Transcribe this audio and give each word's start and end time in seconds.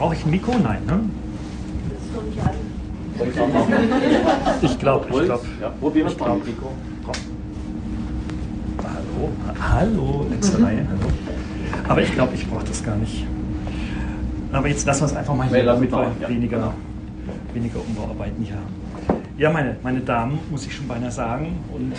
Brauche 0.00 0.14
ich 0.14 0.24
ein 0.24 0.30
Mikro? 0.30 0.54
Nein, 0.62 0.80
ne? 0.86 0.98
Ich 4.62 4.78
glaube, 4.78 5.06
ich 5.10 5.24
glaube. 5.26 5.46
Ja, 5.60 5.68
probieren 5.68 6.06
wir 6.06 6.12
es 6.12 6.18
mal 6.18 6.36
Mikro. 6.36 6.72
Hallo, 8.82 9.28
hallo, 9.60 10.26
letzte 10.30 10.62
Reihe, 10.62 10.86
hallo. 10.88 11.12
Aber 11.86 12.00
ich 12.00 12.14
glaube, 12.14 12.34
ich 12.34 12.48
brauche 12.48 12.64
das 12.64 12.82
gar 12.82 12.96
nicht. 12.96 13.26
Aber 14.52 14.68
jetzt 14.68 14.86
lassen 14.86 15.02
wir 15.02 15.06
es 15.06 15.16
einfach 15.16 15.34
mal 15.34 15.48
hier, 15.48 15.64
damit 15.64 15.92
wir 15.92 16.12
ja. 16.18 16.28
weniger, 16.30 16.72
weniger 17.52 17.80
Umbauarbeiten 17.86 18.42
hier 18.42 18.54
haben. 18.54 19.20
Ja, 19.36 19.50
meine, 19.50 19.76
meine 19.82 20.00
Damen, 20.00 20.38
muss 20.50 20.64
ich 20.64 20.74
schon 20.74 20.88
beinahe 20.88 21.10
sagen, 21.10 21.58
und 21.74 21.92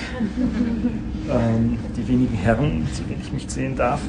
ähm, 1.29 1.77
die 1.95 2.07
wenigen 2.07 2.35
Herren, 2.35 2.87
zu 2.93 3.03
denen 3.03 3.21
ich 3.21 3.31
mich 3.31 3.47
zählen 3.47 3.75
darf. 3.75 4.01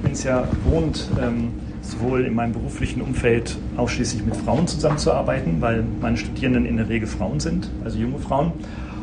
Ich 0.00 0.04
bin 0.04 0.12
es 0.12 0.24
ja 0.24 0.40
gewohnt, 0.64 1.10
ähm, 1.20 1.52
sowohl 1.82 2.24
in 2.24 2.34
meinem 2.34 2.54
beruflichen 2.54 3.02
Umfeld 3.02 3.58
ausschließlich 3.76 4.24
mit 4.24 4.34
Frauen 4.34 4.66
zusammenzuarbeiten, 4.66 5.60
weil 5.60 5.84
meine 6.00 6.16
Studierenden 6.16 6.64
in 6.64 6.78
der 6.78 6.88
Regel 6.88 7.06
Frauen 7.06 7.38
sind, 7.38 7.70
also 7.84 7.98
junge 7.98 8.18
Frauen. 8.18 8.52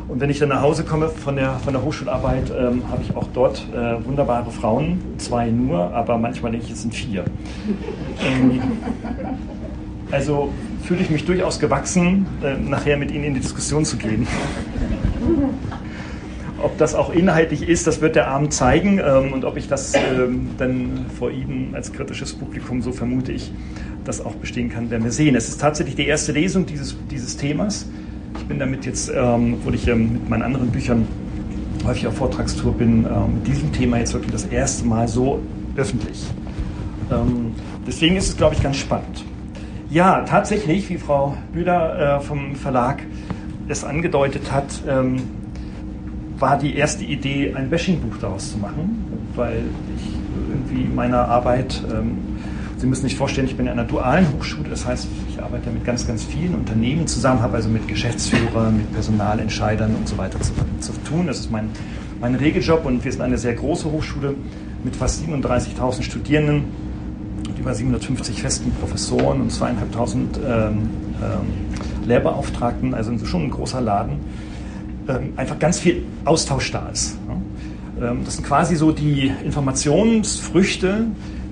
Und 0.08 0.20
wenn 0.20 0.28
ich 0.28 0.40
dann 0.40 0.48
nach 0.48 0.60
Hause 0.60 0.82
komme 0.82 1.08
von 1.08 1.36
der, 1.36 1.52
von 1.60 1.72
der 1.72 1.84
Hochschularbeit, 1.84 2.50
ähm, 2.50 2.82
habe 2.90 3.00
ich 3.02 3.14
auch 3.14 3.28
dort 3.32 3.64
äh, 3.72 4.04
wunderbare 4.04 4.50
Frauen, 4.50 4.98
zwei 5.18 5.52
nur, 5.52 5.94
aber 5.94 6.18
manchmal 6.18 6.50
denke 6.50 6.66
ich, 6.66 6.72
es 6.72 6.82
sind 6.82 6.92
vier. 6.92 7.24
Ähm, 8.20 8.60
also 10.10 10.52
fühle 10.82 11.02
ich 11.02 11.10
mich 11.10 11.24
durchaus 11.24 11.60
gewachsen, 11.60 12.26
äh, 12.42 12.56
nachher 12.56 12.96
mit 12.96 13.12
Ihnen 13.12 13.22
in 13.22 13.34
die 13.34 13.40
Diskussion 13.40 13.84
zu 13.84 13.98
gehen. 13.98 14.26
Ob 16.60 16.76
das 16.78 16.94
auch 16.94 17.12
inhaltlich 17.12 17.68
ist, 17.68 17.86
das 17.86 18.00
wird 18.00 18.16
der 18.16 18.28
Abend 18.28 18.52
zeigen. 18.52 18.98
Ähm, 18.98 19.32
und 19.32 19.44
ob 19.44 19.56
ich 19.56 19.68
das 19.68 19.94
ähm, 19.94 20.50
dann 20.58 21.06
vor 21.18 21.30
Ihnen 21.30 21.74
als 21.74 21.92
kritisches 21.92 22.32
Publikum, 22.32 22.82
so 22.82 22.92
vermute 22.92 23.32
ich, 23.32 23.52
das 24.04 24.24
auch 24.24 24.34
bestehen 24.34 24.70
kann, 24.70 24.90
werden 24.90 25.04
wir 25.04 25.12
sehen. 25.12 25.36
Es 25.36 25.48
ist 25.48 25.60
tatsächlich 25.60 25.94
die 25.94 26.06
erste 26.06 26.32
Lesung 26.32 26.66
dieses, 26.66 26.96
dieses 27.10 27.36
Themas. 27.36 27.86
Ich 28.38 28.44
bin 28.46 28.58
damit 28.58 28.86
jetzt, 28.86 29.10
ähm, 29.14 29.54
obwohl 29.54 29.74
ich 29.74 29.86
ähm, 29.86 30.14
mit 30.14 30.28
meinen 30.28 30.42
anderen 30.42 30.70
Büchern 30.70 31.06
häufig 31.84 32.06
auf 32.06 32.16
Vortragstour 32.16 32.72
bin, 32.72 33.04
ähm, 33.04 33.34
mit 33.34 33.46
diesem 33.46 33.72
Thema 33.72 33.98
jetzt 33.98 34.14
wirklich 34.14 34.32
das 34.32 34.46
erste 34.46 34.84
Mal 34.86 35.06
so 35.06 35.40
öffentlich. 35.76 36.26
Ähm, 37.10 37.52
deswegen 37.86 38.16
ist 38.16 38.28
es, 38.28 38.36
glaube 38.36 38.54
ich, 38.54 38.62
ganz 38.62 38.76
spannend. 38.76 39.24
Ja, 39.90 40.22
tatsächlich, 40.24 40.88
wie 40.90 40.98
Frau 40.98 41.36
Bühler 41.52 42.18
äh, 42.18 42.20
vom 42.20 42.56
Verlag 42.56 43.02
es 43.68 43.84
angedeutet 43.84 44.52
hat, 44.52 44.66
ähm, 44.88 45.16
war 46.38 46.58
die 46.58 46.76
erste 46.76 47.04
Idee, 47.04 47.54
ein 47.54 47.70
Bashing-Buch 47.70 48.18
daraus 48.20 48.52
zu 48.52 48.58
machen, 48.58 49.04
weil 49.34 49.64
ich 49.96 50.12
irgendwie 50.48 50.92
meiner 50.94 51.28
Arbeit, 51.28 51.82
ähm, 51.92 52.18
Sie 52.76 52.86
müssen 52.86 53.02
sich 53.02 53.16
vorstellen, 53.16 53.48
ich 53.48 53.56
bin 53.56 53.66
in 53.66 53.72
einer 53.72 53.84
dualen 53.84 54.24
Hochschule, 54.34 54.68
das 54.68 54.86
heißt, 54.86 55.08
ich 55.28 55.42
arbeite 55.42 55.68
mit 55.70 55.84
ganz, 55.84 56.06
ganz 56.06 56.22
vielen 56.22 56.54
Unternehmen 56.54 57.08
zusammen, 57.08 57.42
habe 57.42 57.56
also 57.56 57.68
mit 57.68 57.88
Geschäftsführern, 57.88 58.76
mit 58.76 58.92
Personalentscheidern 58.92 59.96
und 59.96 60.06
so 60.06 60.16
weiter 60.16 60.40
zu, 60.40 60.52
zu 60.78 60.92
tun. 61.02 61.26
Das 61.26 61.40
ist 61.40 61.50
mein, 61.50 61.70
mein 62.20 62.36
Regeljob 62.36 62.86
und 62.86 63.04
wir 63.04 63.10
sind 63.10 63.20
eine 63.20 63.36
sehr 63.36 63.54
große 63.54 63.90
Hochschule 63.90 64.36
mit 64.84 64.94
fast 64.94 65.24
37.000 65.24 66.02
Studierenden 66.02 66.66
und 67.48 67.58
über 67.58 67.74
750 67.74 68.40
festen 68.40 68.70
Professoren 68.78 69.40
und 69.40 69.50
zweieinhalbtausend 69.50 70.38
ähm, 70.38 70.90
ähm, 71.20 72.06
Lehrbeauftragten, 72.06 72.94
also 72.94 73.12
schon 73.26 73.46
ein 73.46 73.50
großer 73.50 73.80
Laden 73.80 74.20
einfach 75.36 75.58
ganz 75.58 75.78
viel 75.78 76.04
Austausch 76.24 76.70
da 76.70 76.88
ist. 76.88 77.18
Ähm, 78.00 78.20
das 78.24 78.36
sind 78.36 78.46
quasi 78.46 78.76
so 78.76 78.92
die 78.92 79.32
Informationsfrüchte, 79.44 81.06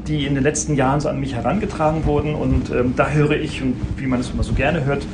die 0.06 0.26
in 0.26 0.34
den 0.34 0.42
letzten 0.42 0.74
Jahren 0.76 1.00
so 1.00 1.08
an 1.08 1.18
mich 1.18 1.34
herangetragen 1.34 2.04
wurden. 2.04 2.34
Und 2.34 2.70
ähm, 2.70 2.94
da 2.96 3.08
höre 3.10 3.32
ich, 3.32 3.62
und 3.62 3.74
wie 3.96 4.06
man 4.06 4.20
es 4.20 4.30
immer 4.30 4.42
so 4.42 4.52
gerne 4.52 4.84
hört, 4.84 5.06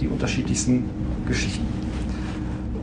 die 0.00 0.08
unterschiedlichsten 0.08 0.84
Geschichten. 1.26 1.66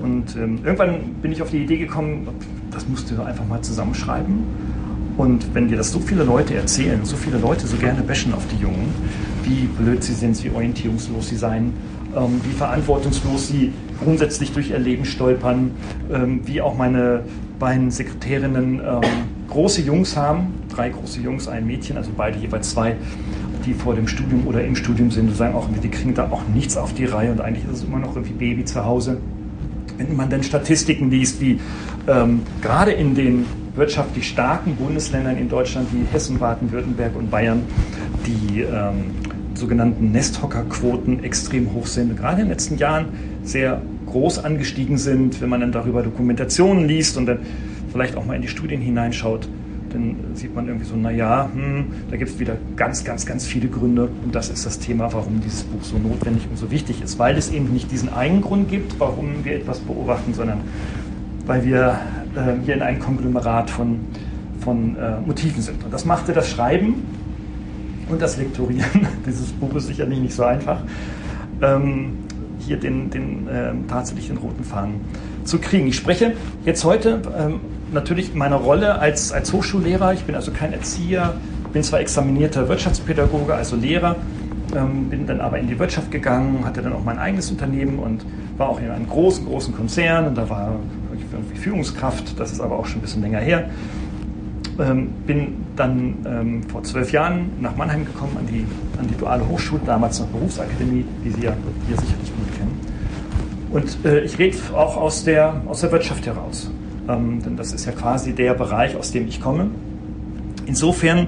Und 0.02 0.36
ähm, 0.36 0.60
irgendwann 0.64 1.16
bin 1.22 1.32
ich 1.32 1.42
auf 1.42 1.52
die 1.52 1.64
Idee 1.64 1.78
gekommen, 1.78 2.28
das 2.72 2.88
musst 2.88 3.12
du 3.12 3.22
einfach 3.22 3.46
mal 3.46 3.62
zusammenschreiben. 3.62 4.44
Und 5.18 5.54
wenn 5.54 5.68
dir 5.68 5.78
das 5.78 5.92
so 5.92 6.00
viele 6.00 6.24
Leute 6.24 6.56
erzählen, 6.56 7.06
so 7.06 7.16
viele 7.16 7.38
Leute 7.38 7.68
so 7.68 7.78
gerne 7.78 8.02
bashen 8.02 8.34
auf 8.34 8.48
die 8.48 8.62
Jungen, 8.62 8.92
wie 9.44 9.68
blöd 9.68 10.04
sie 10.04 10.14
sind, 10.14 10.42
wie 10.44 10.50
orientierungslos 10.50 11.30
sie 11.30 11.36
seien, 11.36 11.74
ähm, 12.16 12.42
wie 12.44 12.54
verantwortungslos 12.54 13.48
sie 13.48 13.72
grundsätzlich 14.04 14.52
durch 14.52 14.72
ihr 14.72 14.80
Leben 14.80 15.06
stolpern, 15.06 15.72
ähm, 16.12 16.42
wie 16.46 16.62
auch 16.62 16.78
meine 16.78 17.24
beiden 17.60 17.92
Sekretärinnen 17.92 18.80
ähm, 18.80 19.02
große 19.50 19.82
Jungs 19.82 20.18
haben, 20.18 20.54
drei 20.74 20.90
große 20.90 21.22
Jungs, 21.22 21.48
ein 21.48 21.68
Mädchen, 21.68 21.98
also 21.98 22.12
beide 22.16 22.40
jeweils 22.40 22.72
zwei, 22.72 22.96
die 23.66 23.74
vor 23.74 23.94
dem 23.94 24.08
Studium 24.08 24.48
oder 24.48 24.64
im 24.64 24.76
Studium 24.76 25.12
sind 25.12 25.30
und 25.30 25.36
sagen 25.36 25.56
auch, 25.56 25.68
die 25.84 25.90
kriegen 25.90 26.16
da 26.16 26.30
auch 26.32 26.42
nichts 26.54 26.78
auf 26.78 26.94
die 26.94 27.06
Reihe 27.06 27.32
und 27.32 27.42
eigentlich 27.42 27.66
ist 27.66 27.80
es 27.80 27.84
immer 27.84 28.00
noch 28.00 28.16
irgendwie 28.16 28.34
Baby 28.34 28.66
zu 28.66 28.84
Hause. 28.84 29.18
Wenn 29.98 30.16
man 30.16 30.30
dann 30.30 30.42
Statistiken 30.42 31.12
liest, 31.12 31.40
wie 31.42 31.60
ähm, 32.08 32.42
gerade 32.62 32.92
in 32.92 33.14
den 33.14 33.46
wirtschaftlich 33.76 34.28
starken 34.28 34.76
Bundesländern 34.76 35.38
in 35.38 35.48
Deutschland 35.48 35.88
wie 35.94 36.04
Hessen, 36.12 36.40
Baden-Württemberg 36.40 37.16
und 37.16 37.30
Bayern 37.30 37.62
die 38.26 38.62
ähm, 38.62 39.12
sogenannten 39.56 40.12
Nesthockerquoten 40.12 41.24
extrem 41.24 41.74
hoch 41.74 41.88
sind, 41.88 42.18
gerade 42.18 42.42
in 42.42 42.48
den 42.48 42.52
letzten 42.52 42.78
Jahren 42.78 43.06
sehr 43.44 43.82
groß 44.08 44.40
angestiegen 44.44 44.98
sind, 44.98 45.42
wenn 45.42 45.50
man 45.50 45.62
dann 45.62 45.72
darüber 45.72 46.04
Dokumentationen 46.04 46.88
liest 46.88 47.18
und 47.18 47.26
dann 47.26 47.40
vielleicht 47.92 48.16
auch 48.16 48.26
mal 48.26 48.36
in 48.36 48.42
die 48.42 48.48
Studien 48.48 48.82
hineinschaut, 48.82 49.48
dann 49.92 50.16
sieht 50.34 50.56
man 50.56 50.68
irgendwie 50.68 50.86
so, 50.86 50.96
naja, 50.96 51.50
hm, 51.54 51.86
da 52.10 52.18
gibt 52.18 52.32
es 52.32 52.40
wieder 52.40 52.56
ganz, 52.76 53.04
ganz, 53.04 53.26
ganz 53.26 53.46
viele 53.46 53.68
Gründe. 53.68 54.10
Und 54.24 54.34
das 54.34 54.50
ist 54.50 54.66
das 54.66 54.80
Thema, 54.80 55.12
warum 55.12 55.42
dieses 55.42 55.64
Buch 55.64 55.84
so 55.84 55.98
notwendig 55.98 56.48
und 56.50 56.58
so 56.58 56.72
wichtig 56.72 57.02
ist, 57.02 57.20
weil 57.20 57.38
es 57.38 57.52
eben 57.52 57.74
nicht 57.74 57.92
diesen 57.92 58.10
einen 58.10 58.42
Grund 58.42 58.70
gibt, 58.70 59.00
warum 59.00 59.44
wir 59.44 59.56
etwas 59.56 59.80
beobachten, 59.80 60.34
sondern 60.34 60.62
weil 61.46 61.66
wir 61.66 62.00
äh, 62.36 62.64
hier 62.64 62.76
in 62.76 62.82
einem 62.82 63.00
Konglomerat 63.00 63.70
von, 63.70 64.00
von 64.60 64.96
äh, 64.96 65.20
Motiven 65.26 65.62
sind. 65.62 65.84
Und 65.84 65.94
das 65.94 66.06
machte 66.06 66.32
das 66.34 66.50
Schreiben 66.50 66.96
und 68.12 68.22
das 68.22 68.38
Lektorieren 68.38 69.08
dieses 69.26 69.52
Buches 69.52 69.88
sicherlich 69.88 70.20
nicht 70.20 70.34
so 70.34 70.44
einfach, 70.44 70.80
ähm, 71.62 72.14
hier 72.60 72.78
den, 72.78 73.10
den 73.10 73.48
äh, 73.48 73.74
tatsächlich 73.88 74.28
den 74.28 74.38
roten 74.38 74.64
Faden 74.64 75.02
zu 75.44 75.60
kriegen. 75.60 75.88
Ich 75.88 75.96
spreche 75.96 76.34
jetzt 76.66 76.84
heute 76.84 77.22
ähm, 77.38 77.60
natürlich 77.92 78.34
in 78.34 78.38
meiner 78.38 78.58
Rolle 78.58 79.00
als, 79.00 79.32
als 79.32 79.52
Hochschullehrer. 79.52 80.14
Ich 80.14 80.24
bin 80.24 80.36
also 80.36 80.52
kein 80.52 80.74
Erzieher, 80.74 81.34
bin 81.74 81.84
zwar 81.84 82.00
examinierter 82.00 82.68
Wirtschaftspädagoge, 82.70 83.54
also 83.54 83.76
Lehrer, 83.76 84.16
ähm, 84.76 85.10
bin 85.10 85.26
dann 85.26 85.42
aber 85.42 85.58
in 85.58 85.68
die 85.68 85.80
Wirtschaft 85.80 86.12
gegangen, 86.12 86.64
hatte 86.66 86.82
dann 86.82 86.94
auch 86.94 87.04
mein 87.04 87.18
eigenes 87.18 87.50
Unternehmen 87.50 88.00
und 88.00 88.26
war 88.58 88.70
auch 88.70 88.80
in 88.80 88.90
einem 88.90 89.08
großen, 89.08 89.46
großen 89.46 89.76
Konzern 89.76 90.28
und 90.28 90.38
da 90.38 90.50
war 90.50 90.76
ich 91.16 91.24
irgendwie 91.32 91.58
Führungskraft, 91.58 92.40
das 92.40 92.52
ist 92.52 92.62
aber 92.62 92.78
auch 92.78 92.86
schon 92.86 93.00
ein 93.00 93.02
bisschen 93.02 93.22
länger 93.22 93.40
her. 93.40 93.70
Ähm, 94.82 95.10
bin 95.28 95.66
dann 95.76 96.16
ähm, 96.26 96.64
vor 96.64 96.84
zwölf 96.84 97.12
Jahren 97.12 97.52
nach 97.60 97.76
Mannheim 97.76 98.04
gekommen 98.04 98.36
an 98.40 98.48
die, 98.48 98.66
an 99.00 99.08
die 99.08 99.16
duale 99.16 99.48
Hochschule, 99.48 99.82
damals 99.86 100.20
noch 100.20 100.28
Berufsakademie, 100.28 101.06
die 101.24 101.30
Sie 101.30 101.44
ja 101.44 101.54
hier 101.88 101.98
sicherlich 101.98 102.32
gut 102.36 102.58
kennen. 102.58 102.80
Und 103.72 104.06
äh, 104.06 104.22
ich 104.22 104.40
rede 104.40 104.58
auch 104.74 104.98
aus 104.98 105.24
der, 105.24 105.62
aus 105.68 105.82
der 105.82 105.92
Wirtschaft 105.92 106.26
heraus, 106.26 106.72
ähm, 107.08 107.42
denn 107.44 107.58
das 107.58 107.74
ist 107.74 107.86
ja 107.86 107.92
quasi 107.92 108.34
der 108.34 108.56
Bereich, 108.56 108.96
aus 108.96 109.12
dem 109.12 109.28
ich 109.28 109.40
komme. 109.40 109.68
Insofern 110.66 111.28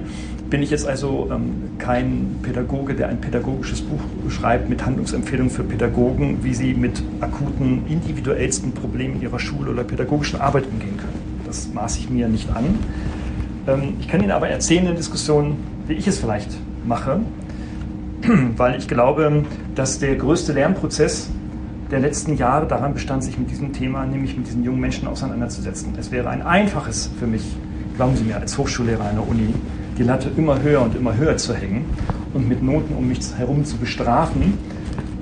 bin 0.50 0.62
ich 0.62 0.70
jetzt 0.70 0.86
also 0.86 1.28
ähm, 1.32 1.78
kein 1.78 2.36
Pädagoge, 2.42 2.94
der 2.94 3.08
ein 3.08 3.20
pädagogisches 3.20 3.82
Buch 3.82 4.00
schreibt 4.30 4.68
mit 4.68 4.84
Handlungsempfehlungen 4.84 5.50
für 5.50 5.64
Pädagogen, 5.64 6.42
wie 6.42 6.54
sie 6.54 6.74
mit 6.74 7.02
akuten, 7.20 7.86
individuellsten 7.88 8.72
Problemen 8.72 9.22
ihrer 9.22 9.38
Schule 9.38 9.70
oder 9.70 9.84
pädagogischen 9.84 10.40
Arbeit 10.40 10.66
umgehen 10.66 10.96
können. 10.96 11.42
Das 11.46 11.72
maße 11.72 12.00
ich 12.00 12.10
mir 12.10 12.28
nicht 12.28 12.50
an. 12.50 12.78
Ähm, 13.66 13.94
ich 14.00 14.08
kann 14.08 14.20
Ihnen 14.22 14.30
aber 14.30 14.48
erzählen 14.48 14.80
in 14.80 14.86
der 14.86 14.94
Diskussion, 14.94 15.56
wie 15.86 15.94
ich 15.94 16.06
es 16.06 16.18
vielleicht 16.18 16.50
mache, 16.86 17.20
weil 18.56 18.78
ich 18.78 18.88
glaube, 18.88 19.44
dass 19.74 19.98
der 19.98 20.16
größte 20.16 20.52
Lernprozess 20.52 21.30
der 21.90 22.00
letzten 22.00 22.36
Jahre 22.36 22.66
daran 22.66 22.94
bestand, 22.94 23.24
sich 23.24 23.38
mit 23.38 23.50
diesem 23.50 23.72
Thema, 23.72 24.04
nämlich 24.06 24.36
mit 24.36 24.46
diesen 24.46 24.64
jungen 24.64 24.80
Menschen 24.80 25.06
auseinanderzusetzen. 25.06 25.92
Es 25.98 26.10
wäre 26.10 26.30
ein 26.30 26.42
einfaches 26.42 27.10
für 27.18 27.26
mich, 27.26 27.44
glauben 27.96 28.16
Sie 28.16 28.24
mir, 28.24 28.36
als 28.38 28.56
Hochschullehrer 28.58 29.04
einer 29.04 29.26
Uni, 29.26 29.54
die 29.98 30.02
Latte 30.02 30.30
immer 30.36 30.60
höher 30.62 30.82
und 30.82 30.96
immer 30.96 31.16
höher 31.16 31.36
zu 31.36 31.54
hängen 31.54 31.84
und 32.32 32.48
mit 32.48 32.62
Noten 32.62 32.94
um 32.94 33.06
mich 33.06 33.20
herum 33.36 33.64
zu 33.64 33.76
bestrafen 33.76 34.58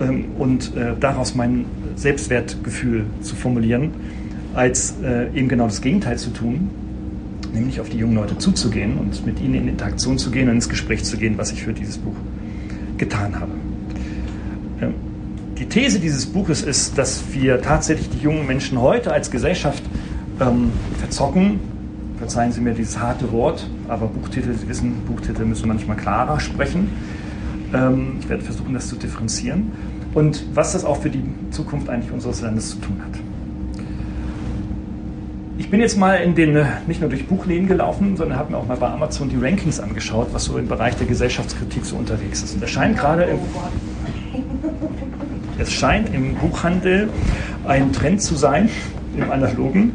ähm, 0.00 0.27
und 0.39 0.75
äh, 0.77 0.94
daraus 0.99 1.35
mein 1.35 1.67
Selbstwertgefühl 1.97 3.05
zu 3.21 3.37
formulieren, 3.37 3.91
als 4.55 4.94
äh, 5.03 5.27
eben 5.35 5.49
genau 5.49 5.65
das 5.65 5.83
Gegenteil 5.83 6.17
zu 6.17 6.31
tun, 6.31 6.71
nämlich 7.52 7.81
auf 7.81 7.88
die 7.88 7.99
jungen 7.99 8.14
Leute 8.14 8.38
zuzugehen 8.38 8.99
und 8.99 9.25
mit 9.26 9.40
ihnen 9.40 9.54
in 9.54 9.69
Interaktion 9.69 10.19
zu 10.19 10.31
gehen 10.31 10.49
und 10.49 10.56
ins 10.56 10.69
Gespräch 10.69 11.04
zu 11.04 11.16
gehen, 11.16 11.37
was 11.38 11.52
ich 11.52 11.62
für 11.62 11.72
dieses 11.72 11.99
Buch 11.99 12.16
getan 12.96 13.38
habe. 13.38 13.52
Ähm, 14.81 14.94
die 15.58 15.66
These 15.66 16.00
dieses 16.00 16.26
Buches 16.26 16.62
ist, 16.62 16.99
dass 16.99 17.22
wir 17.32 17.60
tatsächlich 17.60 18.08
die 18.10 18.19
jungen 18.19 18.46
Menschen 18.46 18.81
heute 18.81 19.12
als 19.12 19.31
Gesellschaft 19.31 19.82
ähm, 20.40 20.72
verzocken, 20.99 21.60
verzeihen 22.19 22.52
Sie 22.52 22.60
mir 22.60 22.75
dieses 22.75 22.99
harte 22.99 23.31
Wort, 23.32 23.69
aber 23.88 24.06
Buchtitel, 24.06 24.55
Sie 24.55 24.69
wissen, 24.69 25.02
Buchtitel 25.06 25.44
müssen 25.44 25.69
manchmal 25.69 25.96
klarer 25.96 26.40
sprechen. 26.40 26.90
Ähm, 27.75 28.16
ich 28.20 28.28
werde 28.28 28.43
versuchen, 28.43 28.75
das 28.75 28.88
zu 28.88 28.96
differenzieren. 28.96 29.72
Und 30.14 30.44
was 30.55 30.72
das 30.72 30.84
auch 30.84 31.00
für 31.00 31.10
die 31.10 31.22
Zukunft 31.50 31.88
eigentlich 31.88 32.12
unseres 32.12 32.43
Landes 32.43 32.70
zu 32.70 32.76
tun 32.76 32.96
hat. 33.02 33.19
Ich 35.62 35.70
bin 35.70 35.79
jetzt 35.79 35.97
mal 35.97 36.17
in 36.17 36.35
den, 36.35 36.67
nicht 36.88 37.00
nur 37.00 37.09
durch 37.09 37.25
Buchläden 37.29 37.69
gelaufen, 37.69 38.17
sondern 38.17 38.37
habe 38.37 38.50
mir 38.50 38.59
auch 38.59 38.67
mal 38.67 38.76
bei 38.76 38.88
Amazon 38.88 39.29
die 39.29 39.37
Rankings 39.37 39.79
angeschaut, 39.79 40.26
was 40.32 40.47
so 40.47 40.59
im 40.59 40.67
Bereich 40.67 40.97
der 40.97 41.06
Gesellschaftskritik 41.06 41.85
so 41.85 41.94
unterwegs 41.94 42.43
ist. 42.43 42.56
Und 42.56 42.64
es 42.64 42.70
scheint 42.70 42.99
gerade 42.99 43.23
im, 43.23 43.38
es 45.59 45.73
scheint 45.73 46.12
im 46.12 46.35
Buchhandel 46.35 47.09
ein 47.64 47.93
Trend 47.93 48.20
zu 48.20 48.35
sein, 48.35 48.69
im 49.17 49.31
analogen, 49.31 49.93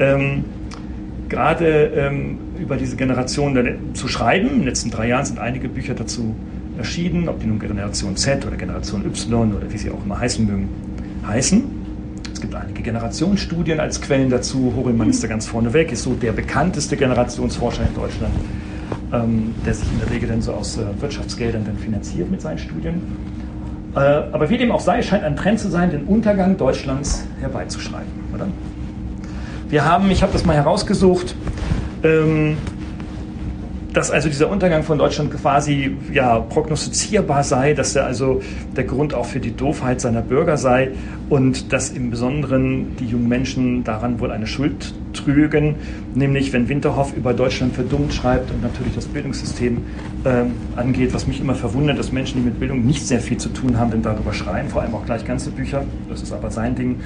ähm, 0.00 0.44
gerade 1.28 1.84
ähm, 1.94 2.38
über 2.58 2.76
diese 2.76 2.96
Generation 2.96 3.94
zu 3.94 4.08
schreiben. 4.08 4.48
In 4.48 4.54
den 4.56 4.64
letzten 4.64 4.90
drei 4.90 5.06
Jahren 5.06 5.24
sind 5.24 5.38
einige 5.38 5.68
Bücher 5.68 5.94
dazu 5.94 6.34
erschienen, 6.76 7.28
ob 7.28 7.38
die 7.38 7.46
nun 7.46 7.60
Generation 7.60 8.16
Z 8.16 8.44
oder 8.44 8.56
Generation 8.56 9.06
Y 9.06 9.54
oder 9.54 9.72
wie 9.72 9.78
sie 9.78 9.90
auch 9.90 10.04
immer 10.04 10.18
heißen 10.18 10.44
mögen, 10.44 10.68
heißen. 11.28 11.83
Gibt 12.44 12.56
einige 12.56 12.82
Generationsstudien 12.82 13.80
als 13.80 14.02
Quellen 14.02 14.28
dazu. 14.28 14.74
Horelmann 14.76 15.08
ist 15.08 15.24
da 15.24 15.28
ganz 15.28 15.46
vorneweg, 15.46 15.90
ist 15.92 16.02
so 16.02 16.12
der 16.12 16.32
bekannteste 16.32 16.94
Generationsforscher 16.94 17.84
in 17.88 17.94
Deutschland, 17.94 18.34
ähm, 19.14 19.54
der 19.64 19.72
sich 19.72 19.90
in 19.90 19.98
der 19.98 20.10
Regel 20.10 20.28
dann 20.28 20.42
so 20.42 20.52
aus 20.52 20.76
äh, 20.76 20.82
Wirtschaftsgeldern 21.00 21.64
dann 21.64 21.78
finanziert 21.78 22.30
mit 22.30 22.42
seinen 22.42 22.58
Studien. 22.58 23.00
Äh, 23.96 23.98
aber 23.98 24.50
wie 24.50 24.58
dem 24.58 24.72
auch 24.72 24.80
sei, 24.80 25.00
scheint 25.00 25.24
ein 25.24 25.36
Trend 25.36 25.58
zu 25.58 25.70
sein, 25.70 25.90
den 25.90 26.04
Untergang 26.04 26.58
Deutschlands 26.58 27.26
herbeizuschreiben, 27.40 28.12
oder? 28.34 28.46
Wir 29.70 29.86
haben, 29.86 30.10
ich 30.10 30.22
habe 30.22 30.34
das 30.34 30.44
mal 30.44 30.54
herausgesucht, 30.54 31.34
ähm, 32.02 32.58
dass 33.94 34.10
also 34.10 34.28
dieser 34.28 34.50
Untergang 34.50 34.82
von 34.82 34.98
Deutschland 34.98 35.32
quasi 35.32 35.96
ja, 36.12 36.40
prognostizierbar 36.40 37.44
sei, 37.44 37.74
dass 37.74 37.94
er 37.94 38.04
also 38.04 38.42
der 38.76 38.84
Grund 38.84 39.14
auch 39.14 39.24
für 39.24 39.38
die 39.38 39.54
Doofheit 39.54 40.00
seiner 40.00 40.20
Bürger 40.20 40.56
sei 40.56 40.90
und 41.30 41.72
dass 41.72 41.90
im 41.90 42.10
Besonderen 42.10 42.96
die 42.96 43.06
jungen 43.06 43.28
Menschen 43.28 43.84
daran 43.84 44.18
wohl 44.18 44.32
eine 44.32 44.48
Schuld 44.48 44.92
trügen, 45.12 45.76
nämlich 46.12 46.52
wenn 46.52 46.68
Winterhoff 46.68 47.16
über 47.16 47.32
Deutschland 47.32 47.76
verdummt 47.76 48.12
schreibt 48.12 48.50
und 48.50 48.62
natürlich 48.62 48.96
das 48.96 49.06
Bildungssystem 49.06 49.78
ähm, 50.24 50.50
angeht, 50.74 51.14
was 51.14 51.28
mich 51.28 51.40
immer 51.40 51.54
verwundert, 51.54 51.96
dass 51.96 52.10
Menschen, 52.10 52.40
die 52.40 52.46
mit 52.46 52.58
Bildung 52.58 52.84
nicht 52.84 53.06
sehr 53.06 53.20
viel 53.20 53.36
zu 53.36 53.48
tun 53.50 53.78
haben, 53.78 53.92
denn 53.92 54.02
darüber 54.02 54.32
schreiben, 54.32 54.68
vor 54.70 54.82
allem 54.82 54.94
auch 54.96 55.06
gleich 55.06 55.24
ganze 55.24 55.52
Bücher, 55.52 55.84
das 56.08 56.20
ist 56.20 56.32
aber 56.32 56.50
sein 56.50 56.74
Ding. 56.74 56.96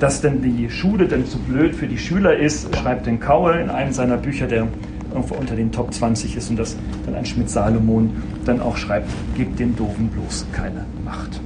Dass 0.00 0.20
denn 0.20 0.42
die 0.42 0.68
Schule 0.70 1.06
denn 1.06 1.24
zu 1.24 1.38
blöd 1.38 1.74
für 1.74 1.86
die 1.86 1.98
Schüler 1.98 2.36
ist, 2.36 2.74
schreibt 2.76 3.06
den 3.06 3.20
Kaue 3.20 3.60
in 3.60 3.70
einem 3.70 3.92
seiner 3.92 4.16
Bücher, 4.16 4.46
der 4.46 4.66
irgendwo 5.16 5.34
unter 5.34 5.56
den 5.56 5.72
Top 5.72 5.92
20 5.92 6.36
ist 6.36 6.50
und 6.50 6.58
dass 6.58 6.76
dann 7.04 7.14
ein 7.14 7.24
Schmidt-Salomon 7.24 8.10
dann 8.44 8.60
auch 8.60 8.76
schreibt, 8.76 9.10
gebt 9.36 9.58
den 9.58 9.74
Doofen 9.74 10.08
bloß 10.08 10.46
keine 10.52 10.84
Macht. 11.04 11.40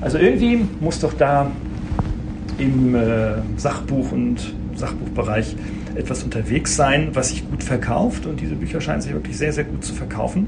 Also 0.00 0.18
irgendwie 0.18 0.64
muss 0.80 1.00
doch 1.00 1.14
da 1.14 1.50
im 2.58 2.94
äh, 2.94 3.34
Sachbuch 3.56 4.12
und 4.12 4.54
Sachbuchbereich 4.76 5.56
etwas 5.94 6.22
unterwegs 6.22 6.76
sein, 6.76 7.10
was 7.14 7.30
sich 7.30 7.48
gut 7.48 7.62
verkauft 7.62 8.26
und 8.26 8.40
diese 8.40 8.54
Bücher 8.54 8.80
scheinen 8.80 9.00
sich 9.00 9.12
wirklich 9.12 9.36
sehr, 9.36 9.52
sehr 9.52 9.64
gut 9.64 9.84
zu 9.84 9.94
verkaufen. 9.94 10.46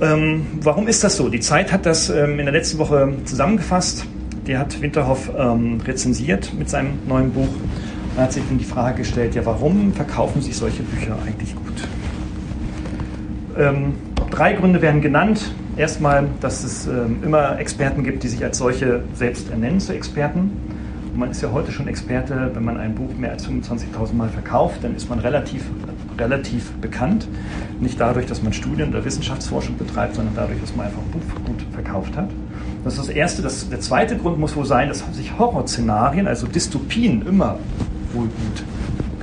Ähm, 0.00 0.46
warum 0.60 0.88
ist 0.88 1.04
das 1.04 1.16
so? 1.16 1.28
Die 1.28 1.40
Zeit 1.40 1.72
hat 1.72 1.86
das 1.86 2.10
ähm, 2.10 2.38
in 2.38 2.46
der 2.46 2.52
letzten 2.52 2.78
Woche 2.78 3.12
zusammengefasst. 3.24 4.06
Die 4.46 4.56
hat 4.56 4.80
Winterhoff 4.80 5.30
ähm, 5.36 5.80
rezensiert 5.86 6.52
mit 6.58 6.68
seinem 6.68 6.98
neuen 7.06 7.30
Buch 7.32 7.48
man 8.14 8.24
hat 8.24 8.32
sich 8.32 8.42
dann 8.46 8.58
die 8.58 8.64
Frage 8.64 8.98
gestellt, 8.98 9.34
ja, 9.34 9.44
warum 9.46 9.92
verkaufen 9.92 10.42
sich 10.42 10.56
solche 10.56 10.82
Bücher 10.82 11.16
eigentlich 11.26 11.54
gut? 11.54 11.71
Ähm, 13.58 13.94
drei 14.30 14.54
Gründe 14.54 14.82
werden 14.82 15.00
genannt. 15.00 15.52
Erstmal, 15.76 16.26
dass 16.40 16.64
es 16.64 16.86
ähm, 16.86 17.18
immer 17.22 17.58
Experten 17.58 18.04
gibt, 18.04 18.22
die 18.22 18.28
sich 18.28 18.44
als 18.44 18.58
solche 18.58 19.02
selbst 19.14 19.50
ernennen 19.50 19.80
zu 19.80 19.94
Experten. 19.94 20.50
Und 21.12 21.18
man 21.18 21.30
ist 21.30 21.42
ja 21.42 21.50
heute 21.52 21.72
schon 21.72 21.88
Experte, 21.88 22.50
wenn 22.54 22.64
man 22.64 22.78
ein 22.78 22.94
Buch 22.94 23.14
mehr 23.16 23.32
als 23.32 23.46
25.000 23.46 24.14
Mal 24.14 24.28
verkauft, 24.28 24.82
dann 24.82 24.96
ist 24.96 25.10
man 25.10 25.18
relativ, 25.18 25.64
relativ 26.18 26.72
bekannt. 26.72 27.28
Nicht 27.80 28.00
dadurch, 28.00 28.26
dass 28.26 28.42
man 28.42 28.52
Studien 28.52 28.88
oder 28.88 29.04
Wissenschaftsforschung 29.04 29.76
betreibt, 29.76 30.14
sondern 30.14 30.34
dadurch, 30.34 30.60
dass 30.60 30.74
man 30.74 30.86
einfach 30.86 31.00
ein 31.00 31.10
Buch 31.10 31.44
gut 31.44 31.66
verkauft 31.72 32.16
hat. 32.16 32.30
Das 32.84 32.94
ist 32.94 33.08
das 33.08 33.08
Erste. 33.08 33.42
Das, 33.42 33.68
der 33.68 33.80
zweite 33.80 34.16
Grund 34.16 34.38
muss 34.38 34.56
wohl 34.56 34.64
sein, 34.64 34.88
dass 34.88 35.04
sich 35.12 35.38
Horrorszenarien, 35.38 36.26
also 36.26 36.46
Dystopien, 36.46 37.26
immer 37.26 37.58
wohl 38.12 38.26
gut, 38.26 38.64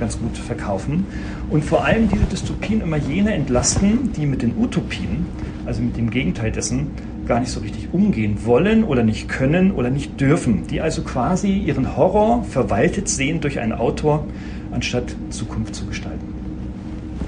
ganz 0.00 0.18
gut 0.18 0.36
verkaufen. 0.36 1.06
Und 1.50 1.64
vor 1.64 1.84
allem 1.84 2.08
diese 2.08 2.24
Dystopien 2.24 2.80
immer 2.80 2.96
jene 2.96 3.34
entlasten, 3.34 4.12
die 4.16 4.26
mit 4.26 4.42
den 4.42 4.56
Utopien, 4.58 5.26
also 5.66 5.82
mit 5.82 5.96
dem 5.96 6.10
Gegenteil 6.10 6.50
dessen, 6.50 6.88
gar 7.26 7.38
nicht 7.38 7.52
so 7.52 7.60
richtig 7.60 7.90
umgehen 7.92 8.44
wollen 8.44 8.82
oder 8.82 9.04
nicht 9.04 9.28
können 9.28 9.70
oder 9.70 9.90
nicht 9.90 10.20
dürfen. 10.20 10.66
Die 10.66 10.80
also 10.80 11.02
quasi 11.02 11.58
ihren 11.58 11.96
Horror 11.96 12.42
verwaltet 12.42 13.08
sehen 13.08 13.40
durch 13.40 13.60
einen 13.60 13.72
Autor, 13.72 14.26
anstatt 14.72 15.14
Zukunft 15.28 15.76
zu 15.76 15.86
gestalten. 15.86 16.34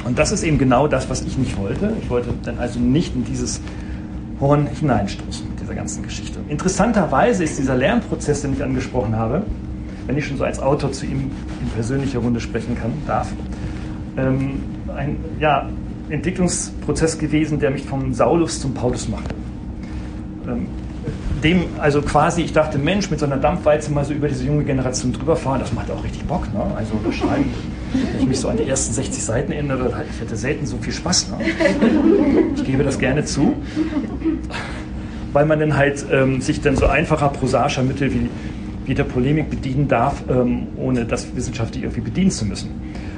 Und 0.05 0.19
das 0.19 0.33
ist 0.33 0.43
eben 0.43 0.59
genau 0.59 0.89
das, 0.89 1.09
was 1.09 1.23
ich 1.23 1.39
nicht 1.39 1.57
wollte. 1.57 1.93
Ich 2.03 2.11
wollte 2.11 2.31
dann 2.43 2.59
also 2.59 2.81
nicht 2.81 3.15
in 3.15 3.25
dieses 3.25 3.61
Horn 4.41 4.67
hineinstoßen 4.67 5.49
mit 5.49 5.61
dieser 5.61 5.75
ganzen 5.75 6.03
Geschichte. 6.03 6.41
Interessanterweise 6.49 7.45
ist 7.45 7.59
dieser 7.59 7.77
Lernprozess, 7.77 8.43
den 8.43 8.55
ich 8.55 8.63
angesprochen 8.65 9.15
habe, 9.15 9.45
wenn 10.07 10.17
ich 10.19 10.27
schon 10.27 10.37
so 10.37 10.45
als 10.45 10.61
Autor 10.61 10.93
zu 10.93 11.07
ihm 11.07 11.31
in 11.61 11.69
persönlicher 11.75 12.19
Runde 12.19 12.41
sprechen 12.41 12.77
kann, 12.77 12.93
darf, 13.07 13.33
ähm, 14.17 14.61
ein 14.95 15.17
ja, 15.41 15.69
Entwicklungsprozess 16.09 17.19
gewesen, 17.19 17.59
der 17.59 17.71
mich 17.71 17.85
vom 17.85 18.13
Saulus 18.13 18.61
zum 18.61 18.75
Paulus 18.75 19.09
machte. 19.09 19.35
Ähm, 20.47 20.67
dem, 21.43 21.65
also 21.79 22.03
quasi, 22.03 22.43
ich 22.43 22.53
dachte, 22.53 22.79
Mensch, 22.79 23.11
mit 23.11 23.19
so 23.19 23.27
einer 23.27 23.37
Dampfwalze 23.37 23.91
mal 23.91 24.05
so 24.05 24.13
über 24.13 24.29
diese 24.29 24.45
junge 24.45 24.65
Generation 24.65 25.13
drüber 25.13 25.35
fahren, 25.35 25.61
das 25.61 25.73
macht 25.73 25.91
auch 25.91 26.05
richtig 26.05 26.25
Bock. 26.25 26.53
Ne? 26.53 26.61
Also 26.77 26.93
das 27.05 27.15
Schreiben, 27.17 27.47
wenn 27.93 28.21
ich 28.21 28.29
mich 28.29 28.39
so 28.39 28.49
an 28.49 28.57
die 28.57 28.69
ersten 28.69 28.93
60 28.93 29.23
Seiten 29.23 29.53
erinnere, 29.53 30.05
ich 30.11 30.21
hätte 30.21 30.37
selten 30.37 30.67
so 30.67 30.77
viel 30.79 30.93
Spaß. 30.93 31.31
Ne? 31.31 31.37
Ich 32.55 32.65
gebe 32.65 32.85
das 32.85 32.99
gerne 32.99 33.25
zu, 33.25 33.55
weil 35.33 35.47
man 35.47 35.59
dann 35.59 35.77
halt 35.77 36.05
ähm, 36.13 36.41
sich 36.41 36.61
dann 36.61 36.77
so 36.77 36.87
einfacher 36.87 37.29
prosaischer 37.29 37.83
Mittel 37.83 38.13
wie 38.13 38.29
jeder 38.87 39.05
Polemik 39.05 39.51
bedienen 39.51 39.89
darf, 39.89 40.23
ähm, 40.29 40.69
ohne 40.77 41.05
das 41.05 41.35
wissenschaftlich 41.35 41.85
irgendwie 41.85 42.03
bedienen 42.03 42.31
zu 42.31 42.45
müssen. 42.45 42.71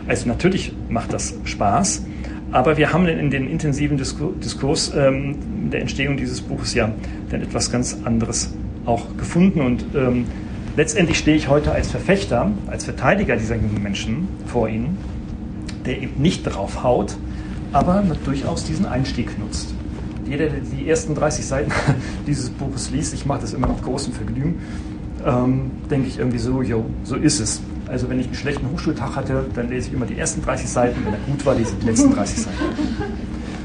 Also 0.06 0.28
natürlich 0.28 0.72
macht 0.88 1.12
das 1.12 1.34
Spaß, 1.44 2.04
aber 2.52 2.76
wir 2.76 2.92
haben 2.92 3.06
in 3.06 3.30
den 3.30 3.48
intensiven 3.48 3.96
Diskurs 3.96 4.92
ähm, 4.94 5.70
der 5.70 5.80
Entstehung 5.80 6.16
dieses 6.16 6.40
Buches 6.40 6.74
ja 6.74 6.92
dann 7.30 7.42
etwas 7.42 7.70
ganz 7.70 7.96
anderes 8.04 8.52
auch 8.84 9.16
gefunden 9.16 9.60
und 9.60 9.84
ähm, 9.94 10.26
letztendlich 10.76 11.18
stehe 11.18 11.36
ich 11.36 11.48
heute 11.48 11.72
als 11.72 11.90
Verfechter, 11.90 12.50
als 12.66 12.84
Verteidiger 12.84 13.36
dieser 13.36 13.56
jungen 13.56 13.82
Menschen 13.82 14.28
vor 14.46 14.68
Ihnen, 14.68 14.98
der 15.86 16.02
eben 16.02 16.20
nicht 16.20 16.42
drauf 16.44 16.82
haut, 16.82 17.16
aber 17.72 18.04
durchaus 18.24 18.64
diesen 18.64 18.86
Einstieg 18.86 19.38
nutzt. 19.38 19.74
Jeder, 20.26 20.48
der 20.48 20.60
die 20.60 20.88
ersten 20.88 21.14
30 21.14 21.44
Seiten 21.44 21.72
dieses 22.26 22.50
Buches 22.50 22.90
liest, 22.90 23.14
ich 23.14 23.26
mache 23.26 23.40
das 23.40 23.52
immer 23.52 23.68
mit 23.68 23.82
großem 23.82 24.12
Vergnügen, 24.12 24.60
ähm, 25.24 25.70
denke 25.90 26.08
ich 26.08 26.18
irgendwie 26.18 26.38
so, 26.38 26.62
jo, 26.62 26.84
so 27.02 27.16
ist 27.16 27.40
es. 27.40 27.62
Also 27.88 28.08
wenn 28.08 28.18
ich 28.18 28.26
einen 28.26 28.34
schlechten 28.34 28.70
Hochschultag 28.70 29.16
hatte, 29.16 29.44
dann 29.54 29.68
lese 29.68 29.88
ich 29.88 29.94
immer 29.94 30.06
die 30.06 30.18
ersten 30.18 30.42
30 30.42 30.68
Seiten, 30.68 31.04
wenn 31.04 31.12
er 31.12 31.20
gut 31.20 31.44
war, 31.44 31.54
lese 31.54 31.72
ich 31.72 31.78
die 31.80 31.86
letzten 31.86 32.14
30 32.14 32.38
Seiten. 32.40 32.56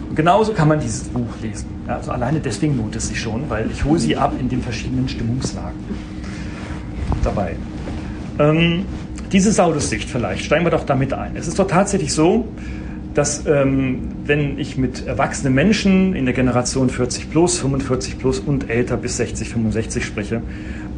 Und 0.09 0.15
genauso 0.15 0.53
kann 0.53 0.67
man 0.67 0.79
dieses 0.79 1.03
Buch 1.03 1.29
lesen. 1.41 1.67
Ja, 1.87 1.97
also 1.97 2.11
alleine 2.11 2.39
deswegen 2.39 2.77
lohnt 2.77 2.95
es 2.95 3.07
sich 3.07 3.19
schon, 3.19 3.49
weil 3.49 3.69
ich 3.71 3.83
hole 3.85 3.99
sie 3.99 4.17
ab 4.17 4.33
in 4.39 4.49
den 4.49 4.61
verschiedenen 4.61 5.07
Stimmungslagen 5.07 5.79
dabei. 7.23 7.55
Ähm, 8.39 8.85
diese 9.31 9.51
Saudussicht 9.51 10.09
vielleicht, 10.09 10.43
steigen 10.43 10.65
wir 10.65 10.71
doch 10.71 10.85
damit 10.85 11.13
ein. 11.13 11.35
Es 11.35 11.47
ist 11.47 11.59
doch 11.59 11.67
tatsächlich 11.67 12.13
so, 12.13 12.47
dass 13.13 13.45
ähm, 13.45 14.07
wenn 14.25 14.57
ich 14.59 14.77
mit 14.77 15.05
erwachsenen 15.05 15.53
Menschen 15.53 16.15
in 16.15 16.25
der 16.25 16.33
Generation 16.33 16.89
40 16.89 17.29
plus, 17.29 17.57
45 17.59 18.17
plus 18.17 18.39
und 18.39 18.69
älter 18.69 18.97
bis 18.97 19.17
60, 19.17 19.49
65 19.49 20.05
spreche, 20.05 20.41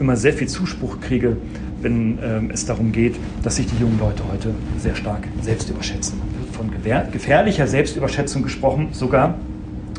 immer 0.01 0.17
sehr 0.17 0.34
viel 0.34 0.50
Zuspruch 0.50 1.00
kriege, 1.00 1.38
wenn 1.81 2.20
ähm, 2.22 2.50
es 2.51 2.65
darum 2.65 2.91
geht, 2.91 3.15
dass 3.43 3.55
sich 3.55 3.67
die 3.67 3.77
jungen 3.79 4.00
Leute 4.00 4.24
heute 4.29 4.53
sehr 4.77 4.96
stark 4.96 5.27
selbst 5.41 5.70
überschätzen. 5.70 6.20
Von 6.51 6.70
gefährlicher 7.12 7.67
Selbstüberschätzung 7.67 8.43
gesprochen 8.43 8.89
sogar. 8.91 9.36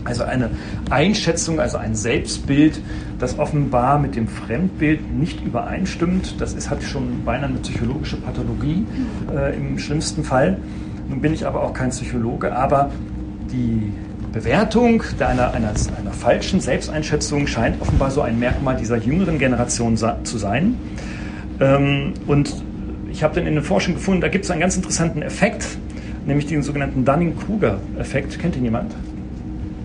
Also 0.05 0.25
eine 0.25 0.51
Einschätzung, 0.91 1.61
also 1.61 1.79
ein 1.79 1.95
Selbstbild, 1.95 2.81
das 3.21 3.39
offenbar 3.39 4.01
mit 4.01 4.17
dem 4.17 4.27
Fremdbild 4.27 5.13
nicht 5.13 5.45
übereinstimmt. 5.45 6.41
Das 6.41 6.55
ist, 6.55 6.71
hat 6.71 6.83
schon 6.83 7.25
beinahe 7.25 7.49
eine 7.49 7.59
psychologische 7.59 8.17
Pathologie 8.17 8.85
äh, 9.33 9.57
im 9.57 9.79
schlimmsten 9.79 10.25
Fall. 10.25 10.59
Nun 11.09 11.21
bin 11.21 11.33
ich 11.33 11.47
aber 11.47 11.63
auch 11.63 11.73
kein 11.73 11.91
Psychologe, 11.91 12.55
aber 12.55 12.91
die 13.53 13.93
Bewertung 14.33 15.03
einer, 15.19 15.53
einer, 15.53 15.73
einer 15.99 16.13
falschen 16.13 16.61
Selbsteinschätzung 16.61 17.47
scheint 17.47 17.81
offenbar 17.81 18.11
so 18.11 18.23
ein 18.23 18.39
Merkmal 18.39 18.77
dieser 18.77 18.97
jüngeren 18.97 19.39
Generation 19.39 19.97
zu 19.97 20.39
sein. 20.39 20.77
Ähm, 21.61 22.15
und 22.27 22.55
ich 23.11 23.23
habe 23.23 23.35
dann 23.35 23.47
in 23.47 23.55
der 23.55 23.63
Forschung 23.63 23.95
gefunden, 23.95 24.21
da 24.23 24.29
gibt 24.29 24.45
es 24.45 24.51
einen 24.51 24.61
ganz 24.61 24.77
interessanten 24.77 25.23
Effekt. 25.23 25.67
nämlich 26.27 26.47
den 26.47 26.63
sogenannten 26.63 27.05
Dunning-Kruger-Effekt. 27.05 28.39
Kennt 28.39 28.57
ihn 28.57 28.65
jemand? 28.65 28.93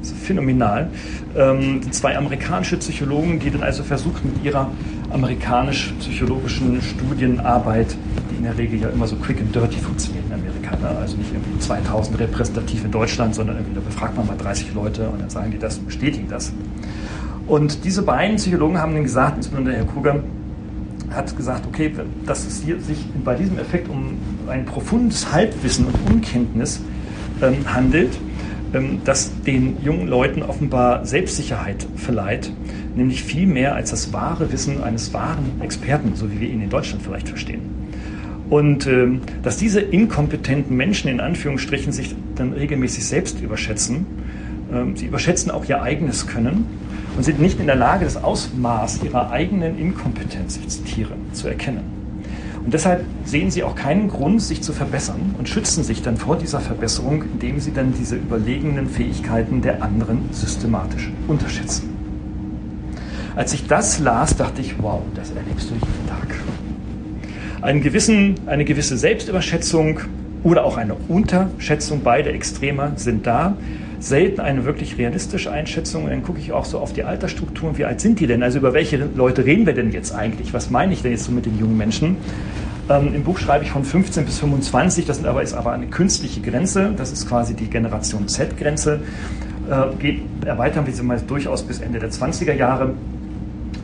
Das 0.02 0.12
ist 0.12 0.26
phänomenal. 0.26 0.90
Ähm, 1.36 1.92
zwei 1.92 2.18
amerikanische 2.18 2.78
Psychologen, 2.78 3.40
die 3.40 3.50
dann 3.50 3.64
also 3.64 3.84
versuchen, 3.84 4.34
mit 4.34 4.44
ihrer 4.44 4.72
amerikanisch-psychologischen 5.10 6.82
Studienarbeit, 6.82 7.96
die 8.32 8.38
in 8.38 8.44
der 8.44 8.58
Regel 8.58 8.80
ja 8.80 8.90
immer 8.90 9.08
so 9.08 9.16
quick 9.16 9.40
and 9.40 9.54
dirty 9.54 9.78
funktioniert 9.80 10.26
in 10.28 10.34
Amerika, 10.34 10.47
ne? 10.82 10.90
also 11.00 11.18
nicht 11.18 11.32
irgendwie 11.34 11.60
2000 11.60 12.20
repräsentativ 12.20 12.86
in 12.86 12.92
Deutschland, 12.92 13.36
sondern 13.36 13.58
irgendwie 13.58 13.76
da 13.76 13.82
befragt 13.82 14.16
man 14.16 14.28
mal 14.28 14.38
30 14.38 14.74
Leute 14.74 15.08
und 15.10 15.22
dann 15.22 15.30
sagen 15.30 15.52
die 15.52 15.60
das 15.60 15.78
und 15.78 15.86
bestätigen 15.88 16.28
das. 16.30 16.52
Und 17.48 17.86
diese 17.86 18.02
beiden 18.04 18.36
Psychologen 18.38 18.78
haben 18.78 18.94
dann 18.94 19.04
gesagt, 19.04 19.38
insbesondere 19.38 19.76
Herr 19.76 19.86
Kruger, 19.86 20.22
hat 21.10 21.36
gesagt, 21.38 21.66
okay, 21.66 21.94
dass 22.26 22.46
es 22.46 22.62
hier 22.64 22.80
sich 22.82 23.00
bei 23.24 23.36
diesem 23.36 23.58
Effekt 23.60 23.90
um 23.90 24.18
ein 24.48 24.66
profundes 24.66 25.32
Halbwissen 25.32 25.86
und 25.86 25.96
Unkenntnis 26.12 26.82
ähm, 27.42 27.74
handelt, 27.74 28.18
ähm, 28.74 29.00
das 29.06 29.32
den 29.44 29.78
jungen 29.84 30.08
Leuten 30.08 30.44
offenbar 30.44 31.06
Selbstsicherheit 31.06 31.88
verleiht, 31.96 32.52
nämlich 32.96 33.24
viel 33.24 33.48
mehr 33.48 33.76
als 33.76 33.92
das 33.92 34.12
wahre 34.12 34.52
Wissen 34.52 34.84
eines 34.84 35.14
wahren 35.14 35.62
Experten, 35.62 36.16
so 36.16 36.30
wie 36.32 36.42
wir 36.42 36.50
ihn 36.50 36.62
in 36.62 36.70
Deutschland 36.70 37.02
vielleicht 37.04 37.30
verstehen. 37.30 37.77
Und 38.50 38.88
ähm, 38.88 39.22
dass 39.44 39.58
diese 39.58 39.82
inkompetenten 39.82 40.76
Menschen 40.76 41.10
in 41.10 41.20
Anführungsstrichen 41.20 41.92
sich 41.92 42.16
dann 42.36 42.54
regelmäßig 42.54 43.06
selbst 43.06 43.42
überschätzen, 43.42 44.06
ähm, 44.72 44.96
sie 44.96 45.08
überschätzen 45.08 45.52
auch 45.52 45.66
ihr 45.66 45.82
eigenes 45.82 46.28
Können 46.28 46.66
und 47.18 47.24
sind 47.24 47.40
nicht 47.40 47.60
in 47.60 47.66
der 47.66 47.76
Lage, 47.76 48.06
das 48.06 48.24
Ausmaß 48.24 49.04
ihrer 49.04 49.32
eigenen 49.32 49.78
Inkompetenz, 49.78 50.58
ich 50.58 50.70
zitiere, 50.70 51.14
zu 51.34 51.48
erkennen. 51.48 51.98
Und 52.64 52.74
deshalb 52.74 53.06
sehen 53.24 53.50
sie 53.50 53.64
auch 53.64 53.76
keinen 53.76 54.10
Grund, 54.10 54.42
sich 54.42 54.62
zu 54.62 54.74
verbessern 54.74 55.36
und 55.38 55.48
schützen 55.48 55.84
sich 55.84 56.02
dann 56.02 56.18
vor 56.18 56.36
dieser 56.36 56.60
Verbesserung, 56.60 57.24
indem 57.24 57.60
sie 57.60 57.72
dann 57.72 57.94
diese 57.94 58.18
überlegenen 58.18 58.90
Fähigkeiten 58.90 59.62
der 59.62 59.82
anderen 59.82 60.26
systematisch 60.32 61.10
unterschätzen. 61.28 61.90
Als 63.36 63.54
ich 63.54 63.68
das 63.68 64.00
las, 64.00 64.36
dachte 64.36 64.62
ich, 64.62 64.76
wow, 64.82 65.02
das 65.16 65.32
erlebst 65.32 65.70
du 65.70 65.76
jeden 65.76 66.08
Tag. 66.10 66.57
Einen 67.62 67.82
gewissen, 67.82 68.36
eine 68.46 68.66
gewisse 68.66 68.98
Selbstüberschätzung 68.98 70.00
oder 70.44 70.64
auch 70.64 70.78
eine 70.78 70.96
Unterschätzung, 71.08 72.02
beide 72.04 72.32
Extremer 72.32 72.94
sind 72.96 73.26
da 73.26 73.58
selten 74.00 74.42
eine 74.42 74.66
wirklich 74.66 74.98
realistische 74.98 75.52
Einschätzung. 75.52 76.04
Und 76.04 76.12
dann 76.12 76.24
gucke 76.24 76.40
ich 76.40 76.52
auch 76.52 76.66
so 76.66 76.80
auf 76.80 76.94
die 76.94 77.04
Altersstrukturen. 77.04 77.78
Wie 77.78 77.86
alt 77.86 78.00
sind 78.00 78.20
die 78.20 78.28
denn? 78.28 78.44
Also 78.44 78.60
über 78.60 78.74
welche 78.74 78.98
Leute 79.16 79.46
reden 79.46 79.66
wir 79.66 79.74
denn 79.74 79.92
jetzt 79.92 80.14
eigentlich? 80.14 80.54
Was 80.54 80.70
meine 80.70 80.94
ich 80.94 81.02
denn 81.02 81.12
jetzt 81.12 81.26
so 81.26 81.32
mit 81.32 81.46
den 81.46 81.58
jungen 81.60 81.78
Menschen? 81.78 82.18
Ähm, 82.90 83.14
Im 83.14 83.24
Buch 83.24 83.40
schreibe 83.40 83.66
ich 83.66 83.72
von 83.72 83.84
15 83.84 84.26
bis 84.26 84.40
25. 84.40 85.06
Das 85.06 85.24
aber, 85.26 85.42
ist 85.42 85.54
aber 85.54 85.72
eine 85.72 85.88
künstliche 85.88 86.42
Grenze. 86.42 86.94
Das 86.96 87.12
ist 87.12 87.28
quasi 87.28 87.56
die 87.56 87.70
Generation 87.70 88.28
Z-Grenze. 88.28 89.02
Äh, 89.70 90.46
erweitern 90.46 90.86
wir 90.86 90.94
sie 90.94 91.04
mal 91.04 91.20
durchaus 91.20 91.64
bis 91.64 91.80
Ende 91.80 92.00
der 92.00 92.12
20er 92.12 92.54
Jahre. 92.54 92.94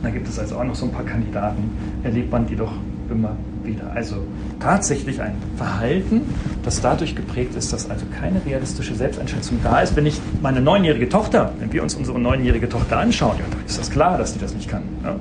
Da 0.02 0.10
gibt 0.10 0.28
es 0.28 0.38
also 0.38 0.56
auch 0.56 0.64
noch 0.64 0.74
so 0.74 0.86
ein 0.86 0.92
paar 0.92 1.04
Kandidaten. 1.04 1.70
Erlebt 2.04 2.30
man 2.30 2.46
die 2.46 2.56
doch 2.56 2.72
immer 3.10 3.36
wieder. 3.64 3.92
Also 3.94 4.16
tatsächlich 4.60 5.20
ein 5.20 5.34
Verhalten, 5.56 6.22
das 6.62 6.80
dadurch 6.80 7.14
geprägt 7.14 7.54
ist, 7.56 7.72
dass 7.72 7.90
also 7.90 8.04
keine 8.18 8.44
realistische 8.44 8.94
Selbsteinschätzung 8.94 9.58
da 9.62 9.80
ist. 9.80 9.96
Wenn 9.96 10.06
ich 10.06 10.20
meine 10.42 10.60
neunjährige 10.60 11.08
Tochter, 11.08 11.52
wenn 11.58 11.72
wir 11.72 11.82
uns 11.82 11.94
unsere 11.94 12.18
neunjährige 12.18 12.68
Tochter 12.68 12.98
anschauen, 12.98 13.36
ja, 13.38 13.44
dann 13.50 13.64
ist 13.66 13.78
das 13.78 13.90
klar, 13.90 14.18
dass 14.18 14.32
die 14.32 14.40
das 14.40 14.54
nicht 14.54 14.68
kann. 14.68 14.82
Ja. 15.02 15.16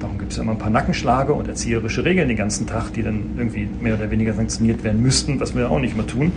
Darum 0.00 0.18
gibt 0.18 0.32
es 0.32 0.36
ja 0.36 0.42
immer 0.42 0.52
ein 0.52 0.58
paar 0.58 0.70
Nackenschlage 0.70 1.32
und 1.32 1.48
erzieherische 1.48 2.04
Regeln 2.04 2.28
den 2.28 2.36
ganzen 2.36 2.66
Tag, 2.66 2.92
die 2.92 3.02
dann 3.02 3.22
irgendwie 3.36 3.68
mehr 3.80 3.94
oder 3.94 4.10
weniger 4.10 4.32
sanktioniert 4.34 4.82
werden 4.82 5.00
müssten, 5.02 5.38
was 5.40 5.54
wir 5.54 5.70
auch 5.70 5.78
nicht 5.78 5.96
mehr 5.96 6.06
tun. 6.06 6.32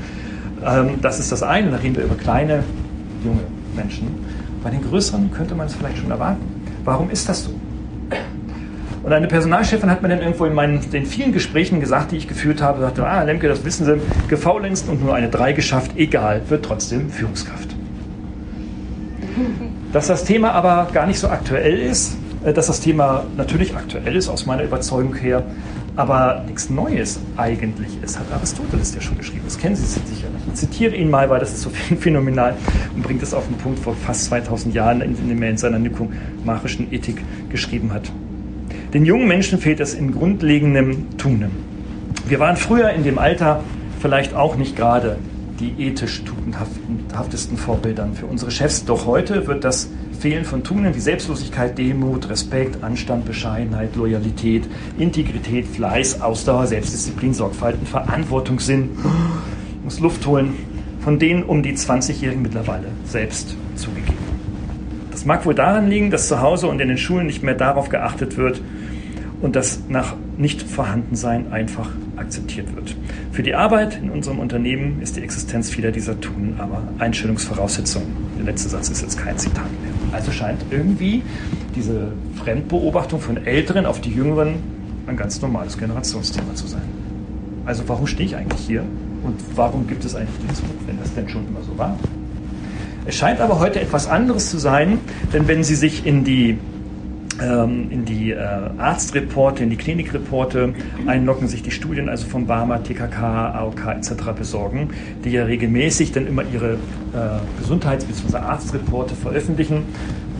Ähm, 0.63 0.99
das 1.01 1.19
ist 1.19 1.31
das 1.31 1.43
eine. 1.43 1.71
Da 1.71 1.77
reden 1.77 1.95
wir 1.95 2.03
über 2.03 2.15
kleine, 2.15 2.63
junge 3.23 3.41
Menschen. 3.75 4.07
Bei 4.63 4.69
den 4.69 4.81
größeren 4.81 5.31
könnte 5.31 5.55
man 5.55 5.67
es 5.67 5.75
vielleicht 5.75 5.97
schon 5.97 6.11
erwarten. 6.11 6.43
Warum 6.83 7.09
ist 7.09 7.27
das 7.27 7.43
so? 7.43 7.51
Und 9.05 9.13
eine 9.13 9.27
Personalchefin 9.27 9.91
hat 9.91 10.01
mir 10.01 10.09
dann 10.09 10.19
irgendwo 10.19 10.45
in 10.45 10.55
meinen, 10.55 10.89
den 10.89 11.05
vielen 11.05 11.31
Gesprächen 11.31 11.79
gesagt, 11.79 12.11
die 12.11 12.17
ich 12.17 12.27
geführt 12.27 12.59
habe, 12.59 12.81
sagte, 12.81 13.05
ah, 13.05 13.21
Lemke, 13.21 13.47
das 13.47 13.63
wissen 13.63 13.85
Sie, 13.85 13.99
gefaulenzt 14.29 14.89
und 14.89 15.05
nur 15.05 15.13
eine 15.13 15.29
3 15.29 15.53
geschafft, 15.53 15.91
egal, 15.95 16.41
wird 16.49 16.65
trotzdem 16.65 17.11
Führungskraft. 17.11 17.75
Dass 19.93 20.07
das 20.07 20.23
Thema 20.23 20.53
aber 20.53 20.87
gar 20.91 21.05
nicht 21.05 21.19
so 21.19 21.27
aktuell 21.27 21.77
ist, 21.77 22.17
äh, 22.43 22.51
dass 22.51 22.65
das 22.65 22.79
Thema 22.79 23.25
natürlich 23.37 23.75
aktuell 23.75 24.15
ist 24.15 24.27
aus 24.27 24.47
meiner 24.47 24.63
Überzeugung 24.63 25.13
her, 25.13 25.43
aber 25.95 26.43
nichts 26.47 26.71
Neues 26.71 27.19
eigentlich 27.37 28.01
ist, 28.01 28.17
hat 28.17 28.25
Aristoteles 28.33 28.95
ja 28.95 29.01
schon 29.01 29.19
geschrieben. 29.19 29.43
Das 29.45 29.59
kennen 29.59 29.75
Sie 29.75 29.85
sicher. 29.85 30.29
Ich 30.47 30.53
zitiere 30.55 30.95
ihn 30.95 31.11
mal, 31.11 31.29
weil 31.29 31.39
das 31.39 31.53
ist 31.53 31.61
so 31.61 31.69
phänomenal 31.99 32.55
und 32.95 33.03
bringt 33.03 33.21
es 33.21 33.35
auf 33.35 33.45
den 33.45 33.57
Punkt 33.57 33.77
vor 33.77 33.93
fast 33.93 34.25
2000 34.25 34.73
Jahren, 34.73 35.01
in 35.01 35.15
dem 35.15 35.43
er 35.43 35.51
in 35.51 35.57
seiner 35.57 35.77
nikomachischen 35.77 36.91
Ethik 36.91 37.21
geschrieben 37.51 37.93
hat. 37.93 38.11
Den 38.95 39.03
jungen 39.03 39.27
Menschen 39.27 39.59
fehlt 39.59 39.81
es 39.81 39.93
in 39.93 40.13
grundlegendem 40.13 41.17
Tunen. 41.17 41.51
Wir 42.29 42.39
waren 42.39 42.55
früher 42.55 42.91
in 42.91 43.03
dem 43.03 43.19
Alter 43.19 43.61
vielleicht 43.99 44.33
auch 44.33 44.55
nicht 44.55 44.77
gerade 44.77 45.17
die 45.59 45.73
ethisch 45.85 46.23
tugendhaftesten 46.23 47.57
Vorbildern 47.57 48.13
für 48.13 48.25
unsere 48.25 48.51
Chefs. 48.51 48.85
Doch 48.85 49.05
heute 49.05 49.47
wird 49.47 49.65
das 49.65 49.89
Fehlen 50.17 50.45
von 50.45 50.63
Tunen 50.63 50.95
wie 50.95 51.01
Selbstlosigkeit, 51.01 51.77
Demut, 51.77 52.29
Respekt, 52.29 52.85
Anstand, 52.85 53.25
Bescheidenheit, 53.25 53.97
Loyalität, 53.97 54.63
Integrität, 54.97 55.67
Fleiß, 55.67 56.21
Ausdauer, 56.21 56.65
Selbstdisziplin, 56.65 57.33
Sorgfalt 57.33 57.75
und 57.77 57.89
Verantwortungssinn, 57.89 58.91
ich 59.77 59.83
muss 59.83 59.99
Luft 59.99 60.25
holen, 60.25 60.53
von 61.01 61.19
denen 61.19 61.43
um 61.43 61.63
die 61.63 61.73
20-Jährigen 61.73 62.41
mittlerweile 62.41 62.87
selbst 63.03 63.57
zugegeben. 63.75 64.23
Das 65.11 65.25
mag 65.25 65.45
wohl 65.45 65.55
daran 65.55 65.89
liegen, 65.89 66.11
dass 66.11 66.27
zu 66.29 66.41
Hause 66.41 66.67
und 66.67 66.79
in 66.79 66.87
den 66.87 66.97
Schulen 66.97 67.25
nicht 67.25 67.41
mehr 67.43 67.55
darauf 67.55 67.89
geachtet 67.89 68.37
wird, 68.37 68.61
und 69.45 69.55
das 69.55 69.79
nach 69.89 70.15
Nicht-Vorhandensein 70.39 71.53
einfach 71.53 71.87
akzeptiert 72.15 72.75
wird. 72.75 72.95
Für 73.31 73.43
die 73.43 73.53
Arbeit 73.53 73.99
in 74.01 74.09
unserem 74.09 74.39
Unternehmen 74.39 75.03
ist 75.03 75.17
die 75.17 75.21
Existenz 75.21 75.69
vieler 75.69 75.91
dieser 75.91 76.19
Tugenden 76.19 76.59
aber 76.59 76.81
Einstellungsvoraussetzung. 76.97 78.01
Der 78.39 78.45
letzte 78.45 78.69
Satz 78.69 78.89
ist 78.89 79.03
jetzt 79.03 79.19
kein 79.19 79.37
Zitat 79.37 79.65
mehr. 79.65 79.93
Also 80.13 80.31
scheint 80.31 80.65
irgendwie 80.71 81.21
diese 81.75 82.13
Fremdbeobachtung 82.43 83.19
von 83.19 83.45
Älteren 83.45 83.85
auf 83.85 84.01
die 84.01 84.09
Jüngeren 84.09 84.55
ein 85.05 85.15
ganz 85.15 85.39
normales 85.43 85.77
Generationsthema 85.77 86.55
zu 86.55 86.65
sein. 86.65 86.81
Also 87.67 87.83
warum 87.85 88.07
stehe 88.07 88.27
ich 88.27 88.35
eigentlich 88.35 88.61
hier 88.61 88.81
und 89.21 89.35
warum 89.55 89.85
gibt 89.85 90.05
es 90.05 90.15
eigentlich 90.15 90.39
dieses 90.41 90.61
Buch, 90.61 90.87
wenn 90.87 90.97
das 90.97 91.13
denn 91.13 91.29
schon 91.29 91.47
immer 91.47 91.61
so 91.61 91.77
war? 91.77 91.95
Es 93.05 93.13
scheint 93.13 93.39
aber 93.39 93.59
heute 93.59 93.79
etwas 93.79 94.07
anderes 94.07 94.49
zu 94.49 94.57
sein, 94.57 94.97
denn 95.33 95.47
wenn 95.47 95.63
Sie 95.63 95.75
sich 95.75 96.07
in 96.07 96.23
die 96.23 96.57
in 97.39 98.05
die 98.05 98.31
äh, 98.31 98.37
Arztreporte, 98.77 99.63
in 99.63 99.69
die 99.69 99.75
Klinikreporte 99.75 100.73
einloggen, 101.05 101.47
sich 101.47 101.63
die 101.63 101.71
Studien 101.71 102.07
also 102.07 102.27
vom 102.27 102.47
BARMA, 102.47 102.79
TKK, 102.79 103.51
AOK 103.55 103.87
etc. 103.87 104.13
besorgen, 104.37 104.89
die 105.23 105.31
ja 105.31 105.43
regelmäßig 105.43 106.13
dann 106.13 106.27
immer 106.27 106.43
ihre 106.43 106.73
äh, 106.73 106.77
Gesundheits- 107.59 108.05
bzw. 108.05 108.37
Arztreporte 108.37 109.15
veröffentlichen. 109.15 109.83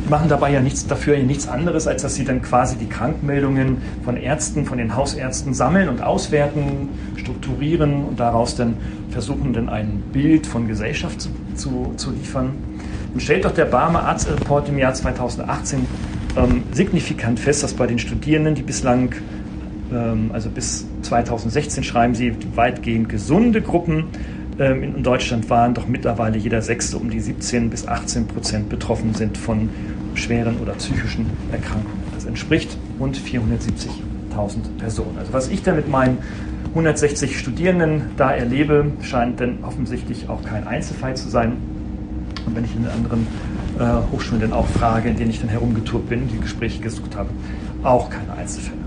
Die 0.06 0.10
machen 0.10 0.30
dabei 0.30 0.54
ja 0.54 0.62
nichts 0.62 0.88
dafür 0.88 1.18
nichts 1.18 1.48
anderes, 1.48 1.88
als 1.88 2.04
dass 2.04 2.16
sie 2.16 2.24
dann 2.24 2.42
quasi 2.42 2.78
die 2.78 2.88
Krankmeldungen 2.88 3.78
von 4.04 4.16
Ärzten, 4.16 4.66
von 4.66 4.78
den 4.78 4.96
Hausärzten 4.96 5.54
sammeln 5.54 5.90
und 5.90 6.02
auswerten, 6.02 6.90
strukturieren 7.18 8.06
und 8.06 8.20
daraus 8.20 8.56
dann 8.56 8.78
versuchen, 9.10 9.52
dann 9.52 9.68
ein 9.68 10.04
Bild 10.14 10.48
von 10.48 10.68
Gesellschaft 10.68 11.20
zu, 11.20 11.30
zu, 11.56 11.94
zu 11.98 12.12
liefern. 12.12 12.52
Und 13.14 13.22
stellt 13.22 13.46
doch 13.46 13.54
der 13.54 13.66
Barmer 13.66 14.04
Arztreport 14.04 14.70
im 14.70 14.78
Jahr 14.78 14.94
2018 14.94 15.88
ähm, 16.38 16.64
signifikant 16.72 17.40
fest, 17.40 17.64
dass 17.64 17.74
bei 17.74 17.88
den 17.88 18.00
Studierenden, 18.00 18.56
die 18.56 18.62
bislang, 18.62 19.14
ähm, 19.92 20.32
also 20.34 20.50
bis 20.50 20.86
2016 21.04 21.84
schreiben 21.84 22.16
sie, 22.16 22.34
weitgehend 22.56 23.10
gesunde 23.10 23.62
Gruppen 23.62 24.06
ähm, 24.60 24.84
in 24.84 25.04
Deutschland 25.04 25.50
waren, 25.50 25.74
doch 25.74 25.88
mittlerweile 25.88 26.38
jeder 26.38 26.62
Sechste 26.62 26.98
um 26.98 27.10
die 27.10 27.20
17 27.20 27.70
bis 27.70 27.88
18 27.88 28.28
Prozent 28.28 28.70
betroffen 28.70 29.14
sind 29.14 29.38
von 29.38 29.70
schweren 30.14 30.58
oder 30.62 30.74
psychischen 30.74 31.26
Erkrankungen. 31.52 32.04
Das 32.14 32.26
entspricht 32.26 32.78
rund 33.00 33.18
470.000 33.18 34.78
Personen. 34.80 35.18
Also 35.20 35.34
was 35.34 35.50
ich 35.50 35.64
da 35.64 35.74
mit 35.74 35.90
meinen 35.90 36.20
160 36.70 37.38
Studierenden 37.38 38.12
da 38.18 38.32
erlebe, 38.32 38.92
scheint 39.02 39.40
dann 39.40 39.64
offensichtlich 39.64 40.30
auch 40.30 40.44
kein 40.44 40.68
Einzelfall 40.68 41.16
zu 41.16 41.30
sein. 41.30 41.54
Und 42.46 42.56
wenn 42.56 42.66
ich 42.66 42.76
in 42.76 42.84
den 42.84 42.92
anderen 42.92 43.28
äh, 43.80 44.12
Hochschulen 44.12 44.42
dann 44.42 44.54
auch 44.54 44.68
frage, 44.68 45.10
in 45.10 45.18
denen 45.18 45.30
ich 45.30 45.40
dann 45.40 45.50
herumgetourt 45.50 46.10
bin, 46.10 46.28
die 46.28 46.40
Gespräche 46.40 46.82
gesucht 46.82 47.16
habe, 47.16 47.30
auch 47.84 48.10
keine 48.10 48.34
Einzelfälle. 48.34 48.86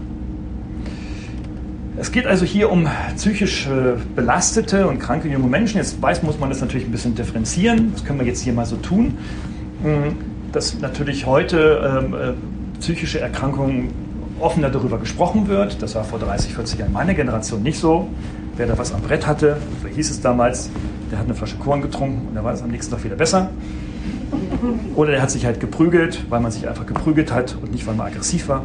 Es 2.01 2.13
geht 2.13 2.27
also 2.27 2.45
hier 2.45 2.71
um 2.71 2.87
psychisch 3.17 3.67
äh, 3.67 3.95
belastete 4.15 4.87
und 4.87 5.01
kranke 5.01 5.29
junge 5.29 5.49
Menschen. 5.49 5.79
Jetzt 5.79 6.01
weiß, 6.01 6.23
muss 6.23 6.39
man 6.39 6.49
das 6.49 6.61
natürlich 6.61 6.87
ein 6.87 6.93
bisschen 6.93 7.17
differenzieren. 7.17 7.93
Das 7.93 8.05
können 8.05 8.21
wir 8.21 8.27
jetzt 8.27 8.41
hier 8.41 8.53
mal 8.53 8.67
so 8.67 8.77
tun. 8.77 9.19
Hm, 9.83 10.17
dass 10.53 10.79
natürlich 10.81 11.27
heute 11.27 12.03
ähm, 12.05 12.15
äh, 12.15 12.79
psychische 12.81 13.21
Erkrankungen 13.21 13.91
offener 14.41 14.71
darüber 14.71 14.99
gesprochen 14.99 15.49
wird. 15.49 15.83
Das 15.83 15.95
war 15.95 16.05
vor 16.05 16.19
30, 16.19 16.55
40 16.55 16.79
Jahren 16.79 16.93
meiner 16.93 17.15
Generation 17.15 17.63
nicht 17.63 17.79
so. 17.79 18.09
Wer 18.57 18.67
da 18.67 18.79
was 18.79 18.93
am 18.93 19.03
Brett 19.03 19.27
hatte, 19.27 19.57
so 19.83 19.89
hieß 19.89 20.11
es 20.11 20.21
damals, 20.21 20.71
der 21.11 21.19
hat 21.19 21.27
eine 21.27 21.35
Flasche 21.35 21.57
Korn 21.57 21.81
getrunken 21.81 22.29
und 22.29 22.35
da 22.35 22.43
war 22.43 22.53
es 22.53 22.63
am 22.63 22.71
nächsten 22.71 22.93
Tag 22.93 23.05
wieder 23.05 23.17
besser. 23.17 23.51
Oder 24.95 25.13
der 25.13 25.23
hat 25.23 25.31
sich 25.31 25.47
halt 25.47 25.61
geprügelt, 25.61 26.25
weil 26.29 26.41
man 26.41 26.51
sich 26.51 26.69
einfach 26.69 26.87
geprügelt 26.87 27.33
hat 27.33 27.57
und 27.61 27.73
nicht, 27.73 27.87
weil 27.87 27.95
man 27.95 28.09
aggressiv 28.09 28.49
war. 28.49 28.65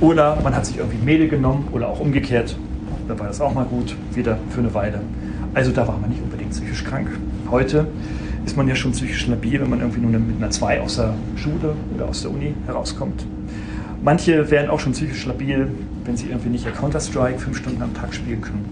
Oder 0.00 0.38
man 0.42 0.54
hat 0.54 0.66
sich 0.66 0.78
irgendwie 0.78 0.98
Mehl 1.04 1.28
genommen 1.28 1.68
oder 1.72 1.88
auch 1.88 2.00
umgekehrt. 2.00 2.56
Da 3.06 3.18
war 3.18 3.26
das 3.26 3.40
auch 3.40 3.54
mal 3.54 3.64
gut, 3.64 3.96
wieder 4.14 4.38
für 4.50 4.60
eine 4.60 4.72
Weile. 4.74 5.00
Also 5.54 5.72
da 5.72 5.86
war 5.88 5.98
man 5.98 6.10
nicht 6.10 6.22
unbedingt 6.22 6.50
psychisch 6.50 6.84
krank. 6.84 7.08
Heute 7.50 7.86
ist 8.44 8.56
man 8.56 8.68
ja 8.68 8.74
schon 8.74 8.92
psychisch 8.92 9.26
labil, 9.26 9.60
wenn 9.60 9.70
man 9.70 9.80
irgendwie 9.80 10.00
nur 10.00 10.10
mit 10.10 10.36
einer 10.36 10.50
2 10.50 10.80
aus 10.80 10.96
der 10.96 11.14
Schule 11.36 11.74
oder 11.94 12.06
aus 12.06 12.22
der 12.22 12.30
Uni 12.30 12.54
herauskommt. 12.66 13.26
Manche 14.02 14.50
werden 14.50 14.70
auch 14.70 14.80
schon 14.80 14.92
psychisch 14.92 15.26
labil, 15.26 15.68
wenn 16.04 16.16
sie 16.16 16.28
irgendwie 16.28 16.50
nicht 16.50 16.64
ihr 16.64 16.72
Counter-Strike 16.72 17.38
fünf 17.38 17.58
Stunden 17.58 17.82
am 17.82 17.92
Tag 17.94 18.14
spielen 18.14 18.40
können. 18.40 18.64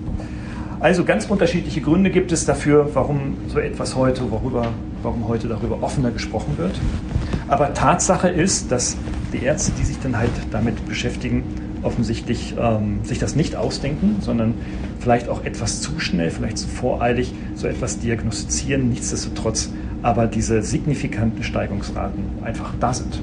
Also 0.81 1.05
ganz 1.05 1.27
unterschiedliche 1.27 1.81
Gründe 1.81 2.11
gibt 2.11 2.33
es 2.33 2.45
dafür, 2.45 2.91
warum 2.95 3.35
so 3.49 3.59
etwas 3.59 3.97
heute, 3.97 4.31
worüber, 4.31 4.69
warum 5.03 5.29
heute 5.29 5.49
darüber 5.49 5.83
offener 5.83 6.11
gesprochen 6.11 6.59
wird. 6.59 6.79
Aber 7.49 7.75
Tatsache 7.75 8.29
ist, 8.29 8.73
dass 8.73 8.97
die 9.33 9.45
Ärzte, 9.45 9.73
die 9.79 9.85
sich 9.85 9.99
dann 10.01 10.17
halt 10.17 10.31
damit 10.51 10.87
beschäftigen, 10.87 11.45
offensichtlich 11.83 12.55
ähm, 12.59 13.05
sich 13.05 13.19
das 13.19 13.37
nicht 13.37 13.57
ausdenken, 13.57 14.17
sondern 14.21 14.55
vielleicht 14.99 15.29
auch 15.29 15.45
etwas 15.45 15.81
zu 15.81 16.01
schnell, 16.01 16.31
vielleicht 16.31 16.59
zu 16.59 16.69
voreilig 16.69 17.33
so 17.55 17.67
etwas 17.67 17.99
diagnostizieren. 17.99 18.89
Nichtsdestotrotz 18.89 19.71
aber 20.03 20.27
diese 20.27 20.63
signifikanten 20.63 21.43
Steigungsraten 21.43 22.25
einfach 22.45 22.73
da 22.81 22.93
sind. 22.93 23.23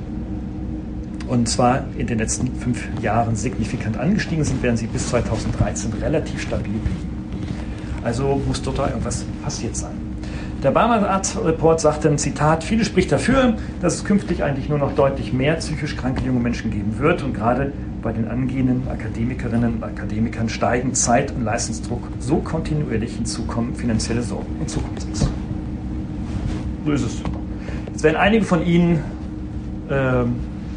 Und 1.27 1.48
zwar 1.48 1.86
in 1.98 2.08
den 2.08 2.20
letzten 2.20 2.53
fünf 2.56 2.88
Jahren 3.01 3.36
signifikant 3.36 3.98
angestiegen 3.98 4.44
sind, 4.44 4.62
während 4.62 4.80
sie 4.80 4.88
bis 4.88 5.08
2013 5.08 5.94
relativ 5.94 6.42
stabil 6.42 6.74
blieben. 6.74 7.13
Also 8.03 8.42
muss 8.46 8.62
dort 8.62 8.80
da 8.80 8.88
irgendwas 8.89 9.24
passiert 9.44 9.75
sein. 9.75 10.02
Der 10.63 10.72
Barmer 10.72 11.10
Arzt-Report 11.10 11.82
sagt 11.82 12.05
dann, 12.05 12.17
Zitat, 12.17 12.63
viele 12.63 12.86
spricht 12.86 13.12
dafür, 13.12 13.55
dass 13.82 13.96
es 13.96 14.05
künftig 14.05 14.43
eigentlich 14.43 14.70
nur 14.70 14.77
noch 14.77 14.96
deutlich 14.96 15.34
mehr 15.34 15.55
psychisch 15.55 15.98
kranke 15.98 16.24
junge 16.25 16.39
Menschen 16.39 16.72
geben 16.72 17.00
wird 17.00 17.22
und 17.22 17.34
gerade 17.34 17.74
bei 18.01 18.13
den 18.13 18.29
angehenden 18.29 18.88
Akademikerinnen 18.88 19.75
und 19.75 19.84
Akademikern 19.84 20.48
steigen 20.48 20.93
Zeit- 20.93 21.32
und 21.32 21.43
Leistungsdruck 21.43 22.08
so 22.20 22.38
kontinuierlich 22.38 23.13
hinzukommen, 23.13 23.75
finanzielle 23.75 24.22
Sorgen 24.22 24.55
und 24.62 24.70
Zukunftsangst. 24.70 25.29
So 26.86 26.91
ist 26.93 27.03
es. 27.03 27.22
Jetzt 27.88 28.03
werden 28.03 28.15
einige 28.15 28.46
von 28.46 28.65
Ihnen 28.65 29.03
äh, 29.89 30.24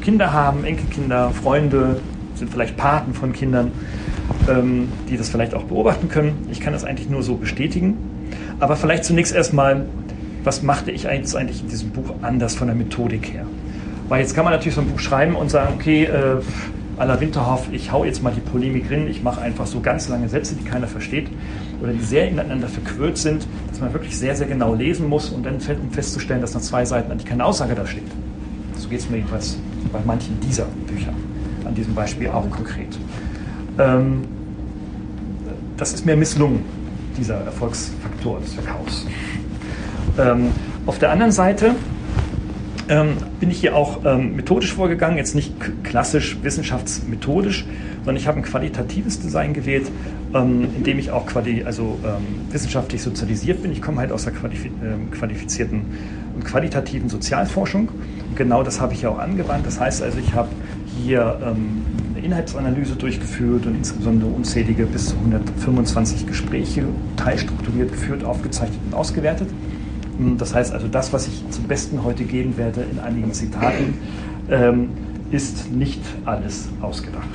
Kinder 0.03 0.33
haben, 0.33 0.65
Enkelkinder, 0.65 1.31
Freunde, 1.31 2.01
sind 2.35 2.51
vielleicht 2.51 2.77
Paten 2.77 3.15
von 3.15 3.33
Kindern, 3.33 3.71
ähm, 4.49 4.89
die 5.09 5.17
das 5.17 5.29
vielleicht 5.29 5.55
auch 5.55 5.63
beobachten 5.63 6.09
können. 6.09 6.49
Ich 6.51 6.59
kann 6.59 6.73
das 6.73 6.85
eigentlich 6.85 7.09
nur 7.09 7.23
so 7.23 7.37
bestätigen. 7.37 8.16
Aber 8.59 8.77
vielleicht 8.77 9.05
zunächst 9.05 9.35
erstmal, 9.35 9.85
was 10.45 10.63
machte 10.63 10.91
ich 10.91 11.09
eigentlich 11.09 11.63
in 11.63 11.69
diesem 11.69 11.91
Buch 11.91 12.15
anders 12.23 12.55
von 12.55 12.69
der 12.69 12.77
Methodik 12.77 13.33
her? 13.33 13.47
Weil 14.09 14.21
jetzt 14.21 14.35
kann 14.35 14.45
man 14.45 14.53
natürlich 14.53 14.75
so 14.75 14.81
ein 14.81 14.89
Buch 14.89 15.01
schreiben 15.01 15.35
und 15.35 15.51
sagen, 15.51 15.75
okay, 15.75 16.05
äh, 16.05 16.41
à 16.99 17.05
la 17.05 17.21
Winterhoff, 17.21 17.69
ich 17.73 17.93
hau 17.93 18.05
jetzt 18.05 18.23
mal 18.23 18.33
die 18.33 18.41
Polemik 18.41 18.91
rein, 18.91 19.07
ich 19.09 19.23
mache 19.23 19.43
einfach 19.43 19.67
so 19.67 19.81
ganz 19.81 20.09
lange 20.09 20.29
Sätze, 20.29 20.55
die 20.55 20.65
keiner 20.65 20.87
versteht 20.87 21.29
oder 21.83 21.93
die 21.93 22.01
sehr 22.01 22.29
ineinander 22.29 22.69
verquirlt 22.69 23.19
sind, 23.19 23.47
dass 23.69 23.81
man 23.81 23.93
wirklich 23.93 24.17
sehr, 24.17 24.35
sehr 24.35 24.47
genau 24.47 24.75
lesen 24.75 25.09
muss 25.09 25.29
und 25.29 25.45
dann 25.45 25.57
um 25.57 25.91
festzustellen, 25.91 26.41
dass 26.41 26.55
nach 26.55 26.63
zwei 26.63 26.85
Seiten 26.85 27.11
eigentlich 27.11 27.27
keine 27.27 27.45
Aussage 27.45 27.75
da 27.75 27.87
steht. 27.87 28.11
So 28.79 28.89
geht 28.89 29.01
es 29.01 29.11
mir 29.11 29.17
jedenfalls 29.17 29.59
bei 29.93 29.99
manchen 30.07 30.41
dieser 30.41 30.65
Bücher, 30.87 31.13
an 31.67 31.75
diesem 31.75 31.95
Beispiel 31.95 32.29
auch 32.29 32.49
konkret. 32.51 32.99
Ähm, 33.79 34.23
das 35.77 35.93
ist 35.93 36.07
mir 36.07 36.17
misslungen, 36.17 36.61
dieser 37.19 37.51
Erfolgsfaktor 38.17 38.41
des 38.41 38.55
Verkaufs. 38.55 39.07
Ähm, 40.19 40.51
auf 40.87 40.99
der 40.99 41.11
anderen 41.11 41.33
Seite 41.33 41.75
ähm, 42.89 43.17
bin 43.41 43.51
ich 43.51 43.61
hier 43.61 43.75
auch 43.75 44.05
ähm, 44.05 44.37
methodisch 44.37 44.73
vorgegangen, 44.73 45.17
jetzt 45.17 45.35
nicht 45.35 45.55
klassisch 45.83 46.39
wissenschaftsmethodisch, 46.43 47.67
sondern 47.99 48.17
ich 48.17 48.29
habe 48.29 48.39
ein 48.39 48.45
qualitatives 48.45 49.21
Design 49.21 49.53
gewählt, 49.53 49.91
ähm, 50.35 50.69
in 50.77 50.85
dem 50.85 50.99
ich 50.99 51.11
auch 51.11 51.27
quali 51.27 51.65
also, 51.65 51.99
ähm, 52.05 52.53
wissenschaftlich 52.53 53.03
sozialisiert 53.03 53.63
bin. 53.63 53.73
Ich 53.73 53.83
komme 53.83 53.99
halt 53.99 54.13
aus 54.13 54.25
der 54.25 54.33
qualifi 54.33 54.69
ähm, 54.69 55.11
qualifizierten 55.11 55.83
und 56.35 56.45
qualitativen 56.45 57.09
Sozialforschung. 57.09 57.89
Und 57.89 58.37
genau 58.37 58.63
das 58.63 58.81
habe 58.81 58.95
ich 58.95 59.03
ja 59.03 59.09
auch 59.09 59.19
angewandt. 59.19 59.67
Das 59.67 59.81
heißt 59.81 60.03
also, 60.03 60.19
ich 60.19 60.33
habe 60.35 60.49
hier 61.03 61.39
ähm, 61.45 61.83
Inhaltsanalyse 62.27 62.97
durchgeführt 62.97 63.67
und 63.67 63.77
insbesondere 63.77 64.29
unzählige 64.29 64.85
bis 64.87 65.07
zu 65.07 65.17
125 65.17 66.27
Gespräche 66.27 66.85
teilstrukturiert 67.17 67.93
geführt, 67.93 68.25
aufgezeichnet 68.25 68.81
und 68.87 68.95
ausgewertet. 68.95 69.49
Hm, 70.19 70.37
das 70.37 70.55
heißt 70.55 70.73
also, 70.73 70.89
das, 70.89 71.13
was 71.13 71.29
ich 71.29 71.45
zum 71.51 71.65
Besten 71.65 72.03
heute 72.03 72.25
geben 72.25 72.57
werde 72.57 72.85
in 72.91 72.99
einigen 72.99 73.33
Zitaten, 73.33 73.95
ähm, 74.51 74.91
ist 75.31 75.73
nicht 75.73 76.01
alles 76.25 76.69
ausgedacht. 76.81 77.29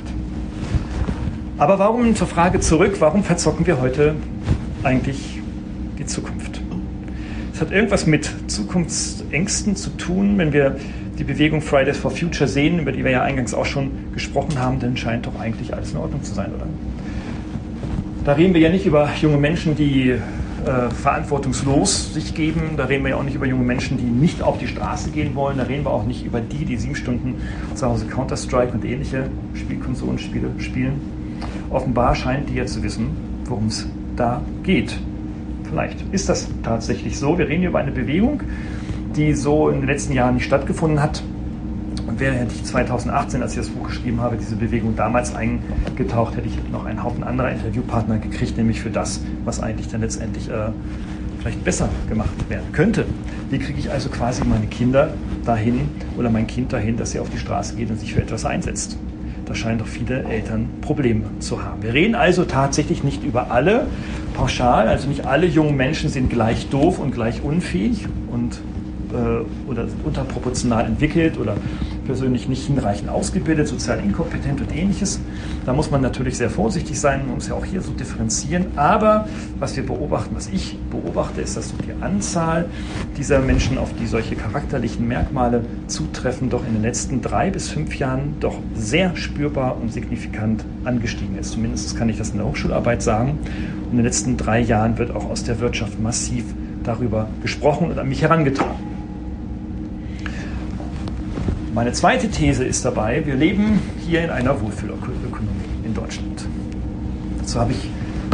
Aber 1.58 1.78
warum 1.78 2.14
zur 2.14 2.26
Frage 2.26 2.60
zurück, 2.60 2.96
warum 2.98 3.24
verzocken 3.24 3.66
wir 3.66 3.80
heute 3.80 4.14
eigentlich 4.82 5.40
die 5.98 6.06
Zukunft? 6.06 6.60
Es 7.54 7.60
hat 7.60 7.70
irgendwas 7.70 8.06
mit 8.06 8.30
Zukunftsängsten 8.46 9.76
zu 9.76 9.90
tun, 9.90 10.36
wenn 10.38 10.52
wir 10.52 10.76
die 11.18 11.24
Bewegung 11.24 11.60
Fridays 11.60 11.98
for 11.98 12.10
Future 12.10 12.48
sehen, 12.48 12.78
über 12.78 12.92
die 12.92 13.04
wir 13.04 13.10
ja 13.10 13.22
eingangs 13.22 13.54
auch 13.54 13.66
schon 13.66 13.90
gesprochen 14.14 14.58
haben, 14.58 14.80
dann 14.80 14.96
scheint 14.96 15.26
doch 15.26 15.38
eigentlich 15.38 15.74
alles 15.74 15.92
in 15.92 15.98
Ordnung 15.98 16.22
zu 16.22 16.34
sein, 16.34 16.52
oder? 16.54 16.66
Da 18.24 18.32
reden 18.34 18.54
wir 18.54 18.60
ja 18.60 18.70
nicht 18.70 18.86
über 18.86 19.08
junge 19.20 19.36
Menschen, 19.36 19.74
die 19.76 20.10
äh, 20.10 20.90
verantwortungslos 20.90 22.14
sich 22.14 22.34
geben. 22.34 22.76
Da 22.76 22.84
reden 22.84 23.02
wir 23.02 23.10
ja 23.10 23.16
auch 23.16 23.24
nicht 23.24 23.34
über 23.34 23.46
junge 23.46 23.64
Menschen, 23.64 23.98
die 23.98 24.04
nicht 24.04 24.42
auf 24.42 24.58
die 24.58 24.68
Straße 24.68 25.10
gehen 25.10 25.34
wollen. 25.34 25.58
Da 25.58 25.64
reden 25.64 25.84
wir 25.84 25.90
auch 25.90 26.04
nicht 26.04 26.24
über 26.24 26.40
die, 26.40 26.64
die 26.64 26.76
sieben 26.76 26.94
Stunden 26.94 27.34
zu 27.74 27.86
Hause 27.86 28.06
Counter-Strike 28.06 28.72
und 28.72 28.84
ähnliche 28.84 29.28
Spielkonsolenspiele 29.54 30.50
spielen. 30.58 31.00
Offenbar 31.70 32.14
scheint 32.14 32.48
die 32.48 32.54
ja 32.54 32.66
zu 32.66 32.82
wissen, 32.82 33.08
worum 33.46 33.66
es 33.66 33.88
da 34.14 34.40
geht. 34.62 34.96
Vielleicht 35.68 36.04
ist 36.12 36.28
das 36.28 36.48
tatsächlich 36.62 37.18
so. 37.18 37.38
Wir 37.38 37.48
reden 37.48 37.60
hier 37.60 37.70
über 37.70 37.80
eine 37.80 37.90
Bewegung, 37.90 38.42
die 39.16 39.34
so 39.34 39.68
in 39.68 39.80
den 39.80 39.86
letzten 39.86 40.12
Jahren 40.12 40.34
nicht 40.34 40.44
stattgefunden 40.44 41.02
hat. 41.02 41.22
Und 42.06 42.20
wäre 42.20 42.34
ich 42.46 42.64
2018, 42.64 43.42
als 43.42 43.52
ich 43.52 43.58
das 43.58 43.68
Buch 43.68 43.86
geschrieben 43.86 44.20
habe, 44.20 44.36
diese 44.36 44.56
Bewegung 44.56 44.96
damals 44.96 45.34
eingetaucht, 45.34 46.36
hätte 46.36 46.48
ich 46.48 46.58
noch 46.70 46.84
einen 46.84 47.02
Haufen 47.02 47.22
anderer 47.22 47.50
Interviewpartner 47.50 48.18
gekriegt, 48.18 48.56
nämlich 48.56 48.80
für 48.80 48.90
das, 48.90 49.20
was 49.44 49.60
eigentlich 49.60 49.88
dann 49.88 50.00
letztendlich 50.00 50.48
äh, 50.48 50.70
vielleicht 51.40 51.64
besser 51.64 51.88
gemacht 52.08 52.30
werden 52.48 52.72
könnte. 52.72 53.04
Wie 53.50 53.58
kriege 53.58 53.78
ich 53.78 53.90
also 53.90 54.08
quasi 54.08 54.44
meine 54.44 54.66
Kinder 54.66 55.14
dahin 55.44 55.88
oder 56.16 56.30
mein 56.30 56.46
Kind 56.46 56.72
dahin, 56.72 56.96
dass 56.96 57.12
sie 57.12 57.20
auf 57.20 57.30
die 57.30 57.38
Straße 57.38 57.76
geht 57.76 57.90
und 57.90 57.98
sich 57.98 58.14
für 58.14 58.22
etwas 58.22 58.44
einsetzt? 58.44 58.96
Da 59.44 59.54
scheinen 59.54 59.78
doch 59.78 59.86
viele 59.86 60.22
Eltern 60.24 60.68
Probleme 60.80 61.24
zu 61.40 61.64
haben. 61.64 61.82
Wir 61.82 61.92
reden 61.92 62.14
also 62.14 62.44
tatsächlich 62.44 63.02
nicht 63.02 63.24
über 63.24 63.50
alle 63.50 63.86
pauschal, 64.34 64.88
also 64.88 65.08
nicht 65.08 65.26
alle 65.26 65.46
jungen 65.46 65.76
Menschen 65.76 66.10
sind 66.10 66.30
gleich 66.30 66.68
doof 66.68 66.98
und 66.98 67.12
gleich 67.12 67.42
unfähig 67.42 68.06
und 68.30 68.60
äh, 69.12 69.70
oder 69.70 69.86
unterproportional 70.04 70.86
entwickelt 70.86 71.38
oder 71.38 71.56
persönlich 72.06 72.48
nicht 72.48 72.66
hinreichend 72.66 73.08
ausgebildet, 73.08 73.68
sozial 73.68 74.00
inkompetent 74.00 74.60
und 74.60 74.74
ähnliches. 74.74 75.20
Da 75.64 75.72
muss 75.72 75.90
man 75.90 76.02
natürlich 76.02 76.36
sehr 76.36 76.50
vorsichtig 76.50 76.98
sein, 76.98 77.26
man 77.26 77.36
muss 77.36 77.48
ja 77.48 77.54
auch 77.54 77.64
hier 77.64 77.80
so 77.80 77.92
differenzieren. 77.92 78.66
Aber 78.76 79.28
was 79.58 79.76
wir 79.76 79.86
beobachten, 79.86 80.34
was 80.34 80.48
ich 80.48 80.76
beobachte, 80.90 81.40
ist, 81.40 81.56
dass 81.56 81.68
so 81.68 81.76
die 81.76 82.02
Anzahl 82.02 82.66
dieser 83.16 83.40
Menschen, 83.40 83.78
auf 83.78 83.90
die 83.98 84.06
solche 84.06 84.34
charakterlichen 84.34 85.06
Merkmale 85.06 85.64
zutreffen, 85.86 86.50
doch 86.50 86.66
in 86.66 86.74
den 86.74 86.82
letzten 86.82 87.20
drei 87.20 87.50
bis 87.50 87.68
fünf 87.68 87.98
Jahren 87.98 88.34
doch 88.40 88.58
sehr 88.74 89.16
spürbar 89.16 89.76
und 89.80 89.92
signifikant 89.92 90.64
angestiegen 90.84 91.38
ist. 91.38 91.52
Zumindest 91.52 91.96
kann 91.96 92.08
ich 92.08 92.18
das 92.18 92.30
in 92.30 92.38
der 92.38 92.46
Hochschularbeit 92.46 93.02
sagen. 93.02 93.38
Und 93.84 93.92
in 93.92 93.96
den 93.98 94.04
letzten 94.04 94.36
drei 94.36 94.60
Jahren 94.60 94.98
wird 94.98 95.14
auch 95.14 95.30
aus 95.30 95.44
der 95.44 95.60
Wirtschaft 95.60 96.00
massiv 96.00 96.44
darüber 96.82 97.28
gesprochen 97.42 97.90
und 97.90 97.98
an 97.98 98.08
mich 98.08 98.22
herangetragen. 98.22 98.91
Meine 101.74 101.92
zweite 101.92 102.28
These 102.28 102.64
ist 102.64 102.84
dabei, 102.84 103.24
wir 103.24 103.34
leben 103.34 103.80
hier 104.06 104.22
in 104.22 104.28
einer 104.28 104.60
Wohlfühlökonomie 104.60 105.48
in 105.82 105.94
Deutschland. 105.94 106.46
Dazu 107.38 107.60
habe 107.60 107.72
ich 107.72 107.88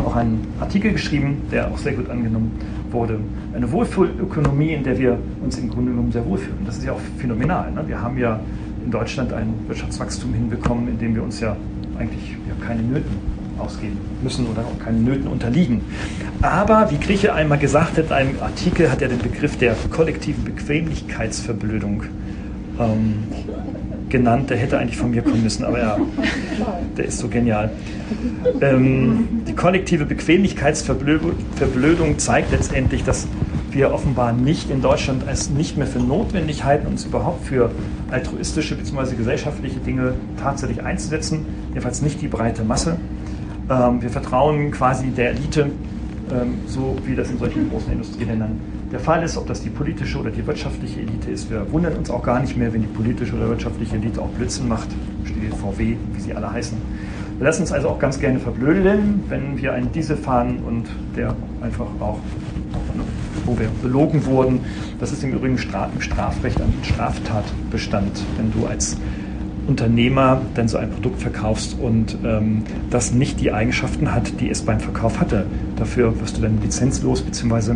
auch 0.05 0.16
einen 0.16 0.44
Artikel 0.59 0.90
geschrieben, 0.90 1.42
der 1.53 1.70
auch 1.70 1.79
sehr 1.79 1.92
gut 1.92 2.11
angenommen 2.11 2.51
wurde. 2.90 3.20
Eine 3.55 3.70
Wohlfühlökonomie, 3.70 4.72
in 4.72 4.83
der 4.83 4.98
wir 4.98 5.18
uns 5.40 5.57
im 5.57 5.70
Grunde 5.70 5.92
genommen 5.92 6.11
sehr 6.11 6.27
wohlfühlen. 6.27 6.59
Das 6.66 6.79
ist 6.79 6.85
ja 6.85 6.90
auch 6.90 7.01
phänomenal. 7.18 7.70
Ne? 7.70 7.85
Wir 7.87 8.03
haben 8.03 8.18
ja 8.18 8.40
in 8.85 8.90
Deutschland 8.90 9.33
ein 9.33 9.55
Wirtschaftswachstum 9.68 10.35
hinbekommen, 10.35 10.88
in 10.88 10.98
dem 10.98 11.14
wir 11.14 11.22
uns 11.22 11.38
ja 11.38 11.57
eigentlich 11.96 12.37
ja, 12.48 12.66
keine 12.66 12.83
Nöten 12.83 13.18
ausgeben 13.57 13.98
müssen 14.20 14.48
oder 14.48 14.62
auch 14.62 14.85
keine 14.85 14.98
Nöten 14.98 15.29
unterliegen. 15.29 15.83
Aber, 16.42 16.90
wie 16.90 16.98
Grieche 16.98 17.35
einmal 17.35 17.59
gesagt 17.59 17.98
hat, 17.98 18.07
in 18.07 18.12
einem 18.12 18.35
Artikel 18.40 18.90
hat 18.90 19.01
er 19.01 19.09
den 19.09 19.18
Begriff 19.18 19.57
der 19.59 19.77
kollektiven 19.90 20.42
Bequemlichkeitsverblödung 20.42 22.03
ähm, 22.79 23.25
genannt, 24.09 24.51
der 24.51 24.57
hätte 24.57 24.79
eigentlich 24.79 24.97
von 24.97 25.11
mir 25.11 25.23
kommen 25.23 25.43
müssen, 25.43 25.64
aber 25.64 25.79
ja, 25.79 25.97
der 26.97 27.07
ist 27.07 27.19
so 27.19 27.29
genial. 27.29 27.71
Ähm, 28.61 29.43
die 29.47 29.55
kollektive 29.55 30.07
Bequemlichkeitsverblödung 30.07 32.19
zeigt 32.19 32.53
letztendlich, 32.53 33.05
dass 33.05 33.27
wir 33.71 33.93
offenbar 33.93 34.33
nicht 34.33 34.71
in 34.71 34.81
Deutschland 34.81 35.25
es 35.31 35.51
nicht 35.51 35.77
mehr 35.77 35.87
für 35.87 35.99
notwendig 35.99 36.64
halten, 36.64 36.87
uns 36.87 37.05
überhaupt 37.05 37.47
für 37.47 37.71
altruistische 38.11 38.77
bzw. 38.77 39.14
gesellschaftliche 39.14 39.79
Dinge 39.81 40.14
tatsächlich 40.41 40.83
einzusetzen, 40.83 41.45
jedenfalls 41.69 42.03
nicht 42.03 42.23
die 42.23 42.29
breite 42.29 42.64
Masse. 42.64 42.97
Ähm, 43.71 44.01
wir 44.01 44.11
vertrauen 44.11 44.71
quasi 44.71 45.09
der 45.09 45.31
Elite, 45.31 45.71
ähm, 46.31 46.55
so 46.67 46.97
wie 47.05 47.14
das 47.14 47.31
in 47.31 47.38
solchen 47.38 47.69
großen 47.69 47.93
Industrieländern 47.93 48.59
der 48.92 49.01
Fall 49.01 49.22
ist, 49.22 49.37
ob 49.37 49.46
das 49.46 49.62
die 49.62 49.68
politische 49.68 50.18
oder 50.18 50.31
die 50.31 50.46
wirtschaftliche 50.46 51.01
Elite 51.01 51.31
ist. 51.31 51.51
Wir 51.51 51.70
wundern 51.70 51.94
uns 51.94 52.11
auch 52.11 52.22
gar 52.22 52.40
nicht 52.40 52.57
mehr, 52.57 52.72
wenn 52.72 52.81
die 52.81 52.88
politische 52.88 53.35
oder 53.37 53.48
wirtschaftliche 53.51 53.96
Elite 53.96 54.20
auch 54.20 54.29
Blödsinn 54.29 54.68
macht, 54.68 54.88
steht 55.24 55.55
VW, 55.55 55.96
wie 56.14 56.20
sie 56.20 56.35
alle 56.35 56.51
heißen. 56.51 56.79
Wir 57.37 57.44
lassen 57.46 57.62
uns 57.62 57.72
also 57.72 57.90
auch 57.90 57.98
ganz 57.98 58.18
gerne 58.18 58.40
verblödeln, 58.40 59.22
wenn 59.29 59.59
wir 59.59 59.74
einen 59.74 59.92
Diesel 59.92 60.16
fahren 60.16 60.61
und 60.66 60.87
der 61.16 61.37
einfach 61.61 61.87
auch, 62.01 62.18
wo 63.44 63.59
wir 63.59 63.68
belogen 63.83 64.24
wurden. 64.24 64.61
Das 64.98 65.12
ist 65.12 65.22
im 65.22 65.33
Übrigen 65.33 65.57
im 65.57 66.01
Strafrecht 66.01 66.61
ein 66.61 66.72
Straftatbestand, 66.83 68.24
wenn 68.38 68.53
du 68.53 68.66
als 68.66 68.96
Unternehmer 69.68 70.40
dann 70.55 70.66
so 70.66 70.79
ein 70.79 70.90
Produkt 70.90 71.20
verkaufst 71.20 71.79
und 71.79 72.16
ähm, 72.24 72.64
das 72.88 73.12
nicht 73.12 73.38
die 73.38 73.53
Eigenschaften 73.53 74.14
hat, 74.14 74.40
die 74.40 74.48
es 74.48 74.62
beim 74.62 74.81
Verkauf 74.81 75.20
hatte. 75.20 75.46
Dafür 75.77 76.18
wirst 76.20 76.38
du 76.38 76.40
dann 76.40 76.59
lizenzlos 76.62 77.20
bzw 77.20 77.74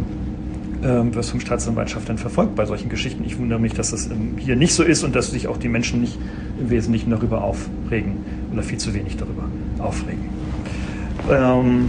ähm, 0.83 1.15
wirst 1.15 1.31
vom 1.31 1.41
Staatsanwaltschaft 1.41 2.09
dann 2.09 2.19
verfolgt 2.19 2.55
bei 2.55 2.67
solchen 2.67 2.89
Geschichten. 2.89 3.25
Ich 3.25 3.39
wundere 3.39 3.59
mich, 3.59 3.73
dass 3.75 3.91
das 3.91 4.07
ähm, 4.07 4.35
hier 4.39 4.57
nicht 4.57 4.75
so 4.75 4.83
ist 4.83 5.05
und 5.05 5.15
dass 5.15 5.31
sich 5.31 5.49
auch 5.49 5.57
die 5.57 5.69
Menschen 5.69 6.01
nicht 6.01 6.19
im 6.59 6.71
Wesentlichen 6.71 7.11
darüber 7.11 7.43
aufregen 7.45 8.17
oder 8.53 8.63
viel 8.63 8.79
zu 8.79 8.95
wenig 8.95 9.17
darüber 9.17 9.45
aufregen. 9.79 10.29
Ähm, 11.31 11.89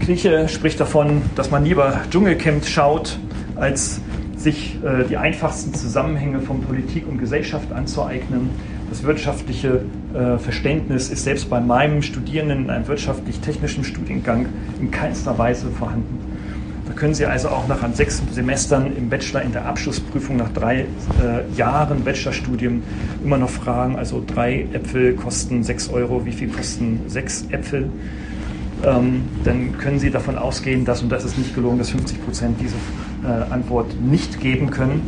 Kliche 0.00 0.48
spricht 0.48 0.80
davon, 0.80 1.22
dass 1.36 1.50
man 1.50 1.64
lieber 1.64 2.00
Dschungelcamp 2.10 2.64
schaut, 2.64 3.18
als 3.56 4.00
sich 4.36 4.78
äh, 4.82 5.04
die 5.08 5.18
einfachsten 5.18 5.74
Zusammenhänge 5.74 6.40
von 6.40 6.62
Politik 6.62 7.06
und 7.06 7.18
Gesellschaft 7.18 7.70
anzueignen. 7.72 8.48
Das 8.88 9.02
wirtschaftliche 9.02 9.82
äh, 10.14 10.38
Verständnis 10.38 11.10
ist 11.10 11.24
selbst 11.24 11.50
bei 11.50 11.60
meinem 11.60 12.02
Studierenden 12.02 12.64
in 12.64 12.70
einem 12.70 12.88
wirtschaftlich-technischen 12.88 13.84
Studiengang 13.84 14.46
in 14.80 14.90
keinster 14.90 15.36
Weise 15.36 15.68
vorhanden. 15.70 16.19
Können 17.00 17.14
Sie 17.14 17.24
also 17.24 17.48
auch 17.48 17.66
nach 17.66 17.78
sechs 17.94 18.22
Semestern 18.30 18.94
im 18.94 19.08
Bachelor 19.08 19.40
in 19.40 19.52
der 19.52 19.64
Abschlussprüfung 19.64 20.36
nach 20.36 20.50
drei 20.50 20.80
äh, 20.80 21.56
Jahren 21.56 22.04
Bachelorstudium 22.04 22.82
immer 23.24 23.38
noch 23.38 23.48
fragen, 23.48 23.96
also 23.96 24.22
drei 24.26 24.66
Äpfel 24.74 25.14
kosten 25.14 25.62
sechs 25.62 25.88
Euro, 25.88 26.26
wie 26.26 26.32
viel 26.32 26.48
kosten 26.48 27.00
sechs 27.06 27.46
Äpfel? 27.52 27.88
Ähm, 28.84 29.22
dann 29.44 29.78
können 29.78 29.98
Sie 29.98 30.10
davon 30.10 30.36
ausgehen, 30.36 30.84
dass, 30.84 31.00
und 31.00 31.10
das 31.10 31.24
ist 31.24 31.38
nicht 31.38 31.54
gelungen, 31.54 31.78
dass 31.78 31.88
50 31.88 32.22
Prozent 32.22 32.60
diese 32.60 32.76
äh, 33.24 33.50
Antwort 33.50 33.98
nicht 33.98 34.38
geben 34.38 34.70
können 34.70 35.00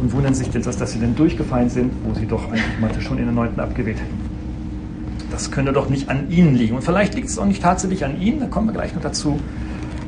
und 0.00 0.12
wundern 0.12 0.34
sich, 0.34 0.50
dass, 0.50 0.76
dass 0.76 0.90
Sie 0.90 0.98
denn 0.98 1.14
durchgefallen 1.14 1.70
sind, 1.70 1.92
wo 2.02 2.14
Sie 2.18 2.26
doch 2.26 2.48
eigentlich 2.50 2.80
Mathe 2.80 3.00
schon 3.00 3.16
in 3.16 3.26
der 3.26 3.34
9. 3.34 3.60
abgewählt 3.60 3.98
hätten. 3.98 5.30
Das 5.30 5.52
könnte 5.52 5.72
doch 5.72 5.88
nicht 5.88 6.08
an 6.08 6.32
Ihnen 6.32 6.56
liegen. 6.56 6.74
Und 6.74 6.82
vielleicht 6.82 7.14
liegt 7.14 7.28
es 7.28 7.38
auch 7.38 7.46
nicht 7.46 7.62
tatsächlich 7.62 8.04
an 8.04 8.20
Ihnen, 8.20 8.40
da 8.40 8.46
kommen 8.46 8.66
wir 8.66 8.72
gleich 8.72 8.92
noch 8.92 9.02
dazu 9.02 9.38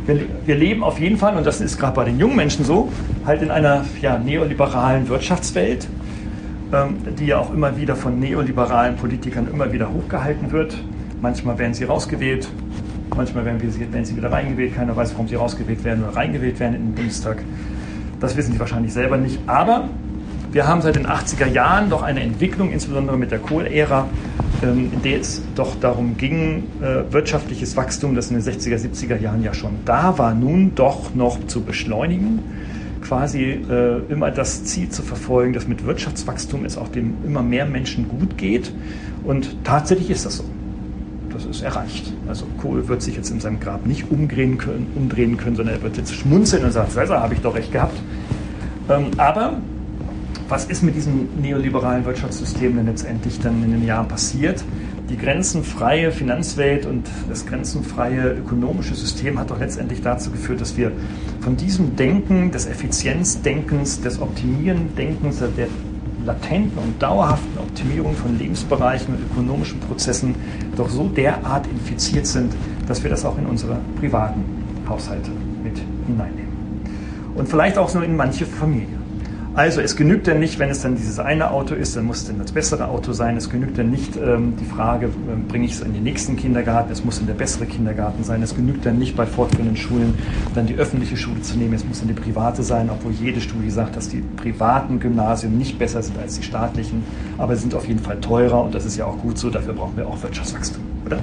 wir, 0.06 0.20
wir 0.46 0.54
leben 0.56 0.82
auf 0.82 0.98
jeden 0.98 1.16
Fall, 1.16 1.36
und 1.36 1.46
das 1.46 1.60
ist 1.60 1.78
gerade 1.78 1.94
bei 1.94 2.04
den 2.04 2.18
jungen 2.18 2.36
Menschen 2.36 2.64
so, 2.64 2.90
halt 3.26 3.42
in 3.42 3.50
einer 3.50 3.84
ja, 4.00 4.18
neoliberalen 4.18 5.08
Wirtschaftswelt, 5.08 5.88
ähm, 6.72 6.96
die 7.18 7.26
ja 7.26 7.38
auch 7.38 7.52
immer 7.52 7.76
wieder 7.76 7.96
von 7.96 8.18
neoliberalen 8.18 8.96
Politikern 8.96 9.48
immer 9.52 9.72
wieder 9.72 9.90
hochgehalten 9.92 10.52
wird. 10.52 10.76
Manchmal 11.20 11.58
werden 11.58 11.74
sie 11.74 11.84
rausgewählt, 11.84 12.48
manchmal 13.14 13.44
werden, 13.44 13.60
wir, 13.60 13.92
werden 13.92 14.04
sie 14.04 14.16
wieder 14.16 14.32
reingewählt. 14.32 14.74
Keiner 14.74 14.96
weiß, 14.96 15.12
warum 15.12 15.28
sie 15.28 15.34
rausgewählt 15.34 15.84
werden 15.84 16.04
oder 16.04 16.16
reingewählt 16.16 16.58
werden 16.60 16.74
in 16.74 16.82
den 16.86 16.94
Bundestag. 16.94 17.42
Das 18.20 18.36
wissen 18.36 18.52
sie 18.52 18.60
wahrscheinlich 18.60 18.92
selber 18.92 19.16
nicht. 19.16 19.38
Aber 19.46 19.88
wir 20.52 20.66
haben 20.66 20.82
seit 20.82 20.96
den 20.96 21.06
80er 21.06 21.46
Jahren 21.46 21.90
doch 21.90 22.02
eine 22.02 22.20
Entwicklung, 22.20 22.70
insbesondere 22.70 23.16
mit 23.16 23.30
der 23.30 23.38
Kohl-Ära, 23.38 24.08
in 24.62 25.02
der 25.02 25.20
es 25.20 25.42
doch 25.54 25.78
darum 25.80 26.16
ging, 26.16 26.64
äh, 26.80 27.12
wirtschaftliches 27.12 27.76
Wachstum, 27.76 28.14
das 28.14 28.30
in 28.30 28.38
den 28.38 28.44
60er, 28.44 28.76
70er 28.76 29.18
Jahren 29.18 29.42
ja 29.42 29.54
schon 29.54 29.72
da 29.84 30.18
war, 30.18 30.34
nun 30.34 30.74
doch 30.74 31.14
noch 31.14 31.46
zu 31.46 31.62
beschleunigen. 31.62 32.40
Quasi 33.02 33.42
äh, 33.42 34.00
immer 34.10 34.30
das 34.30 34.64
Ziel 34.64 34.90
zu 34.90 35.02
verfolgen, 35.02 35.52
dass 35.52 35.66
mit 35.66 35.86
Wirtschaftswachstum 35.86 36.64
es 36.64 36.76
auch 36.76 36.88
dem 36.88 37.14
immer 37.24 37.42
mehr 37.42 37.64
Menschen 37.64 38.08
gut 38.08 38.36
geht. 38.36 38.72
Und 39.24 39.64
tatsächlich 39.64 40.10
ist 40.10 40.26
das 40.26 40.38
so. 40.38 40.44
Das 41.32 41.44
ist 41.46 41.62
erreicht. 41.62 42.12
Also 42.28 42.44
Kohl 42.60 42.86
wird 42.88 43.02
sich 43.02 43.16
jetzt 43.16 43.30
in 43.30 43.40
seinem 43.40 43.60
Grab 43.60 43.86
nicht 43.86 44.10
umdrehen 44.10 44.58
können, 44.58 44.88
umdrehen 44.94 45.36
können 45.36 45.56
sondern 45.56 45.76
er 45.76 45.82
wird 45.82 45.96
jetzt 45.96 46.14
schmunzeln 46.14 46.64
und 46.64 46.72
sagen, 46.72 46.90
Cäsar, 46.90 47.22
habe 47.22 47.34
ich 47.34 47.40
doch 47.40 47.54
recht 47.54 47.72
gehabt. 47.72 47.96
Ähm, 48.90 49.06
aber 49.16 49.54
was 50.50 50.64
ist 50.64 50.82
mit 50.82 50.96
diesem 50.96 51.28
neoliberalen 51.40 52.04
Wirtschaftssystem 52.04 52.74
denn 52.74 52.86
letztendlich 52.86 53.38
dann 53.38 53.62
in 53.62 53.70
den 53.70 53.86
Jahren 53.86 54.08
passiert? 54.08 54.64
Die 55.08 55.16
grenzenfreie 55.16 56.10
Finanzwelt 56.10 56.86
und 56.86 57.08
das 57.28 57.46
grenzenfreie 57.46 58.32
ökonomische 58.32 58.96
System 58.96 59.38
hat 59.38 59.50
doch 59.50 59.60
letztendlich 59.60 60.02
dazu 60.02 60.30
geführt, 60.30 60.60
dass 60.60 60.76
wir 60.76 60.90
von 61.40 61.56
diesem 61.56 61.94
Denken, 61.94 62.50
des 62.50 62.66
Effizienzdenkens, 62.66 64.00
des 64.00 64.20
Optimierendenkens, 64.20 65.38
der 65.56 65.68
latenten 66.26 66.78
und 66.78 67.00
dauerhaften 67.00 67.58
Optimierung 67.58 68.14
von 68.14 68.36
Lebensbereichen 68.38 69.14
und 69.14 69.22
ökonomischen 69.30 69.78
Prozessen 69.80 70.34
doch 70.76 70.88
so 70.88 71.08
derart 71.08 71.66
infiziert 71.68 72.26
sind, 72.26 72.52
dass 72.88 73.02
wir 73.02 73.10
das 73.10 73.24
auch 73.24 73.38
in 73.38 73.46
unsere 73.46 73.78
privaten 74.00 74.44
Haushalte 74.88 75.30
mit 75.62 75.80
hineinnehmen. 76.06 76.50
Und 77.36 77.48
vielleicht 77.48 77.78
auch 77.78 77.92
nur 77.94 78.04
in 78.04 78.16
manche 78.16 78.44
Familien. 78.44 78.99
Also 79.54 79.80
es 79.80 79.96
genügt 79.96 80.28
dann 80.28 80.38
nicht, 80.38 80.60
wenn 80.60 80.70
es 80.70 80.80
dann 80.80 80.94
dieses 80.94 81.18
eine 81.18 81.50
Auto 81.50 81.74
ist, 81.74 81.96
dann 81.96 82.04
muss 82.04 82.18
es 82.18 82.26
dann 82.28 82.38
das 82.38 82.52
bessere 82.52 82.86
Auto 82.86 83.12
sein. 83.12 83.36
Es 83.36 83.50
genügt 83.50 83.78
dann 83.78 83.90
nicht 83.90 84.16
ähm, 84.16 84.54
die 84.60 84.64
Frage, 84.64 85.06
äh, 85.06 85.10
bringe 85.48 85.66
ich 85.66 85.72
es 85.72 85.80
in 85.80 85.92
den 85.92 86.04
nächsten 86.04 86.36
Kindergarten, 86.36 86.92
es 86.92 87.04
muss 87.04 87.18
dann 87.18 87.26
der 87.26 87.34
bessere 87.34 87.66
Kindergarten 87.66 88.22
sein. 88.22 88.42
Es 88.42 88.54
genügt 88.54 88.86
dann 88.86 88.98
nicht 88.98 89.16
bei 89.16 89.26
fortführenden 89.26 89.76
Schulen 89.76 90.14
dann 90.54 90.66
die 90.66 90.76
öffentliche 90.76 91.16
Schule 91.16 91.42
zu 91.42 91.58
nehmen, 91.58 91.74
es 91.74 91.84
muss 91.84 91.98
dann 91.98 92.08
die 92.08 92.14
private 92.14 92.62
sein, 92.62 92.90
obwohl 92.90 93.12
jede 93.12 93.40
Studie 93.40 93.70
sagt, 93.70 93.96
dass 93.96 94.08
die 94.08 94.22
privaten 94.36 95.00
Gymnasien 95.00 95.58
nicht 95.58 95.80
besser 95.80 96.02
sind 96.02 96.16
als 96.18 96.36
die 96.36 96.44
staatlichen, 96.44 97.02
aber 97.36 97.56
sie 97.56 97.62
sind 97.62 97.74
auf 97.74 97.88
jeden 97.88 98.00
Fall 98.00 98.20
teurer 98.20 98.62
und 98.62 98.74
das 98.74 98.84
ist 98.84 98.96
ja 98.96 99.06
auch 99.06 99.18
gut 99.18 99.36
so, 99.36 99.50
dafür 99.50 99.74
brauchen 99.74 99.96
wir 99.96 100.06
auch 100.06 100.22
Wirtschaftswachstum, 100.22 100.82
oder? 101.04 101.18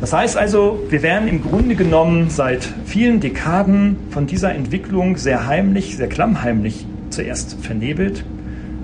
Das 0.00 0.12
heißt 0.12 0.36
also, 0.36 0.78
wir 0.90 1.02
werden 1.02 1.26
im 1.26 1.42
Grunde 1.42 1.74
genommen 1.74 2.28
seit 2.28 2.68
vielen 2.84 3.20
Dekaden 3.20 3.96
von 4.10 4.26
dieser 4.26 4.54
Entwicklung 4.54 5.16
sehr 5.16 5.46
heimlich, 5.46 5.96
sehr 5.96 6.08
klammheimlich 6.08 6.86
zuerst 7.08 7.56
vernebelt 7.62 8.24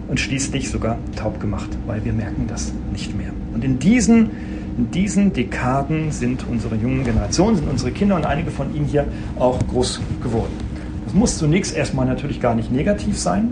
und 0.08 0.18
schließlich 0.20 0.70
sogar 0.70 0.96
taub 1.14 1.38
gemacht, 1.38 1.68
weil 1.86 2.02
wir 2.04 2.14
merken 2.14 2.46
das 2.48 2.72
nicht 2.92 3.16
mehr. 3.16 3.30
Und 3.52 3.62
in 3.62 3.78
diesen, 3.78 4.30
in 4.78 4.90
diesen 4.90 5.34
Dekaden 5.34 6.12
sind 6.12 6.46
unsere 6.50 6.76
jungen 6.76 7.04
Generationen, 7.04 7.56
sind 7.56 7.68
unsere 7.68 7.90
Kinder 7.90 8.16
und 8.16 8.24
einige 8.24 8.50
von 8.50 8.74
ihnen 8.74 8.86
hier 8.86 9.04
auch 9.38 9.58
groß 9.68 10.00
geworden. 10.22 10.52
Das 11.04 11.12
muss 11.12 11.36
zunächst 11.36 11.76
erstmal 11.76 12.06
natürlich 12.06 12.40
gar 12.40 12.54
nicht 12.54 12.72
negativ 12.72 13.18
sein, 13.18 13.50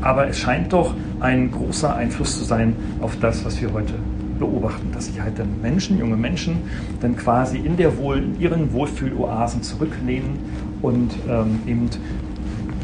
aber 0.00 0.26
es 0.26 0.38
scheint 0.38 0.72
doch 0.72 0.94
ein 1.20 1.50
großer 1.50 1.94
Einfluss 1.94 2.38
zu 2.38 2.44
sein 2.44 2.74
auf 3.02 3.18
das, 3.20 3.44
was 3.44 3.60
wir 3.60 3.72
heute 3.74 3.94
beobachten, 4.42 4.90
dass 4.92 5.06
sich 5.06 5.20
halt 5.20 5.38
dann 5.38 5.60
Menschen, 5.62 5.98
junge 5.98 6.16
Menschen, 6.16 6.56
dann 7.00 7.16
quasi 7.16 7.58
in, 7.58 7.76
der 7.76 7.96
Wohl, 7.98 8.18
in 8.18 8.40
ihren 8.40 8.72
Wohlfühloasen 8.72 9.62
zurücklehnen 9.62 10.38
und 10.82 11.12
ähm, 11.28 11.60
eben 11.66 11.88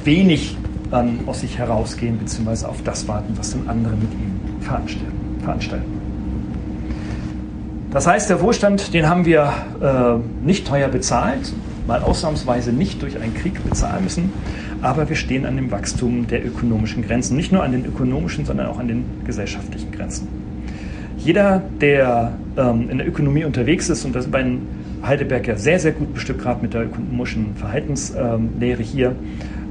wenig 0.05 0.57
dann 0.91 1.21
aus 1.27 1.41
sich 1.41 1.59
herausgehen, 1.59 2.19
beziehungsweise 2.19 2.69
auf 2.69 2.83
das 2.83 3.09
warten, 3.09 3.35
was 3.37 3.51
dann 3.51 3.69
andere 3.69 3.95
mit 3.95 4.13
ihnen 4.13 4.41
veranstalten. 4.61 5.99
Das 7.91 8.07
heißt, 8.07 8.31
der 8.31 8.41
Wohlstand, 8.41 8.95
den 8.95 9.09
haben 9.09 9.25
wir 9.25 9.53
äh, 9.81 10.47
nicht 10.47 10.67
teuer 10.67 10.89
bezahlt, 10.89 11.53
mal 11.87 12.03
ausnahmsweise 12.03 12.73
nicht 12.73 13.03
durch 13.03 13.19
einen 13.19 13.35
Krieg 13.35 13.63
bezahlen 13.65 14.05
müssen, 14.05 14.33
aber 14.83 15.09
wir 15.09 15.17
stehen 15.17 15.47
an 15.47 15.57
dem 15.57 15.71
Wachstum 15.71 16.27
der 16.27 16.47
ökonomischen 16.47 17.03
Grenzen, 17.03 17.37
nicht 17.37 17.51
nur 17.51 17.65
an 17.65 17.73
den 17.73 17.85
ökonomischen, 17.85 18.45
sondern 18.45 18.67
auch 18.67 18.79
an 18.79 18.89
den 18.89 19.05
gesellschaftlichen 19.25 19.91
Grenzen. 19.91 20.38
Jeder, 21.29 21.63
der 21.83 22.33
ähm, 22.57 22.89
in 22.89 22.97
der 22.97 23.07
Ökonomie 23.07 23.45
unterwegs 23.45 23.91
ist, 23.91 24.03
und 24.07 24.15
das 24.15 24.25
ist 24.25 24.31
bei 24.31 24.47
Heidelberg 25.03 25.47
ja 25.47 25.59
sehr, 25.59 25.79
sehr 25.79 25.93
gut 25.93 26.15
bestückt, 26.15 26.41
gerade 26.41 26.63
mit 26.63 26.73
der 26.73 26.85
ökonomischen 26.87 27.55
Verhaltenslehre 27.55 28.83
hier, 28.83 29.15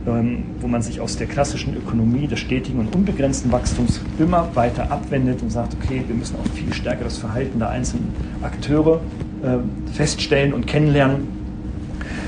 ähm, 0.06 0.44
wo 0.62 0.68
man 0.68 0.84
sich 0.84 1.02
aus 1.02 1.18
der 1.18 1.26
klassischen 1.26 1.76
Ökonomie 1.76 2.28
des 2.28 2.42
stetigen 2.42 2.78
und 2.78 2.96
unbegrenzten 2.96 3.52
Wachstums 3.52 4.02
immer 4.20 4.52
weiter 4.54 4.92
abwendet 4.92 5.42
und 5.42 5.50
sagt, 5.50 5.76
okay, 5.82 6.04
wir 6.06 6.16
müssen 6.16 6.36
auch 6.36 6.48
viel 6.54 6.72
stärker 6.76 7.06
das 7.06 7.18
Verhalten 7.18 7.58
der 7.58 7.70
einzelnen 7.70 8.14
Akteure 8.44 9.02
äh, 9.42 9.58
feststellen 9.96 10.54
und 10.54 10.68
kennenlernen, 10.68 11.28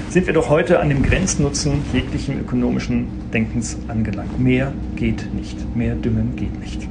sind 0.09 0.25
wir 0.25 0.33
doch 0.33 0.49
heute 0.49 0.79
an 0.79 0.89
dem 0.89 1.03
Grenznutzen 1.03 1.83
jeglichen 1.93 2.39
ökonomischen 2.39 3.05
Denkens 3.31 3.77
angelangt. 3.89 4.39
Mehr 4.39 4.73
geht 4.95 5.31
nicht, 5.35 5.75
mehr 5.75 5.93
düngen 5.93 6.35
geht 6.35 6.59
nicht. 6.59 6.89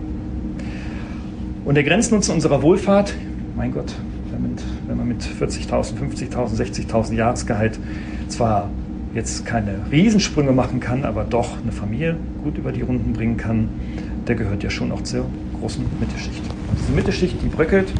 Und 1.68 1.74
der 1.74 1.84
Grenznutzen 1.84 2.32
unserer 2.32 2.62
Wohlfahrt, 2.62 3.14
mein 3.54 3.72
Gott, 3.72 3.92
wenn 4.30 4.40
man 4.40 4.52
mit, 4.52 4.62
wenn 4.86 4.96
man 4.96 5.06
mit 5.06 5.22
40.000, 5.22 5.98
50.000, 5.98 6.88
60.000 6.88 7.12
Jahresgehalt 7.12 7.78
zwar 8.28 8.70
jetzt 9.12 9.44
keine 9.44 9.74
Riesensprünge 9.92 10.52
machen 10.52 10.80
kann, 10.80 11.04
aber 11.04 11.24
doch 11.24 11.60
eine 11.60 11.70
Familie 11.70 12.16
gut 12.42 12.56
über 12.56 12.72
die 12.72 12.80
Runden 12.80 13.12
bringen 13.12 13.36
kann, 13.36 13.68
der 14.26 14.36
gehört 14.36 14.62
ja 14.62 14.70
schon 14.70 14.90
auch 14.92 15.02
zur 15.02 15.26
großen 15.60 15.84
Mittelschicht. 16.00 16.40
Diese 16.80 16.92
Mittelschicht, 16.92 17.36
die 17.42 17.48
bröckelt. 17.48 17.92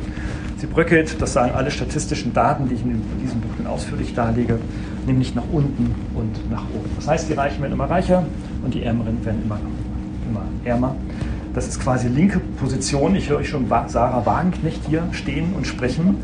Sie 0.57 0.67
bröckelt, 0.67 1.21
das 1.21 1.35
sagen 1.35 1.53
alle 1.55 1.71
statistischen 1.71 2.33
Daten, 2.33 2.71
die 2.71 2.75
ich 2.75 2.83
in 2.83 3.03
diesem 3.23 3.43
Buch 3.43 3.71
ausführlich 3.71 4.15
darlege, 4.15 4.59
nämlich 5.07 5.35
nach 5.35 5.45
unten 5.53 5.95
und 6.15 6.51
nach 6.51 6.65
oben. 6.75 6.89
Das 6.97 7.07
heißt, 7.07 7.29
die 7.29 7.35
Reichen 7.35 7.61
werden 7.61 7.75
immer 7.75 7.91
reicher 7.91 8.25
und 8.65 8.73
die 8.73 8.83
Ärmeren 8.83 9.23
werden 9.27 9.43
immer, 9.45 9.61
immer 10.27 10.45
ärmer. 10.65 10.97
Das 11.55 11.67
ist 11.67 11.81
quasi 11.81 12.09
linke 12.09 12.39
Position. 12.39 13.15
Ich 13.17 13.29
höre 13.29 13.45
schon 13.45 13.67
Sarah 13.69 14.25
Wagenknecht 14.25 14.83
hier 14.89 15.03
stehen 15.13 15.55
und 15.55 15.67
sprechen. 15.67 16.17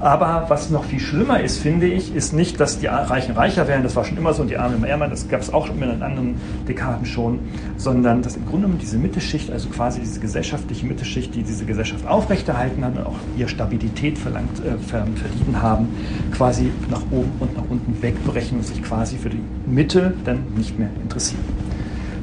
Aber 0.00 0.46
was 0.48 0.70
noch 0.70 0.84
viel 0.84 0.98
schlimmer 0.98 1.40
ist, 1.40 1.58
finde 1.58 1.86
ich, 1.86 2.14
ist 2.14 2.32
nicht, 2.32 2.58
dass 2.58 2.78
die 2.78 2.86
Reichen 2.86 3.32
reicher 3.32 3.68
werden, 3.68 3.82
das 3.82 3.96
war 3.96 4.04
schon 4.04 4.16
immer 4.16 4.32
so, 4.32 4.40
und 4.40 4.48
die 4.48 4.56
Armen 4.56 4.82
ärmer, 4.82 5.08
das 5.08 5.28
gab 5.28 5.42
es 5.42 5.52
auch 5.52 5.66
schon 5.66 5.80
in 5.82 6.02
anderen 6.02 6.36
Dekaden 6.66 7.04
schon, 7.04 7.38
sondern 7.76 8.22
dass 8.22 8.34
im 8.34 8.46
Grunde 8.46 8.62
genommen 8.62 8.80
diese 8.80 8.96
Mittelschicht, 8.96 9.50
also 9.50 9.68
quasi 9.68 10.00
diese 10.00 10.18
gesellschaftliche 10.18 10.86
Mittelschicht, 10.86 11.34
die 11.34 11.42
diese 11.42 11.66
Gesellschaft 11.66 12.06
aufrechterhalten 12.06 12.82
hat 12.82 12.96
und 12.96 13.04
auch 13.04 13.16
ihr 13.36 13.46
Stabilität 13.46 14.16
verlangt, 14.16 14.58
äh, 14.60 14.78
verdient 14.78 15.60
haben, 15.60 15.88
quasi 16.32 16.70
nach 16.90 17.02
oben 17.10 17.32
und 17.38 17.54
nach 17.54 17.64
unten 17.68 18.00
wegbrechen 18.02 18.56
und 18.56 18.64
sich 18.64 18.82
quasi 18.82 19.18
für 19.18 19.28
die 19.28 19.42
Mitte 19.66 20.14
dann 20.24 20.44
nicht 20.56 20.78
mehr 20.78 20.88
interessieren. 21.02 21.44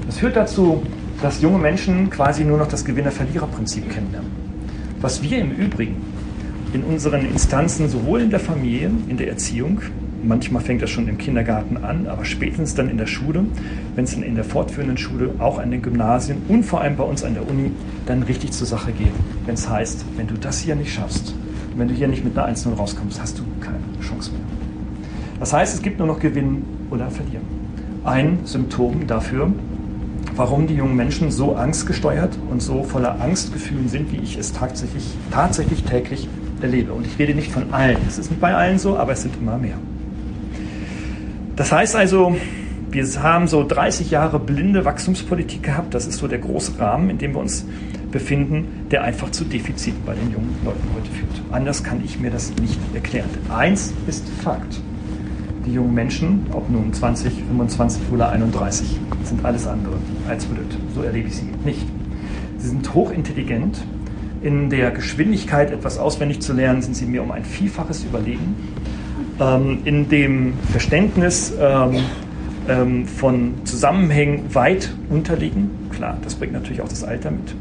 Das 0.08 0.18
führt 0.18 0.36
dazu, 0.36 0.82
dass 1.22 1.42
junge 1.42 1.58
Menschen 1.58 2.10
quasi 2.10 2.44
nur 2.44 2.58
noch 2.58 2.68
das 2.68 2.86
Gewinner-Verlierer-Prinzip 2.86 3.90
kennenlernen. 3.90 4.32
Was 5.02 5.22
wir 5.22 5.40
im 5.40 5.52
Übrigen 5.52 5.96
in 6.74 6.84
unseren 6.84 7.26
Instanzen, 7.26 7.90
sowohl 7.90 8.22
in 8.22 8.30
der 8.30 8.40
Familie, 8.40 8.92
in 9.08 9.18
der 9.18 9.30
Erziehung, 9.30 9.82
manchmal 10.24 10.62
fängt 10.62 10.82
das 10.82 10.90
schon 10.90 11.08
im 11.08 11.18
Kindergarten 11.18 11.78
an, 11.78 12.08
aber 12.08 12.26
spätestens 12.26 12.76
dann 12.76 12.90
in 12.90 12.98
der 12.98 13.06
Schule, 13.06 13.46
wenn 13.96 14.04
es 14.04 14.14
dann 14.14 14.24
in 14.24 14.36
der 14.36 14.44
fortführenden 14.44 14.98
Schule, 14.98 15.32
auch 15.40 15.60
an 15.60 15.72
den 15.72 15.82
Gymnasien 15.82 16.42
und 16.48 16.64
vor 16.64 16.82
allem 16.82 16.96
bei 16.96 17.04
uns 17.04 17.24
an 17.24 17.34
der 17.34 17.48
Uni 17.48 17.72
dann 18.06 18.24
richtig 18.24 18.52
zur 18.52 18.68
Sache 18.68 18.92
geht. 18.92 19.14
Wenn 19.46 19.56
es 19.56 19.70
heißt, 19.70 20.06
wenn 20.18 20.28
du 20.28 20.36
das 20.36 20.60
hier 20.60 20.76
nicht 20.76 20.94
schaffst, 20.94 21.34
wenn 21.76 21.88
du 21.88 21.94
hier 21.94 22.08
nicht 22.08 22.24
mit 22.24 22.38
einer 22.38 22.54
1-0 22.54 22.76
rauskommst, 22.76 23.22
hast 23.22 23.40
du 23.40 23.44
keine 23.62 23.78
Chance 24.02 24.32
mehr. 24.32 24.42
Das 25.40 25.54
heißt, 25.54 25.76
es 25.76 25.82
gibt 25.82 26.00
nur 26.00 26.08
noch 26.08 26.20
Gewinnen 26.20 26.64
oder 26.90 27.10
Verlieren. 27.10 27.46
Ein 28.04 28.40
Symptom 28.46 29.06
dafür, 29.06 29.52
warum 30.38 30.68
die 30.68 30.76
jungen 30.76 30.96
Menschen 30.96 31.32
so 31.32 31.56
angstgesteuert 31.56 32.38
und 32.50 32.62
so 32.62 32.84
voller 32.84 33.20
Angstgefühlen 33.20 33.90
sind, 33.90 34.12
wie 34.12 34.18
ich 34.18 34.38
es 34.38 34.54
tatsächlich, 34.54 35.04
tatsächlich 35.32 35.84
täglich 35.84 36.30
erlebe. 36.62 36.94
Und 36.94 37.06
ich 37.06 37.18
rede 37.20 37.34
nicht 37.34 37.52
von 37.52 37.74
allen. 37.74 37.98
Es 38.08 38.18
ist 38.18 38.30
nicht 38.30 38.40
bei 38.40 38.54
allen 38.54 38.80
so, 38.80 38.98
aber 38.98 39.14
es 39.14 39.24
sind 39.24 39.36
immer 39.36 39.58
mehr. 39.58 39.78
Das 41.56 41.72
heißt 41.72 41.96
also, 41.96 42.38
wir 42.92 43.06
haben 43.22 43.48
so 43.48 43.66
30 43.68 44.12
Jahre 44.12 44.40
blinde 44.40 44.86
Wachstumspolitik 44.86 45.64
gehabt. 45.64 45.94
Das 45.94 46.06
ist 46.06 46.20
so 46.20 46.28
der 46.28 46.40
große 46.40 46.80
Rahmen, 46.80 47.10
in 47.10 47.18
dem 47.18 47.34
wir 47.34 47.42
uns 47.42 47.66
befinden, 48.12 48.86
der 48.92 49.04
einfach 49.04 49.32
zu 49.32 49.44
Defiziten 49.44 50.02
bei 50.06 50.14
den 50.14 50.32
jungen 50.32 50.56
Leuten 50.64 50.88
heute 50.96 51.12
führt. 51.12 51.42
Anders 51.52 51.84
kann 51.84 52.02
ich 52.06 52.20
mir 52.20 52.30
das 52.30 52.54
nicht 52.62 52.80
erklären. 52.94 53.30
Eins 53.50 53.94
ist 54.08 54.30
Fakt. 54.44 54.80
Die 55.68 55.74
jungen 55.74 55.94
Menschen, 55.94 56.46
ob 56.54 56.70
nun 56.70 56.94
20, 56.94 57.34
25 57.34 58.04
oder 58.12 58.30
31, 58.30 59.00
sind 59.24 59.44
alles 59.44 59.68
andere 59.68 59.98
als 60.28 60.46
blöd. 60.46 60.78
So 60.96 61.02
erlebe 61.02 61.28
ich 61.28 61.36
sie 61.36 61.50
nicht. 61.66 61.86
Sie 62.58 62.70
sind 62.70 62.94
hochintelligent, 62.94 63.84
in 64.42 64.70
der 64.70 64.92
Geschwindigkeit, 64.92 65.72
etwas 65.72 65.98
auswendig 65.98 66.42
zu 66.42 66.54
lernen, 66.54 66.82
sind 66.82 66.96
sie 66.96 67.06
mir 67.06 67.24
um 67.24 67.32
ein 67.32 67.44
Vielfaches 67.44 68.04
überlegen. 68.04 68.56
Ähm, 69.40 69.80
in 69.84 70.10
dem 70.10 70.54
Verständnis 70.72 71.54
ähm, 71.60 71.98
ähm, 72.70 73.06
von 73.06 73.56
Zusammenhängen 73.66 74.54
weit 74.54 74.94
unterliegen. 75.10 75.70
Klar, 75.92 76.18
das 76.24 76.36
bringt 76.36 76.54
natürlich 76.54 76.82
auch 76.82 76.88
das 76.88 77.04
Alter 77.04 77.32
mit. 77.32 77.56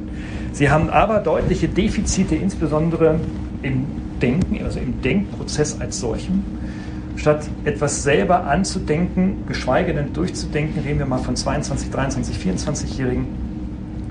Sie 0.53 0.71
haben 0.71 0.91
aber 0.91 1.19
deutliche 1.19 1.69
Defizite, 1.69 2.35
insbesondere 2.35 3.19
im 3.63 3.85
Denken, 4.23 4.65
also 4.65 4.79
im 4.79 5.03
Denkprozess 5.03 5.81
als 5.81 6.01
solchem. 6.01 6.45
Statt 7.17 7.49
etwas 7.65 8.03
selber 8.03 8.45
anzudenken, 8.45 9.45
geschweige 9.49 9.95
denn 9.95 10.13
durchzudenken, 10.13 10.83
reden 10.83 10.99
wir 10.99 11.07
mal 11.07 11.19
von 11.19 11.35
22, 11.35 11.91
23, 11.91 12.37
24-Jährigen, 12.37 13.27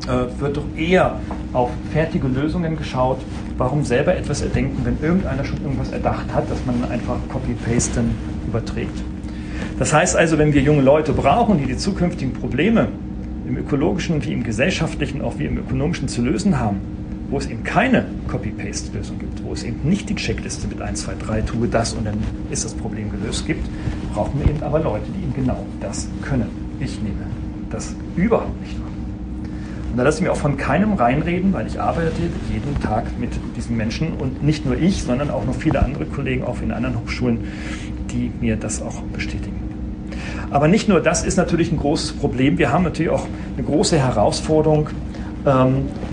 äh, 0.07 0.39
wird 0.39 0.57
doch 0.57 0.65
eher 0.75 1.19
auf 1.53 1.69
fertige 1.93 2.27
Lösungen 2.27 2.77
geschaut. 2.77 3.19
Warum 3.57 3.85
selber 3.85 4.15
etwas 4.15 4.41
erdenken, 4.41 4.83
wenn 4.83 4.97
irgendeiner 5.01 5.45
schon 5.45 5.61
irgendwas 5.61 5.91
erdacht 5.91 6.25
hat, 6.33 6.49
dass 6.49 6.65
man 6.65 6.83
einfach 6.91 7.17
Copy-Pasten 7.29 8.11
überträgt. 8.47 9.03
Das 9.79 9.93
heißt 9.93 10.15
also, 10.15 10.37
wenn 10.37 10.53
wir 10.53 10.61
junge 10.61 10.81
Leute 10.81 11.13
brauchen, 11.13 11.59
die 11.59 11.65
die 11.65 11.77
zukünftigen 11.77 12.33
Probleme 12.33 12.87
im 13.47 13.57
ökologischen 13.57 14.23
wie 14.25 14.33
im 14.33 14.43
gesellschaftlichen, 14.43 15.21
auch 15.21 15.37
wie 15.37 15.45
im 15.45 15.57
ökonomischen 15.57 16.07
zu 16.07 16.21
lösen 16.21 16.59
haben, 16.59 16.81
wo 17.29 17.37
es 17.37 17.47
eben 17.47 17.63
keine 17.63 18.05
Copy-Paste-Lösung 18.27 19.19
gibt, 19.19 19.43
wo 19.43 19.53
es 19.53 19.63
eben 19.63 19.87
nicht 19.87 20.09
die 20.09 20.15
Checkliste 20.15 20.67
mit 20.67 20.81
1, 20.81 21.03
2, 21.03 21.13
3, 21.15 21.41
tue 21.41 21.67
das 21.67 21.93
und 21.93 22.05
dann 22.05 22.17
ist 22.51 22.65
das 22.65 22.73
Problem 22.73 23.11
gelöst 23.11 23.45
gibt, 23.47 23.67
brauchen 24.13 24.39
wir 24.39 24.49
eben 24.49 24.63
aber 24.63 24.79
Leute, 24.79 25.05
die 25.15 25.23
eben 25.23 25.33
genau 25.33 25.65
das 25.79 26.07
können. 26.21 26.49
Ich 26.79 27.01
nehme 27.01 27.25
das 27.69 27.95
überhaupt 28.15 28.59
nicht 28.61 28.79
wahr. 28.79 28.85
Und 29.91 29.97
da 29.97 30.03
lasse 30.03 30.17
ich 30.19 30.23
mir 30.25 30.31
auch 30.33 30.37
von 30.37 30.57
keinem 30.57 30.93
reinreden, 30.93 31.53
weil 31.53 31.67
ich 31.67 31.79
arbeite 31.79 32.11
jeden 32.51 32.79
Tag 32.81 33.05
mit 33.17 33.29
diesen 33.55 33.77
Menschen 33.77 34.13
und 34.13 34.43
nicht 34.43 34.65
nur 34.65 34.77
ich, 34.77 35.03
sondern 35.03 35.29
auch 35.29 35.45
noch 35.45 35.55
viele 35.55 35.81
andere 35.81 36.05
Kollegen, 36.05 36.43
auch 36.43 36.61
in 36.61 36.71
anderen 36.71 36.99
Hochschulen, 36.99 37.45
die 38.11 38.29
mir 38.41 38.57
das 38.57 38.81
auch 38.81 39.01
bestätigen. 39.13 39.55
Aber 40.51 40.67
nicht 40.67 40.89
nur 40.89 40.99
das 40.99 41.23
ist 41.23 41.37
natürlich 41.37 41.71
ein 41.71 41.77
großes 41.77 42.13
Problem. 42.13 42.57
Wir 42.57 42.71
haben 42.71 42.83
natürlich 42.83 43.11
auch 43.11 43.25
eine 43.57 43.65
große 43.65 43.97
Herausforderung 43.97 44.89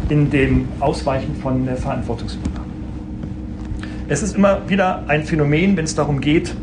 in 0.08 0.30
dem 0.30 0.68
Ausweichen 0.80 1.34
von 1.36 1.64
der 1.64 1.76
Verantwortungsübernahme. 1.76 2.66
Es 4.08 4.22
ist 4.22 4.36
immer 4.36 4.68
wieder 4.68 5.04
ein 5.08 5.24
Phänomen, 5.24 5.76
wenn 5.76 5.84
es 5.84 5.94
darum 5.94 6.20
geht, 6.20 6.54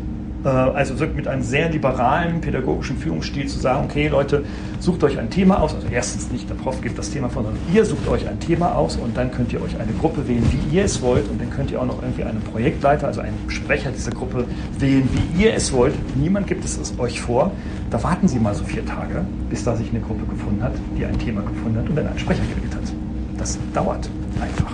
äh, 0.44 0.48
also 0.48 0.94
mit 1.14 1.28
einem 1.28 1.42
sehr 1.42 1.70
liberalen 1.70 2.40
pädagogischen 2.40 2.96
Führungsstil 2.96 3.46
zu 3.46 3.58
sagen, 3.58 3.84
okay 3.84 4.08
Leute, 4.08 4.44
sucht 4.78 5.04
euch 5.04 5.18
ein 5.18 5.30
Thema 5.30 5.60
aus. 5.60 5.74
Also 5.74 5.86
erstens 5.90 6.30
nicht 6.30 6.48
der 6.48 6.54
Prof 6.54 6.80
gibt 6.80 6.98
das 6.98 7.10
Thema 7.10 7.28
von, 7.28 7.44
sondern 7.44 7.62
ihr 7.72 7.84
sucht 7.84 8.08
euch 8.08 8.26
ein 8.28 8.40
Thema 8.40 8.74
aus 8.74 8.96
und 8.96 9.16
dann 9.16 9.30
könnt 9.30 9.52
ihr 9.52 9.62
euch 9.62 9.78
eine 9.78 9.92
Gruppe 9.92 10.26
wählen, 10.26 10.44
wie 10.50 10.76
ihr 10.76 10.84
es 10.84 11.02
wollt 11.02 11.28
und 11.28 11.40
dann 11.40 11.50
könnt 11.50 11.70
ihr 11.70 11.80
auch 11.80 11.86
noch 11.86 12.02
irgendwie 12.02 12.24
einen 12.24 12.40
Projektleiter, 12.40 13.06
also 13.06 13.20
einen 13.20 13.38
Sprecher 13.48 13.90
dieser 13.90 14.10
Gruppe 14.12 14.44
wählen, 14.78 15.08
wie 15.12 15.42
ihr 15.44 15.54
es 15.54 15.72
wollt. 15.72 15.94
Niemand 16.16 16.46
gibt 16.46 16.64
es 16.64 16.78
euch 16.98 17.20
vor. 17.20 17.52
Da 17.90 18.02
warten 18.02 18.28
Sie 18.28 18.38
mal 18.38 18.54
so 18.54 18.64
vier 18.64 18.86
Tage, 18.86 19.24
bis 19.48 19.64
da 19.64 19.76
sich 19.76 19.90
eine 19.90 20.00
Gruppe 20.00 20.24
gefunden 20.26 20.62
hat, 20.62 20.72
die 20.96 21.04
ein 21.04 21.18
Thema 21.18 21.42
gefunden 21.42 21.78
hat 21.78 21.88
und 21.88 21.96
dann 21.96 22.06
einen 22.06 22.18
Sprecher 22.18 22.42
gewählt 22.54 22.74
hat. 22.74 22.92
Das 23.36 23.58
dauert 23.74 24.08
einfach. 24.40 24.72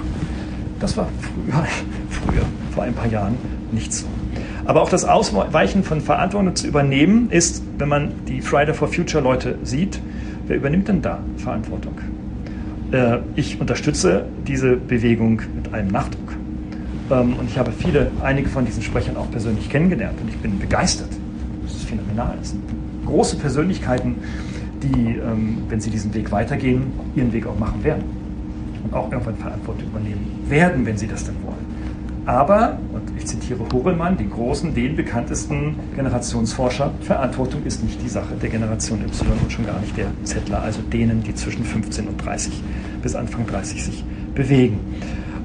Das 0.80 0.96
war 0.96 1.08
früher, 1.20 1.64
früher 2.10 2.42
vor 2.72 2.84
ein 2.84 2.94
paar 2.94 3.06
Jahren 3.06 3.36
nicht 3.72 3.92
so. 3.92 4.06
Aber 4.66 4.82
auch 4.82 4.88
das 4.88 5.04
Ausweichen 5.04 5.84
von 5.84 6.00
Verantwortung 6.00 6.56
zu 6.56 6.66
übernehmen 6.66 7.30
ist, 7.30 7.62
wenn 7.78 7.88
man 7.88 8.12
die 8.26 8.40
Friday 8.40 8.74
for 8.74 8.88
Future 8.88 9.22
Leute 9.22 9.58
sieht, 9.62 10.00
wer 10.48 10.56
übernimmt 10.56 10.88
denn 10.88 11.02
da 11.02 11.20
Verantwortung? 11.36 11.94
Äh, 12.90 13.18
ich 13.36 13.60
unterstütze 13.60 14.24
diese 14.46 14.76
Bewegung 14.76 15.42
mit 15.54 15.72
einem 15.72 15.88
Nachdruck. 15.88 16.32
Ähm, 17.10 17.34
und 17.34 17.48
ich 17.48 17.58
habe 17.58 17.70
viele, 17.70 18.10
einige 18.22 18.48
von 18.48 18.64
diesen 18.64 18.82
Sprechern 18.82 19.16
auch 19.16 19.30
persönlich 19.30 19.68
kennengelernt 19.70 20.20
und 20.20 20.28
ich 20.28 20.36
bin 20.38 20.58
begeistert. 20.58 21.10
Das 21.62 21.76
ist 21.76 21.84
phänomenal. 21.84 22.34
Das 22.38 22.50
sind 22.50 22.62
große 23.06 23.36
Persönlichkeiten, 23.36 24.16
die, 24.82 25.16
ähm, 25.16 25.58
wenn 25.68 25.80
sie 25.80 25.90
diesen 25.90 26.12
Weg 26.12 26.32
weitergehen, 26.32 26.92
ihren 27.14 27.32
Weg 27.32 27.46
auch 27.46 27.58
machen 27.58 27.84
werden. 27.84 28.02
Und 28.82 28.94
auch 28.94 29.10
irgendwann 29.12 29.36
Verantwortung 29.36 29.88
übernehmen 29.88 30.44
werden, 30.48 30.84
wenn 30.86 30.96
sie 30.96 31.06
das 31.06 31.24
dann 31.24 31.36
wollen. 31.44 31.45
Aber, 32.26 32.76
und 32.92 33.16
ich 33.16 33.24
zitiere 33.24 33.60
Horelmann, 33.72 34.16
den 34.16 34.30
großen, 34.30 34.74
den 34.74 34.96
bekanntesten 34.96 35.76
Generationsforscher, 35.94 36.92
Verantwortung 37.02 37.62
ist 37.64 37.84
nicht 37.84 38.02
die 38.02 38.08
Sache 38.08 38.34
der 38.42 38.50
Generation 38.50 39.00
Y 39.00 39.38
und 39.40 39.52
schon 39.52 39.64
gar 39.64 39.78
nicht 39.78 39.96
der 39.96 40.08
Zettler, 40.24 40.60
also 40.60 40.80
denen, 40.82 41.22
die 41.22 41.34
zwischen 41.34 41.64
15 41.64 42.08
und 42.08 42.16
30 42.24 42.60
bis 43.00 43.14
Anfang 43.14 43.46
30 43.46 43.84
sich 43.84 44.04
bewegen. 44.34 44.80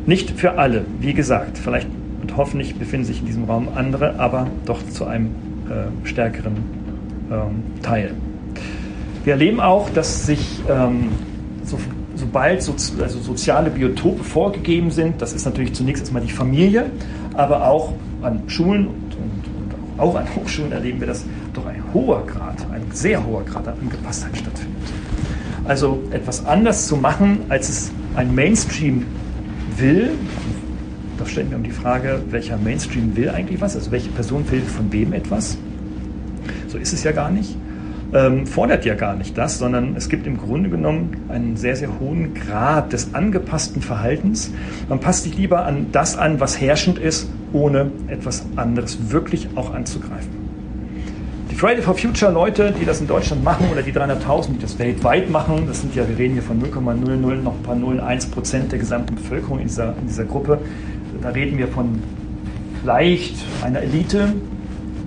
Nicht 0.07 0.31
für 0.31 0.57
alle, 0.57 0.85
wie 0.99 1.13
gesagt, 1.13 1.59
vielleicht 1.59 1.87
und 2.21 2.37
hoffentlich 2.37 2.75
befinden 2.75 3.05
sich 3.05 3.19
in 3.19 3.27
diesem 3.27 3.43
Raum 3.45 3.69
andere, 3.75 4.19
aber 4.19 4.47
doch 4.65 4.83
zu 4.89 5.05
einem 5.05 5.27
äh, 5.69 6.07
stärkeren 6.07 6.55
ähm, 7.31 7.63
Teil. 7.81 8.15
Wir 9.23 9.33
erleben 9.33 9.59
auch, 9.59 9.89
dass 9.91 10.25
sich 10.25 10.61
ähm, 10.69 11.09
so 11.63 11.77
sobald 12.21 12.61
so, 12.61 12.73
also 13.01 13.19
soziale 13.19 13.71
Biotope 13.71 14.23
vorgegeben 14.23 14.91
sind, 14.91 15.21
das 15.21 15.33
ist 15.33 15.43
natürlich 15.43 15.73
zunächst 15.73 16.03
erstmal 16.03 16.21
die 16.21 16.31
Familie, 16.31 16.91
aber 17.33 17.67
auch 17.67 17.93
an 18.21 18.43
Schulen 18.47 18.87
und, 18.87 19.15
und, 19.15 19.43
und 19.57 19.99
auch 19.99 20.15
an 20.15 20.25
Hochschulen 20.35 20.71
erleben 20.71 20.99
wir, 20.99 21.07
dass 21.07 21.25
doch 21.53 21.65
ein 21.65 21.83
hoher 21.93 22.25
Grad, 22.27 22.57
ein 22.71 22.83
sehr 22.91 23.25
hoher 23.25 23.43
Grad 23.43 23.67
an 23.67 23.73
Angepasstheit 23.81 24.37
stattfindet. 24.37 24.77
Also 25.65 26.01
etwas 26.11 26.45
anders 26.45 26.87
zu 26.87 26.95
machen, 26.95 27.39
als 27.49 27.69
es 27.69 27.91
ein 28.15 28.33
Mainstream 28.35 29.05
will, 29.77 30.11
da 31.17 31.25
stellen 31.25 31.49
wir 31.49 31.57
um 31.57 31.63
die 31.63 31.71
Frage, 31.71 32.21
welcher 32.29 32.57
Mainstream 32.57 33.15
will 33.15 33.29
eigentlich 33.29 33.61
was, 33.61 33.75
also 33.75 33.91
welche 33.91 34.09
Person 34.09 34.43
will 34.51 34.61
von 34.61 34.91
wem 34.91 35.13
etwas. 35.13 35.57
So 36.67 36.77
ist 36.77 36.93
es 36.93 37.03
ja 37.03 37.11
gar 37.11 37.31
nicht. 37.31 37.55
Ähm, 38.13 38.45
fordert 38.45 38.83
ja 38.83 38.95
gar 38.95 39.15
nicht 39.15 39.37
das, 39.37 39.57
sondern 39.57 39.95
es 39.95 40.09
gibt 40.09 40.27
im 40.27 40.37
Grunde 40.37 40.69
genommen 40.69 41.15
einen 41.29 41.55
sehr, 41.55 41.77
sehr 41.77 41.99
hohen 41.99 42.33
Grad 42.33 42.91
des 42.91 43.13
angepassten 43.13 43.81
Verhaltens. 43.81 44.51
Man 44.89 44.99
passt 44.99 45.23
sich 45.23 45.37
lieber 45.37 45.65
an 45.65 45.87
das 45.93 46.17
an, 46.17 46.41
was 46.41 46.59
herrschend 46.59 46.99
ist, 46.99 47.29
ohne 47.53 47.89
etwas 48.07 48.45
anderes 48.57 49.11
wirklich 49.11 49.47
auch 49.55 49.73
anzugreifen. 49.73 50.29
Die 51.49 51.55
Friday 51.55 51.81
for 51.81 51.95
Future 51.95 52.31
Leute, 52.33 52.73
die 52.77 52.83
das 52.83 52.99
in 52.99 53.07
Deutschland 53.07 53.45
machen 53.45 53.67
oder 53.71 53.81
die 53.81 53.93
300.000, 53.93 54.53
die 54.53 54.59
das 54.59 54.77
weltweit 54.77 55.29
machen, 55.29 55.65
das 55.67 55.79
sind 55.79 55.95
ja, 55.95 56.07
wir 56.07 56.17
reden 56.17 56.33
hier 56.33 56.43
von 56.43 56.61
0,00 56.61 57.35
noch 57.41 57.55
ein 57.55 57.63
paar 57.63 57.75
0,1 57.75 58.31
Prozent 58.31 58.71
der 58.73 58.79
gesamten 58.79 59.15
Bevölkerung 59.15 59.59
in 59.59 59.67
dieser, 59.67 59.95
in 60.01 60.07
dieser 60.07 60.25
Gruppe. 60.25 60.59
Da 61.21 61.29
reden 61.29 61.57
wir 61.57 61.67
von 61.69 61.99
vielleicht 62.81 63.35
einer 63.63 63.81
Elite. 63.81 64.33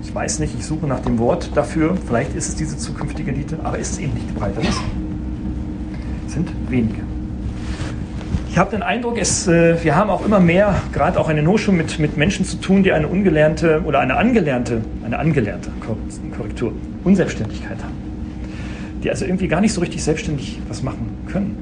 Ich 0.05 0.13
weiß 0.13 0.39
nicht, 0.39 0.53
ich 0.57 0.65
suche 0.65 0.85
nach 0.85 0.99
dem 0.99 1.17
Wort 1.17 1.49
dafür. 1.55 1.97
Vielleicht 2.05 2.35
ist 2.35 2.47
es 2.47 2.55
diese 2.55 2.77
zukünftige 2.77 3.31
Elite, 3.31 3.57
aber 3.63 3.79
ist 3.79 3.93
es 3.93 3.99
eben 3.99 4.13
nicht 4.13 4.29
die 4.29 4.33
breite 4.33 4.61
Masse. 4.61 4.79
Es 6.27 6.33
sind 6.33 6.49
wenige. 6.69 7.01
Ich 8.49 8.57
habe 8.57 8.69
den 8.69 8.83
Eindruck, 8.83 9.17
es, 9.17 9.47
äh, 9.47 9.83
wir 9.83 9.95
haben 9.95 10.09
auch 10.11 10.23
immer 10.23 10.39
mehr, 10.39 10.75
gerade 10.93 11.19
auch 11.19 11.27
in 11.27 11.35
den 11.37 11.47
Hochschulen, 11.47 11.77
mit, 11.77 11.99
mit 11.99 12.17
Menschen 12.17 12.45
zu 12.45 12.57
tun, 12.57 12.83
die 12.83 12.93
eine 12.93 13.07
ungelernte 13.07 13.81
oder 13.83 13.99
eine 13.99 14.15
angelernte, 14.15 14.81
eine 15.03 15.17
angelernte 15.17 15.71
Korrektur, 16.37 16.71
Unselbstständigkeit 17.03 17.83
haben. 17.83 17.95
Die 19.03 19.09
also 19.09 19.25
irgendwie 19.25 19.47
gar 19.47 19.59
nicht 19.59 19.73
so 19.73 19.81
richtig 19.81 20.03
selbstständig 20.03 20.61
was 20.69 20.83
machen 20.83 21.09
können. 21.29 21.57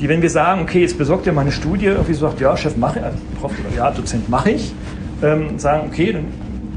Die, 0.00 0.08
wenn 0.08 0.20
wir 0.20 0.30
sagen, 0.30 0.62
okay, 0.62 0.80
jetzt 0.80 0.98
besorgt 0.98 1.26
ihr 1.26 1.32
mal 1.32 1.42
eine 1.42 1.52
Studie, 1.52 1.86
irgendwie 1.86 2.14
sagt, 2.14 2.40
ja, 2.40 2.56
Chef, 2.56 2.76
mache 2.76 2.98
ich, 2.98 3.04
also 3.04 3.18
Prof 3.40 3.52
ja, 3.74 3.90
Dozent, 3.92 4.28
mache 4.28 4.50
ich, 4.50 4.74
ähm, 5.22 5.58
sagen, 5.58 5.88
okay, 5.88 6.12
dann 6.12 6.24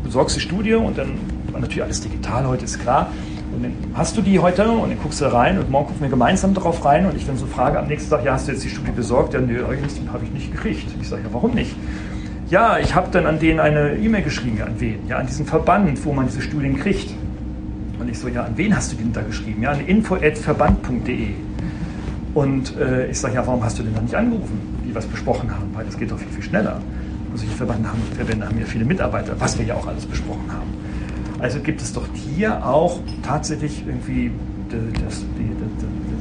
besorgst 0.07 0.37
die 0.37 0.41
Studie 0.41 0.73
und 0.73 0.97
dann, 0.97 1.19
natürlich 1.53 1.83
alles 1.83 2.01
digital 2.01 2.47
heute, 2.47 2.65
ist 2.65 2.79
klar, 2.79 3.11
und 3.53 3.63
dann 3.63 3.73
hast 3.93 4.15
du 4.17 4.21
die 4.21 4.39
heute 4.39 4.69
und 4.69 4.89
dann 4.89 4.99
guckst 5.01 5.21
du 5.21 5.25
rein 5.25 5.57
und 5.57 5.69
morgen 5.69 5.87
gucken 5.87 6.01
wir 6.01 6.09
gemeinsam 6.09 6.53
darauf 6.53 6.83
rein 6.85 7.05
und 7.05 7.15
ich 7.15 7.25
dann 7.25 7.37
so 7.37 7.45
frage 7.45 7.79
am 7.79 7.87
nächsten 7.87 8.09
Tag, 8.09 8.23
ja, 8.23 8.33
hast 8.33 8.47
du 8.47 8.51
jetzt 8.51 8.63
die 8.63 8.69
Studie 8.69 8.91
besorgt? 8.91 9.33
Ja, 9.33 9.41
nee, 9.41 9.57
eigentlich 9.57 10.01
habe 10.11 10.25
ich 10.25 10.31
nicht 10.31 10.51
gekriegt. 10.51 10.87
Ich 11.01 11.09
sage, 11.09 11.23
ja, 11.23 11.29
warum 11.31 11.53
nicht? 11.53 11.75
Ja, 12.49 12.77
ich 12.77 12.95
habe 12.95 13.07
dann 13.11 13.25
an 13.25 13.39
denen 13.39 13.59
eine 13.59 13.97
E-Mail 13.97 14.21
geschrieben, 14.21 14.61
an 14.61 14.75
wen? 14.79 15.07
Ja, 15.07 15.17
an 15.17 15.27
diesen 15.27 15.45
Verband, 15.45 16.05
wo 16.05 16.13
man 16.13 16.27
diese 16.27 16.41
Studien 16.41 16.77
kriegt. 16.77 17.13
Und 17.99 18.09
ich 18.09 18.19
so, 18.19 18.27
ja, 18.27 18.43
an 18.43 18.53
wen 18.55 18.75
hast 18.75 18.91
du 18.93 18.95
denn 18.95 19.11
da 19.11 19.21
geschrieben? 19.21 19.63
Ja, 19.63 19.71
an 19.71 19.85
info.verband.de. 19.85 21.29
Und 22.33 22.77
äh, 22.77 23.07
ich 23.07 23.19
sage, 23.19 23.35
ja, 23.35 23.47
warum 23.47 23.63
hast 23.63 23.79
du 23.79 23.83
denn 23.83 23.95
da 23.95 24.01
nicht 24.01 24.15
angerufen, 24.15 24.61
wie 24.83 24.93
wir 24.93 24.99
es 24.99 25.07
besprochen 25.07 25.49
haben? 25.51 25.71
Weil 25.73 25.85
das 25.85 25.97
geht 25.97 26.11
doch 26.11 26.19
viel, 26.19 26.29
viel 26.29 26.43
schneller. 26.43 26.79
Solche 27.37 27.55
Verbände 27.55 27.87
haben, 27.87 28.01
Verbände 28.15 28.45
haben 28.45 28.59
ja 28.59 28.65
viele 28.65 28.85
Mitarbeiter, 28.85 29.35
was 29.39 29.57
wir 29.57 29.65
ja 29.65 29.75
auch 29.75 29.87
alles 29.87 30.05
besprochen 30.05 30.51
haben. 30.51 30.73
Also 31.39 31.59
gibt 31.59 31.81
es 31.81 31.93
doch 31.93 32.07
hier 32.13 32.65
auch 32.65 32.99
tatsächlich 33.23 33.83
irgendwie 33.85 34.31
das, 34.69 35.23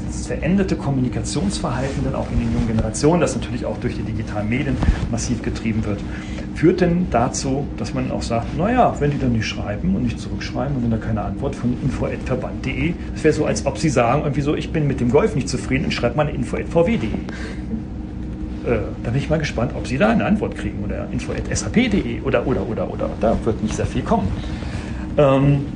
das, 0.08 0.26
veränderte 0.26 0.76
Kommunikationsverhalten 0.76 2.04
dann 2.04 2.14
auch 2.14 2.30
in 2.32 2.38
den 2.38 2.52
jungen 2.52 2.68
Generationen, 2.68 3.20
das 3.20 3.34
natürlich 3.34 3.64
auch 3.64 3.76
durch 3.78 3.96
die 3.96 4.02
digitalen 4.02 4.48
Medien 4.48 4.76
massiv 5.10 5.42
getrieben 5.42 5.84
wird, 5.84 6.00
führt 6.54 6.80
denn 6.80 7.08
dazu, 7.10 7.66
dass 7.76 7.92
man 7.92 8.10
auch 8.10 8.22
sagt, 8.22 8.56
naja, 8.56 8.94
wenn 8.98 9.10
die 9.10 9.18
dann 9.18 9.32
nicht 9.32 9.46
schreiben 9.46 9.94
und 9.94 10.04
nicht 10.04 10.18
zurückschreiben 10.18 10.76
und 10.76 10.82
wenn 10.84 10.90
da 10.90 10.96
keine 10.96 11.22
Antwort 11.22 11.54
von 11.54 11.76
info.verband.de, 11.82 12.94
das 13.14 13.24
wäre 13.24 13.34
so, 13.34 13.44
als 13.44 13.66
ob 13.66 13.78
sie 13.78 13.90
sagen, 13.90 14.22
irgendwie 14.22 14.40
so, 14.40 14.54
ich 14.54 14.72
bin 14.72 14.86
mit 14.86 15.00
dem 15.00 15.10
Golf 15.10 15.34
nicht 15.34 15.48
zufrieden 15.48 15.86
und 15.86 15.92
schreibe 15.92 16.16
mal 16.16 16.28
info.vw.de. 16.28 17.08
Äh, 18.66 18.78
da 19.04 19.10
bin 19.10 19.20
ich 19.20 19.30
mal 19.30 19.38
gespannt, 19.38 19.72
ob 19.76 19.86
Sie 19.86 19.96
da 19.96 20.08
eine 20.08 20.24
Antwort 20.24 20.56
kriegen 20.56 20.82
oder 20.84 21.06
info.sap.de 21.12 22.20
oder, 22.22 22.46
oder, 22.46 22.68
oder, 22.68 22.90
oder. 22.90 23.10
Da 23.20 23.36
wird 23.44 23.62
nicht 23.62 23.76
sehr 23.76 23.86
viel 23.86 24.02
kommen. 24.02 24.28
Ähm, 25.16 25.66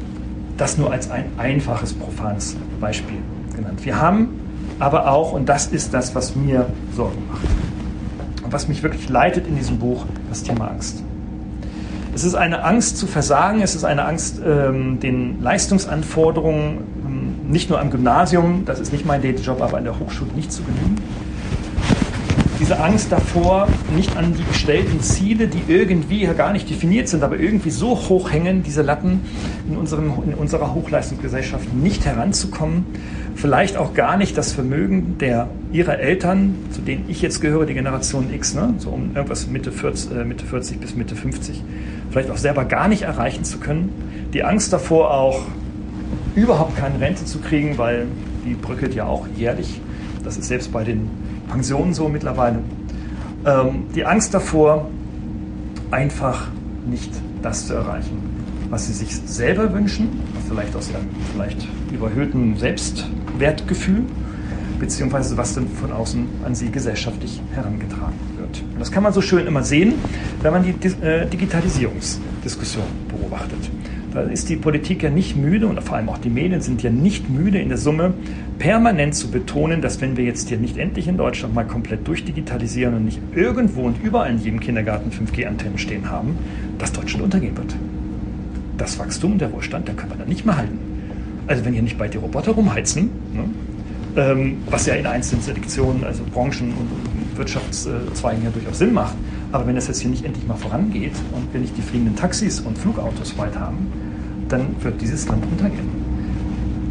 das 0.56 0.76
nur 0.76 0.92
als 0.92 1.10
ein 1.10 1.26
einfaches, 1.38 1.94
profanes 1.94 2.56
Beispiel 2.80 3.18
genannt. 3.54 3.84
Wir 3.84 4.00
haben 4.00 4.40
aber 4.78 5.10
auch, 5.10 5.32
und 5.32 5.48
das 5.48 5.68
ist 5.68 5.94
das, 5.94 6.14
was 6.14 6.34
mir 6.34 6.66
Sorgen 6.94 7.22
macht, 7.30 8.44
und 8.44 8.52
was 8.52 8.66
mich 8.66 8.82
wirklich 8.82 9.08
leitet 9.08 9.46
in 9.46 9.56
diesem 9.56 9.78
Buch, 9.78 10.04
das 10.28 10.42
Thema 10.42 10.68
Angst. 10.68 11.02
Es 12.12 12.24
ist 12.24 12.34
eine 12.34 12.64
Angst 12.64 12.98
zu 12.98 13.06
versagen, 13.06 13.62
es 13.62 13.76
ist 13.76 13.84
eine 13.84 14.04
Angst, 14.04 14.40
ähm, 14.44 14.98
den 14.98 15.40
Leistungsanforderungen 15.40 16.78
ähm, 17.06 17.52
nicht 17.52 17.70
nur 17.70 17.80
am 17.80 17.90
Gymnasium, 17.90 18.64
das 18.66 18.80
ist 18.80 18.92
nicht 18.92 19.06
mein 19.06 19.22
Dayjob, 19.22 19.62
aber 19.62 19.78
an 19.78 19.84
der 19.84 19.98
Hochschule 19.98 20.32
nicht 20.34 20.50
zu 20.50 20.62
genügen 20.64 20.96
diese 22.60 22.78
Angst 22.78 23.10
davor, 23.10 23.68
nicht 23.96 24.16
an 24.18 24.34
die 24.34 24.44
gestellten 24.44 25.00
Ziele, 25.00 25.48
die 25.48 25.62
irgendwie 25.66 26.28
gar 26.36 26.52
nicht 26.52 26.68
definiert 26.68 27.08
sind, 27.08 27.22
aber 27.22 27.40
irgendwie 27.40 27.70
so 27.70 27.96
hoch 27.96 28.30
hängen, 28.30 28.62
diese 28.62 28.82
Latten 28.82 29.20
in, 29.68 29.78
unserem, 29.78 30.12
in 30.26 30.34
unserer 30.34 30.74
Hochleistungsgesellschaft 30.74 31.72
nicht 31.72 32.04
heranzukommen, 32.04 32.84
vielleicht 33.34 33.78
auch 33.78 33.94
gar 33.94 34.18
nicht 34.18 34.36
das 34.36 34.52
Vermögen 34.52 35.16
der 35.18 35.48
ihrer 35.72 35.98
Eltern, 35.98 36.54
zu 36.70 36.82
denen 36.82 37.06
ich 37.08 37.22
jetzt 37.22 37.40
gehöre, 37.40 37.64
die 37.64 37.74
Generation 37.74 38.32
X, 38.32 38.54
ne, 38.54 38.74
so 38.76 38.90
um 38.90 39.16
irgendwas 39.16 39.46
Mitte 39.46 39.72
40, 39.72 40.12
äh, 40.12 40.24
Mitte 40.24 40.44
40 40.44 40.80
bis 40.80 40.94
Mitte 40.94 41.16
50, 41.16 41.64
vielleicht 42.10 42.30
auch 42.30 42.36
selber 42.36 42.66
gar 42.66 42.88
nicht 42.88 43.02
erreichen 43.02 43.44
zu 43.44 43.58
können. 43.58 43.90
Die 44.34 44.44
Angst 44.44 44.70
davor 44.72 45.14
auch 45.14 45.40
überhaupt 46.34 46.76
keine 46.76 47.00
Rente 47.00 47.24
zu 47.24 47.38
kriegen, 47.38 47.78
weil 47.78 48.06
die 48.44 48.52
bröckelt 48.52 48.94
ja 48.94 49.06
auch 49.06 49.26
jährlich. 49.34 49.80
Das 50.22 50.36
ist 50.36 50.48
selbst 50.48 50.70
bei 50.72 50.84
den 50.84 51.08
Pensionen 51.50 51.94
so 51.94 52.08
mittlerweile. 52.08 52.60
Ähm, 53.44 53.84
die 53.94 54.04
Angst 54.04 54.34
davor, 54.34 54.88
einfach 55.90 56.48
nicht 56.88 57.10
das 57.42 57.66
zu 57.66 57.74
erreichen, 57.74 58.18
was 58.70 58.86
sie 58.86 58.92
sich 58.92 59.16
selber 59.16 59.72
wünschen, 59.72 60.08
vielleicht 60.48 60.76
aus 60.76 60.94
einem 60.94 61.08
vielleicht 61.32 61.66
überhöhten 61.92 62.56
Selbstwertgefühl, 62.56 64.04
beziehungsweise 64.78 65.36
was 65.36 65.54
dann 65.54 65.68
von 65.68 65.92
außen 65.92 66.26
an 66.44 66.54
sie 66.54 66.70
gesellschaftlich 66.70 67.40
herangetragen 67.54 68.14
wird. 68.38 68.62
Und 68.72 68.80
das 68.80 68.90
kann 68.90 69.02
man 69.02 69.12
so 69.12 69.20
schön 69.20 69.46
immer 69.46 69.62
sehen, 69.62 69.94
wenn 70.42 70.52
man 70.52 70.62
die 70.62 70.88
äh, 71.04 71.26
Digitalisierungsdiskussion 71.26 72.84
beobachtet. 73.08 73.58
Da 74.12 74.22
ist 74.22 74.48
die 74.48 74.56
Politik 74.56 75.04
ja 75.04 75.10
nicht 75.10 75.36
müde 75.36 75.68
und 75.68 75.80
vor 75.82 75.96
allem 75.96 76.08
auch 76.08 76.18
die 76.18 76.30
Medien 76.30 76.60
sind 76.60 76.82
ja 76.82 76.90
nicht 76.90 77.30
müde 77.30 77.58
in 77.60 77.68
der 77.68 77.78
Summe 77.78 78.12
permanent 78.58 79.14
zu 79.14 79.30
betonen, 79.30 79.80
dass 79.82 80.00
wenn 80.00 80.16
wir 80.16 80.24
jetzt 80.24 80.48
hier 80.48 80.58
nicht 80.58 80.78
endlich 80.78 81.06
in 81.06 81.16
Deutschland 81.16 81.54
mal 81.54 81.64
komplett 81.64 82.08
durchdigitalisieren 82.08 82.94
und 82.94 83.04
nicht 83.04 83.20
irgendwo 83.34 83.82
und 83.82 84.02
überall 84.02 84.30
in 84.30 84.38
jedem 84.38 84.58
Kindergarten 84.58 85.10
5G-Antennen 85.12 85.78
stehen 85.78 86.10
haben, 86.10 86.36
dass 86.78 86.92
Deutschland 86.92 87.24
untergehen 87.24 87.56
wird. 87.56 87.76
Das 88.78 88.98
Wachstum, 88.98 89.38
der 89.38 89.52
Wohlstand, 89.52 89.86
den 89.86 89.96
können 89.96 90.10
wir 90.10 90.18
dann 90.18 90.28
nicht 90.28 90.44
mehr 90.44 90.56
halten. 90.56 90.78
Also 91.46 91.64
wenn 91.64 91.72
hier 91.72 91.82
nicht 91.82 91.98
bald 91.98 92.12
die 92.12 92.18
Roboter 92.18 92.52
rumheizen, 92.52 93.10
ne, 93.32 93.44
ähm, 94.16 94.58
was 94.68 94.86
ja 94.86 94.94
in 94.94 95.06
einzelnen 95.06 95.42
Selektionen, 95.42 96.02
also 96.02 96.24
Branchen 96.32 96.72
und 96.72 97.38
Wirtschaftszweigen 97.38 98.42
ja 98.42 98.50
durchaus 98.50 98.78
Sinn 98.78 98.92
macht, 98.92 99.14
aber 99.52 99.66
wenn 99.66 99.74
das 99.74 99.88
jetzt 99.88 100.00
hier 100.00 100.10
nicht 100.10 100.24
endlich 100.24 100.46
mal 100.46 100.56
vorangeht 100.56 101.14
und 101.32 101.52
wir 101.52 101.60
nicht 101.60 101.76
die 101.76 101.82
fliegenden 101.82 102.16
Taxis 102.16 102.60
und 102.60 102.76
Flugautos 102.76 103.36
weit 103.38 103.58
haben, 103.58 103.92
dann 104.52 104.74
wird 104.80 105.00
dieses 105.00 105.26
Land 105.28 105.44
untergehen. 105.46 105.88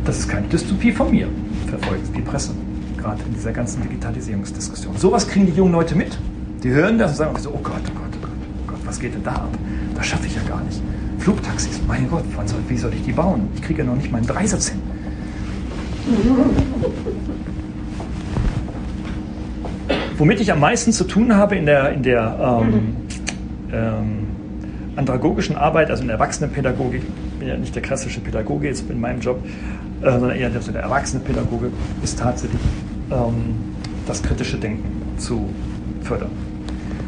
Das 0.05 0.17
ist 0.19 0.27
keine 0.27 0.47
Dystopie 0.47 0.91
von 0.91 1.11
mir, 1.11 1.27
verfolgt 1.67 2.15
die 2.15 2.21
Presse, 2.21 2.51
gerade 2.97 3.21
in 3.27 3.33
dieser 3.33 3.51
ganzen 3.51 3.83
Digitalisierungsdiskussion. 3.83 4.97
Sowas 4.97 5.27
kriegen 5.27 5.45
die 5.45 5.51
jungen 5.51 5.73
Leute 5.73 5.95
mit. 5.95 6.17
Die 6.63 6.69
hören 6.69 6.97
das 6.97 7.11
und 7.11 7.17
sagen 7.17 7.37
so, 7.39 7.51
oh 7.51 7.59
Gott, 7.61 7.81
oh 7.87 7.99
Gott, 7.99 8.09
oh 8.15 8.21
Gott, 8.21 8.31
oh 8.31 8.71
Gott, 8.71 8.79
was 8.85 8.99
geht 8.99 9.13
denn 9.13 9.23
da 9.23 9.31
ab? 9.31 9.49
Das 9.95 10.05
schaffe 10.05 10.27
ich 10.27 10.35
ja 10.35 10.41
gar 10.47 10.63
nicht. 10.63 10.81
Flugtaxis, 11.19 11.79
mein 11.87 12.09
Gott, 12.09 12.23
soll, 12.45 12.59
wie 12.67 12.77
soll 12.77 12.93
ich 12.93 13.03
die 13.03 13.11
bauen? 13.11 13.49
Ich 13.55 13.61
kriege 13.61 13.79
ja 13.79 13.85
noch 13.85 13.95
nicht 13.95 14.11
meinen 14.11 14.25
Dreisatz 14.25 14.69
hin. 14.69 14.81
Womit 20.17 20.39
ich 20.39 20.51
am 20.51 20.59
meisten 20.59 20.91
zu 20.91 21.03
tun 21.03 21.35
habe 21.35 21.55
in 21.55 21.65
der, 21.65 21.91
in 21.91 22.03
der 22.03 22.61
ähm, 22.63 22.95
ähm, 23.71 24.27
andragogischen 24.95 25.55
Arbeit, 25.55 25.89
also 25.89 26.01
in 26.01 26.07
der 26.07 26.17
Erwachsenenpädagogik, 26.17 27.03
bin 27.39 27.47
ja 27.47 27.57
nicht 27.57 27.73
der 27.73 27.81
klassische 27.81 28.19
Pädagoge 28.19 28.67
jetzt 28.67 28.89
in 28.89 28.99
meinem 28.99 29.21
Job, 29.21 29.43
äh, 30.01 30.11
sondern 30.11 30.31
eher 30.31 30.49
der, 30.49 30.61
der 30.61 30.81
Erwachsenenpädagoge, 30.81 31.71
ist 32.03 32.19
tatsächlich 32.19 32.61
ähm, 33.11 33.55
das 34.05 34.21
kritische 34.21 34.57
Denken 34.57 35.17
zu 35.17 35.49
fördern. 36.03 36.31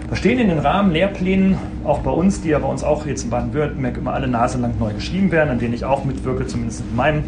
Da 0.09 0.15
stehen 0.15 0.39
in 0.39 0.49
den 0.49 0.59
Rahmen 0.59 0.91
Lehrplänen, 0.91 1.57
auch 1.85 1.99
bei 1.99 2.11
uns, 2.11 2.41
die 2.41 2.49
ja 2.49 2.59
bei 2.59 2.67
uns 2.67 2.83
auch 2.83 3.05
jetzt 3.05 3.23
in 3.23 3.29
Baden-Württemberg 3.29 3.97
immer 3.97 4.13
alle 4.13 4.27
Nase 4.27 4.57
lang 4.57 4.73
neu 4.77 4.93
geschrieben 4.93 5.31
werden, 5.31 5.49
an 5.49 5.59
denen 5.59 5.73
ich 5.73 5.85
auch 5.85 6.03
mitwirke, 6.03 6.47
zumindest 6.47 6.81
in 6.81 6.95
meinem 6.95 7.23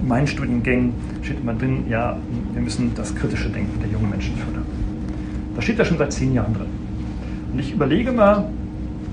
in 0.00 0.08
meinen 0.08 0.26
Studiengängen 0.26 0.94
steht 1.22 1.40
immer 1.40 1.54
drin, 1.54 1.84
ja, 1.88 2.16
wir 2.52 2.62
müssen 2.62 2.92
das 2.94 3.14
kritische 3.14 3.50
Denken 3.50 3.80
der 3.80 3.90
jungen 3.90 4.10
Menschen 4.10 4.34
fördern. 4.36 4.64
Das 5.54 5.64
steht 5.64 5.78
da 5.78 5.84
schon 5.84 5.98
seit 5.98 6.12
zehn 6.12 6.32
Jahren 6.32 6.54
drin. 6.54 6.68
Und 7.52 7.58
ich 7.58 7.72
überlege 7.72 8.12
mal, 8.12 8.48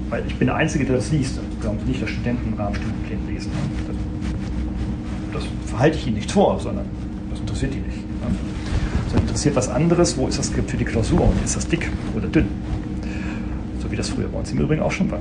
weil 0.09 0.23
ich 0.27 0.35
bin 0.35 0.47
der 0.47 0.55
Einzige, 0.55 0.85
der 0.85 0.97
das 0.97 1.11
liest, 1.11 1.39
wir 1.61 1.69
haben 1.69 1.77
nicht, 1.85 2.01
dass 2.01 2.09
Studenten 2.09 2.53
im 2.53 2.59
Rahmen 2.59 2.75
Studienpläne 2.75 3.31
lesen. 3.31 3.51
Das, 5.33 5.43
das, 5.43 5.49
verhalte 5.69 5.97
ich 5.97 6.07
ihnen 6.07 6.15
nicht 6.15 6.31
vor, 6.31 6.59
sondern 6.59 6.85
das 7.29 7.39
interessiert 7.39 7.73
die 7.73 7.79
nicht. 7.79 7.97
Das 9.11 9.21
interessiert 9.21 9.55
was 9.55 9.69
anderes, 9.69 10.17
wo 10.17 10.27
ist 10.27 10.39
das 10.39 10.47
Skript 10.47 10.71
für 10.71 10.77
die 10.77 10.85
Klausur 10.85 11.21
und 11.21 11.43
ist 11.43 11.55
das 11.55 11.67
dick 11.67 11.89
oder 12.15 12.27
dünn? 12.27 12.47
das 13.97 14.09
früher 14.09 14.27
bei 14.27 14.39
uns 14.39 14.51
im 14.51 14.59
Übrigen 14.59 14.81
auch 14.81 14.91
schon 14.91 15.11
war. 15.11 15.19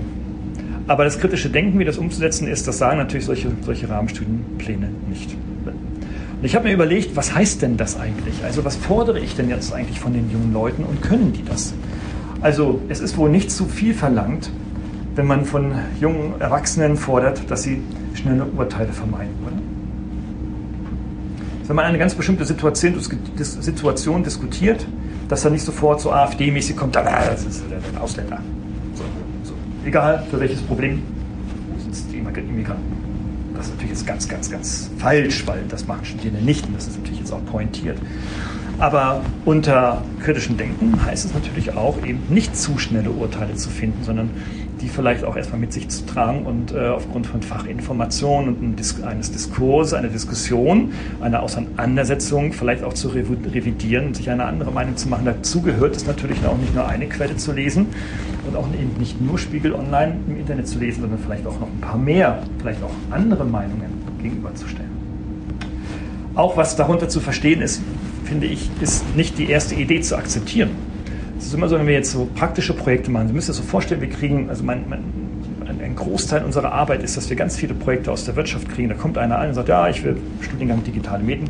Aber 0.87 1.05
das 1.05 1.19
kritische 1.19 1.51
Denken, 1.51 1.79
wie 1.79 1.85
das 1.85 1.99
umzusetzen 1.99 2.47
ist, 2.47 2.69
das 2.69 2.79
sagen 2.79 2.99
natürlich 2.99 3.27
solche, 3.27 3.51
solche 3.63 3.89
Rahmenstudienpläne 3.89 4.91
nicht. 5.09 5.35
Und 5.65 6.45
ich 6.45 6.55
habe 6.55 6.69
mir 6.69 6.75
überlegt, 6.75 7.17
was 7.17 7.35
heißt 7.35 7.63
denn 7.63 7.77
das 7.77 7.99
eigentlich? 7.99 8.45
Also 8.45 8.65
was 8.65 8.77
fordere 8.77 9.19
ich 9.19 9.35
denn 9.35 9.49
jetzt 9.49 9.73
eigentlich 9.73 9.99
von 9.99 10.13
den 10.13 10.31
jungen 10.31 10.53
Leuten 10.53 10.85
und 10.85 11.03
können 11.03 11.33
die 11.33 11.43
das? 11.43 11.75
Also 12.41 12.81
es 12.89 13.01
ist 13.01 13.17
wohl 13.17 13.31
nicht 13.31 13.51
zu 13.51 13.65
viel 13.65 13.95
verlangt, 13.95 14.51
wenn 15.17 15.27
man 15.27 15.45
von 15.45 15.73
jungen 15.99 16.41
Erwachsenen 16.41 16.97
fordert, 16.97 17.51
dass 17.51 17.63
sie 17.63 17.83
schnelle 18.15 18.45
Urteile 18.45 18.93
vermeiden, 18.93 19.35
oder? 19.45 19.57
Wenn 21.67 21.75
man 21.75 21.87
eine 21.87 21.99
ganz 21.99 22.15
bestimmte 22.15 22.45
Situation, 22.45 22.95
Situation 23.37 24.23
diskutiert, 24.23 24.87
dass 25.29 25.45
er 25.45 25.51
nicht 25.51 25.65
sofort 25.65 26.01
so 26.01 26.13
AfD-mäßig 26.13 26.77
kommt, 26.77 26.95
das 26.95 27.45
ist 27.45 27.65
der 27.69 28.01
Ausländer. 28.01 28.39
So, 28.95 29.03
so. 29.43 29.55
Egal 29.85 30.25
für 30.31 30.39
welches 30.39 30.61
Problem 30.61 31.03
sind 31.79 31.93
es 31.93 32.07
die 32.07 32.19
Immigranten. 32.19 33.07
Das 33.57 33.67
ist 33.67 33.73
natürlich 33.73 33.93
jetzt 33.93 34.07
ganz, 34.07 34.29
ganz, 34.29 34.51
ganz 34.51 34.91
falsch, 34.99 35.45
weil 35.47 35.65
das 35.69 35.87
machen 35.89 36.05
Studierende 36.05 36.45
nicht 36.45 36.67
und 36.67 36.77
das 36.77 36.87
ist 36.87 36.99
natürlich 36.99 37.21
jetzt 37.21 37.33
auch 37.33 37.45
pointiert. 37.47 37.99
Aber 38.79 39.23
unter 39.47 40.03
kritischem 40.23 40.59
Denken 40.59 41.03
heißt 41.05 41.25
es 41.25 41.35
natürlich 41.35 41.75
auch, 41.75 41.97
eben 42.05 42.23
nicht 42.29 42.57
zu 42.57 42.79
schnelle 42.79 43.11
Urteile 43.11 43.55
zu 43.55 43.71
finden, 43.71 44.05
sondern 44.05 44.31
die 44.81 44.89
vielleicht 44.89 45.25
auch 45.25 45.37
erstmal 45.37 45.61
mit 45.61 45.73
sich 45.73 45.89
zu 45.89 46.05
tragen 46.05 46.45
und 46.45 46.73
äh, 46.73 46.89
aufgrund 46.89 47.27
von 47.27 47.41
Fachinformationen 47.41 48.55
und 48.55 48.77
Dis 48.77 49.03
eines 49.03 49.33
Diskurses, 49.33 49.95
einer 49.95 50.09
Diskussion, 50.09 50.93
einer 51.21 51.43
Auseinandersetzung 51.43 52.53
vielleicht 52.53 52.85
auch 52.85 52.93
zu 52.93 53.09
revidieren 53.09 54.09
und 54.09 54.17
sich 54.17 54.29
eine 54.31 54.45
andere 54.45 54.71
Meinung 54.71 54.97
zu 54.97 55.09
machen. 55.09 55.25
Dazu 55.25 55.63
gehört 55.63 55.97
es 55.97 56.07
natürlich 56.07 56.45
auch 56.45 56.59
nicht 56.59 56.75
nur 56.75 56.87
eine 56.87 57.07
Quelle 57.07 57.37
zu 57.37 57.53
lesen 57.53 57.87
und 58.47 58.57
auch 58.57 58.67
eben 58.69 58.93
nicht 58.99 59.21
nur 59.21 59.39
Spiegel 59.39 59.73
online 59.73 60.17
im 60.29 60.39
Internet 60.39 60.69
zu 60.69 60.79
lesen, 60.79 61.01
sondern 61.01 61.19
vielleicht 61.21 61.47
auch 61.47 61.59
noch 61.59 61.69
ein 61.69 61.81
paar 61.81 61.99
mehr, 61.99 62.43
vielleicht 62.59 62.83
auch 62.83 62.93
andere 63.11 63.45
Meinungen 63.45 63.91
gegenüberzustellen. 64.23 64.91
Auch 66.35 66.59
was 66.59 66.77
darunter 66.77 67.09
zu 67.09 67.21
verstehen 67.21 67.63
ist, 67.63 67.81
finde 68.25 68.47
ich, 68.47 68.69
ist 68.83 69.17
nicht 69.17 69.39
die 69.39 69.49
erste 69.49 69.75
Idee 69.75 70.03
zu 70.03 70.17
akzeptieren 70.17 70.71
es 71.39 71.47
ist 71.47 71.55
immer 71.55 71.69
so, 71.69 71.79
wenn 71.79 71.87
wir 71.87 71.95
jetzt 71.95 72.13
so 72.13 72.29
praktische 72.35 72.73
Projekte 72.73 73.11
machen, 73.11 73.29
Sie 73.29 73.35
müssen 73.35 73.53
sich 73.53 73.57
das 73.57 73.65
so 73.65 73.71
vorstellen, 73.71 74.01
wir 74.01 74.09
kriegen, 74.09 74.49
also 74.49 74.65
mein, 74.65 74.85
mein, 74.89 75.05
ein 75.87 75.95
Großteil 75.95 76.45
unserer 76.45 76.73
Arbeit 76.73 77.03
ist, 77.03 77.17
dass 77.17 77.29
wir 77.31 77.37
ganz 77.37 77.57
viele 77.57 77.75
Projekte 77.75 78.11
aus 78.11 78.25
der 78.25 78.37
Wirtschaft 78.37 78.69
kriegen. 78.69 78.89
Da 78.89 78.95
kommt 78.95 79.19
einer 79.19 79.39
an 79.39 79.49
und 79.49 79.55
sagt, 79.55 79.69
ja, 79.69 79.89
ich 79.89 80.05
will 80.05 80.17
Studiengang 80.41 80.83
digitale 80.83 81.23
Medien. 81.23 81.49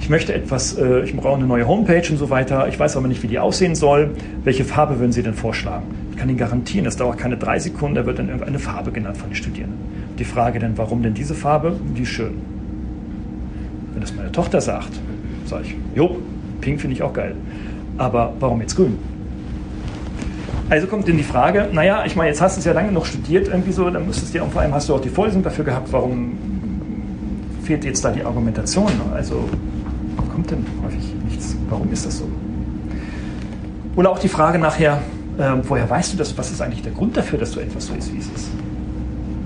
Ich 0.00 0.08
möchte 0.08 0.34
etwas, 0.34 0.76
äh, 0.76 1.00
ich 1.00 1.16
brauche 1.16 1.36
eine 1.36 1.46
neue 1.46 1.66
Homepage 1.66 2.02
und 2.10 2.18
so 2.18 2.30
weiter. 2.30 2.68
Ich 2.68 2.78
weiß 2.78 2.96
aber 2.96 3.08
nicht, 3.08 3.22
wie 3.22 3.28
die 3.28 3.38
aussehen 3.38 3.74
soll. 3.74 4.10
Welche 4.44 4.64
Farbe 4.64 4.98
würden 4.98 5.12
Sie 5.12 5.22
denn 5.22 5.34
vorschlagen? 5.34 5.86
Ich 6.10 6.16
kann 6.16 6.28
Ihnen 6.28 6.38
garantieren, 6.38 6.84
das 6.84 6.96
dauert 6.96 7.18
keine 7.18 7.36
drei 7.36 7.58
Sekunden, 7.58 7.94
da 7.94 8.06
wird 8.06 8.18
dann 8.18 8.28
irgendeine 8.28 8.58
Farbe 8.58 8.90
genannt 8.90 9.16
von 9.16 9.30
den 9.30 9.36
Studierenden. 9.36 9.78
Die 10.18 10.24
Frage 10.24 10.58
dann, 10.58 10.76
warum 10.76 11.02
denn 11.02 11.14
diese 11.14 11.34
Farbe? 11.34 11.76
Die 11.96 12.02
ist 12.02 12.08
schön. 12.08 12.34
Wenn 13.92 14.00
das 14.00 14.14
meine 14.14 14.32
Tochter 14.32 14.60
sagt, 14.60 15.00
sage 15.46 15.64
ich, 15.64 15.76
jo, 15.94 16.18
pink 16.60 16.80
finde 16.80 16.94
ich 16.94 17.02
auch 17.02 17.12
geil. 17.12 17.34
Aber 17.96 18.32
warum 18.38 18.60
jetzt 18.60 18.76
grün? 18.76 18.98
Also 20.70 20.86
kommt 20.86 21.08
dann 21.08 21.16
die 21.16 21.22
Frage, 21.22 21.68
naja, 21.72 22.04
ich 22.04 22.14
meine, 22.14 22.28
jetzt 22.28 22.42
hast 22.42 22.56
du 22.56 22.60
es 22.60 22.64
ja 22.66 22.72
lange 22.72 22.92
noch 22.92 23.06
studiert, 23.06 23.48
irgendwie 23.48 23.72
so, 23.72 23.88
dann 23.88 24.06
müsstest 24.06 24.34
du 24.34 24.38
ja, 24.38 24.44
und 24.44 24.52
vor 24.52 24.60
allem 24.60 24.74
hast 24.74 24.88
du 24.88 24.94
auch 24.94 25.00
die 25.00 25.08
Vorlesung 25.08 25.42
dafür 25.42 25.64
gehabt, 25.64 25.90
warum 25.92 26.36
fehlt 27.62 27.84
jetzt 27.84 28.04
da 28.04 28.10
die 28.10 28.24
Argumentation? 28.24 28.90
Also 29.14 29.48
kommt 30.38 30.52
denn 30.52 30.64
häufig 30.84 31.14
nichts. 31.28 31.56
Warum 31.68 31.90
ist 31.92 32.06
das 32.06 32.18
so? 32.18 32.28
Oder 33.96 34.10
auch 34.10 34.20
die 34.20 34.28
Frage 34.28 34.60
nachher, 34.60 35.00
äh, 35.36 35.50
woher 35.64 35.90
weißt 35.90 36.12
du 36.12 36.16
das? 36.16 36.38
Was 36.38 36.52
ist 36.52 36.62
eigentlich 36.62 36.82
der 36.82 36.92
Grund 36.92 37.16
dafür, 37.16 37.40
dass 37.40 37.50
so 37.50 37.60
etwas 37.60 37.86
so 37.86 37.94
ist, 37.94 38.12
wie 38.12 38.18
es 38.18 38.26
ist? 38.26 38.48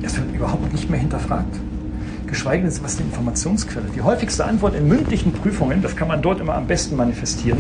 Es 0.02 0.16
wird 0.18 0.34
überhaupt 0.34 0.70
nicht 0.70 0.90
mehr 0.90 1.00
hinterfragt. 1.00 1.56
Geschweige 2.26 2.68
denn, 2.68 2.82
was 2.82 2.96
die 2.98 3.04
Informationsquelle? 3.04 3.86
Die 3.96 4.02
häufigste 4.02 4.44
Antwort 4.44 4.74
in 4.74 4.86
mündlichen 4.86 5.32
Prüfungen, 5.32 5.80
das 5.80 5.96
kann 5.96 6.08
man 6.08 6.20
dort 6.20 6.40
immer 6.40 6.56
am 6.56 6.66
besten 6.66 6.96
manifestieren, 6.96 7.58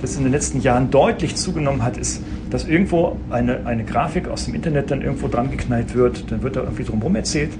das 0.00 0.16
in 0.16 0.22
den 0.22 0.32
letzten 0.32 0.62
Jahren 0.62 0.90
deutlich 0.90 1.36
zugenommen 1.36 1.82
hat, 1.82 1.98
ist, 1.98 2.22
dass 2.52 2.68
irgendwo 2.68 3.16
eine, 3.30 3.66
eine 3.66 3.84
Grafik 3.84 4.28
aus 4.28 4.44
dem 4.44 4.54
Internet 4.54 4.90
dann 4.90 5.00
irgendwo 5.00 5.28
dran 5.28 5.50
geknallt 5.50 5.94
wird, 5.94 6.30
dann 6.30 6.42
wird 6.42 6.56
da 6.56 6.60
irgendwie 6.60 6.84
drumherum 6.84 7.16
erzählt 7.16 7.52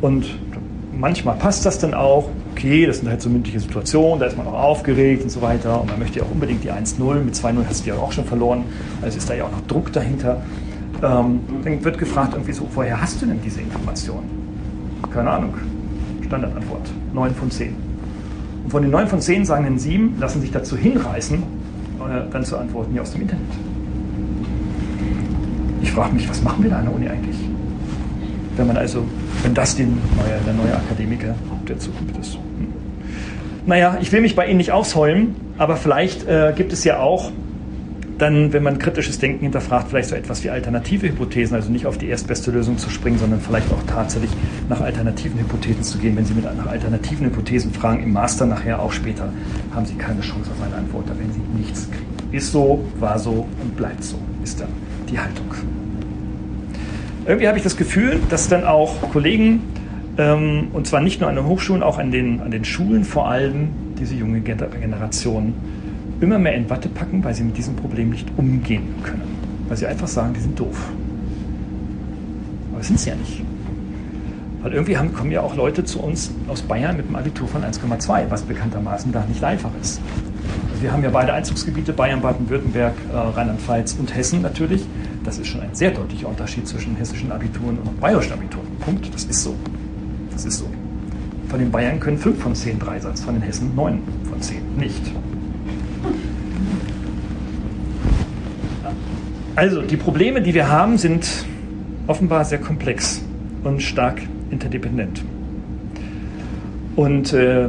und 0.00 0.38
manchmal 0.96 1.34
passt 1.36 1.66
das 1.66 1.78
dann 1.78 1.92
auch, 1.92 2.28
okay, 2.52 2.86
das 2.86 2.98
sind 2.98 3.08
halt 3.08 3.20
so 3.20 3.28
mündliche 3.28 3.58
Situationen, 3.58 4.20
da 4.20 4.26
ist 4.26 4.36
man 4.36 4.46
auch 4.46 4.54
aufgeregt 4.54 5.24
und 5.24 5.30
so 5.30 5.42
weiter 5.42 5.80
und 5.80 5.90
man 5.90 5.98
möchte 5.98 6.20
ja 6.20 6.24
auch 6.24 6.30
unbedingt 6.30 6.62
die 6.62 6.70
1-0, 6.70 7.14
mit 7.24 7.34
2-0 7.34 7.66
hast 7.68 7.84
du 7.84 7.90
ja 7.90 7.96
auch 7.96 8.12
schon 8.12 8.24
verloren, 8.24 8.64
also 9.02 9.18
ist 9.18 9.28
da 9.28 9.34
ja 9.34 9.44
auch 9.44 9.50
noch 9.50 9.66
Druck 9.66 9.92
dahinter. 9.92 10.40
Ähm, 11.02 11.40
dann 11.64 11.84
wird 11.84 11.98
gefragt 11.98 12.34
irgendwie 12.34 12.52
so, 12.52 12.68
woher 12.74 13.00
hast 13.00 13.20
du 13.20 13.26
denn 13.26 13.40
diese 13.44 13.60
Information? 13.60 14.22
Keine 15.12 15.30
Ahnung. 15.30 15.54
Standardantwort, 16.24 16.88
9 17.12 17.34
von 17.34 17.50
10. 17.50 17.74
Und 18.64 18.70
von 18.70 18.82
den 18.82 18.92
9 18.92 19.08
von 19.08 19.20
10 19.20 19.44
sagen 19.44 19.64
dann 19.64 19.78
7, 19.78 20.18
lassen 20.20 20.40
sich 20.40 20.52
dazu 20.52 20.76
hinreißen, 20.76 21.38
äh, 21.38 22.30
dann 22.30 22.44
zu 22.44 22.56
antworten, 22.56 22.94
ja 22.94 23.02
aus 23.02 23.12
dem 23.12 23.22
Internet. 23.22 23.50
Ich 25.92 25.96
frage 25.96 26.14
mich, 26.14 26.26
was 26.26 26.42
machen 26.42 26.62
wir 26.62 26.70
da 26.70 26.78
an 26.78 26.86
der 26.86 26.94
Uni 26.94 27.06
eigentlich? 27.06 27.36
Wenn 28.56 28.66
man 28.66 28.78
also, 28.78 29.04
wenn 29.42 29.52
das 29.52 29.76
den 29.76 29.98
neue, 30.16 30.40
der 30.46 30.54
neue 30.54 30.74
Akademiker 30.74 31.34
der 31.68 31.78
Zukunft 31.78 32.16
ist. 32.16 32.32
Hm. 32.32 32.68
Naja, 33.66 33.98
ich 34.00 34.10
will 34.10 34.22
mich 34.22 34.34
bei 34.34 34.46
Ihnen 34.46 34.56
nicht 34.56 34.72
ausheulen, 34.72 35.36
aber 35.58 35.76
vielleicht 35.76 36.26
äh, 36.26 36.54
gibt 36.56 36.72
es 36.72 36.84
ja 36.84 36.98
auch 36.98 37.30
dann, 38.16 38.54
wenn 38.54 38.62
man 38.62 38.78
kritisches 38.78 39.18
Denken 39.18 39.40
hinterfragt, 39.40 39.88
vielleicht 39.90 40.08
so 40.08 40.14
etwas 40.14 40.42
wie 40.44 40.48
alternative 40.48 41.08
Hypothesen, 41.08 41.56
also 41.56 41.70
nicht 41.70 41.84
auf 41.84 41.98
die 41.98 42.06
erstbeste 42.06 42.50
Lösung 42.52 42.78
zu 42.78 42.88
springen, 42.88 43.18
sondern 43.18 43.42
vielleicht 43.42 43.70
auch 43.70 43.82
tatsächlich 43.86 44.30
nach 44.70 44.80
alternativen 44.80 45.40
Hypothesen 45.40 45.82
zu 45.82 45.98
gehen. 45.98 46.16
Wenn 46.16 46.24
Sie 46.24 46.32
mit 46.32 46.44
nach 46.44 46.68
alternativen 46.68 47.26
Hypothesen 47.26 47.70
fragen, 47.70 48.02
im 48.02 48.14
Master 48.14 48.46
nachher 48.46 48.80
auch 48.80 48.92
später, 48.92 49.30
haben 49.74 49.84
Sie 49.84 49.96
keine 49.96 50.22
Chance 50.22 50.52
auf 50.56 50.66
eine 50.66 50.74
Antwort, 50.74 51.04
da 51.10 51.18
werden 51.18 51.32
Sie 51.34 51.58
nichts 51.58 51.86
kriegen. 51.90 52.34
Ist 52.34 52.50
so, 52.50 52.82
war 52.98 53.18
so 53.18 53.46
und 53.60 53.76
bleibt 53.76 54.02
so, 54.02 54.16
ist 54.42 54.58
dann 54.58 54.68
die 55.10 55.18
Haltung. 55.18 55.52
Irgendwie 57.24 57.46
habe 57.46 57.56
ich 57.56 57.62
das 57.62 57.76
Gefühl, 57.76 58.18
dass 58.30 58.48
dann 58.48 58.64
auch 58.64 59.10
Kollegen, 59.12 59.62
ähm, 60.18 60.68
und 60.72 60.88
zwar 60.88 61.00
nicht 61.00 61.20
nur 61.20 61.30
an 61.30 61.36
den 61.36 61.46
Hochschulen, 61.46 61.82
auch 61.82 61.98
an 61.98 62.10
den, 62.10 62.40
an 62.40 62.50
den 62.50 62.64
Schulen 62.64 63.04
vor 63.04 63.28
allem, 63.28 63.68
diese 63.98 64.14
junge 64.14 64.40
Generation, 64.40 65.54
immer 66.20 66.38
mehr 66.38 66.54
in 66.54 66.68
Watte 66.68 66.88
packen, 66.88 67.22
weil 67.22 67.34
sie 67.34 67.44
mit 67.44 67.56
diesem 67.56 67.76
Problem 67.76 68.10
nicht 68.10 68.28
umgehen 68.36 68.94
können. 69.04 69.22
Weil 69.68 69.76
sie 69.76 69.86
einfach 69.86 70.08
sagen, 70.08 70.34
die 70.34 70.40
sind 70.40 70.58
doof. 70.58 70.88
Aber 72.70 72.78
das 72.78 72.88
sind 72.88 72.98
sie 72.98 73.10
ja 73.10 73.16
nicht. 73.16 73.42
Weil 74.62 74.72
irgendwie 74.72 74.96
haben, 74.96 75.12
kommen 75.12 75.30
ja 75.30 75.42
auch 75.42 75.54
Leute 75.56 75.84
zu 75.84 76.00
uns 76.00 76.32
aus 76.48 76.62
Bayern 76.62 76.96
mit 76.96 77.06
einem 77.06 77.16
Abitur 77.16 77.46
von 77.46 77.62
1,2, 77.62 78.30
was 78.30 78.42
bekanntermaßen 78.42 79.12
da 79.12 79.24
nicht 79.28 79.42
einfach 79.44 79.70
ist. 79.80 80.00
Also 80.70 80.82
wir 80.82 80.92
haben 80.92 81.02
ja 81.04 81.10
beide 81.10 81.32
Einzugsgebiete, 81.32 81.92
Bayern, 81.92 82.20
Baden-Württemberg, 82.20 82.94
äh, 83.12 83.16
Rheinland-Pfalz 83.16 83.96
und 83.98 84.14
Hessen 84.14 84.42
natürlich. 84.42 84.84
Das 85.24 85.38
ist 85.38 85.46
schon 85.46 85.60
ein 85.60 85.74
sehr 85.74 85.90
deutlicher 85.90 86.28
Unterschied 86.28 86.66
zwischen 86.66 86.96
hessischen 86.96 87.30
Abituren 87.30 87.78
und 87.78 88.00
bayerischen 88.00 88.32
Abituren. 88.32 88.66
Punkt. 88.80 89.12
Das 89.14 89.24
ist 89.24 89.42
so. 89.42 89.54
Das 90.32 90.44
ist 90.44 90.58
so. 90.58 90.66
Von 91.48 91.58
den 91.58 91.70
Bayern 91.70 92.00
können 92.00 92.18
5 92.18 92.40
von 92.40 92.54
10 92.54 92.78
Dreisatz, 92.78 93.20
von 93.20 93.34
den 93.34 93.42
Hessen 93.42 93.74
9 93.76 94.00
von 94.28 94.40
10 94.40 94.76
nicht. 94.76 95.12
Also, 99.54 99.82
die 99.82 99.98
Probleme, 99.98 100.40
die 100.40 100.54
wir 100.54 100.68
haben, 100.68 100.96
sind 100.96 101.44
offenbar 102.06 102.44
sehr 102.44 102.58
komplex 102.58 103.22
und 103.64 103.82
stark 103.82 104.22
interdependent. 104.50 105.22
Und 106.96 107.32
äh, 107.32 107.68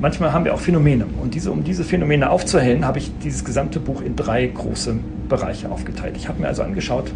manchmal 0.00 0.32
haben 0.32 0.44
wir 0.44 0.54
auch 0.54 0.60
Phänomene. 0.60 1.04
Und 1.22 1.34
diese, 1.34 1.50
um 1.52 1.62
diese 1.62 1.84
Phänomene 1.84 2.30
aufzuhellen, 2.30 2.86
habe 2.86 2.98
ich 2.98 3.12
dieses 3.22 3.44
gesamte 3.44 3.80
Buch 3.80 4.00
in 4.00 4.16
drei 4.16 4.46
große 4.46 4.96
Bereiche 5.30 5.70
aufgeteilt. 5.70 6.16
Ich 6.18 6.28
habe 6.28 6.42
mir 6.42 6.48
also 6.48 6.62
angeschaut, 6.62 7.10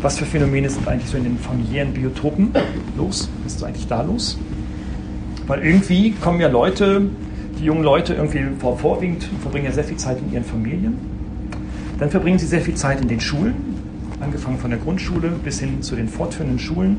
was 0.00 0.18
für 0.18 0.24
Phänomene 0.24 0.70
sind 0.70 0.88
eigentlich 0.88 1.10
so 1.10 1.18
in 1.18 1.24
den 1.24 1.38
familiären 1.38 1.92
Biotopen 1.92 2.52
los? 2.96 3.28
Was 3.44 3.56
ist 3.56 3.64
eigentlich 3.64 3.88
da 3.88 4.00
los? 4.00 4.38
Weil 5.46 5.62
irgendwie 5.62 6.12
kommen 6.12 6.40
ja 6.40 6.48
Leute, 6.48 7.02
die 7.58 7.64
jungen 7.64 7.84
Leute 7.84 8.14
irgendwie 8.14 8.46
vorwiegend 8.58 9.28
verbringen 9.42 9.66
ja 9.66 9.72
sehr 9.72 9.84
viel 9.84 9.98
Zeit 9.98 10.18
in 10.20 10.32
ihren 10.32 10.44
Familien 10.44 11.18
dann 11.98 12.10
verbringen 12.10 12.38
sie 12.38 12.46
sehr 12.46 12.60
viel 12.60 12.74
Zeit 12.74 13.00
in 13.00 13.08
den 13.08 13.20
Schulen, 13.20 13.54
angefangen 14.20 14.58
von 14.58 14.70
der 14.70 14.78
Grundschule 14.78 15.30
bis 15.42 15.60
hin 15.60 15.82
zu 15.82 15.96
den 15.96 16.08
fortführenden 16.08 16.58
Schulen. 16.58 16.96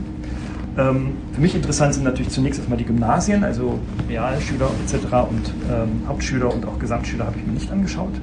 Ähm, 0.77 1.13
für 1.33 1.41
mich 1.41 1.55
interessant 1.55 1.93
sind 1.93 2.03
natürlich 2.03 2.31
zunächst 2.31 2.59
erstmal 2.59 2.77
die 2.77 2.85
Gymnasien, 2.85 3.43
also 3.43 3.79
Realschüler 4.07 4.69
etc. 4.83 5.05
und 5.29 5.53
ähm, 5.71 6.07
Hauptschüler 6.07 6.53
und 6.53 6.65
auch 6.65 6.77
Gesamtschüler 6.79 7.25
habe 7.25 7.37
ich 7.39 7.45
mir 7.45 7.53
nicht 7.53 7.71
angeschaut. 7.71 8.13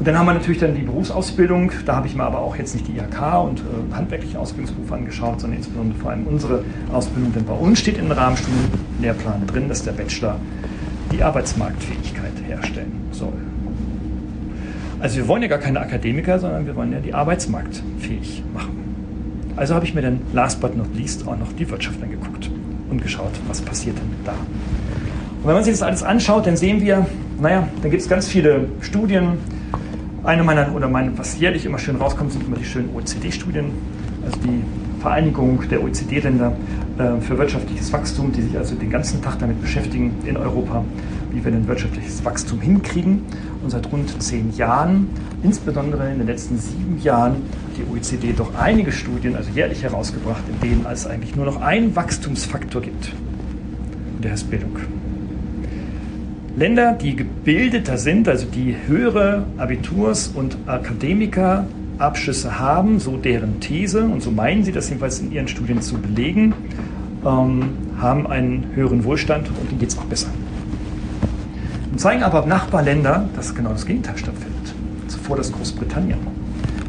Und 0.00 0.06
dann 0.06 0.18
haben 0.18 0.24
wir 0.24 0.32
natürlich 0.32 0.58
dann 0.58 0.74
die 0.74 0.80
Berufsausbildung. 0.80 1.72
Da 1.84 1.96
habe 1.96 2.06
ich 2.06 2.14
mir 2.16 2.24
aber 2.24 2.38
auch 2.38 2.56
jetzt 2.56 2.72
nicht 2.72 2.88
die 2.88 2.92
IHK 2.92 3.44
und 3.44 3.60
äh, 3.60 3.94
handwerklichen 3.94 4.38
Ausbildungsberufe 4.38 4.94
angeschaut, 4.94 5.42
sondern 5.42 5.58
insbesondere 5.58 5.98
vor 5.98 6.10
allem 6.10 6.26
unsere 6.26 6.64
Ausbildung. 6.90 7.34
Denn 7.34 7.44
bei 7.44 7.52
uns 7.52 7.80
steht 7.80 7.98
den 7.98 8.10
Rahmenstudienlehrplan 8.10 9.46
drin, 9.46 9.68
dass 9.68 9.82
der 9.82 9.92
Bachelor 9.92 10.36
die 11.12 11.22
Arbeitsmarktfähigkeit 11.22 12.32
herstellen 12.48 12.92
soll. 13.12 13.34
Also 15.00 15.18
wir 15.18 15.28
wollen 15.28 15.42
ja 15.42 15.48
gar 15.48 15.58
keine 15.58 15.80
Akademiker, 15.80 16.38
sondern 16.38 16.64
wir 16.64 16.74
wollen 16.76 16.92
ja 16.92 17.00
die 17.00 17.12
arbeitsmarktfähig 17.12 18.42
machen. 18.54 19.52
Also 19.56 19.74
habe 19.74 19.84
ich 19.84 19.94
mir 19.94 20.00
dann 20.00 20.20
last 20.32 20.62
but 20.62 20.78
not 20.78 20.96
least 20.96 21.28
auch 21.28 21.36
noch 21.36 21.52
die 21.58 21.68
Wirtschaft 21.68 22.02
angeguckt 22.02 22.50
und 22.88 23.02
geschaut, 23.02 23.32
was 23.48 23.60
passiert 23.60 23.98
denn 23.98 24.10
da. 24.24 24.32
Und 24.32 25.46
wenn 25.46 25.54
man 25.56 25.64
sich 25.64 25.74
das 25.74 25.82
alles 25.82 26.02
anschaut, 26.02 26.46
dann 26.46 26.56
sehen 26.56 26.80
wir, 26.80 27.06
naja, 27.38 27.68
dann 27.82 27.90
gibt 27.90 28.02
es 28.02 28.08
ganz 28.08 28.28
viele 28.28 28.66
Studien. 28.80 29.59
Eine 30.30 30.44
meiner, 30.44 30.72
oder 30.72 30.86
meine, 30.86 31.18
was 31.18 31.40
jährlich 31.40 31.66
immer 31.66 31.80
schön 31.80 31.96
rauskommt, 31.96 32.30
sind 32.30 32.46
immer 32.46 32.56
die 32.56 32.64
schönen 32.64 32.94
OECD-Studien, 32.94 33.72
also 34.24 34.38
die 34.38 34.62
Vereinigung 35.00 35.68
der 35.68 35.82
OECD-Länder 35.82 36.52
äh, 36.98 37.20
für 37.20 37.36
wirtschaftliches 37.36 37.92
Wachstum, 37.92 38.30
die 38.30 38.42
sich 38.42 38.56
also 38.56 38.76
den 38.76 38.90
ganzen 38.90 39.20
Tag 39.22 39.40
damit 39.40 39.60
beschäftigen 39.60 40.14
in 40.24 40.36
Europa, 40.36 40.84
wie 41.32 41.44
wir 41.44 41.50
denn 41.50 41.66
wirtschaftliches 41.66 42.24
Wachstum 42.24 42.60
hinkriegen. 42.60 43.24
Und 43.64 43.70
seit 43.70 43.90
rund 43.90 44.22
zehn 44.22 44.54
Jahren, 44.54 45.08
insbesondere 45.42 46.12
in 46.12 46.18
den 46.18 46.28
letzten 46.28 46.58
sieben 46.58 47.00
Jahren, 47.02 47.32
hat 47.32 47.76
die 47.76 47.92
OECD 47.92 48.32
doch 48.32 48.54
einige 48.54 48.92
Studien, 48.92 49.34
also 49.34 49.50
jährlich 49.50 49.82
herausgebracht, 49.82 50.44
in 50.48 50.60
denen 50.60 50.86
es 50.86 51.08
eigentlich 51.08 51.34
nur 51.34 51.46
noch 51.46 51.60
einen 51.60 51.96
Wachstumsfaktor 51.96 52.82
gibt. 52.82 53.12
Und 54.14 54.24
der 54.24 54.30
heißt 54.30 54.48
Bildung. 54.48 54.76
Länder, 56.60 56.92
die 56.92 57.16
gebildeter 57.16 57.96
sind, 57.96 58.28
also 58.28 58.44
die 58.46 58.76
höhere 58.86 59.46
Abiturs- 59.56 60.28
und 60.28 60.58
Akademikerabschlüsse 60.66 62.58
haben, 62.58 63.00
so 63.00 63.16
deren 63.16 63.60
These, 63.60 64.02
und 64.02 64.22
so 64.22 64.30
meinen 64.30 64.62
sie 64.62 64.70
das 64.70 64.90
jedenfalls 64.90 65.20
in 65.20 65.32
ihren 65.32 65.48
Studien 65.48 65.80
zu 65.80 65.96
belegen, 65.96 66.52
ähm, 67.24 67.62
haben 67.98 68.26
einen 68.26 68.72
höheren 68.74 69.04
Wohlstand 69.04 69.48
und 69.48 69.70
ihnen 69.70 69.80
geht 69.80 69.88
es 69.88 69.96
auch 69.96 70.04
besser. 70.04 70.28
Und 71.92 71.98
zeigen 71.98 72.22
aber 72.22 72.44
Nachbarländer, 72.44 73.26
dass 73.34 73.54
genau 73.54 73.70
das 73.70 73.86
Gegenteil 73.86 74.18
stattfindet. 74.18 74.74
Zuvor 75.08 75.38
das 75.38 75.50
Großbritannien, 75.50 76.18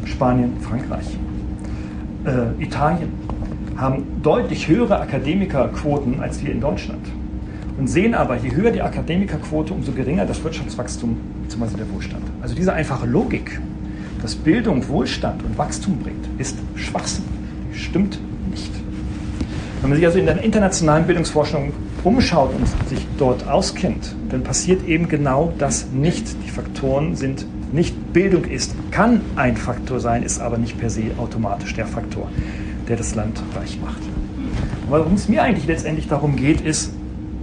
Spanien, 0.04 0.52
Frankreich, 0.60 1.16
äh, 2.26 2.62
Italien 2.62 3.08
haben 3.78 4.04
deutlich 4.22 4.68
höhere 4.68 5.00
Akademikerquoten 5.00 6.20
als 6.20 6.44
wir 6.44 6.52
in 6.52 6.60
Deutschland 6.60 7.06
und 7.82 7.88
sehen 7.88 8.14
aber, 8.14 8.36
je 8.36 8.54
höher 8.54 8.70
die 8.70 8.80
Akademikerquote, 8.80 9.74
umso 9.74 9.90
geringer 9.90 10.24
das 10.24 10.44
Wirtschaftswachstum 10.44 11.16
bzw. 11.42 11.78
der 11.78 11.92
Wohlstand. 11.92 12.22
Also 12.40 12.54
diese 12.54 12.72
einfache 12.72 13.06
Logik, 13.06 13.60
dass 14.22 14.36
Bildung 14.36 14.86
Wohlstand 14.86 15.42
und 15.42 15.58
Wachstum 15.58 15.98
bringt, 15.98 16.24
ist 16.38 16.56
Schwachsinn. 16.76 17.24
Die 17.72 17.76
stimmt 17.76 18.20
nicht. 18.48 18.70
Wenn 19.80 19.90
man 19.90 19.96
sich 19.96 20.06
also 20.06 20.20
in 20.20 20.26
der 20.26 20.40
internationalen 20.44 21.08
Bildungsforschung 21.08 21.72
umschaut 22.04 22.54
und 22.54 22.68
sich 22.88 23.04
dort 23.18 23.48
auskennt, 23.48 24.14
dann 24.28 24.44
passiert 24.44 24.86
eben 24.86 25.08
genau 25.08 25.52
das 25.58 25.88
nicht. 25.92 26.24
Die 26.46 26.50
Faktoren 26.50 27.16
sind 27.16 27.46
nicht 27.72 28.12
Bildung 28.12 28.44
ist, 28.44 28.76
kann 28.92 29.22
ein 29.34 29.56
Faktor 29.56 29.98
sein, 29.98 30.22
ist 30.22 30.40
aber 30.40 30.56
nicht 30.56 30.78
per 30.78 30.88
se 30.88 31.10
automatisch 31.18 31.74
der 31.74 31.86
Faktor, 31.86 32.28
der 32.86 32.96
das 32.96 33.16
Land 33.16 33.42
reich 33.56 33.76
macht. 33.82 34.02
Und 34.84 34.90
worum 34.90 35.14
es 35.14 35.28
mir 35.28 35.42
eigentlich 35.42 35.66
letztendlich 35.66 36.06
darum 36.06 36.36
geht, 36.36 36.60
ist, 36.60 36.92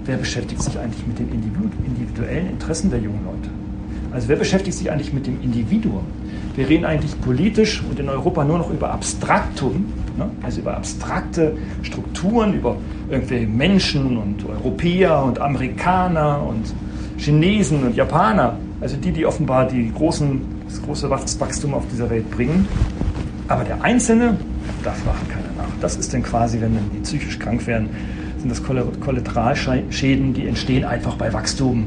wer 0.06 0.18
beschäftigt 0.18 0.62
sich 0.62 0.78
eigentlich 0.78 1.06
mit 1.06 1.20
den 1.20 1.30
individuellen 1.30 2.50
Interessen 2.50 2.90
der 2.90 3.00
jungen 3.00 3.24
Leute? 3.26 3.50
Also 4.12 4.28
wer 4.28 4.38
beschäftigt 4.38 4.78
sich 4.78 4.92
eigentlich 4.92 5.14
mit 5.14 5.28
dem 5.28 5.42
Individuum? 5.42 6.04
Wir 6.56 6.68
reden 6.68 6.84
eigentlich 6.84 7.20
politisch 7.22 7.84
und 7.90 8.00
in 8.00 8.10
Europa 8.10 8.44
nur 8.44 8.58
noch 8.58 8.72
über 8.72 8.92
Abstraktum, 8.92 9.86
ne? 10.18 10.30
also 10.42 10.62
über 10.62 10.76
abstrakte 10.76 11.56
Strukturen, 11.84 12.56
über 12.56 12.76
irgendwelche 13.10 13.48
Menschen 13.48 14.18
und 14.18 14.46
Europäer 14.48 15.24
und 15.24 15.40
Amerikaner 15.40 16.42
und 16.42 16.74
Chinesen 17.18 17.84
und 17.84 17.96
Japaner, 17.96 18.58
also 18.82 18.96
die, 18.98 19.12
die 19.12 19.26
offenbar 19.26 19.68
die 19.68 19.92
großen, 19.94 20.42
das 20.68 20.82
große 20.82 21.10
Wachstum 21.10 21.74
auf 21.74 21.84
dieser 21.92 22.10
Welt 22.10 22.30
bringen. 22.32 22.68
Aber 23.48 23.64
der 23.64 23.84
Einzelne, 23.84 24.38
da 24.84 24.92
fragt 24.92 25.30
keiner 25.30 25.50
nach. 25.58 25.72
Das 25.82 25.96
ist 25.98 26.14
dann 26.14 26.24
quasi, 26.24 26.60
wenn 26.62 26.78
die 26.94 27.00
psychisch 27.00 27.38
krank 27.40 27.66
werden, 27.68 27.90
sind 28.40 28.50
das 28.50 28.64
Kollateralschäden, 28.64 30.34
die 30.34 30.48
entstehen 30.48 30.86
einfach 30.86 31.16
bei 31.16 31.32
Wachstum. 31.34 31.86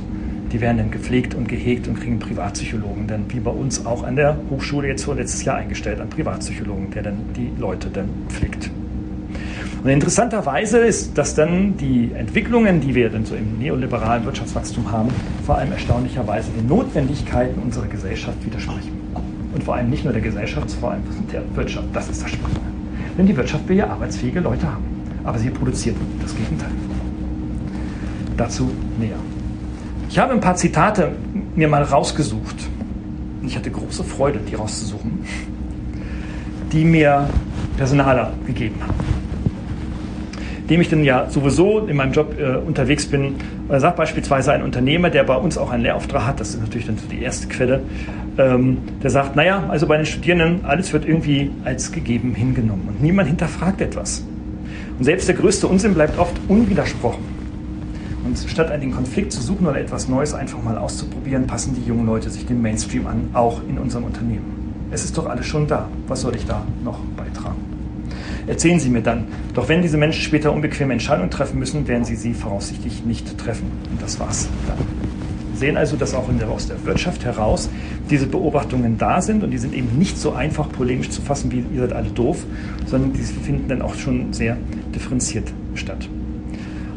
Die 0.53 0.61
werden 0.61 0.77
dann 0.77 0.91
gepflegt 0.91 1.35
und 1.35 1.49
gehegt 1.49 1.89
und 1.89 1.99
kriegen 1.99 2.19
Privatpsychologen, 2.19 3.07
dann 3.07 3.25
wie 3.29 3.41
bei 3.41 3.51
uns 3.51 3.87
auch 3.87 4.03
an 4.03 4.17
der 4.17 4.37
Hochschule 4.51 4.89
jetzt 4.89 5.05
vor 5.05 5.15
letztes 5.15 5.45
Jahr 5.45 5.57
eingestellt, 5.57 5.99
einen 5.99 6.11
Privatpsychologen, 6.11 6.91
der 6.91 7.05
dann 7.05 7.17
die 7.35 7.51
Leute 7.59 7.89
dann 7.89 8.09
pflegt. 8.29 8.71
Und 9.83 9.89
interessanterweise 9.89 10.79
ist, 10.79 11.17
dass 11.17 11.35
dann 11.35 11.77
die 11.79 12.11
Entwicklungen, 12.15 12.83
die 12.83 12.95
wir 12.95 13.09
dann 13.09 13.25
so 13.25 13.35
im 13.35 13.59
neoliberalen 13.59 14.25
Wirtschaftswachstum 14.27 14.93
haben, 14.93 15.09
vor 15.45 15.57
allem 15.57 15.73
erstaunlicherweise 15.73 16.51
den 16.53 16.69
Notwendigkeiten 16.69 17.61
unserer 17.61 17.87
Gesellschaft 17.87 18.45
widersprechen. 18.45 18.93
Und 19.55 19.65
vor 19.65 19.75
allem 19.75 19.91
nicht 19.91 20.05
nur 20.05 20.13
der 20.13 20.23
Gesellschaft, 20.23 20.71
vor 20.73 20.93
allem 20.93 21.03
der 21.33 21.43
Wirtschaft. 21.57 21.89
Das 21.95 22.09
ist 22.11 22.23
das 22.23 22.31
Spannende. 22.31 22.61
Denn 23.19 23.27
die 23.27 23.37
Wirtschaft 23.37 23.69
will 23.69 23.77
ja 23.77 23.89
arbeitsfähige 23.89 24.41
Leute 24.41 24.67
haben 24.67 24.92
aber 25.25 25.39
sie 25.39 25.51
produziert 25.51 25.97
das 26.21 26.35
Gegenteil. 26.35 26.71
Dazu 28.37 28.71
näher. 28.99 29.17
Ich 30.09 30.19
habe 30.19 30.33
ein 30.33 30.41
paar 30.41 30.57
Zitate 30.57 31.13
mir 31.55 31.69
mal 31.69 31.83
rausgesucht. 31.83 32.57
Ich 33.45 33.57
hatte 33.57 33.71
große 33.71 34.05
Freude, 34.05 34.41
die 34.41 34.55
rauszusuchen, 34.55 35.25
die 36.73 36.85
mir 36.85 37.29
Personaler 37.77 38.33
gegeben 38.47 38.77
haben. 38.83 38.95
Dem 40.69 40.81
ich 40.81 40.89
dann 40.89 41.05
ja 41.05 41.29
sowieso 41.29 41.81
in 41.81 41.97
meinem 41.97 42.13
Job 42.13 42.35
äh, 42.39 42.57
unterwegs 42.57 43.07
bin, 43.07 43.35
äh, 43.69 43.81
sagt 43.81 43.97
beispielsweise 43.97 44.53
ein 44.53 44.63
Unternehmer, 44.63 45.11
der 45.11 45.25
bei 45.25 45.35
uns 45.35 45.59
auch 45.59 45.71
einen 45.71 45.83
Lehrauftrag 45.83 46.27
hat, 46.27 46.41
das 46.41 46.51
ist 46.51 46.61
natürlich 46.61 46.87
dann 46.87 46.99
so 46.99 47.09
die 47.09 47.23
erste 47.23 47.49
Quelle, 47.49 47.83
ähm, 48.39 48.79
der 49.03 49.11
sagt, 49.11 49.35
naja, 49.35 49.65
also 49.69 49.87
bei 49.87 49.97
den 49.97 50.07
Studierenden, 50.07 50.65
alles 50.65 50.93
wird 50.93 51.05
irgendwie 51.05 51.51
als 51.65 51.91
gegeben 51.91 52.35
hingenommen 52.35 52.89
und 52.89 53.03
niemand 53.03 53.29
hinterfragt 53.29 53.81
etwas. 53.81 54.25
Und 55.03 55.07
selbst 55.07 55.27
der 55.27 55.35
größte 55.35 55.67
Unsinn 55.67 55.95
bleibt 55.95 56.17
oft 56.17 56.37
unwidersprochen. 56.47 57.25
Und 58.25 58.39
statt 58.39 58.71
einen 58.71 58.93
Konflikt 58.93 59.33
zu 59.33 59.43
suchen 59.43 59.67
oder 59.67 59.81
etwas 59.81 60.07
Neues 60.07 60.33
einfach 60.33 60.63
mal 60.63 60.79
auszuprobieren, 60.79 61.49
passen 61.49 61.75
die 61.75 61.83
jungen 61.85 62.07
Leute 62.07 62.31
sich 62.31 62.47
dem 62.47 62.63
Mainstream 62.63 63.09
an, 63.09 63.31
auch 63.33 63.61
in 63.69 63.79
unserem 63.79 64.05
Unternehmen. 64.05 64.87
Es 64.93 65.03
ist 65.03 65.19
doch 65.19 65.27
alles 65.27 65.45
schon 65.47 65.67
da. 65.67 65.89
Was 66.07 66.21
soll 66.21 66.37
ich 66.37 66.47
da 66.47 66.65
noch 66.85 67.01
beitragen? 67.17 67.57
Erzählen 68.47 68.79
Sie 68.79 68.91
mir 68.91 69.03
dann. 69.03 69.27
Doch 69.55 69.69
wenn 69.69 69.83
diese 69.83 69.97
Menschen 69.97 70.23
später 70.23 70.53
unbequeme 70.53 70.93
Entscheidungen 70.93 71.33
treffen 71.33 71.59
müssen, 71.59 71.89
werden 71.89 72.05
sie 72.05 72.15
sie 72.15 72.33
voraussichtlich 72.33 73.05
nicht 73.05 73.37
treffen. 73.39 73.73
Und 73.91 74.01
das 74.01 74.21
war's 74.21 74.49
dann 74.69 75.02
sehen 75.63 75.77
also, 75.77 75.97
dass 75.97 76.13
auch 76.13 76.29
der, 76.41 76.51
aus 76.51 76.67
der 76.67 76.85
Wirtschaft 76.85 77.25
heraus 77.25 77.71
diese 78.11 78.27
Beobachtungen 78.27 78.99
da 78.99 79.23
sind 79.23 79.45
und 79.45 79.53
die 79.53 79.59
sind 79.59 79.75
eben 79.75 79.97
nicht 79.97 80.19
so 80.19 80.33
einfach 80.33 80.69
polemisch 80.73 81.11
zu 81.11 81.23
fassen, 81.23 81.53
wie 81.53 81.65
ihr 81.73 81.83
seid 81.83 81.93
alle 81.93 82.09
doof, 82.11 82.45
sondern 82.87 83.13
die 83.13 83.23
finden 83.23 83.69
dann 83.69 83.81
auch 83.81 83.95
schon 83.95 84.33
sehr 84.33 84.57
differenziert 84.93 85.53
statt. 85.77 86.09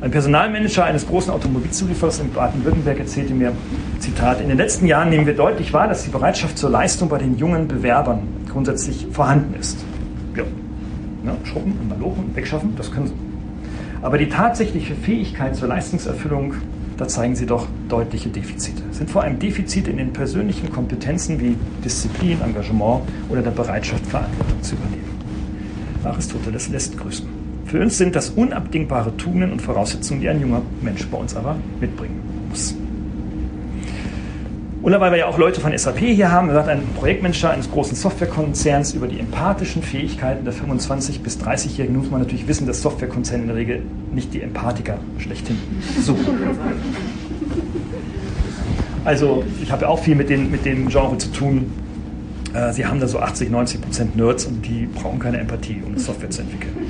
Ein 0.02 0.10
Personalmanager 0.10 0.84
eines 0.84 1.06
großen 1.06 1.32
Automobilzulieferers 1.32 2.20
in 2.20 2.34
Baden-Württemberg 2.34 3.00
erzählte 3.00 3.36
mir, 3.36 3.52
Zitat, 4.00 4.42
in 4.42 4.50
den 4.50 4.58
letzten 4.58 4.88
Jahren 4.88 5.12
nehmen 5.12 5.28
wir 5.28 5.36
deutlich 5.36 5.72
wahr, 5.72 5.88
dass 5.88 6.04
die 6.04 6.10
Bereitschaft 6.10 6.58
zur 6.58 6.72
Leistung 6.72 7.08
bei 7.08 7.20
den 7.20 7.38
jungen 7.38 7.68
Bewerbern 7.68 8.28
grundsätzlich 8.52 9.06
vorhanden 9.12 9.54
ist. 9.60 9.78
Ja, 10.36 10.44
ja 11.24 11.36
schrubben 11.44 11.78
malochen, 11.88 12.36
wegschaffen, 12.36 12.74
das 12.76 12.92
können 12.92 13.08
sie. 13.08 13.14
Aber 14.02 14.18
die 14.18 14.30
tatsächliche 14.30 14.96
Fähigkeit 14.96 15.56
zur 15.56 15.68
Leistungserfüllung 15.68 16.56
da 16.98 17.08
zeigen 17.08 17.36
sie 17.36 17.46
doch 17.46 17.68
deutliche 17.90 18.30
Defizite. 18.30 18.82
Es 18.90 18.98
sind 18.98 19.10
vor 19.10 19.24
allem 19.24 19.40
Defizite 19.40 19.92
in 19.92 19.98
den 19.98 20.14
persönlichen 20.14 20.72
Kompetenzen 20.72 21.40
wie 21.40 21.58
Disziplin, 21.84 22.42
Engagement 22.42 23.02
oder 23.30 23.42
der 23.42 23.52
Bereitschaft, 23.52 24.06
Verantwortung 24.06 24.62
zu 24.62 24.76
übernehmen. 24.76 25.04
Aristoteles 26.04 26.70
lässt 26.70 26.98
grüßen. 26.98 27.28
Für 27.66 27.82
uns 27.82 27.98
sind 27.98 28.16
das 28.16 28.30
unabdingbare 28.30 29.18
Tugenden 29.18 29.52
und 29.52 29.62
Voraussetzungen, 29.62 30.22
die 30.22 30.30
ein 30.30 30.40
junger 30.40 30.62
Mensch 30.82 31.06
bei 31.08 31.18
uns 31.18 31.36
aber 31.36 31.58
mitbringen 31.82 32.22
muss. 32.50 32.76
Oder 34.86 35.02
weil 35.02 35.10
wir 35.10 35.18
ja 35.18 35.26
auch 35.26 35.40
Leute 35.40 35.60
von 35.60 35.76
SAP 35.76 35.98
hier 35.98 36.32
haben, 36.32 36.52
sagt 36.54 36.70
ein 36.70 36.84
Projektmanager 36.96 37.50
eines 37.50 37.72
großen 37.72 37.96
Softwarekonzerns 37.96 38.94
über 38.94 39.08
die 39.08 39.20
empathischen 39.20 39.82
Fähigkeiten 39.82 40.46
der 40.46 40.54
25- 40.54 41.22
bis 41.24 41.40
30-Jährigen, 41.40 41.98
muss 41.98 42.12
man 42.12 42.22
natürlich 42.22 42.48
wissen, 42.48 42.68
dass 42.68 42.84
Softwarekonzerne 42.84 43.42
in 43.42 43.48
der 43.48 43.58
Regel 43.58 43.82
nicht 44.14 44.32
die 44.36 44.44
Empathiker 44.44 45.00
schlechthin 45.18 45.58
suchen. 46.04 46.38
Also 49.06 49.44
ich 49.64 49.72
habe 49.72 49.84
ja 49.84 49.88
auch 49.88 49.98
viel 49.98 50.14
mit, 50.14 50.30
den, 50.30 50.52
mit 50.52 50.66
dem 50.66 50.88
Genre 50.90 51.18
zu 51.18 51.32
tun. 51.32 51.72
Äh, 52.54 52.72
sie 52.72 52.86
haben 52.86 53.00
da 53.00 53.08
so 53.08 53.18
80, 53.18 53.50
90 53.50 53.82
Prozent 53.82 54.16
Nerds 54.16 54.46
und 54.46 54.64
die 54.68 54.86
brauchen 54.86 55.18
keine 55.18 55.40
Empathie, 55.40 55.82
um 55.84 55.98
Software 55.98 56.30
zu 56.30 56.42
entwickeln. 56.42 56.85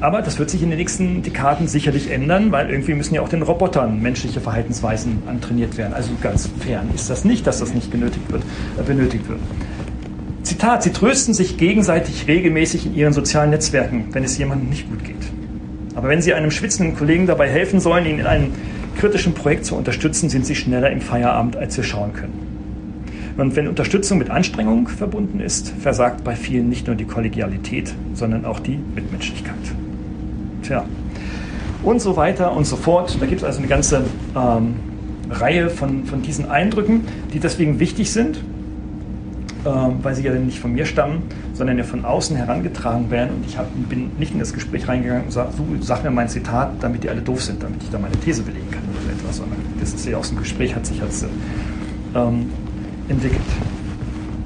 Aber 0.00 0.20
das 0.20 0.38
wird 0.38 0.50
sich 0.50 0.62
in 0.62 0.68
den 0.68 0.78
nächsten 0.78 1.22
Dekaden 1.22 1.68
sicherlich 1.68 2.10
ändern, 2.10 2.52
weil 2.52 2.70
irgendwie 2.70 2.94
müssen 2.94 3.14
ja 3.14 3.22
auch 3.22 3.30
den 3.30 3.42
Robotern 3.42 4.02
menschliche 4.02 4.40
Verhaltensweisen 4.40 5.22
antrainiert 5.26 5.78
werden. 5.78 5.94
Also 5.94 6.10
ganz 6.20 6.50
fern 6.60 6.90
ist 6.94 7.08
das 7.08 7.24
nicht, 7.24 7.46
dass 7.46 7.60
das 7.60 7.72
nicht 7.72 7.90
benötigt 7.90 8.30
wird. 8.30 8.42
Äh, 8.78 8.82
benötigt 8.82 9.28
wird. 9.28 9.40
Zitat, 10.42 10.82
sie 10.82 10.92
trösten 10.92 11.34
sich 11.34 11.56
gegenseitig 11.56 12.28
regelmäßig 12.28 12.86
in 12.86 12.94
ihren 12.94 13.12
sozialen 13.12 13.50
Netzwerken, 13.50 14.08
wenn 14.12 14.22
es 14.22 14.36
jemandem 14.38 14.68
nicht 14.68 14.88
gut 14.88 15.02
geht. 15.02 15.16
Aber 15.94 16.08
wenn 16.08 16.20
sie 16.20 16.34
einem 16.34 16.50
schwitzenden 16.50 16.94
Kollegen 16.94 17.26
dabei 17.26 17.48
helfen 17.48 17.80
sollen, 17.80 18.04
ihn 18.04 18.18
in 18.18 18.26
einem 18.26 18.52
kritischen 18.98 19.32
Projekt 19.32 19.64
zu 19.64 19.76
unterstützen, 19.76 20.28
sind 20.28 20.44
sie 20.44 20.54
schneller 20.54 20.90
im 20.90 21.00
Feierabend, 21.00 21.56
als 21.56 21.76
wir 21.76 21.84
schauen 21.84 22.12
können. 22.12 22.46
Und 23.36 23.56
wenn 23.56 23.66
Unterstützung 23.66 24.18
mit 24.18 24.30
Anstrengung 24.30 24.88
verbunden 24.88 25.40
ist, 25.40 25.72
versagt 25.80 26.22
bei 26.22 26.36
vielen 26.36 26.68
nicht 26.68 26.86
nur 26.86 26.96
die 26.96 27.04
Kollegialität, 27.04 27.94
sondern 28.14 28.44
auch 28.44 28.60
die 28.60 28.78
Mitmenschlichkeit. 28.94 29.54
Tja. 30.66 30.84
Und 31.84 32.00
so 32.00 32.16
weiter 32.16 32.52
und 32.52 32.66
so 32.66 32.74
fort. 32.74 33.16
Da 33.20 33.26
gibt 33.26 33.42
es 33.42 33.44
also 33.44 33.58
eine 33.58 33.68
ganze 33.68 34.04
ähm, 34.34 34.74
Reihe 35.30 35.70
von, 35.70 36.04
von 36.04 36.22
diesen 36.22 36.50
Eindrücken, 36.50 37.02
die 37.32 37.38
deswegen 37.38 37.78
wichtig 37.78 38.10
sind, 38.10 38.42
ähm, 39.64 39.98
weil 40.02 40.16
sie 40.16 40.24
ja 40.24 40.32
nicht 40.32 40.58
von 40.58 40.72
mir 40.72 40.84
stammen, 40.84 41.22
sondern 41.52 41.78
ja 41.78 41.84
von 41.84 42.04
außen 42.04 42.36
herangetragen 42.36 43.10
werden. 43.12 43.36
Und 43.36 43.46
ich 43.46 43.56
hab, 43.56 43.68
bin 43.88 44.10
nicht 44.18 44.32
in 44.32 44.40
das 44.40 44.52
Gespräch 44.52 44.88
reingegangen 44.88 45.24
und 45.24 45.30
sage, 45.30 45.50
du 45.56 45.82
sag 45.82 46.02
mir 46.02 46.10
mein 46.10 46.28
Zitat, 46.28 46.72
damit 46.80 47.04
die 47.04 47.10
alle 47.10 47.20
doof 47.20 47.42
sind, 47.42 47.62
damit 47.62 47.82
ich 47.84 47.90
da 47.90 47.98
meine 48.00 48.16
These 48.16 48.42
belegen 48.42 48.70
kann 48.72 48.82
oder 48.90 49.12
etwas, 49.12 49.36
sondern 49.36 49.58
das 49.78 49.94
ist 49.94 50.04
ja 50.06 50.16
aus 50.16 50.30
dem 50.30 50.38
Gespräch, 50.38 50.74
hat 50.74 50.84
sich 50.84 51.00
als 51.00 51.24
ähm, 52.14 52.50
entwickelt. 53.08 53.40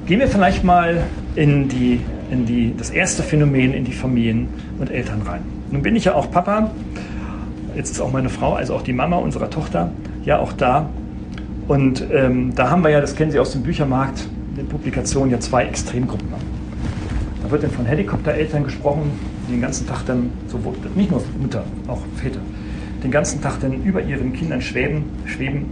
Gehen 0.05 0.19
wir 0.19 0.27
vielleicht 0.27 0.63
mal 0.63 1.03
in, 1.35 1.67
die, 1.67 2.01
in 2.29 2.45
die, 2.45 2.75
das 2.77 2.91
erste 2.91 3.23
Phänomen, 3.23 3.73
in 3.73 3.85
die 3.85 3.93
Familien 3.93 4.49
und 4.77 4.91
Eltern 4.91 5.23
rein. 5.23 5.60
Nun 5.71 5.81
bin 5.81 5.95
ich 5.95 6.05
ja 6.05 6.15
auch 6.15 6.29
Papa, 6.29 6.71
jetzt 7.75 7.91
ist 7.91 8.01
auch 8.01 8.11
meine 8.11 8.27
Frau, 8.27 8.55
also 8.55 8.75
auch 8.75 8.81
die 8.81 8.91
Mama 8.91 9.15
unserer 9.15 9.49
Tochter, 9.49 9.91
ja 10.25 10.39
auch 10.39 10.51
da. 10.51 10.89
Und 11.69 12.03
ähm, 12.11 12.53
da 12.53 12.69
haben 12.69 12.83
wir 12.83 12.89
ja, 12.89 12.99
das 12.99 13.15
kennen 13.15 13.31
Sie 13.31 13.39
aus 13.39 13.53
dem 13.53 13.63
Büchermarkt, 13.63 14.27
den 14.57 14.67
Publikationen 14.67 15.31
ja 15.31 15.39
zwei 15.39 15.63
Extremgruppen. 15.63 16.27
Da 17.41 17.51
wird 17.51 17.63
dann 17.63 17.71
von 17.71 17.85
Helikoptereltern 17.85 18.65
gesprochen, 18.65 19.11
die 19.47 19.53
den 19.53 19.61
ganzen 19.61 19.87
Tag 19.87 20.05
dann, 20.05 20.31
so, 20.47 20.59
nicht 20.93 21.09
nur 21.09 21.23
Mutter, 21.39 21.63
auch 21.87 22.01
Väter, 22.17 22.41
den 23.01 23.11
ganzen 23.11 23.41
Tag 23.41 23.61
dann 23.61 23.81
über 23.83 24.01
ihren 24.01 24.33
Kindern 24.33 24.61
schweben, 24.61 25.05
schweben. 25.25 25.67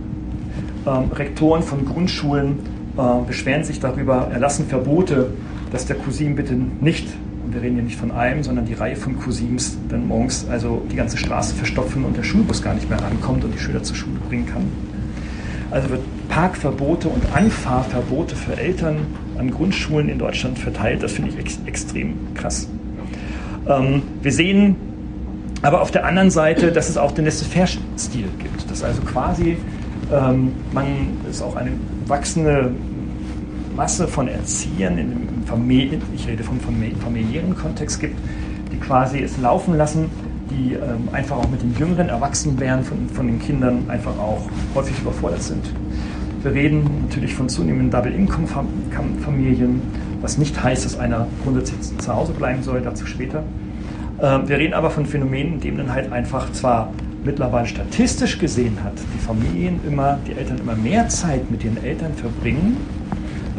Ähm, 0.87 1.11
Rektoren 1.11 1.61
von 1.61 1.83
Grundschulen 1.83 2.59
äh, 2.97 3.01
beschweren 3.27 3.65
sich 3.65 3.81
darüber, 3.81 4.29
erlassen 4.31 4.65
Verbote, 4.67 5.31
dass 5.73 5.85
der 5.87 5.97
Cousin 5.97 6.35
bitte 6.35 6.55
nicht, 6.79 7.09
und 7.49 7.55
wir 7.55 7.63
reden 7.63 7.75
hier 7.77 7.83
nicht 7.83 7.97
von 7.97 8.11
einem, 8.11 8.43
sondern 8.43 8.65
die 8.65 8.75
Reihe 8.75 8.95
von 8.95 9.17
Cousins 9.17 9.75
dann 9.89 10.07
morgens 10.07 10.45
also 10.51 10.85
die 10.91 10.95
ganze 10.95 11.17
Straße 11.17 11.55
verstopfen 11.55 12.05
und 12.05 12.15
der 12.15 12.21
Schulbus 12.21 12.61
gar 12.61 12.75
nicht 12.75 12.87
mehr 12.87 13.01
rankommt 13.01 13.43
und 13.43 13.51
die 13.55 13.57
Schüler 13.57 13.81
zur 13.81 13.95
Schule 13.95 14.19
bringen 14.29 14.45
kann. 14.45 14.67
Also 15.71 15.89
wird 15.89 16.01
Parkverbote 16.29 17.09
und 17.09 17.23
Anfahrverbote 17.33 18.35
für 18.35 18.55
Eltern 18.55 18.97
an 19.39 19.49
Grundschulen 19.49 20.09
in 20.09 20.19
Deutschland 20.19 20.59
verteilt. 20.59 21.01
Das 21.01 21.13
finde 21.13 21.31
ich 21.31 21.39
ex 21.39 21.59
extrem 21.65 22.13
krass. 22.35 22.69
Ähm, 23.67 24.03
wir 24.21 24.31
sehen 24.31 24.75
aber 25.63 25.81
auf 25.81 25.89
der 25.89 26.05
anderen 26.05 26.29
Seite, 26.29 26.71
dass 26.71 26.87
es 26.87 26.97
auch 26.97 27.13
den 27.13 27.25
Laissez-faire-Stil 27.25 28.27
gibt. 28.37 28.69
Dass 28.69 28.83
also 28.83 29.01
quasi 29.01 29.57
ähm, 30.13 30.51
man 30.71 30.85
es 31.27 31.41
auch 31.41 31.55
eine 31.55 31.71
wachsende 32.05 32.69
Masse 33.79 34.09
von 34.09 34.27
Erziehern 34.27 34.97
in 34.97 35.45
Familien, 35.45 36.01
ich 36.13 36.27
rede 36.27 36.43
vom 36.43 36.59
familiären 36.59 37.55
Kontext 37.55 38.01
gibt, 38.01 38.19
die 38.73 38.75
quasi 38.75 39.19
es 39.19 39.37
laufen 39.37 39.77
lassen, 39.77 40.11
die 40.51 40.73
ähm, 40.73 41.07
einfach 41.13 41.37
auch 41.37 41.47
mit 41.47 41.61
den 41.61 41.73
jüngeren 41.77 42.09
Erwachsenwerden 42.09 42.83
von, 42.83 43.07
von 43.07 43.27
den 43.27 43.39
Kindern 43.39 43.85
einfach 43.87 44.19
auch 44.19 44.41
häufig 44.75 44.99
überfordert 44.99 45.43
sind. 45.43 45.63
Wir 46.43 46.51
reden 46.51 47.05
natürlich 47.07 47.33
von 47.33 47.47
zunehmenden 47.47 47.89
Double-Income-Familien, 47.89 49.81
was 50.19 50.37
nicht 50.37 50.61
heißt, 50.61 50.83
dass 50.83 50.99
einer 50.99 51.27
grundsätzlich 51.45 51.79
zu 51.99 52.13
Hause 52.13 52.33
bleiben 52.33 52.61
soll, 52.61 52.81
dazu 52.81 53.05
später. 53.05 53.43
Ähm, 54.21 54.41
wir 54.45 54.57
reden 54.57 54.73
aber 54.73 54.89
von 54.89 55.05
Phänomenen, 55.05 55.53
in 55.53 55.59
denen 55.61 55.77
dann 55.77 55.93
halt 55.93 56.11
einfach 56.11 56.51
zwar 56.51 56.91
mittlerweile 57.23 57.65
statistisch 57.65 58.39
gesehen 58.39 58.77
hat, 58.83 58.95
die 59.15 59.19
Familien 59.19 59.79
immer, 59.87 60.19
die 60.27 60.33
Eltern 60.33 60.57
immer 60.57 60.75
mehr 60.75 61.07
Zeit 61.07 61.49
mit 61.49 61.63
ihren 61.63 61.81
Eltern 61.81 62.13
verbringen, 62.15 62.75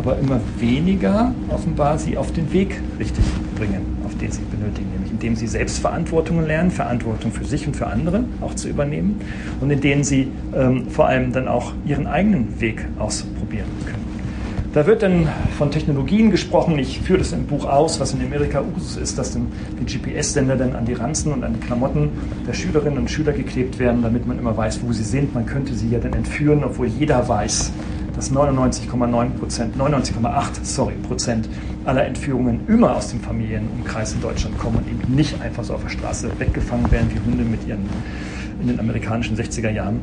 aber 0.01 0.18
immer 0.18 0.40
weniger 0.59 1.34
offenbar 1.48 1.98
sie 1.98 2.16
auf 2.16 2.32
den 2.32 2.51
Weg 2.55 2.80
richtig 2.98 3.24
bringen, 3.57 3.98
auf 4.07 4.16
den 4.16 4.32
sie 4.32 4.40
benötigen, 4.51 4.90
nämlich 4.92 5.11
indem 5.11 5.36
sie 5.36 5.46
Selbstverantwortung 5.46 6.44
lernen, 6.46 6.70
Verantwortung 6.70 7.32
für 7.32 7.44
sich 7.44 7.66
und 7.66 7.76
für 7.76 7.86
andere 7.86 8.24
auch 8.40 8.55
zu 8.55 8.68
übernehmen 8.68 9.20
und 9.61 9.70
in 9.70 9.80
denen 9.82 10.03
sie 10.03 10.28
ähm, 10.57 10.88
vor 10.88 11.07
allem 11.07 11.32
dann 11.32 11.48
auch 11.48 11.74
ihren 11.84 12.07
eigenen 12.07 12.61
Weg 12.62 12.86
ausprobieren 12.98 13.68
können. 13.84 14.01
Da 14.72 14.86
wird 14.86 15.03
dann 15.03 15.28
von 15.59 15.72
Technologien 15.72 16.30
gesprochen. 16.30 16.78
Ich 16.78 17.01
führe 17.01 17.18
das 17.18 17.32
im 17.32 17.44
Buch 17.46 17.64
aus, 17.64 17.98
was 17.98 18.14
in 18.14 18.24
Amerika 18.24 18.62
Usus 18.62 18.96
ist, 18.96 19.18
dass 19.18 19.32
dann 19.32 19.48
die 19.80 19.98
GPS-Sender 19.98 20.55
dann 20.55 20.76
an 20.76 20.84
die 20.84 20.92
Ranzen 20.92 21.32
und 21.32 21.42
an 21.42 21.55
die 21.55 21.66
Klamotten 21.66 22.11
der 22.46 22.53
Schülerinnen 22.53 23.01
und 23.01 23.11
Schüler 23.11 23.32
geklebt 23.32 23.80
werden, 23.80 24.01
damit 24.03 24.28
man 24.28 24.38
immer 24.38 24.57
weiß, 24.57 24.80
wo 24.84 24.92
sie 24.92 25.03
sind. 25.03 25.34
Man 25.34 25.44
könnte 25.44 25.74
sie 25.74 25.88
ja 25.88 25.98
dann 25.98 26.12
entführen, 26.12 26.62
obwohl 26.62 26.86
jeder 26.86 27.28
weiß, 27.28 27.72
dass 28.20 28.30
99,9 28.32 29.30
Prozent, 29.30 29.76
99,8 29.78 30.62
sorry, 30.62 30.92
Prozent 31.08 31.48
aller 31.86 32.04
Entführungen 32.04 32.60
immer 32.68 32.94
aus 32.94 33.08
dem 33.08 33.20
Familienumkreis 33.20 34.12
in 34.12 34.20
Deutschland 34.20 34.58
kommen 34.58 34.76
und 34.76 34.88
eben 34.88 35.14
nicht 35.14 35.40
einfach 35.40 35.64
so 35.64 35.72
auf 35.72 35.82
der 35.82 35.88
Straße 35.88 36.30
weggefangen 36.38 36.90
werden 36.92 37.10
wie 37.14 37.30
Hunde 37.30 37.44
mit 37.44 37.66
ihren 37.66 37.88
in 38.60 38.68
den 38.68 38.78
amerikanischen 38.78 39.38
60er 39.38 39.70
Jahren. 39.70 40.00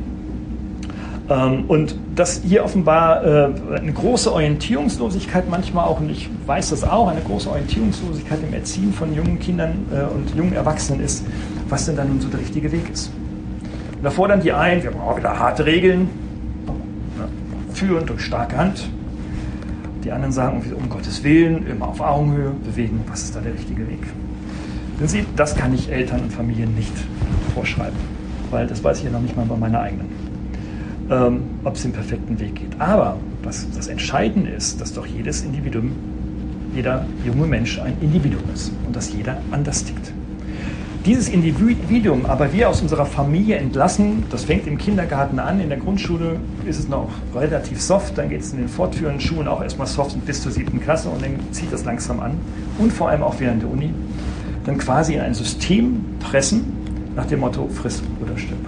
Ähm, 1.30 1.66
und 1.68 1.94
dass 2.16 2.42
hier 2.42 2.64
offenbar 2.64 3.24
äh, 3.24 3.50
eine 3.76 3.92
große 3.92 4.32
Orientierungslosigkeit 4.32 5.48
manchmal 5.48 5.84
auch, 5.84 6.00
und 6.00 6.10
ich 6.10 6.28
weiß 6.44 6.70
das 6.70 6.82
auch, 6.82 7.06
eine 7.06 7.20
große 7.20 7.48
Orientierungslosigkeit 7.48 8.40
im 8.42 8.52
Erziehen 8.52 8.92
von 8.92 9.14
jungen 9.14 9.38
Kindern 9.38 9.86
äh, 9.92 10.12
und 10.12 10.34
jungen 10.34 10.54
Erwachsenen 10.54 11.04
ist, 11.04 11.24
was 11.68 11.86
denn 11.86 11.94
dann 11.94 12.08
nun 12.08 12.20
so 12.20 12.26
der 12.26 12.40
richtige 12.40 12.72
Weg 12.72 12.90
ist. 12.92 13.12
Und 13.96 14.02
da 14.02 14.10
fordern 14.10 14.40
die 14.40 14.50
ein, 14.50 14.82
wir 14.82 14.90
brauchen 14.90 15.18
wieder 15.18 15.38
harte 15.38 15.66
Regeln, 15.66 16.08
führen 17.78 18.06
durch 18.06 18.22
starke 18.22 18.56
Hand. 18.56 18.88
Die 20.04 20.10
anderen 20.10 20.32
sagen, 20.32 20.62
um 20.76 20.88
Gottes 20.88 21.22
Willen, 21.22 21.66
immer 21.66 21.88
auf 21.88 22.00
Augenhöhe 22.00 22.50
bewegen. 22.50 23.00
Was 23.08 23.24
ist 23.24 23.36
da 23.36 23.40
der 23.40 23.54
richtige 23.54 23.86
Weg? 23.88 24.00
Denn 25.00 25.06
Sie, 25.06 25.24
das 25.36 25.54
kann 25.54 25.72
ich 25.72 25.90
Eltern 25.90 26.22
und 26.22 26.32
Familien 26.32 26.74
nicht 26.74 26.92
vorschreiben, 27.54 27.96
weil 28.50 28.66
das 28.66 28.82
weiß 28.82 28.98
ich 28.98 29.04
ja 29.04 29.10
noch 29.10 29.20
nicht 29.20 29.36
mal 29.36 29.46
bei 29.46 29.56
meiner 29.56 29.80
eigenen, 29.80 30.06
ähm, 31.10 31.42
ob 31.62 31.76
es 31.76 31.82
den 31.82 31.92
perfekten 31.92 32.40
Weg 32.40 32.56
geht. 32.56 32.80
Aber 32.80 33.16
was 33.44 33.68
das 33.70 33.86
Entscheidende 33.86 34.50
ist, 34.50 34.80
dass 34.80 34.92
doch 34.92 35.06
jedes 35.06 35.42
Individuum, 35.42 35.92
jeder 36.74 37.06
junge 37.24 37.46
Mensch 37.46 37.80
ein 37.80 37.96
Individuum 38.00 38.42
ist 38.52 38.72
und 38.86 38.96
dass 38.96 39.12
jeder 39.12 39.40
anders 39.52 39.84
tickt 39.84 40.12
dieses 41.08 41.30
Individuum 41.30 42.26
aber 42.26 42.52
wir 42.52 42.68
aus 42.68 42.82
unserer 42.82 43.06
Familie 43.06 43.56
entlassen, 43.56 44.24
das 44.30 44.44
fängt 44.44 44.66
im 44.66 44.76
Kindergarten 44.76 45.38
an, 45.38 45.58
in 45.58 45.70
der 45.70 45.78
Grundschule 45.78 46.36
ist 46.66 46.78
es 46.78 46.86
noch 46.86 47.08
relativ 47.34 47.80
soft, 47.80 48.18
dann 48.18 48.28
geht 48.28 48.42
es 48.42 48.52
in 48.52 48.58
den 48.58 48.68
fortführenden 48.68 49.18
Schulen 49.18 49.48
auch 49.48 49.62
erstmal 49.62 49.86
soft 49.86 50.22
bis 50.26 50.42
zur 50.42 50.52
siebten 50.52 50.82
Klasse 50.82 51.08
und 51.08 51.22
dann 51.22 51.38
zieht 51.50 51.72
das 51.72 51.86
langsam 51.86 52.20
an 52.20 52.32
und 52.76 52.92
vor 52.92 53.08
allem 53.08 53.22
auch 53.22 53.40
während 53.40 53.62
der 53.62 53.70
Uni, 53.70 53.90
dann 54.66 54.76
quasi 54.76 55.14
in 55.14 55.20
ein 55.20 55.32
System 55.32 56.04
pressen 56.20 56.76
nach 57.16 57.24
dem 57.24 57.40
Motto 57.40 57.66
friss 57.68 58.02
oder 58.20 58.36
stirb. 58.36 58.58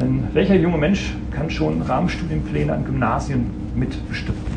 Denn 0.00 0.28
welcher 0.32 0.54
junge 0.54 0.78
Mensch 0.78 1.16
kann 1.32 1.50
schon 1.50 1.82
Rahmenstudienpläne 1.82 2.72
an 2.72 2.84
Gymnasien 2.84 3.50
mitbestimmen? 3.74 4.49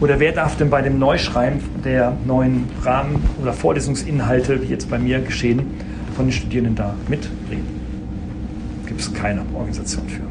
Oder 0.00 0.18
wer 0.18 0.32
darf 0.32 0.56
denn 0.56 0.70
bei 0.70 0.80
dem 0.80 0.98
Neuschreiben 0.98 1.60
der 1.84 2.16
neuen 2.26 2.64
Rahmen- 2.82 3.22
oder 3.42 3.52
Vorlesungsinhalte, 3.52 4.62
wie 4.62 4.66
jetzt 4.66 4.88
bei 4.88 4.98
mir 4.98 5.20
geschehen, 5.20 5.66
von 6.16 6.24
den 6.24 6.32
Studierenden 6.32 6.74
da 6.74 6.94
mitreden? 7.06 7.80
Gibt 8.86 8.98
es 8.98 9.12
keine 9.12 9.42
Organisation 9.52 10.08
für. 10.08 10.22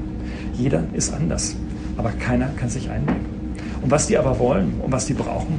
Jeder 0.60 0.84
ist 0.94 1.14
anders, 1.14 1.56
aber 1.98 2.10
keiner 2.10 2.48
kann 2.58 2.70
sich 2.70 2.90
einbringen. 2.90 3.26
Und 3.84 3.92
was 3.92 4.08
die 4.08 4.18
aber 4.18 4.40
wollen 4.40 4.82
und 4.84 4.92
was 4.92 5.06
die 5.06 5.14
brauchen, 5.14 5.54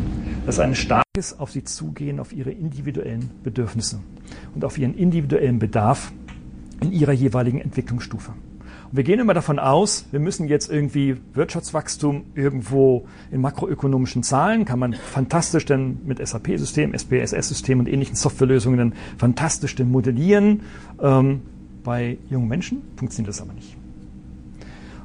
das 0.45 0.57
ist 0.57 0.61
ein 0.61 0.75
starkes 0.75 1.39
auf 1.39 1.53
sie 1.53 1.63
zugehen, 1.63 2.19
auf 2.19 2.33
ihre 2.33 2.51
individuellen 2.51 3.31
Bedürfnisse 3.45 4.01
und 4.57 4.65
auf 4.65 4.77
ihren 4.77 4.95
individuellen 4.95 5.61
Bedarf 5.61 6.13
in 6.83 6.91
ihrer 6.91 7.13
jeweiligen 7.13 7.61
Entwicklungsstufe. 7.61 8.33
Wir 8.93 9.05
gehen 9.05 9.21
immer 9.21 9.35
davon 9.35 9.61
aus, 9.61 10.07
wir 10.11 10.19
müssen 10.19 10.49
jetzt 10.49 10.69
irgendwie 10.69 11.17
Wirtschaftswachstum 11.35 12.25
irgendwo 12.35 13.07
in 13.31 13.41
makroökonomischen 13.41 14.25
Zahlen, 14.25 14.65
kann 14.65 14.81
man 14.81 14.95
fantastisch 14.95 15.65
dann 15.65 16.01
mit 16.07 16.19
SAP-Systemen, 16.27 16.99
SPSS-Systemen 16.99 17.87
und 17.87 17.93
ähnlichen 17.93 18.17
Softwarelösungen 18.17 18.79
dann 18.79 18.95
fantastisch 19.17 19.77
dann 19.77 19.93
modellieren. 19.93 20.63
Ähm, 21.01 21.43
bei 21.85 22.19
jungen 22.31 22.49
Menschen 22.49 22.83
funktioniert 22.97 23.29
das 23.29 23.41
aber 23.41 23.53
nicht. 23.53 23.77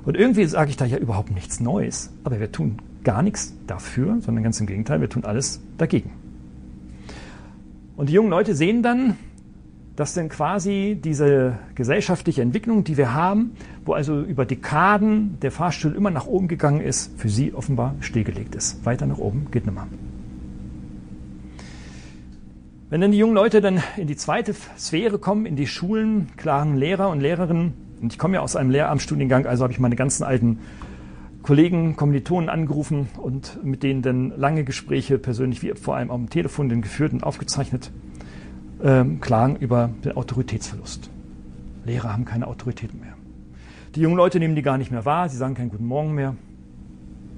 Und 0.03 0.17
irgendwie 0.17 0.45
sage 0.45 0.71
ich 0.71 0.77
da 0.77 0.85
ja 0.85 0.97
überhaupt 0.97 1.29
nichts 1.29 1.59
Neues, 1.59 2.11
aber 2.23 2.39
wir 2.39 2.51
tun 2.51 2.79
gar 3.03 3.21
nichts 3.21 3.53
dafür, 3.67 4.17
sondern 4.19 4.43
ganz 4.43 4.59
im 4.59 4.65
Gegenteil, 4.65 4.99
wir 4.99 5.09
tun 5.09 5.25
alles 5.25 5.61
dagegen. 5.77 6.11
Und 7.97 8.09
die 8.09 8.13
jungen 8.13 8.31
Leute 8.31 8.55
sehen 8.55 8.81
dann, 8.81 9.15
dass 9.95 10.13
denn 10.13 10.29
quasi 10.29 10.99
diese 11.01 11.57
gesellschaftliche 11.73 12.41
Entwicklung, 12.41 12.83
die 12.83 12.97
wir 12.97 13.13
haben, 13.13 13.51
wo 13.85 13.93
also 13.93 14.21
über 14.21 14.45
Dekaden 14.45 15.37
der 15.41 15.51
Fahrstuhl 15.51 15.95
immer 15.95 16.11
nach 16.11 16.25
oben 16.25 16.47
gegangen 16.47 16.81
ist, 16.81 17.17
für 17.17 17.29
sie 17.29 17.53
offenbar 17.53 17.95
stillgelegt 18.01 18.55
ist. 18.55 18.85
Weiter 18.85 19.05
nach 19.05 19.17
oben 19.17 19.47
geht 19.51 19.65
nimmer. 19.65 19.87
Wenn 22.89 23.01
dann 23.01 23.11
die 23.11 23.17
jungen 23.17 23.33
Leute 23.33 23.61
dann 23.61 23.81
in 23.97 24.07
die 24.07 24.15
zweite 24.15 24.53
Sphäre 24.77 25.17
kommen, 25.17 25.45
in 25.45 25.55
die 25.55 25.67
Schulen, 25.67 26.27
klaren 26.37 26.75
Lehrer 26.75 27.09
und 27.09 27.19
Lehrerinnen, 27.19 27.73
und 28.01 28.11
ich 28.13 28.19
komme 28.19 28.35
ja 28.35 28.41
aus 28.41 28.55
einem 28.55 28.69
Lehramtsstudiengang, 28.69 29.45
also 29.45 29.63
habe 29.63 29.73
ich 29.73 29.79
meine 29.79 29.95
ganzen 29.95 30.23
alten 30.23 30.59
Kollegen, 31.41 31.95
Kommilitonen 31.95 32.49
angerufen 32.49 33.07
und 33.17 33.63
mit 33.63 33.81
denen 33.83 34.01
dann 34.01 34.33
lange 34.37 34.63
Gespräche 34.63 35.17
persönlich, 35.17 35.63
wie 35.63 35.73
vor 35.73 35.95
allem 35.95 36.11
am 36.11 36.29
Telefon, 36.29 36.69
den 36.69 36.81
geführt 36.81 37.13
und 37.13 37.23
aufgezeichnet, 37.23 37.91
ähm, 38.83 39.19
klagen 39.21 39.55
über 39.57 39.89
den 40.03 40.15
Autoritätsverlust. 40.17 41.09
Lehrer 41.85 42.11
haben 42.11 42.25
keine 42.25 42.47
Autorität 42.47 42.93
mehr. 42.93 43.13
Die 43.95 44.01
jungen 44.01 44.17
Leute 44.17 44.39
nehmen 44.39 44.55
die 44.55 44.61
gar 44.61 44.77
nicht 44.77 44.91
mehr 44.91 45.05
wahr, 45.05 45.29
sie 45.29 45.37
sagen 45.37 45.55
keinen 45.55 45.69
guten 45.69 45.85
Morgen 45.85 46.13
mehr. 46.13 46.35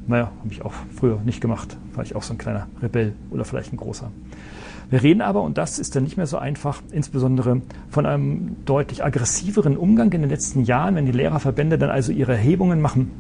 Naja, 0.08 0.32
habe 0.40 0.52
ich 0.52 0.64
auch 0.64 0.74
früher 0.96 1.20
nicht 1.26 1.42
gemacht, 1.42 1.78
war 1.94 2.04
ich 2.04 2.16
auch 2.16 2.24
so 2.24 2.34
ein 2.34 2.38
kleiner 2.38 2.68
Rebell 2.82 3.14
oder 3.30 3.46
vielleicht 3.46 3.74
ein 3.74 3.78
großer. 3.78 4.10
Wir 4.90 5.04
reden 5.04 5.22
aber, 5.22 5.42
und 5.42 5.58
das 5.58 5.80
ist 5.80 5.96
dann 5.96 6.04
nicht 6.04 6.16
mehr 6.16 6.28
so 6.28 6.38
einfach, 6.38 6.82
insbesondere 6.92 7.62
von 7.90 8.06
einem 8.06 8.56
deutlich 8.64 9.04
aggressiveren 9.04 9.76
Umgang 9.76 10.14
in 10.14 10.22
den 10.22 10.30
letzten 10.30 10.64
Jahren, 10.64 10.96
wenn 10.96 11.06
die 11.06 11.12
Lehrerverbände 11.12 11.78
dann 11.78 11.90
also 11.90 12.14
ihre 12.14 12.32
Erhebungen 12.32 12.80
machen. 12.80 13.12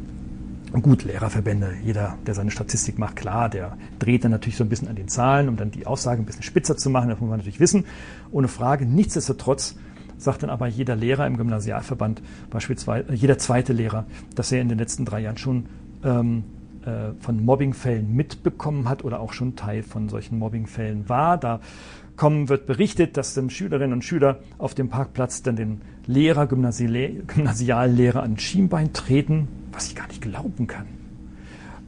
Gut, 0.73 1.05
Lehrerverbände, 1.05 1.77
jeder, 1.83 2.17
der 2.27 2.33
seine 2.33 2.51
Statistik 2.51 2.99
macht, 2.99 3.15
klar, 3.15 3.49
der 3.49 3.77
dreht 3.99 4.25
dann 4.25 4.31
natürlich 4.31 4.57
so 4.57 4.65
ein 4.65 4.69
bisschen 4.69 4.89
an 4.89 4.95
den 4.95 5.07
Zahlen, 5.07 5.47
um 5.47 5.55
dann 5.55 5.71
die 5.71 5.87
Aussagen 5.87 6.23
ein 6.23 6.25
bisschen 6.25 6.43
spitzer 6.43 6.75
zu 6.75 6.89
machen, 6.89 7.09
das 7.09 7.19
muss 7.19 7.29
man 7.29 7.39
natürlich 7.39 7.59
wissen, 7.59 7.85
ohne 8.31 8.49
Frage. 8.49 8.85
Nichtsdestotrotz 8.85 9.75
sagt 10.17 10.43
dann 10.43 10.49
aber 10.49 10.67
jeder 10.67 10.95
Lehrer 10.95 11.25
im 11.25 11.37
Gymnasialverband, 11.37 12.21
beispielsweise 12.49 13.13
jeder 13.13 13.37
zweite 13.37 13.71
Lehrer, 13.71 14.05
dass 14.35 14.51
er 14.51 14.61
in 14.61 14.69
den 14.69 14.77
letzten 14.77 15.05
drei 15.05 15.21
Jahren 15.21 15.37
schon 15.37 15.67
ähm, 16.03 16.43
äh, 16.85 17.13
von 17.19 17.43
Mobbingfällen 17.43 18.13
mitbekommen 18.13 18.89
hat 18.89 19.03
oder 19.03 19.19
auch 19.19 19.33
schon 19.33 19.55
Teil 19.55 19.83
von 19.83 20.09
solchen 20.09 20.37
Mobbingfällen 20.37 21.07
war. 21.07 21.37
Da 21.37 21.61
kommen 22.17 22.49
wird 22.49 22.65
berichtet, 22.65 23.15
dass 23.15 23.33
dann 23.35 23.49
Schülerinnen 23.49 23.93
und 23.93 24.03
Schüler 24.03 24.39
auf 24.57 24.73
dem 24.73 24.89
Parkplatz 24.89 25.43
dann 25.43 25.55
den 25.55 25.81
Lehrer, 26.07 26.47
Gymnasiallehrer 26.47 28.23
an 28.23 28.39
Schienbein 28.39 28.91
treten, 28.91 29.47
was 29.77 29.87
ich 29.87 29.95
gar 29.95 30.07
nicht 30.07 30.21
glauben 30.21 30.65
kann. 30.65 30.87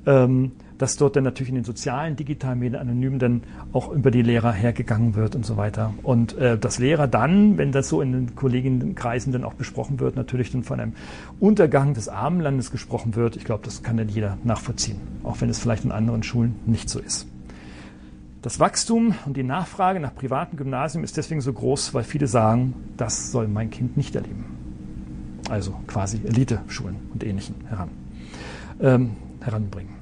Ähm, 0.06 0.52
dass 0.78 0.96
dort 0.96 1.16
dann 1.16 1.26
natürlich 1.26 1.50
in 1.50 1.56
den 1.56 1.64
sozialen, 1.66 2.16
digitalen 2.16 2.60
Medien 2.60 2.80
anonym 2.80 3.20
dann 3.20 3.42
auch 3.74 3.92
über 3.92 4.12
die 4.12 4.22
Lehrer 4.22 4.54
hergegangen 4.54 5.16
wird 5.16 5.36
und 5.36 5.46
so 5.46 5.58
weiter. 5.58 5.94
Und 6.04 6.38
äh, 6.38 6.58
dass 6.58 6.80
Lehrer 6.80 7.08
dann, 7.08 7.58
wenn 7.58 7.74
das 7.74 7.90
so 7.90 8.02
in 8.02 8.14
den 8.14 8.36
Kolleginnenkreisen 8.36 9.34
dann 9.34 9.44
auch 9.44 9.56
besprochen 9.56 10.00
wird, 10.00 10.16
natürlich 10.16 10.52
dann 10.52 10.64
von 10.64 10.80
einem 10.80 10.94
Untergang 11.40 11.96
des 11.96 12.08
Armenlandes 12.08 12.72
gesprochen 12.72 13.16
wird. 13.16 13.36
Ich 13.36 13.44
glaube, 13.44 13.66
das 13.66 13.84
kann 13.84 13.98
dann 13.98 14.08
jeder 14.08 14.38
nachvollziehen, 14.44 15.02
auch 15.24 15.42
wenn 15.42 15.50
es 15.50 15.60
vielleicht 15.60 15.84
in 15.84 15.92
anderen 15.92 16.24
Schulen 16.24 16.56
nicht 16.66 16.90
so 16.90 17.00
ist. 17.00 17.28
Das 18.42 18.60
Wachstum 18.60 19.16
und 19.26 19.36
die 19.36 19.44
Nachfrage 19.44 20.00
nach 20.00 20.16
privaten 20.16 20.56
Gymnasien 20.56 21.04
ist 21.04 21.18
deswegen 21.18 21.42
so 21.42 21.52
groß, 21.52 21.94
weil 21.94 22.04
viele 22.04 22.28
sagen, 22.28 22.74
das 22.96 23.32
soll 23.32 23.50
mein 23.50 23.70
Kind 23.70 23.98
nicht 23.98 24.16
erleben. 24.16 24.59
Also 25.50 25.74
quasi 25.88 26.22
Elite-Schulen 26.24 26.96
und 27.14 27.24
Ähnlichen 27.24 27.56
heran, 27.68 27.90
ähm, 28.80 29.12
heranbringen. 29.42 30.00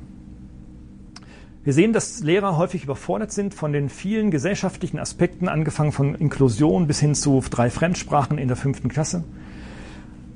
Wir 1.64 1.74
sehen, 1.74 1.92
dass 1.92 2.22
Lehrer 2.22 2.56
häufig 2.58 2.86
überfordert 2.86 3.34
sind 3.34 3.54
von 3.54 3.74
den 3.74 3.90
vielen 3.90 4.32
gesellschaftlichen 4.32 5.00
Aspekten, 5.00 5.50
angefangen 5.50 5.92
von 5.92 6.16
Inklusion 6.16 6.88
bis 6.88 7.00
hin 7.00 7.14
zu 7.14 7.44
drei 7.50 7.70
Fremdsprachen 7.70 8.38
in 8.38 8.48
der 8.48 8.56
fünften 8.56 8.88
Klasse. 8.88 9.26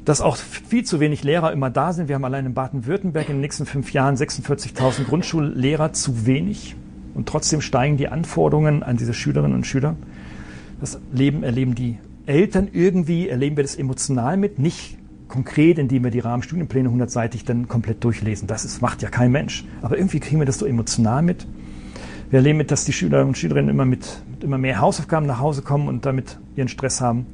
Dass 0.04 0.20
auch 0.20 0.36
viel 0.36 0.84
zu 0.84 1.00
wenig 1.00 1.24
Lehrer 1.24 1.54
immer 1.54 1.70
da 1.70 1.94
sind. 1.94 2.10
Wir 2.10 2.16
haben 2.16 2.26
allein 2.26 2.48
in 2.48 2.54
Baden-Württemberg 2.54 3.30
in 3.30 3.36
den 3.36 3.42
nächsten 3.42 3.66
fünf 3.66 3.94
Jahren 3.94 4.16
46.000 4.16 5.06
Grundschullehrer 5.06 5.94
zu 5.94 6.26
wenig. 6.26 6.76
Und 7.14 7.30
trotzdem 7.30 7.62
steigen 7.62 7.96
die 7.96 8.10
Anforderungen 8.10 8.84
an 8.84 8.98
diese 8.98 9.14
Schülerinnen 9.14 9.56
und 9.56 9.66
Schüler. 9.66 9.96
Das 10.82 11.00
Leben 11.14 11.44
erleben 11.44 11.76
die 11.76 11.98
Eltern 12.26 12.68
irgendwie, 12.74 13.30
erleben 13.30 13.56
wir 13.56 13.64
das 13.64 13.76
emotional 13.76 14.36
mit, 14.36 14.60
nicht 14.60 14.98
konkret, 15.32 15.80
indem 15.80 16.04
wir 16.04 16.12
die 16.12 16.20
Rahmenstudienpläne 16.20 16.92
hundertseitig 16.92 17.46
dann 17.46 17.68
komplett 17.68 18.04
durchlesen. 18.04 18.48
Das 18.48 18.66
ist, 18.66 18.82
macht 18.82 19.02
ja 19.02 19.10
kein 19.10 19.32
Mensch. 19.32 19.66
Aber 19.82 19.98
irgendwie 19.98 20.20
kriegen 20.20 20.40
wir 20.40 20.46
das 20.46 20.60
so 20.60 20.66
emotional 20.66 21.24
mit. 21.24 21.48
Wir 22.30 22.38
erleben 22.38 22.58
mit, 22.58 22.70
dass 22.70 22.86
die 22.86 22.94
Schüler 22.94 23.26
und 23.26 23.38
Schülerinnen 23.38 23.70
immer 23.70 23.86
mit, 23.86 24.22
mit 24.30 24.44
immer 24.44 24.58
mehr 24.58 24.80
Hausaufgaben 24.80 25.26
nach 25.26 25.40
Hause 25.40 25.64
kommen 25.64 25.88
und 25.88 26.06
damit 26.06 26.38
ihren 26.56 26.68
Stress 26.68 27.02
haben. 27.02 27.26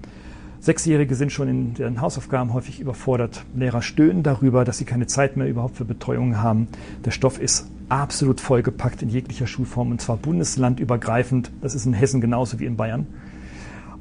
Sechsjährige 0.60 1.16
sind 1.16 1.32
schon 1.32 1.48
in 1.48 1.76
ihren 1.76 2.02
Hausaufgaben 2.02 2.54
häufig 2.54 2.80
überfordert. 2.80 3.46
Lehrer 3.56 3.82
stöhnen 3.82 4.24
darüber, 4.24 4.64
dass 4.66 4.78
sie 4.78 4.86
keine 4.86 5.08
Zeit 5.08 5.38
mehr 5.38 5.48
überhaupt 5.48 5.78
für 5.78 5.86
Betreuung 5.86 6.38
haben. 6.38 6.68
Der 7.06 7.12
Stoff 7.12 7.40
ist 7.40 7.68
absolut 7.90 8.42
vollgepackt 8.42 9.02
in 9.02 9.10
jeglicher 9.10 9.48
Schulform 9.48 9.92
und 9.92 10.02
zwar 10.02 10.18
bundeslandübergreifend. 10.18 11.52
Das 11.62 11.76
ist 11.76 11.86
in 11.86 11.94
Hessen 11.94 12.22
genauso 12.22 12.60
wie 12.60 12.66
in 12.66 12.76
Bayern 12.76 13.08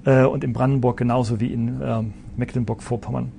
äh, 0.04 0.24
und 0.24 0.44
in 0.44 0.52
Brandenburg 0.52 0.96
genauso 0.96 1.40
wie 1.40 1.52
in 1.52 1.80
äh, 1.80 2.02
Mecklenburg-Vorpommern. 2.36 3.32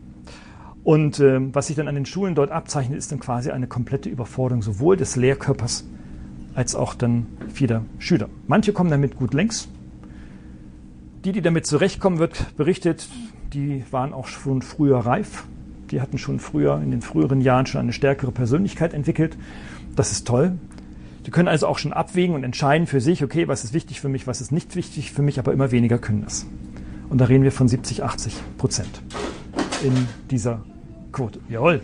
Und 0.88 1.20
äh, 1.20 1.54
was 1.54 1.68
sich 1.68 1.76
dann 1.76 1.90
an 1.90 1.96
den 1.96 2.06
Schulen 2.06 2.34
dort 2.34 2.50
abzeichnet, 2.50 2.98
ist 2.98 3.12
dann 3.12 3.20
quasi 3.20 3.52
eine 3.52 3.68
komplette 3.68 4.08
Überforderung 4.08 4.62
sowohl 4.62 4.96
des 4.96 5.18
Lehrkörpers 5.18 5.86
als 6.56 6.76
auch 6.76 6.94
dann 6.94 7.26
vieler 7.54 7.84
Schüler. 8.00 8.30
Manche 8.48 8.72
kommen 8.72 8.90
damit 8.90 9.18
gut 9.18 9.34
längs. 9.34 9.68
Die, 11.26 11.34
die 11.34 11.42
damit 11.42 11.66
zurechtkommen, 11.66 12.20
wird 12.20 12.56
berichtet, 12.56 13.10
die 13.52 13.84
waren 13.92 14.14
auch 14.14 14.28
schon 14.28 14.62
früher 14.62 15.00
reif. 15.00 15.44
Die 15.92 16.00
hatten 16.00 16.18
schon 16.18 16.40
früher, 16.40 16.80
in 16.82 16.92
den 16.92 17.02
früheren 17.02 17.42
Jahren 17.42 17.66
schon 17.66 17.82
eine 17.82 17.92
stärkere 17.92 18.32
Persönlichkeit 18.32 18.94
entwickelt. 18.94 19.38
Das 19.98 20.14
ist 20.14 20.26
toll. 20.26 20.54
Die 21.26 21.32
können 21.32 21.50
also 21.50 21.68
auch 21.68 21.80
schon 21.80 21.92
abwägen 21.92 22.34
und 22.34 22.46
entscheiden 22.46 22.88
für 22.88 23.02
sich, 23.02 23.26
okay, 23.26 23.50
was 23.50 23.66
ist 23.66 23.74
wichtig 23.74 24.00
für 24.00 24.08
mich, 24.08 24.26
was 24.26 24.40
ist 24.40 24.54
nicht 24.54 24.78
wichtig 24.78 25.12
für 25.12 25.22
mich, 25.22 25.38
aber 25.38 25.52
immer 25.52 25.72
weniger 25.72 25.98
können 25.98 26.24
das. 26.24 26.46
Und 27.10 27.20
da 27.20 27.26
reden 27.26 27.44
wir 27.44 27.52
von 27.52 27.68
70, 27.68 28.04
80 28.04 28.34
Prozent 28.58 29.02
in 29.84 29.94
dieser 30.32 30.64
Quote. 31.18 31.40
Jawohl. 31.50 31.82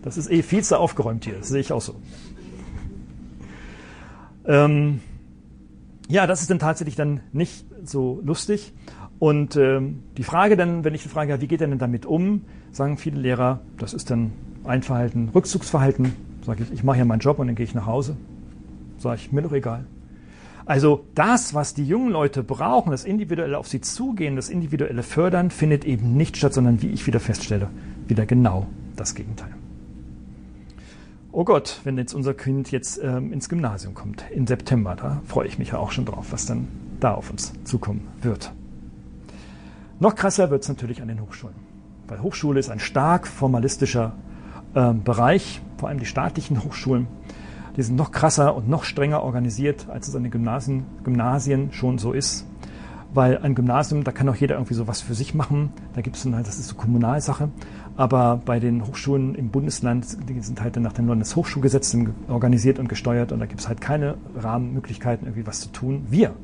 Das 0.00 0.16
ist 0.16 0.30
eh 0.30 0.42
viel 0.42 0.64
zu 0.64 0.78
aufgeräumt 0.78 1.26
hier. 1.26 1.34
Das 1.34 1.48
sehe 1.48 1.60
ich 1.60 1.72
auch 1.72 1.82
so. 1.82 1.94
Ähm, 4.46 5.00
ja, 6.08 6.26
das 6.26 6.40
ist 6.40 6.48
dann 6.48 6.58
tatsächlich 6.58 6.96
dann 6.96 7.20
nicht 7.32 7.66
so 7.84 8.22
lustig. 8.24 8.72
Und 9.18 9.56
ähm, 9.56 10.04
die 10.16 10.22
Frage 10.22 10.56
dann, 10.56 10.84
wenn 10.84 10.94
ich 10.94 11.02
die 11.02 11.10
Frage 11.10 11.34
habe, 11.34 11.42
wie 11.42 11.48
geht 11.48 11.60
er 11.60 11.66
denn 11.66 11.78
damit 11.78 12.06
um, 12.06 12.46
sagen 12.72 12.96
viele 12.96 13.20
Lehrer, 13.20 13.60
das 13.76 13.92
ist 13.92 14.10
dann 14.10 14.32
ein 14.64 14.82
Verhalten, 14.82 15.28
Rückzugsverhalten. 15.34 16.14
Sage 16.46 16.62
ich, 16.62 16.72
ich 16.72 16.82
mache 16.82 16.96
ja 16.98 17.04
meinen 17.04 17.20
Job 17.20 17.38
und 17.38 17.48
dann 17.48 17.56
gehe 17.56 17.64
ich 17.64 17.74
nach 17.74 17.84
Hause. 17.84 18.16
Sage 18.96 19.20
ich, 19.20 19.32
mir 19.32 19.42
doch 19.42 19.52
egal. 19.52 19.84
Also 20.66 21.06
das, 21.14 21.54
was 21.54 21.74
die 21.74 21.86
jungen 21.86 22.10
Leute 22.10 22.42
brauchen, 22.42 22.90
das 22.90 23.04
individuelle 23.04 23.56
auf 23.56 23.68
sie 23.68 23.80
zugehen, 23.80 24.34
das 24.34 24.48
individuelle 24.48 25.04
Fördern, 25.04 25.50
findet 25.50 25.84
eben 25.84 26.16
nicht 26.16 26.36
statt, 26.36 26.54
sondern 26.54 26.82
wie 26.82 26.88
ich 26.88 27.06
wieder 27.06 27.20
feststelle, 27.20 27.70
wieder 28.08 28.26
genau 28.26 28.66
das 28.96 29.14
Gegenteil. 29.14 29.54
Oh 31.30 31.44
Gott, 31.44 31.80
wenn 31.84 31.96
jetzt 31.98 32.14
unser 32.14 32.34
Kind 32.34 32.72
jetzt 32.72 33.00
ähm, 33.00 33.32
ins 33.32 33.48
Gymnasium 33.48 33.94
kommt, 33.94 34.24
im 34.32 34.46
September, 34.46 34.96
da 34.96 35.22
freue 35.26 35.46
ich 35.46 35.58
mich 35.58 35.68
ja 35.68 35.78
auch 35.78 35.92
schon 35.92 36.04
drauf, 36.04 36.28
was 36.30 36.46
dann 36.46 36.66
da 36.98 37.14
auf 37.14 37.30
uns 37.30 37.52
zukommen 37.62 38.08
wird. 38.22 38.52
Noch 40.00 40.16
krasser 40.16 40.50
wird 40.50 40.62
es 40.62 40.68
natürlich 40.68 41.00
an 41.00 41.08
den 41.08 41.20
Hochschulen, 41.20 41.54
weil 42.08 42.22
Hochschule 42.22 42.58
ist 42.58 42.70
ein 42.70 42.80
stark 42.80 43.28
formalistischer 43.28 44.14
äh, 44.74 44.92
Bereich, 44.94 45.60
vor 45.76 45.90
allem 45.90 46.00
die 46.00 46.06
staatlichen 46.06 46.64
Hochschulen 46.64 47.06
die 47.76 47.82
sind 47.82 47.96
noch 47.96 48.10
krasser 48.10 48.54
und 48.54 48.68
noch 48.68 48.84
strenger 48.84 49.22
organisiert, 49.22 49.88
als 49.88 50.08
es 50.08 50.16
an 50.16 50.22
den 50.22 50.32
Gymnasien, 50.32 50.84
Gymnasien 51.04 51.72
schon 51.72 51.98
so 51.98 52.12
ist. 52.12 52.46
Weil 53.12 53.38
ein 53.38 53.54
Gymnasium, 53.54 54.04
da 54.04 54.12
kann 54.12 54.28
auch 54.28 54.34
jeder 54.34 54.56
irgendwie 54.56 54.74
so 54.74 54.88
was 54.88 55.00
für 55.00 55.14
sich 55.14 55.34
machen. 55.34 55.72
Da 55.94 56.00
gibt 56.00 56.16
es 56.16 56.24
dann 56.24 56.34
halt, 56.34 56.46
das 56.46 56.58
ist 56.58 56.68
so 56.68 56.74
Kommunalsache. 56.74 57.48
Aber 57.96 58.40
bei 58.44 58.60
den 58.60 58.86
Hochschulen 58.86 59.34
im 59.34 59.48
Bundesland, 59.50 60.06
die 60.28 60.38
sind 60.40 60.60
halt 60.60 60.76
dann 60.76 60.82
nach 60.82 60.92
dem 60.92 61.08
Landeshochschulgesetz 61.08 61.96
organisiert 62.28 62.78
und 62.78 62.88
gesteuert 62.88 63.32
und 63.32 63.40
da 63.40 63.46
gibt 63.46 63.60
es 63.60 63.68
halt 63.68 63.80
keine 63.80 64.16
Rahmenmöglichkeiten, 64.36 65.26
irgendwie 65.26 65.46
was 65.46 65.60
zu 65.60 65.70
tun. 65.70 66.06
Wir 66.10 66.34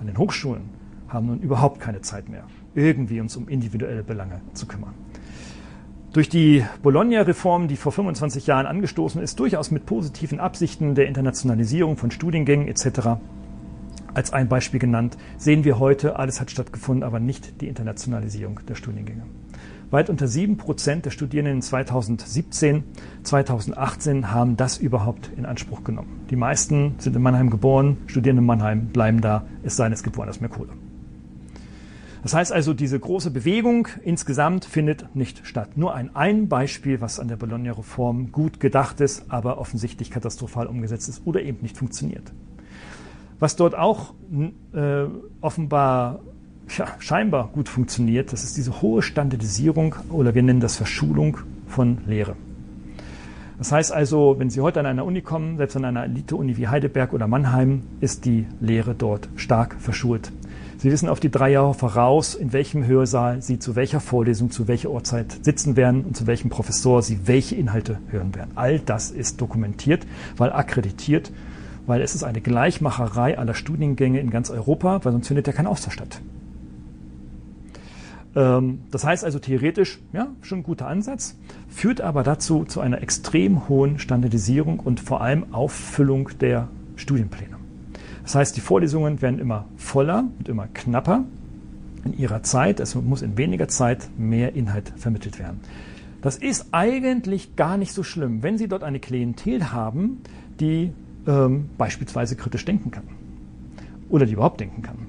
an 0.00 0.06
den 0.06 0.18
Hochschulen 0.18 0.62
haben 1.08 1.26
nun 1.26 1.40
überhaupt 1.40 1.80
keine 1.80 2.00
Zeit 2.00 2.28
mehr, 2.28 2.44
irgendwie 2.74 3.20
uns 3.20 3.36
um 3.36 3.48
individuelle 3.48 4.02
Belange 4.02 4.40
zu 4.52 4.66
kümmern. 4.66 4.94
Durch 6.16 6.30
die 6.30 6.64
Bologna-Reform, 6.82 7.68
die 7.68 7.76
vor 7.76 7.92
25 7.92 8.46
Jahren 8.46 8.64
angestoßen 8.64 9.20
ist, 9.20 9.38
durchaus 9.38 9.70
mit 9.70 9.84
positiven 9.84 10.40
Absichten 10.40 10.94
der 10.94 11.08
Internationalisierung 11.08 11.98
von 11.98 12.10
Studiengängen 12.10 12.68
etc. 12.68 13.18
als 14.14 14.32
ein 14.32 14.48
Beispiel 14.48 14.80
genannt, 14.80 15.18
sehen 15.36 15.64
wir 15.64 15.78
heute, 15.78 16.18
alles 16.18 16.40
hat 16.40 16.50
stattgefunden, 16.50 17.04
aber 17.04 17.20
nicht 17.20 17.60
die 17.60 17.68
Internationalisierung 17.68 18.60
der 18.66 18.76
Studiengänge. 18.76 19.24
Weit 19.90 20.08
unter 20.08 20.26
7 20.26 20.56
Prozent 20.56 21.04
der 21.04 21.10
Studierenden 21.10 21.56
in 21.56 21.62
2017, 21.62 22.84
2018 23.22 24.32
haben 24.32 24.56
das 24.56 24.78
überhaupt 24.78 25.30
in 25.36 25.44
Anspruch 25.44 25.84
genommen. 25.84 26.24
Die 26.30 26.36
meisten 26.36 26.94
sind 26.96 27.14
in 27.14 27.20
Mannheim 27.20 27.50
geboren, 27.50 27.98
studieren 28.06 28.38
in 28.38 28.46
Mannheim, 28.46 28.86
bleiben 28.86 29.20
da, 29.20 29.44
es 29.64 29.76
sei 29.76 29.84
denn, 29.84 29.92
es 29.92 30.02
gibt 30.02 30.16
woanders 30.16 30.40
mehr 30.40 30.48
Kohle. 30.48 30.70
Das 32.26 32.34
heißt 32.34 32.52
also, 32.52 32.74
diese 32.74 32.98
große 32.98 33.30
Bewegung 33.30 33.86
insgesamt 34.02 34.64
findet 34.64 35.14
nicht 35.14 35.46
statt. 35.46 35.76
Nur 35.76 35.94
ein, 35.94 36.16
ein 36.16 36.48
Beispiel, 36.48 37.00
was 37.00 37.20
an 37.20 37.28
der 37.28 37.36
Bologna-Reform 37.36 38.32
gut 38.32 38.58
gedacht 38.58 39.00
ist, 39.00 39.26
aber 39.28 39.58
offensichtlich 39.58 40.10
katastrophal 40.10 40.66
umgesetzt 40.66 41.08
ist 41.08 41.22
oder 41.24 41.40
eben 41.40 41.58
nicht 41.62 41.76
funktioniert. 41.76 42.32
Was 43.38 43.54
dort 43.54 43.76
auch 43.76 44.14
äh, 44.74 45.04
offenbar 45.40 46.18
ja, 46.76 46.88
scheinbar 46.98 47.46
gut 47.52 47.68
funktioniert, 47.68 48.32
das 48.32 48.42
ist 48.42 48.56
diese 48.56 48.82
hohe 48.82 49.02
Standardisierung 49.02 49.94
oder 50.10 50.34
wir 50.34 50.42
nennen 50.42 50.58
das 50.58 50.74
Verschulung 50.74 51.38
von 51.68 51.98
Lehre. 52.08 52.34
Das 53.56 53.70
heißt 53.70 53.92
also, 53.92 54.34
wenn 54.40 54.50
Sie 54.50 54.60
heute 54.60 54.80
an 54.80 54.86
einer 54.86 55.04
Uni 55.04 55.20
kommen, 55.20 55.58
selbst 55.58 55.76
an 55.76 55.84
einer 55.84 56.02
Elite-Uni 56.02 56.56
wie 56.56 56.66
Heidelberg 56.66 57.12
oder 57.12 57.28
Mannheim, 57.28 57.84
ist 58.00 58.24
die 58.24 58.48
Lehre 58.60 58.96
dort 58.96 59.28
stark 59.36 59.76
verschult. 59.78 60.32
Sie 60.78 60.90
wissen 60.90 61.08
auf 61.08 61.20
die 61.20 61.30
drei 61.30 61.50
Jahre 61.50 61.72
voraus, 61.72 62.34
in 62.34 62.52
welchem 62.52 62.86
Hörsaal 62.86 63.40
Sie 63.40 63.58
zu 63.58 63.76
welcher 63.76 64.00
Vorlesung, 64.00 64.50
zu 64.50 64.68
welcher 64.68 64.90
Uhrzeit 64.90 65.44
sitzen 65.44 65.74
werden 65.76 66.04
und 66.04 66.16
zu 66.16 66.26
welchem 66.26 66.50
Professor 66.50 67.02
Sie 67.02 67.20
welche 67.26 67.54
Inhalte 67.54 67.98
hören 68.08 68.34
werden. 68.34 68.50
All 68.56 68.78
das 68.78 69.10
ist 69.10 69.40
dokumentiert, 69.40 70.06
weil 70.36 70.52
akkreditiert, 70.52 71.32
weil 71.86 72.02
es 72.02 72.14
ist 72.14 72.24
eine 72.24 72.42
Gleichmacherei 72.42 73.38
aller 73.38 73.54
Studiengänge 73.54 74.20
in 74.20 74.30
ganz 74.30 74.50
Europa, 74.50 75.00
weil 75.02 75.12
sonst 75.12 75.28
findet 75.28 75.46
ja 75.46 75.54
kein 75.54 75.66
Austausch 75.66 75.94
statt. 75.94 76.20
Ähm, 78.34 78.80
das 78.90 79.04
heißt 79.04 79.24
also 79.24 79.38
theoretisch, 79.38 79.98
ja, 80.12 80.28
schon 80.42 80.58
ein 80.58 80.62
guter 80.62 80.88
Ansatz, 80.88 81.36
führt 81.68 82.02
aber 82.02 82.22
dazu 82.22 82.64
zu 82.64 82.80
einer 82.80 83.00
extrem 83.02 83.68
hohen 83.68 83.98
Standardisierung 83.98 84.78
und 84.78 85.00
vor 85.00 85.22
allem 85.22 85.54
Auffüllung 85.54 86.30
der 86.40 86.68
Studienpläne. 86.96 87.55
Das 88.26 88.34
heißt, 88.34 88.56
die 88.56 88.60
Vorlesungen 88.60 89.22
werden 89.22 89.38
immer 89.38 89.66
voller 89.76 90.24
und 90.40 90.48
immer 90.48 90.66
knapper 90.66 91.22
in 92.04 92.18
ihrer 92.18 92.42
Zeit. 92.42 92.80
Es 92.80 92.96
muss 92.96 93.22
in 93.22 93.38
weniger 93.38 93.68
Zeit 93.68 94.08
mehr 94.18 94.56
Inhalt 94.56 94.92
vermittelt 94.96 95.38
werden. 95.38 95.60
Das 96.22 96.36
ist 96.36 96.66
eigentlich 96.72 97.54
gar 97.54 97.76
nicht 97.76 97.92
so 97.92 98.02
schlimm, 98.02 98.42
wenn 98.42 98.58
Sie 98.58 98.66
dort 98.66 98.82
eine 98.82 98.98
Klientel 98.98 99.70
haben, 99.70 100.22
die 100.58 100.90
ähm, 101.28 101.70
beispielsweise 101.78 102.34
kritisch 102.34 102.64
denken 102.64 102.90
kann 102.90 103.04
oder 104.08 104.26
die 104.26 104.32
überhaupt 104.32 104.58
denken 104.58 104.82
kann 104.82 105.06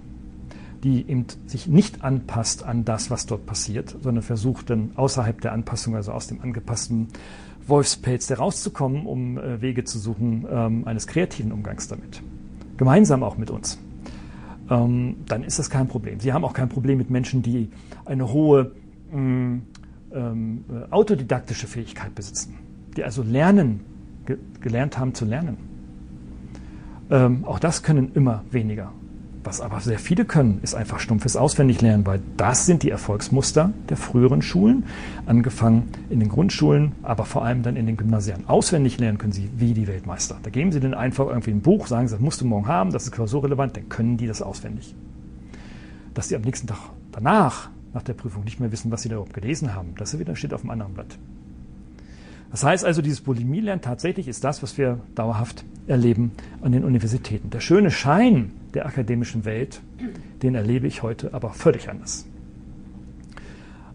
die 0.84 1.10
eben 1.10 1.26
sich 1.48 1.66
nicht 1.66 2.04
anpasst 2.04 2.64
an 2.64 2.86
das, 2.86 3.10
was 3.10 3.26
dort 3.26 3.48
passiert, 3.48 3.96
sondern 4.04 4.24
versucht 4.24 4.70
dann 4.70 4.92
außerhalb 4.96 5.42
der 5.42 5.52
Anpassung, 5.52 5.96
also 5.96 6.12
aus 6.12 6.28
dem 6.28 6.40
angepassten 6.40 7.08
Wolfspelz 7.66 8.30
herauszukommen, 8.30 9.08
um 9.08 9.40
äh, 9.40 9.60
Wege 9.60 9.86
zu 9.86 9.98
suchen 9.98 10.46
ähm, 10.48 10.88
eines 10.88 11.08
kreativen 11.08 11.52
Umgangs 11.52 11.88
damit. 11.88 12.22
Gemeinsam 12.78 13.24
auch 13.24 13.38
mit 13.38 13.50
uns. 13.50 13.80
Ähm, 14.70 15.18
dann 15.28 15.44
ist 15.44 15.60
das 15.60 15.70
kein 15.70 15.88
Problem. 15.88 16.20
Sie 16.20 16.34
haben 16.34 16.44
auch 16.44 16.54
kein 16.54 16.70
Problem 16.70 16.98
mit 16.98 17.10
Menschen, 17.10 17.42
die 17.42 17.70
eine 18.06 18.32
hohe 18.32 18.72
mm, 19.12 19.58
ähm, 20.14 20.66
äh, 20.70 20.92
autodidaktische 20.92 21.68
Fähigkeit 21.68 22.14
besitzen, 22.16 22.56
die 22.96 23.04
also 23.04 23.24
lernen, 23.24 23.82
ge 24.26 24.38
gelernt 24.62 24.98
haben 24.98 25.14
zu 25.14 25.26
lernen. 25.26 25.58
Ähm, 27.10 27.46
auch 27.46 27.60
das 27.60 27.84
können 27.84 28.12
immer 28.14 28.44
weniger 28.52 28.92
was 29.48 29.62
aber 29.62 29.80
sehr 29.80 29.98
viele 29.98 30.26
können, 30.26 30.60
ist 30.62 30.76
einfach 30.76 31.00
stumpfes 31.00 31.38
Auswendiglernen, 31.38 32.06
weil 32.06 32.20
das 32.36 32.66
sind 32.66 32.84
die 32.84 32.92
Erfolgsmuster 32.92 33.72
der 33.88 33.96
früheren 33.96 34.42
Schulen, 34.42 34.84
angefangen 35.26 35.88
in 36.10 36.20
den 36.20 36.28
Grundschulen, 36.28 36.92
aber 37.02 37.24
vor 37.24 37.46
allem 37.46 37.64
dann 37.64 37.78
in 37.78 37.86
den 37.86 37.96
Gymnasien. 37.96 38.48
Auswendig 38.48 39.00
lernen 39.00 39.18
können 39.18 39.32
sie 39.32 39.50
wie 39.56 39.74
die 39.74 39.88
Weltmeister. 39.88 40.38
Da 40.44 40.50
geben 40.50 40.74
sie 40.74 40.82
denen 40.82 40.94
einfach 40.94 41.28
irgendwie 41.28 41.52
ein 41.52 41.62
Buch, 41.62 41.88
sagen 41.88 42.10
sie, 42.10 42.16
das 42.16 42.22
musst 42.22 42.42
du 42.42 42.46
morgen 42.46 42.68
haben, 42.68 42.92
das 42.92 43.06
ist 43.06 43.14
klausurrelevant, 43.14 43.78
dann 43.78 43.88
können 43.88 44.18
die 44.18 44.28
das 44.28 44.42
auswendig. 44.42 44.94
Dass 46.14 46.28
sie 46.28 46.36
am 46.36 46.42
nächsten 46.42 46.68
Tag 46.68 46.80
danach, 47.14 47.70
nach 47.94 48.04
der 48.04 48.14
Prüfung, 48.14 48.44
nicht 48.44 48.60
mehr 48.60 48.74
wissen, 48.74 48.92
was 48.92 49.02
sie 49.02 49.10
da 49.10 49.16
überhaupt 49.16 49.34
gelesen 49.34 49.74
haben, 49.74 49.96
das 49.98 50.20
wieder 50.20 50.36
steht 50.36 50.54
auf 50.54 50.62
dem 50.62 50.72
anderen 50.72 50.94
Blatt. 50.94 51.18
Das 52.52 52.64
heißt 52.64 52.86
also, 52.86 53.02
dieses 53.02 53.22
Bulimie-Lernen 53.22 53.82
tatsächlich 53.82 54.28
ist 54.28 54.44
das, 54.44 54.64
was 54.64 54.78
wir 54.78 55.00
dauerhaft 55.16 55.64
erleben 55.88 56.32
an 56.62 56.72
den 56.72 56.84
Universitäten. 56.84 57.50
Der 57.50 57.60
schöne 57.60 57.92
Schein 57.92 58.52
der 58.78 58.86
akademischen 58.86 59.44
Welt, 59.44 59.82
den 60.44 60.54
erlebe 60.54 60.86
ich 60.86 61.02
heute 61.02 61.34
aber 61.34 61.50
völlig 61.50 61.90
anders. 61.90 62.28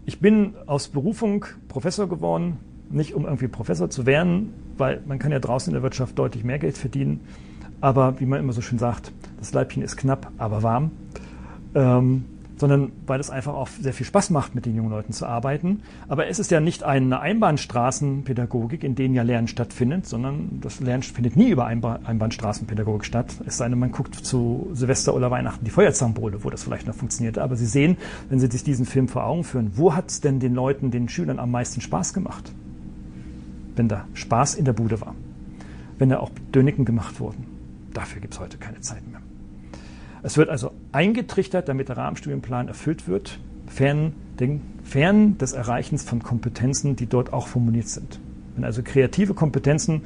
Ich 0.05 0.19
bin 0.19 0.55
aus 0.65 0.89
Berufung 0.89 1.45
Professor 1.69 2.09
geworden, 2.09 2.57
nicht 2.89 3.13
um 3.13 3.23
irgendwie 3.23 3.47
Professor 3.47 3.89
zu 3.89 4.05
werden, 4.05 4.53
weil 4.77 5.01
man 5.05 5.19
kann 5.19 5.31
ja 5.31 5.39
draußen 5.39 5.71
in 5.71 5.73
der 5.75 5.83
Wirtschaft 5.83 6.19
deutlich 6.19 6.43
mehr 6.43 6.59
Geld 6.59 6.77
verdienen. 6.77 7.21
Aber 7.79 8.19
wie 8.19 8.25
man 8.25 8.41
immer 8.41 8.51
so 8.51 8.59
schön 8.59 8.77
sagt, 8.77 9.13
das 9.39 9.53
Leibchen 9.53 9.83
ist 9.83 9.95
knapp, 9.95 10.33
aber 10.37 10.63
warm. 10.63 10.91
Ähm, 11.75 12.25
sondern 12.63 12.93
weil 13.07 13.19
es 13.19 13.29
einfach 13.29 13.55
auch 13.55 13.67
sehr 13.67 13.91
viel 13.91 14.05
Spaß 14.05 14.29
macht, 14.29 14.55
mit 14.55 14.65
den 14.65 14.73
jungen 14.73 14.89
Leuten 14.89 15.11
zu 15.11 15.25
arbeiten. 15.25 15.81
Aber 16.07 16.27
es 16.27 16.39
ist 16.39 16.49
ja 16.49 16.61
nicht 16.61 16.83
eine 16.83 17.19
Einbahnstraßenpädagogik, 17.19 18.85
in 18.85 18.95
denen 18.95 19.13
ja 19.13 19.21
Lernen 19.21 19.49
stattfindet, 19.49 20.07
sondern 20.07 20.61
das 20.61 20.79
Lernen 20.79 21.03
findet 21.03 21.35
nie 21.35 21.49
über 21.49 21.65
Einbahnstraßenpädagogik 21.65 23.03
statt. 23.03 23.35
Es 23.45 23.57
sei 23.57 23.67
denn, 23.67 23.77
man 23.79 23.91
guckt 23.91 24.15
zu 24.15 24.69
Silvester 24.71 25.13
oder 25.13 25.29
Weihnachten 25.29 25.65
die 25.65 25.71
Feuerzahnbowle, 25.71 26.45
wo 26.45 26.49
das 26.49 26.63
vielleicht 26.63 26.87
noch 26.87 26.95
funktioniert. 26.95 27.37
Aber 27.37 27.57
Sie 27.57 27.65
sehen, 27.65 27.97
wenn 28.29 28.39
Sie 28.39 28.47
sich 28.47 28.63
diesen 28.63 28.85
Film 28.85 29.09
vor 29.09 29.25
Augen 29.25 29.43
führen, 29.43 29.73
wo 29.75 29.93
hat 29.93 30.09
es 30.09 30.21
denn 30.21 30.39
den 30.39 30.53
Leuten, 30.53 30.89
den 30.89 31.09
Schülern 31.09 31.39
am 31.39 31.51
meisten 31.51 31.81
Spaß 31.81 32.13
gemacht? 32.13 32.49
Wenn 33.75 33.89
da 33.89 34.05
Spaß 34.13 34.55
in 34.55 34.63
der 34.63 34.71
Bude 34.71 35.01
war. 35.01 35.15
Wenn 35.97 36.07
da 36.07 36.19
auch 36.19 36.31
Döniken 36.55 36.85
gemacht 36.85 37.19
wurden. 37.19 37.43
Dafür 37.93 38.21
gibt 38.21 38.35
es 38.35 38.39
heute 38.39 38.57
keine 38.57 38.79
Zeit 38.79 39.05
mehr. 39.11 39.22
Es 40.23 40.37
wird 40.37 40.49
also 40.49 40.71
eingetrichtert, 40.93 41.67
damit 41.67 41.89
der 41.89 41.97
Rahmenstudienplan 41.97 42.69
erfüllt 42.69 43.09
wird, 43.09 43.39
fern, 43.67 44.13
den, 44.39 44.61
fern 44.83 45.37
des 45.37 45.51
Erreichens 45.51 46.03
von 46.03 46.23
Kompetenzen, 46.23 46.95
die 46.95 47.07
dort 47.07 47.33
auch 47.33 47.47
formuliert 47.47 47.89
sind. 47.89 48.19
Wenn 48.55 48.63
also 48.63 48.81
kreative 48.83 49.33
Kompetenzen 49.33 50.03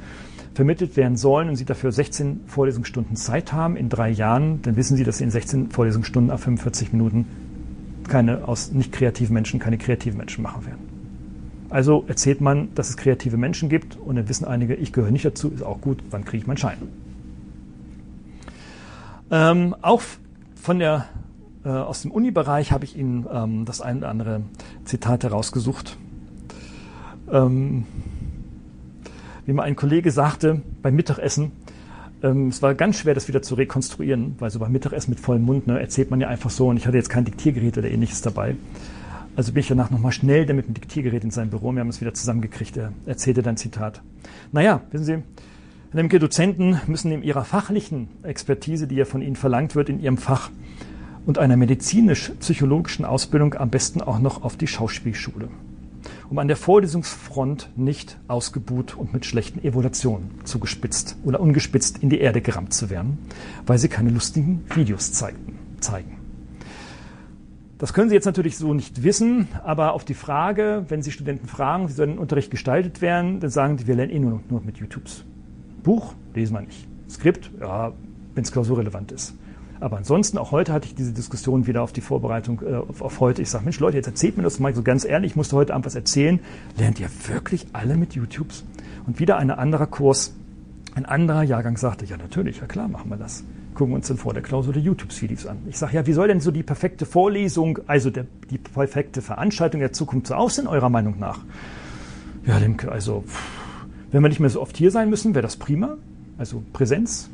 vermittelt 0.54 0.96
werden 0.96 1.16
sollen 1.16 1.48
und 1.48 1.54
Sie 1.54 1.64
dafür 1.64 1.92
16 1.92 2.40
Vorlesungsstunden 2.46 3.14
Zeit 3.14 3.52
haben 3.52 3.76
in 3.76 3.88
drei 3.88 4.10
Jahren, 4.10 4.60
dann 4.62 4.74
wissen 4.74 4.96
Sie, 4.96 5.04
dass 5.04 5.18
Sie 5.18 5.24
in 5.24 5.30
16 5.30 5.70
Vorlesungsstunden 5.70 6.32
auf 6.32 6.40
45 6.40 6.92
Minuten 6.92 7.26
keine 8.08 8.48
aus 8.48 8.72
nicht 8.72 8.90
kreativen 8.90 9.34
Menschen 9.34 9.60
keine 9.60 9.78
kreativen 9.78 10.18
Menschen 10.18 10.42
machen 10.42 10.66
werden. 10.66 10.80
Also 11.70 12.04
erzählt 12.08 12.40
man, 12.40 12.74
dass 12.74 12.88
es 12.88 12.96
kreative 12.96 13.36
Menschen 13.36 13.68
gibt 13.68 13.96
und 13.96 14.16
dann 14.16 14.28
wissen 14.28 14.46
einige, 14.46 14.74
ich 14.74 14.92
gehöre 14.92 15.10
nicht 15.12 15.26
dazu, 15.26 15.50
ist 15.50 15.62
auch 15.62 15.80
gut, 15.80 16.02
wann 16.10 16.24
kriege 16.24 16.38
ich 16.38 16.46
meinen 16.46 16.56
Schein? 16.56 16.78
Ähm, 19.30 19.74
auch 19.82 20.02
von 20.54 20.78
der, 20.78 21.06
äh, 21.64 21.68
aus 21.68 22.02
dem 22.02 22.10
Uni-Bereich 22.10 22.72
habe 22.72 22.84
ich 22.84 22.96
Ihnen 22.96 23.26
ähm, 23.32 23.64
das 23.64 23.80
ein 23.80 23.98
oder 23.98 24.08
andere 24.08 24.42
Zitat 24.84 25.24
herausgesucht. 25.24 25.96
Ähm, 27.30 27.84
wie 29.46 29.52
mal 29.52 29.62
ein 29.62 29.76
Kollege 29.76 30.10
sagte 30.10 30.62
beim 30.82 30.94
Mittagessen, 30.94 31.52
ähm, 32.22 32.48
es 32.48 32.62
war 32.62 32.74
ganz 32.74 32.96
schwer, 32.96 33.14
das 33.14 33.28
wieder 33.28 33.42
zu 33.42 33.54
rekonstruieren, 33.54 34.34
weil 34.38 34.50
so 34.50 34.58
beim 34.58 34.72
Mittagessen 34.72 35.10
mit 35.10 35.20
vollem 35.20 35.42
Mund 35.42 35.66
ne, 35.66 35.78
erzählt 35.78 36.10
man 36.10 36.20
ja 36.20 36.28
einfach 36.28 36.50
so 36.50 36.68
und 36.68 36.76
ich 36.76 36.86
hatte 36.86 36.96
jetzt 36.96 37.10
kein 37.10 37.24
Diktiergerät 37.24 37.78
oder 37.78 37.90
ähnliches 37.90 38.22
dabei. 38.22 38.56
Also 39.36 39.52
bin 39.52 39.60
ich 39.60 39.68
danach 39.68 39.90
nochmal 39.90 40.10
schnell 40.10 40.46
damit 40.46 40.66
dem 40.66 40.74
Diktiergerät 40.74 41.22
in 41.22 41.30
sein 41.30 41.48
Büro. 41.48 41.70
Wir 41.72 41.80
haben 41.80 41.88
es 41.88 42.00
wieder 42.00 42.12
zusammengekriegt. 42.12 42.76
Er 42.76 42.92
erzählte 43.06 43.42
dann 43.42 43.56
Zitat. 43.56 44.02
Naja, 44.50 44.80
wissen 44.90 45.04
Sie, 45.04 45.22
Nämlich 45.92 46.20
Dozenten 46.20 46.80
müssen 46.86 47.12
in 47.12 47.22
ihrer 47.22 47.44
fachlichen 47.44 48.08
Expertise, 48.22 48.86
die 48.86 48.96
ja 48.96 49.06
von 49.06 49.22
ihnen 49.22 49.36
verlangt 49.36 49.74
wird, 49.74 49.88
in 49.88 50.00
ihrem 50.00 50.18
Fach 50.18 50.50
und 51.24 51.38
einer 51.38 51.56
medizinisch-psychologischen 51.56 53.06
Ausbildung 53.06 53.54
am 53.54 53.70
besten 53.70 54.02
auch 54.02 54.18
noch 54.18 54.42
auf 54.42 54.58
die 54.58 54.66
Schauspielschule, 54.66 55.48
um 56.28 56.38
an 56.38 56.46
der 56.46 56.58
Vorlesungsfront 56.58 57.70
nicht 57.76 58.18
ausgebuht 58.28 58.96
und 58.96 59.14
mit 59.14 59.24
schlechten 59.24 59.64
Evaluationen 59.64 60.30
zugespitzt 60.44 61.16
oder 61.24 61.40
ungespitzt 61.40 62.02
in 62.02 62.10
die 62.10 62.20
Erde 62.20 62.42
gerammt 62.42 62.74
zu 62.74 62.90
werden, 62.90 63.18
weil 63.66 63.78
sie 63.78 63.88
keine 63.88 64.10
lustigen 64.10 64.64
Videos 64.74 65.12
zeigten, 65.12 65.58
zeigen. 65.80 66.18
Das 67.78 67.94
können 67.94 68.08
Sie 68.08 68.14
jetzt 68.14 68.24
natürlich 68.24 68.58
so 68.58 68.74
nicht 68.74 69.04
wissen, 69.04 69.46
aber 69.64 69.92
auf 69.92 70.04
die 70.04 70.14
Frage, 70.14 70.84
wenn 70.88 71.00
Sie 71.00 71.12
Studenten 71.12 71.46
fragen, 71.46 71.88
wie 71.88 71.92
soll 71.92 72.08
der 72.08 72.18
Unterricht 72.18 72.50
gestaltet 72.50 73.00
werden, 73.00 73.38
dann 73.38 73.50
sagen 73.50 73.76
die, 73.76 73.86
wir 73.86 73.94
lernen 73.94 74.12
eh 74.12 74.18
nur, 74.18 74.40
nur 74.50 74.60
mit 74.62 74.78
YouTubes. 74.78 75.24
Buch 75.88 76.12
lesen 76.34 76.52
wir 76.52 76.60
nicht. 76.60 76.86
Skript, 77.08 77.50
ja, 77.62 77.94
wenn 78.34 78.44
es 78.44 78.52
klausurrelevant 78.52 79.10
ist. 79.10 79.34
Aber 79.80 79.96
ansonsten, 79.96 80.36
auch 80.36 80.52
heute 80.52 80.74
hatte 80.74 80.86
ich 80.86 80.94
diese 80.94 81.14
Diskussion 81.14 81.66
wieder 81.66 81.82
auf 81.82 81.94
die 81.94 82.02
Vorbereitung 82.02 82.60
äh, 82.60 82.74
auf, 82.74 83.00
auf, 83.00 83.20
heute. 83.20 83.40
Ich 83.40 83.48
sage, 83.48 83.64
Mensch 83.64 83.80
Leute, 83.80 83.96
jetzt 83.96 84.06
erzählt 84.06 84.36
mir 84.36 84.42
das 84.42 84.58
mal 84.58 84.74
so 84.74 84.82
ganz 84.82 85.06
ehrlich, 85.06 85.30
ich 85.30 85.36
musste 85.36 85.56
heute 85.56 85.72
Abend 85.72 85.86
was 85.86 85.94
erzählen. 85.94 86.40
Lernt 86.76 87.00
ihr 87.00 87.08
wirklich 87.28 87.68
alle 87.72 87.96
mit 87.96 88.14
YouTubes? 88.14 88.66
Und 89.06 89.18
wieder 89.18 89.38
ein 89.38 89.50
anderer 89.50 89.86
Kurs, 89.86 90.34
ein 90.94 91.06
anderer 91.06 91.42
Jahrgang 91.42 91.78
sagte, 91.78 92.04
ja 92.04 92.18
natürlich, 92.18 92.60
ja 92.60 92.66
klar, 92.66 92.88
machen 92.88 93.08
wir 93.08 93.16
das. 93.16 93.42
Gucken 93.72 93.94
wir 93.94 93.96
uns 93.96 94.08
dann 94.08 94.18
vor 94.18 94.34
der 94.34 94.42
Klausur 94.42 94.74
die 94.74 94.80
YouTube-Videos 94.80 95.46
an. 95.46 95.56
Ich 95.70 95.78
sage, 95.78 95.96
ja, 95.96 96.06
wie 96.06 96.12
soll 96.12 96.28
denn 96.28 96.40
so 96.40 96.50
die 96.50 96.64
perfekte 96.64 97.06
Vorlesung, 97.06 97.78
also 97.86 98.10
der, 98.10 98.26
die 98.50 98.58
perfekte 98.58 99.22
Veranstaltung 99.22 99.80
der 99.80 99.94
Zukunft 99.94 100.26
so 100.26 100.34
aussehen, 100.34 100.66
eurer 100.66 100.90
Meinung 100.90 101.18
nach? 101.18 101.40
Ja, 102.44 102.58
Lemke, 102.58 102.92
also... 102.92 103.24
Pff, 103.26 103.57
wenn 104.10 104.22
wir 104.22 104.28
nicht 104.28 104.40
mehr 104.40 104.50
so 104.50 104.60
oft 104.60 104.76
hier 104.76 104.90
sein 104.90 105.10
müssen, 105.10 105.34
wäre 105.34 105.42
das 105.42 105.56
prima. 105.56 105.96
Also 106.38 106.62
Präsenz. 106.72 107.30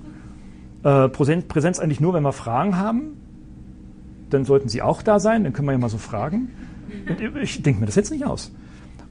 Äh, 0.83 1.09
Präsenz. 1.09 1.45
Präsenz 1.47 1.79
eigentlich 1.79 2.01
nur, 2.01 2.15
wenn 2.15 2.23
wir 2.23 2.33
Fragen 2.33 2.77
haben. 2.77 3.17
Dann 4.31 4.45
sollten 4.45 4.69
Sie 4.69 4.83
auch 4.83 5.03
da 5.03 5.21
sein, 5.21 5.45
dann 5.45 5.53
können 5.53 5.69
wir 5.69 5.73
ja 5.73 5.79
mal 5.79 5.89
so 5.89 5.99
fragen. 5.99 6.49
Und 7.09 7.37
ich 7.43 7.63
denke 7.63 7.81
mir 7.81 7.87
das 7.87 7.95
jetzt 7.95 8.11
nicht 8.11 8.25
aus. 8.25 8.53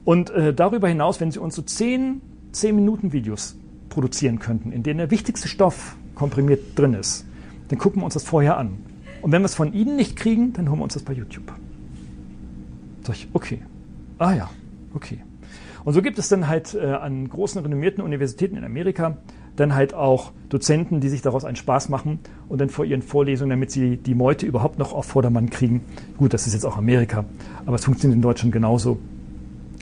Und 0.04 0.30
äh, 0.30 0.52
darüber 0.52 0.88
hinaus, 0.88 1.20
wenn 1.20 1.30
Sie 1.30 1.38
uns 1.38 1.54
so 1.54 1.62
zehn, 1.62 2.20
zehn 2.52 2.74
Minuten 2.76 3.12
Videos 3.12 3.56
produzieren 3.88 4.38
könnten, 4.38 4.72
in 4.72 4.82
denen 4.82 4.98
der 4.98 5.10
wichtigste 5.10 5.48
Stoff 5.48 5.96
komprimiert 6.14 6.78
drin 6.78 6.94
ist, 6.94 7.24
dann 7.68 7.78
gucken 7.78 8.02
wir 8.02 8.04
uns 8.04 8.14
das 8.14 8.24
vorher 8.24 8.58
an. 8.58 8.78
Und 9.22 9.32
wenn 9.32 9.40
wir 9.40 9.46
es 9.46 9.54
von 9.54 9.72
Ihnen 9.72 9.96
nicht 9.96 10.16
kriegen, 10.16 10.52
dann 10.52 10.68
holen 10.68 10.80
wir 10.80 10.84
uns 10.84 10.94
das 10.94 11.02
bei 11.02 11.14
YouTube. 11.14 11.52
Sag 13.02 13.16
ich, 13.16 13.28
okay. 13.32 13.60
Ah 14.18 14.34
ja, 14.34 14.50
okay. 14.92 15.20
Und 15.84 15.92
so 15.92 16.02
gibt 16.02 16.18
es 16.18 16.28
dann 16.28 16.48
halt 16.48 16.74
äh, 16.74 16.86
an 16.86 17.28
großen 17.28 17.60
renommierten 17.60 18.02
Universitäten 18.02 18.56
in 18.56 18.64
Amerika 18.64 19.18
dann 19.56 19.74
halt 19.74 19.94
auch 19.94 20.32
Dozenten, 20.48 21.00
die 21.00 21.08
sich 21.08 21.22
daraus 21.22 21.44
einen 21.44 21.56
Spaß 21.56 21.88
machen 21.88 22.18
und 22.48 22.60
dann 22.60 22.70
vor 22.70 22.84
ihren 22.84 23.02
Vorlesungen, 23.02 23.50
damit 23.50 23.70
sie 23.70 23.96
die 23.96 24.14
Meute 24.14 24.46
überhaupt 24.46 24.78
noch 24.78 24.92
auf 24.92 25.06
Vordermann 25.06 25.50
kriegen. 25.50 25.82
Gut, 26.18 26.34
das 26.34 26.46
ist 26.46 26.54
jetzt 26.54 26.64
auch 26.64 26.76
Amerika, 26.76 27.24
aber 27.66 27.76
es 27.76 27.84
funktioniert 27.84 28.16
in 28.16 28.22
Deutschland 28.22 28.52
genauso. 28.52 28.98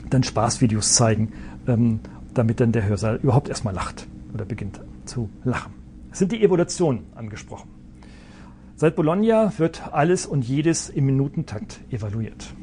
Dann 0.09 0.23
Spaßvideos 0.23 0.93
zeigen, 0.93 1.31
ähm, 1.67 1.99
damit 2.33 2.59
dann 2.59 2.71
der 2.71 2.85
Hörsaal 2.85 3.19
überhaupt 3.21 3.49
erstmal 3.49 3.73
lacht 3.73 4.07
oder 4.33 4.45
beginnt 4.45 4.79
zu 5.05 5.29
lachen. 5.43 5.73
Es 6.11 6.19
sind 6.19 6.31
die 6.31 6.43
Evolutionen 6.43 7.05
angesprochen. 7.15 7.69
Seit 8.75 8.95
Bologna 8.95 9.53
wird 9.57 9.91
alles 9.91 10.25
und 10.25 10.43
jedes 10.45 10.89
im 10.89 11.05
Minutentakt 11.05 11.79
evaluiert. 11.89 12.53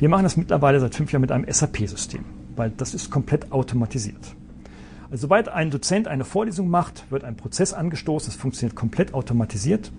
Wir 0.00 0.08
machen 0.08 0.22
das 0.22 0.38
mittlerweile 0.38 0.80
seit 0.80 0.94
fünf 0.94 1.12
Jahren 1.12 1.20
mit 1.20 1.30
einem 1.30 1.44
SAP-System, 1.46 2.24
weil 2.56 2.70
das 2.74 2.94
ist 2.94 3.10
komplett 3.10 3.52
automatisiert. 3.52 4.34
Also 5.10 5.22
sobald 5.22 5.50
ein 5.50 5.70
Dozent 5.70 6.08
eine 6.08 6.24
Vorlesung 6.24 6.70
macht, 6.70 7.04
wird 7.10 7.22
ein 7.22 7.36
Prozess 7.36 7.74
angestoßen, 7.74 8.32
das 8.32 8.40
funktioniert 8.40 8.74
komplett 8.74 9.12
automatisiert. 9.12 9.92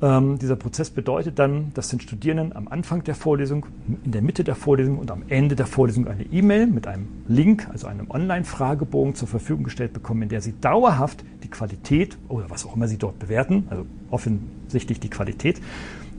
Ähm, 0.00 0.38
dieser 0.38 0.54
Prozess 0.54 0.90
bedeutet 0.90 1.40
dann, 1.40 1.72
dass 1.74 1.88
den 1.88 1.98
Studierenden 1.98 2.54
am 2.54 2.68
Anfang 2.68 3.02
der 3.02 3.16
Vorlesung, 3.16 3.66
in 4.04 4.12
der 4.12 4.22
Mitte 4.22 4.44
der 4.44 4.54
Vorlesung 4.54 5.00
und 5.00 5.10
am 5.10 5.24
Ende 5.26 5.56
der 5.56 5.66
Vorlesung 5.66 6.06
eine 6.06 6.22
E-Mail 6.22 6.68
mit 6.68 6.86
einem 6.86 7.08
Link, 7.26 7.66
also 7.72 7.88
einem 7.88 8.08
Online-Fragebogen 8.08 9.16
zur 9.16 9.26
Verfügung 9.26 9.64
gestellt 9.64 9.94
bekommen, 9.94 10.22
in 10.22 10.28
der 10.28 10.42
sie 10.42 10.54
dauerhaft 10.60 11.24
die 11.42 11.48
Qualität 11.48 12.16
oder 12.28 12.50
was 12.50 12.64
auch 12.64 12.76
immer 12.76 12.86
sie 12.86 12.98
dort 12.98 13.18
bewerten, 13.18 13.66
also 13.68 13.84
offensichtlich 14.12 15.00
die 15.00 15.10
Qualität 15.10 15.60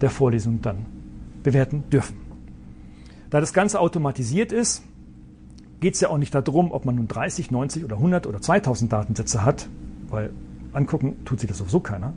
der 0.01 0.09
Vorlesung 0.09 0.61
dann 0.61 0.85
bewerten 1.43 1.85
dürfen. 1.89 2.28
Da 3.29 3.39
das 3.39 3.53
Ganze 3.53 3.79
automatisiert 3.79 4.51
ist, 4.51 4.83
geht 5.79 5.93
es 5.93 6.01
ja 6.01 6.09
auch 6.09 6.17
nicht 6.17 6.33
darum, 6.33 6.71
ob 6.71 6.85
man 6.85 6.95
nun 6.95 7.07
30, 7.07 7.51
90 7.51 7.85
oder 7.85 7.97
100 7.97 8.27
oder 8.27 8.41
2000 8.41 8.91
Datensätze 8.91 9.45
hat, 9.45 9.67
weil 10.09 10.31
angucken 10.73 11.17
tut 11.25 11.39
sich 11.39 11.47
das 11.47 11.59
sowieso 11.59 11.79
keiner. 11.79 12.13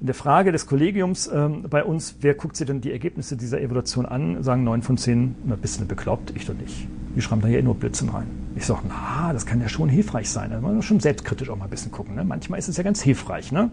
In 0.00 0.06
der 0.06 0.14
Frage 0.14 0.50
des 0.50 0.66
Kollegiums 0.66 1.28
ähm, 1.32 1.66
bei 1.68 1.84
uns, 1.84 2.16
wer 2.20 2.34
guckt 2.34 2.56
sich 2.56 2.66
denn 2.66 2.80
die 2.80 2.90
Ergebnisse 2.90 3.36
dieser 3.36 3.60
Evaluation 3.60 4.06
an, 4.06 4.42
sagen 4.42 4.64
neun 4.64 4.82
von 4.82 4.96
zehn, 4.96 5.34
na, 5.44 5.56
bist 5.56 5.78
du 5.80 5.84
bekloppt? 5.84 6.32
Ich 6.36 6.46
doch 6.46 6.54
nicht. 6.54 6.88
Die 7.14 7.20
schreiben 7.20 7.42
da 7.42 7.48
ja 7.48 7.60
nur 7.60 7.74
Blödsinn 7.74 8.08
rein. 8.08 8.26
Ich 8.56 8.64
sage, 8.64 8.82
na, 8.88 9.32
das 9.32 9.44
kann 9.44 9.60
ja 9.60 9.68
schon 9.68 9.90
hilfreich 9.90 10.30
sein. 10.30 10.50
Da 10.50 10.60
muss 10.60 10.72
man 10.72 10.82
schon 10.82 11.00
selbstkritisch 11.00 11.50
auch 11.50 11.56
mal 11.56 11.64
ein 11.64 11.70
bisschen 11.70 11.92
gucken. 11.92 12.14
Ne? 12.14 12.24
Manchmal 12.24 12.58
ist 12.60 12.68
es 12.68 12.76
ja 12.76 12.82
ganz 12.82 13.02
hilfreich. 13.02 13.52
Ne? 13.52 13.70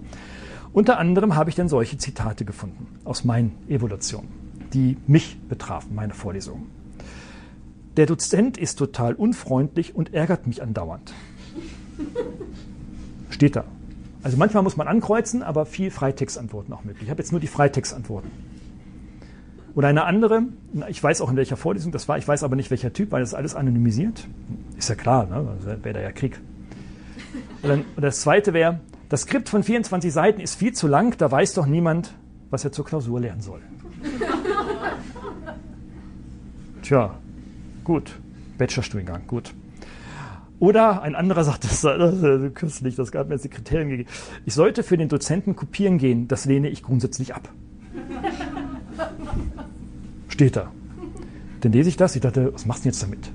Unter 0.74 1.00
anderem 1.00 1.36
habe 1.36 1.50
ich 1.50 1.56
dann 1.56 1.70
solche 1.70 1.98
Zitate 1.98 2.44
gefunden 2.44 2.88
aus 3.06 3.24
meinen 3.24 3.54
Evaluationen 3.70 4.47
die 4.74 4.98
mich 5.08 5.40
betrafen, 5.48 5.96
meine 5.96 6.14
Vorlesung. 6.14 6.68
Der 7.98 8.06
Dozent 8.06 8.58
ist 8.58 8.76
total 8.76 9.16
unfreundlich 9.16 9.96
und 9.96 10.14
ärgert 10.14 10.46
mich 10.46 10.62
andauernd. 10.62 11.14
Steht 13.30 13.56
da. 13.56 13.66
Also 14.24 14.38
manchmal 14.38 14.64
muss 14.64 14.78
man 14.78 14.88
ankreuzen, 14.88 15.42
aber 15.42 15.66
viel 15.66 15.90
Freitextantworten 15.90 16.74
auch 16.74 16.84
möglich. 16.84 17.04
Ich 17.04 17.10
habe 17.10 17.22
jetzt 17.22 17.32
nur 17.32 17.42
die 17.42 17.48
Freitextantworten. 17.48 18.30
Oder 19.74 19.90
eine 19.90 20.06
andere, 20.06 20.44
ich 20.90 21.04
weiß 21.04 21.22
auch 21.22 21.30
in 21.30 21.38
welcher 21.38 21.56
Vorlesung 21.56 21.92
das 21.92 22.08
war, 22.08 22.18
ich 22.18 22.28
weiß 22.28 22.44
aber 22.44 22.56
nicht 22.56 22.72
welcher 22.72 22.94
Typ, 22.94 23.12
weil 23.12 23.22
das 23.22 23.34
alles 23.34 23.56
anonymisiert. 23.56 24.28
Ist 24.76 24.90
ja 24.90 24.96
klar, 24.96 25.28
ne? 25.28 25.36
Also 25.36 25.84
wäre 25.84 25.94
da 25.94 26.02
ja 26.02 26.12
Krieg. 26.12 26.40
Und, 27.62 27.70
dann, 27.70 27.86
und 27.96 28.02
das 28.02 28.22
zweite 28.22 28.54
wäre, 28.54 28.80
das 29.10 29.22
Skript 29.22 29.50
von 29.50 29.64
24 29.64 30.12
Seiten 30.12 30.42
ist 30.42 30.56
viel 30.56 30.74
zu 30.74 30.88
lang, 30.88 31.16
da 31.18 31.32
weiß 31.32 31.54
doch 31.54 31.66
niemand, 31.66 32.14
was 32.50 32.64
er 32.64 32.72
zur 32.72 32.86
Klausur 32.86 33.20
lernen 33.20 33.42
soll. 33.42 33.62
Tja, 36.88 37.16
gut. 37.84 38.18
Bachelorstudiengang, 38.58 39.28
gut. 39.28 39.54
Oder 40.58 41.02
ein 41.02 41.16
anderer 41.16 41.44
sagt, 41.44 41.66
das, 41.66 41.84
ist 41.84 42.56
kürzlich, 42.56 42.96
das 42.96 43.12
gab 43.12 43.28
mir 43.28 43.34
jetzt 43.34 43.44
die 43.44 43.50
Kriterien 43.50 43.90
gegeben. 43.90 44.10
Ich 44.46 44.54
sollte 44.54 44.84
für 44.84 44.96
den 44.96 45.10
Dozenten 45.10 45.58
kopieren 45.58 45.98
gehen, 45.98 46.30
das 46.30 46.46
lehne 46.46 46.70
ich 46.70 46.84
grundsätzlich 46.84 47.36
ab. 47.36 47.50
Steht 50.30 50.56
da. 50.56 50.72
Dann 51.60 51.74
lese 51.74 51.90
ich 51.90 51.98
das, 51.98 52.16
ich 52.16 52.22
dachte, 52.22 52.54
was 52.54 52.66
machst 52.66 52.86
du 52.86 52.88
jetzt 52.88 53.04
damit? 53.04 53.32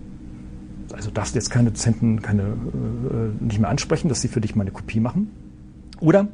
Also 0.95 1.11
darfst 1.11 1.35
du 1.35 1.39
jetzt 1.39 1.51
keine 1.51 1.73
Dozenten 1.73 2.23
keine, 2.23 2.45
äh, 2.45 3.45
nicht 3.45 3.61
mehr 3.61 3.69
ansprechen, 3.69 4.09
dass 4.09 4.23
sie 4.23 4.29
für 4.29 4.41
dich 4.41 4.57
mal 4.57 4.63
eine 4.63 4.71
Kopie 4.71 5.01
machen? 5.01 5.31
Oder 6.01 6.29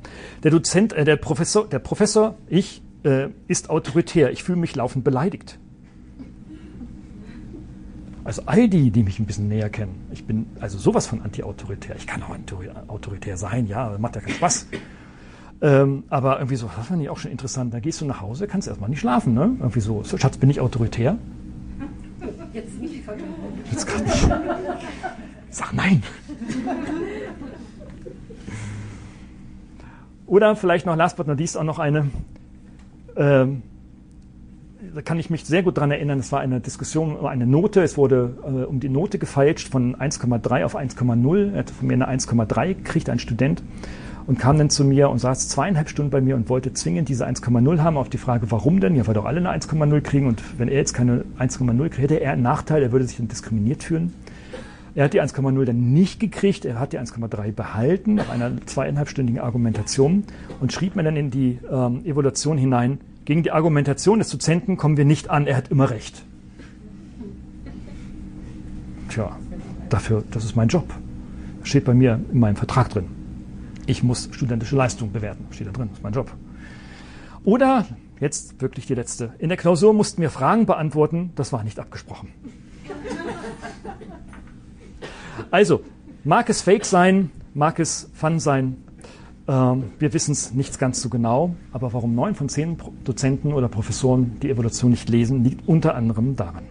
der 0.44 0.52
Dozent, 0.52 0.92
äh, 0.92 1.04
der 1.04 1.16
Professor, 1.16 1.66
der 1.68 1.80
Professor, 1.80 2.36
ich, 2.46 2.80
äh, 3.02 3.30
ist 3.48 3.70
autoritär. 3.70 4.30
Ich 4.30 4.44
fühle 4.44 4.58
mich 4.58 4.76
laufend 4.76 5.02
beleidigt. 5.02 5.58
Also 8.28 8.42
all 8.44 8.68
die, 8.68 8.90
die 8.90 9.04
mich 9.04 9.18
ein 9.18 9.24
bisschen 9.24 9.48
näher 9.48 9.70
kennen, 9.70 10.06
ich 10.12 10.26
bin 10.26 10.44
also 10.60 10.76
sowas 10.76 11.06
von 11.06 11.22
anti-autoritär. 11.22 11.96
Ich 11.96 12.06
kann 12.06 12.22
auch 12.22 12.36
autoritär 12.88 13.38
sein, 13.38 13.66
ja, 13.66 13.96
macht 13.96 14.16
ja 14.16 14.20
keinen 14.20 14.34
Spaß. 14.34 14.66
Ähm, 15.62 16.04
aber 16.10 16.36
irgendwie 16.36 16.56
so, 16.56 16.68
das 16.76 16.86
fand 16.86 17.00
ich 17.00 17.08
auch 17.08 17.16
schon 17.16 17.30
interessant. 17.30 17.72
Da 17.72 17.80
gehst 17.80 18.02
du 18.02 18.04
nach 18.04 18.20
Hause, 18.20 18.46
kannst 18.46 18.68
erstmal 18.68 18.90
nicht 18.90 19.00
schlafen, 19.00 19.32
ne? 19.32 19.56
Irgendwie 19.58 19.80
so, 19.80 20.04
Schatz, 20.04 20.36
bin 20.36 20.50
ich 20.50 20.60
autoritär? 20.60 21.16
Jetzt 22.52 22.78
nicht. 22.78 23.02
Jetzt 23.70 23.86
gerade 23.86 24.04
nicht. 24.04 24.28
Sag 25.48 25.72
nein. 25.72 26.02
Oder 30.26 30.54
vielleicht 30.54 30.84
noch 30.84 30.96
last 30.96 31.16
but 31.16 31.26
not 31.26 31.38
least 31.38 31.56
auch 31.56 31.64
noch 31.64 31.78
eine, 31.78 32.10
ähm, 33.16 33.62
da 34.94 35.02
kann 35.02 35.18
ich 35.18 35.30
mich 35.30 35.44
sehr 35.44 35.62
gut 35.62 35.76
daran 35.76 35.90
erinnern, 35.90 36.18
es 36.18 36.32
war 36.32 36.40
eine 36.40 36.60
Diskussion 36.60 37.18
über 37.18 37.30
eine 37.30 37.46
Note. 37.46 37.82
Es 37.82 37.96
wurde 37.96 38.36
äh, 38.42 38.64
um 38.64 38.80
die 38.80 38.88
Note 38.88 39.18
gefeilscht 39.18 39.68
von 39.68 39.96
1,3 39.96 40.64
auf 40.64 40.76
1,0. 40.76 41.52
Er 41.52 41.58
hatte 41.58 41.74
von 41.74 41.86
mir 41.88 41.94
eine 41.94 42.08
1,3 42.08 42.74
gekriegt, 42.74 43.10
ein 43.10 43.18
Student, 43.18 43.62
und 44.26 44.38
kam 44.38 44.58
dann 44.58 44.70
zu 44.70 44.84
mir 44.84 45.10
und 45.10 45.18
saß 45.18 45.48
zweieinhalb 45.48 45.88
Stunden 45.88 46.10
bei 46.10 46.20
mir 46.20 46.36
und 46.36 46.48
wollte 46.48 46.72
zwingend 46.72 47.08
diese 47.08 47.26
1,0 47.26 47.78
haben. 47.78 47.96
Auf 47.96 48.08
die 48.08 48.18
Frage, 48.18 48.50
warum 48.50 48.80
denn? 48.80 48.94
Ja, 48.94 49.06
weil 49.06 49.14
doch 49.14 49.24
alle 49.24 49.38
eine 49.38 49.50
1,0 49.50 50.00
kriegen. 50.00 50.26
Und 50.26 50.42
wenn 50.58 50.68
er 50.68 50.76
jetzt 50.76 50.94
keine 50.94 51.24
1,0 51.38 51.78
kriegt, 51.88 51.98
hätte 51.98 52.20
er 52.20 52.32
einen 52.32 52.42
Nachteil, 52.42 52.82
er 52.82 52.92
würde 52.92 53.06
sich 53.06 53.16
dann 53.16 53.28
diskriminiert 53.28 53.82
fühlen. 53.82 54.12
Er 54.94 55.04
hat 55.04 55.12
die 55.12 55.22
1,0 55.22 55.64
dann 55.64 55.92
nicht 55.92 56.18
gekriegt, 56.18 56.64
er 56.64 56.80
hat 56.80 56.92
die 56.92 56.98
1,3 56.98 57.52
behalten 57.52 58.14
nach 58.16 58.30
einer 58.30 58.50
zweieinhalbstündigen 58.66 59.40
Argumentation 59.40 60.24
und 60.60 60.72
schrieb 60.72 60.96
mir 60.96 61.04
dann 61.04 61.16
in 61.16 61.30
die 61.30 61.58
ähm, 61.70 62.04
Evaluation 62.04 62.58
hinein, 62.58 62.98
gegen 63.28 63.42
die 63.42 63.50
Argumentation 63.50 64.20
des 64.20 64.30
Dozenten 64.30 64.78
kommen 64.78 64.96
wir 64.96 65.04
nicht 65.04 65.28
an, 65.28 65.46
er 65.46 65.58
hat 65.58 65.68
immer 65.68 65.90
recht. 65.90 66.22
Tja, 69.10 69.36
dafür, 69.90 70.24
das 70.30 70.46
ist 70.46 70.56
mein 70.56 70.68
Job. 70.68 70.88
Das 71.60 71.68
steht 71.68 71.84
bei 71.84 71.92
mir 71.92 72.18
in 72.32 72.40
meinem 72.40 72.56
Vertrag 72.56 72.88
drin. 72.88 73.04
Ich 73.84 74.02
muss 74.02 74.30
studentische 74.32 74.76
Leistung 74.76 75.12
bewerten. 75.12 75.44
Steht 75.50 75.66
da 75.66 75.72
drin, 75.72 75.88
das 75.90 75.98
ist 75.98 76.02
mein 76.02 76.14
Job. 76.14 76.32
Oder, 77.44 77.84
jetzt 78.18 78.62
wirklich 78.62 78.86
die 78.86 78.94
letzte. 78.94 79.34
In 79.38 79.50
der 79.50 79.58
Klausur 79.58 79.92
mussten 79.92 80.22
wir 80.22 80.30
Fragen 80.30 80.64
beantworten, 80.64 81.32
das 81.34 81.52
war 81.52 81.62
nicht 81.64 81.78
abgesprochen. 81.78 82.30
Also, 85.50 85.82
mag 86.24 86.48
es 86.48 86.62
Fake 86.62 86.86
sein, 86.86 87.30
mag 87.52 87.78
es 87.78 88.08
Fun 88.14 88.40
sein, 88.40 88.78
wir 89.48 90.12
wissen 90.12 90.32
es 90.32 90.52
nicht 90.52 90.78
ganz 90.78 91.00
so 91.00 91.08
genau, 91.08 91.54
aber 91.72 91.94
warum 91.94 92.14
neun 92.14 92.34
von 92.34 92.50
zehn 92.50 92.76
Dozenten 93.04 93.54
oder 93.54 93.68
Professoren 93.68 94.38
die 94.42 94.50
Evolution 94.50 94.90
nicht 94.90 95.08
lesen, 95.08 95.42
liegt 95.42 95.66
unter 95.66 95.94
anderem 95.94 96.36
daran. 96.36 96.64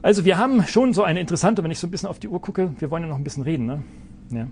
Also 0.00 0.24
wir 0.24 0.38
haben 0.38 0.62
schon 0.66 0.94
so 0.94 1.02
eine 1.02 1.20
interessante, 1.20 1.62
wenn 1.62 1.70
ich 1.70 1.78
so 1.78 1.86
ein 1.86 1.90
bisschen 1.90 2.08
auf 2.08 2.18
die 2.18 2.28
Uhr 2.28 2.40
gucke, 2.40 2.72
wir 2.78 2.90
wollen 2.90 3.02
ja 3.02 3.08
noch 3.10 3.16
ein 3.16 3.24
bisschen 3.24 3.42
reden, 3.42 3.66
ne? 3.66 3.82
Ja. 4.30 4.46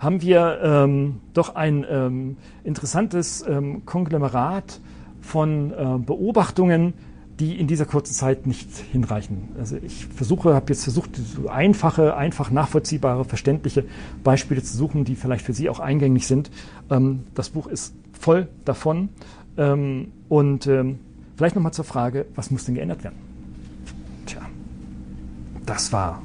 haben 0.00 0.20
wir 0.20 0.60
ähm, 0.62 1.20
doch 1.32 1.54
ein 1.54 1.86
ähm, 1.88 2.36
interessantes 2.64 3.44
ähm, 3.46 3.84
Konglomerat 3.86 4.80
von 5.20 5.72
äh, 5.72 5.98
Beobachtungen, 5.98 6.94
die 7.40 7.58
in 7.58 7.66
dieser 7.66 7.84
kurzen 7.84 8.14
Zeit 8.14 8.46
nicht 8.46 8.68
hinreichen. 8.92 9.48
Also 9.58 9.76
ich 9.76 10.06
versuche, 10.06 10.54
habe 10.54 10.66
jetzt 10.68 10.84
versucht, 10.84 11.10
einfache, 11.48 12.16
einfach 12.16 12.50
nachvollziehbare, 12.50 13.24
verständliche 13.24 13.84
Beispiele 14.22 14.62
zu 14.62 14.76
suchen, 14.76 15.04
die 15.04 15.16
vielleicht 15.16 15.44
für 15.44 15.52
Sie 15.52 15.68
auch 15.68 15.80
eingängig 15.80 16.26
sind. 16.26 16.50
Ähm, 16.90 17.24
das 17.34 17.50
Buch 17.50 17.66
ist 17.66 17.94
voll 18.12 18.48
davon. 18.64 19.08
Ähm, 19.56 20.12
und 20.28 20.66
ähm, 20.66 21.00
vielleicht 21.36 21.56
nochmal 21.56 21.72
zur 21.72 21.84
Frage, 21.84 22.26
was 22.34 22.50
muss 22.50 22.64
denn 22.64 22.76
geändert 22.76 23.02
werden? 23.02 23.18
Tja, 24.26 24.42
das 25.66 25.92
war, 25.92 26.22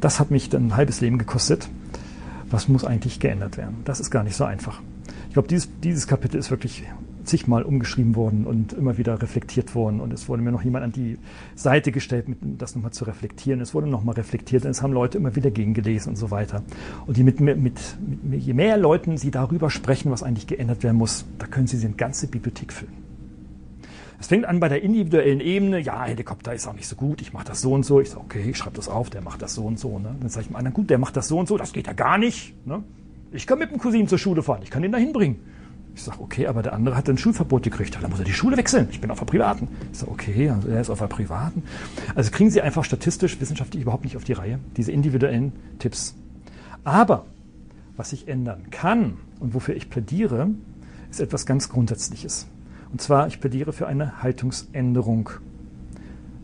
das 0.00 0.18
hat 0.18 0.30
mich 0.30 0.48
dann 0.48 0.68
ein 0.68 0.76
halbes 0.76 1.00
Leben 1.00 1.18
gekostet. 1.18 1.68
Was 2.50 2.66
muss 2.66 2.84
eigentlich 2.84 3.20
geändert 3.20 3.58
werden? 3.58 3.76
Das 3.84 4.00
ist 4.00 4.10
gar 4.10 4.24
nicht 4.24 4.34
so 4.34 4.44
einfach. 4.44 4.80
Ich 5.28 5.34
glaube, 5.34 5.48
dieses, 5.48 5.68
dieses 5.82 6.06
Kapitel 6.06 6.38
ist 6.38 6.50
wirklich 6.50 6.82
zigmal 7.28 7.62
umgeschrieben 7.62 8.16
worden 8.16 8.46
und 8.46 8.72
immer 8.72 8.98
wieder 8.98 9.20
reflektiert 9.20 9.74
worden. 9.74 10.00
Und 10.00 10.12
es 10.12 10.28
wurde 10.28 10.42
mir 10.42 10.50
noch 10.50 10.62
jemand 10.62 10.84
an 10.84 10.92
die 10.92 11.18
Seite 11.54 11.92
gestellt, 11.92 12.26
das 12.40 12.74
nochmal 12.74 12.92
zu 12.92 13.04
reflektieren. 13.04 13.60
Es 13.60 13.74
wurde 13.74 13.86
nochmal 13.86 14.14
reflektiert 14.16 14.64
und 14.64 14.70
es 14.70 14.82
haben 14.82 14.92
Leute 14.92 15.18
immer 15.18 15.36
wieder 15.36 15.50
gegengelesen 15.50 16.10
und 16.10 16.16
so 16.16 16.30
weiter. 16.30 16.62
Und 17.06 17.16
die 17.16 17.22
mit, 17.22 17.40
mit, 17.40 17.58
mit, 17.58 17.80
je 18.32 18.54
mehr 18.54 18.76
Leuten 18.76 19.16
sie 19.16 19.30
darüber 19.30 19.70
sprechen, 19.70 20.10
was 20.10 20.22
eigentlich 20.22 20.46
geändert 20.46 20.82
werden 20.82 20.96
muss, 20.96 21.26
da 21.38 21.46
können 21.46 21.66
sie 21.66 21.84
eine 21.84 21.94
ganze 21.94 22.26
Bibliothek 22.26 22.72
füllen. 22.72 23.08
Es 24.20 24.26
fängt 24.26 24.46
an 24.46 24.58
bei 24.58 24.68
der 24.68 24.82
individuellen 24.82 25.40
Ebene. 25.40 25.78
Ja, 25.78 26.04
Helikopter 26.04 26.52
ist 26.52 26.66
auch 26.66 26.74
nicht 26.74 26.88
so 26.88 26.96
gut. 26.96 27.20
Ich 27.20 27.32
mache 27.32 27.46
das 27.46 27.60
so 27.60 27.72
und 27.72 27.84
so. 27.84 28.00
Ich 28.00 28.10
sage, 28.10 28.22
okay, 28.22 28.50
ich 28.50 28.56
schreibe 28.56 28.74
das 28.74 28.88
auf. 28.88 29.10
Der 29.10 29.22
macht 29.22 29.42
das 29.42 29.54
so 29.54 29.64
und 29.64 29.78
so. 29.78 29.98
Ne? 30.00 30.16
Dann 30.18 30.28
sage 30.28 30.42
ich 30.42 30.48
dem 30.48 30.56
anderen, 30.56 30.74
gut, 30.74 30.90
der 30.90 30.98
macht 30.98 31.16
das 31.16 31.28
so 31.28 31.38
und 31.38 31.46
so. 31.46 31.56
Das 31.56 31.72
geht 31.72 31.86
ja 31.86 31.92
gar 31.92 32.18
nicht. 32.18 32.54
Ne? 32.66 32.82
Ich 33.30 33.46
kann 33.46 33.60
mit 33.60 33.70
dem 33.70 33.78
Cousin 33.78 34.08
zur 34.08 34.18
Schule 34.18 34.42
fahren. 34.42 34.62
Ich 34.64 34.70
kann 34.70 34.82
ihn 34.82 34.90
da 34.90 34.98
hinbringen. 34.98 35.36
Ich 35.98 36.04
sage, 36.04 36.20
okay, 36.20 36.46
aber 36.46 36.62
der 36.62 36.74
andere 36.74 36.96
hat 36.96 37.08
ein 37.08 37.18
Schulverbot 37.18 37.64
gekriegt. 37.64 37.98
Dann 38.00 38.08
muss 38.08 38.20
er 38.20 38.24
die 38.24 38.32
Schule 38.32 38.56
wechseln. 38.56 38.86
Ich 38.92 39.00
bin 39.00 39.10
auf 39.10 39.18
der 39.18 39.26
privaten. 39.26 39.66
Ich 39.90 39.98
sage, 39.98 40.12
okay, 40.12 40.48
also 40.48 40.68
er 40.68 40.80
ist 40.80 40.90
auf 40.90 41.00
der 41.00 41.08
privaten. 41.08 41.64
Also 42.14 42.30
kriegen 42.30 42.50
Sie 42.50 42.62
einfach 42.62 42.84
statistisch, 42.84 43.40
wissenschaftlich 43.40 43.82
überhaupt 43.82 44.04
nicht 44.04 44.16
auf 44.16 44.22
die 44.22 44.32
Reihe, 44.32 44.60
diese 44.76 44.92
individuellen 44.92 45.52
Tipps. 45.80 46.14
Aber 46.84 47.26
was 47.96 48.10
sich 48.10 48.28
ändern 48.28 48.70
kann 48.70 49.14
und 49.40 49.54
wofür 49.54 49.74
ich 49.74 49.90
plädiere, 49.90 50.50
ist 51.10 51.18
etwas 51.18 51.46
ganz 51.46 51.68
Grundsätzliches. 51.68 52.46
Und 52.92 53.02
zwar, 53.02 53.26
ich 53.26 53.40
plädiere 53.40 53.72
für 53.72 53.88
eine 53.88 54.22
Haltungsänderung. 54.22 55.30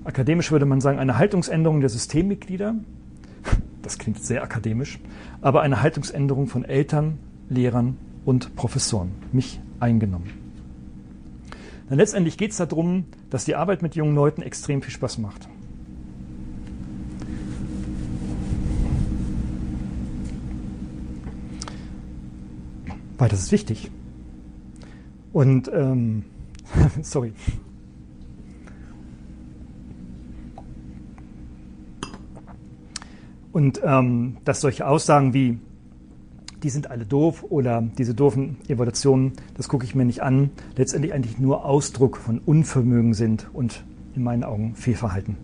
Akademisch 0.03 0.51
würde 0.51 0.67
man 0.67 0.81
sagen, 0.81 0.99
eine 0.99 1.17
Haltungsänderung 1.17 1.81
der 1.81 1.91
Systemmitglieder. 1.91 2.75
Das 3.83 3.99
klingt 3.99 4.21
sehr 4.21 4.43
akademisch, 4.43 4.99
aber 5.43 5.63
eine 5.63 5.81
Haltungsänderung 5.81 6.49
von 6.49 6.65
Eltern, 6.65 7.19
Lehrern 7.49 7.99
und 8.25 8.57
Professoren, 8.57 9.13
mich 9.33 9.61
eingenommen. 9.81 10.31
Denn 11.91 11.99
letztendlich 11.99 12.39
geht 12.39 12.53
es 12.53 12.57
darum, 12.57 13.05
dass 13.31 13.45
die 13.45 13.57
Arbeit 13.57 13.83
mit 13.83 13.95
jungen 13.95 14.15
Leuten 14.15 14.43
extrem 14.43 14.83
viel 14.83 14.93
Spaß 14.93 15.19
macht. 15.19 15.49
Weil 23.19 23.29
das 23.29 23.41
ist 23.41 23.53
wichtig. 23.53 23.91
Und 25.33 25.71
ähm, 25.73 26.25
sorry. 27.03 27.33
Und 33.53 33.81
ähm, 33.85 34.39
dass 34.45 34.61
solche 34.61 34.87
Aussagen 34.87 35.33
wie, 35.33 35.59
die 36.65 36.71
sind 36.71 36.91
alle 36.91 37.05
doof 37.05 37.45
oder 37.51 37.83
diese 37.99 38.15
doofen 38.15 38.57
Evaluationen, 38.69 39.33
das 39.55 39.69
gucke 39.69 39.85
ich 39.85 39.95
mir 39.95 40.07
nicht 40.07 40.23
an, 40.23 40.51
letztendlich 40.77 41.13
eigentlich 41.13 41.39
nur 41.39 41.67
Ausdruck 41.67 42.17
von 42.17 42.39
Unvermögen 42.39 43.13
sind 43.13 43.49
und 43.53 43.85
in 44.17 44.23
meinen 44.23 44.45
Augen 44.45 44.75
Fehlverhalten. 44.75 45.37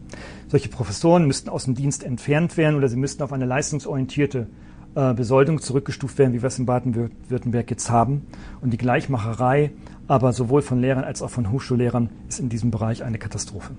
Solche 0.48 0.70
Professoren 0.70 1.26
müssten 1.26 1.50
aus 1.50 1.66
dem 1.66 1.74
Dienst 1.74 2.04
entfernt 2.04 2.56
werden 2.56 2.76
oder 2.76 2.88
sie 2.88 2.96
müssten 2.96 3.22
auf 3.22 3.34
eine 3.34 3.44
leistungsorientierte 3.44 4.46
äh, 4.94 5.12
Besoldung 5.12 5.60
zurückgestuft 5.60 6.18
werden, 6.18 6.32
wie 6.32 6.40
wir 6.40 6.46
es 6.46 6.58
in 6.58 6.64
Baden-Württemberg 6.66 7.70
jetzt 7.70 7.90
haben. 7.90 8.26
Und 8.62 8.72
die 8.72 8.78
Gleichmacherei, 8.78 9.72
aber 10.08 10.32
sowohl 10.32 10.62
von 10.62 10.80
Lehrern 10.80 11.04
als 11.04 11.20
auch 11.20 11.30
von 11.30 11.52
Hochschullehrern, 11.52 12.08
ist 12.28 12.40
in 12.40 12.48
diesem 12.48 12.70
Bereich 12.70 13.04
eine 13.04 13.18
Katastrophe. 13.18 13.74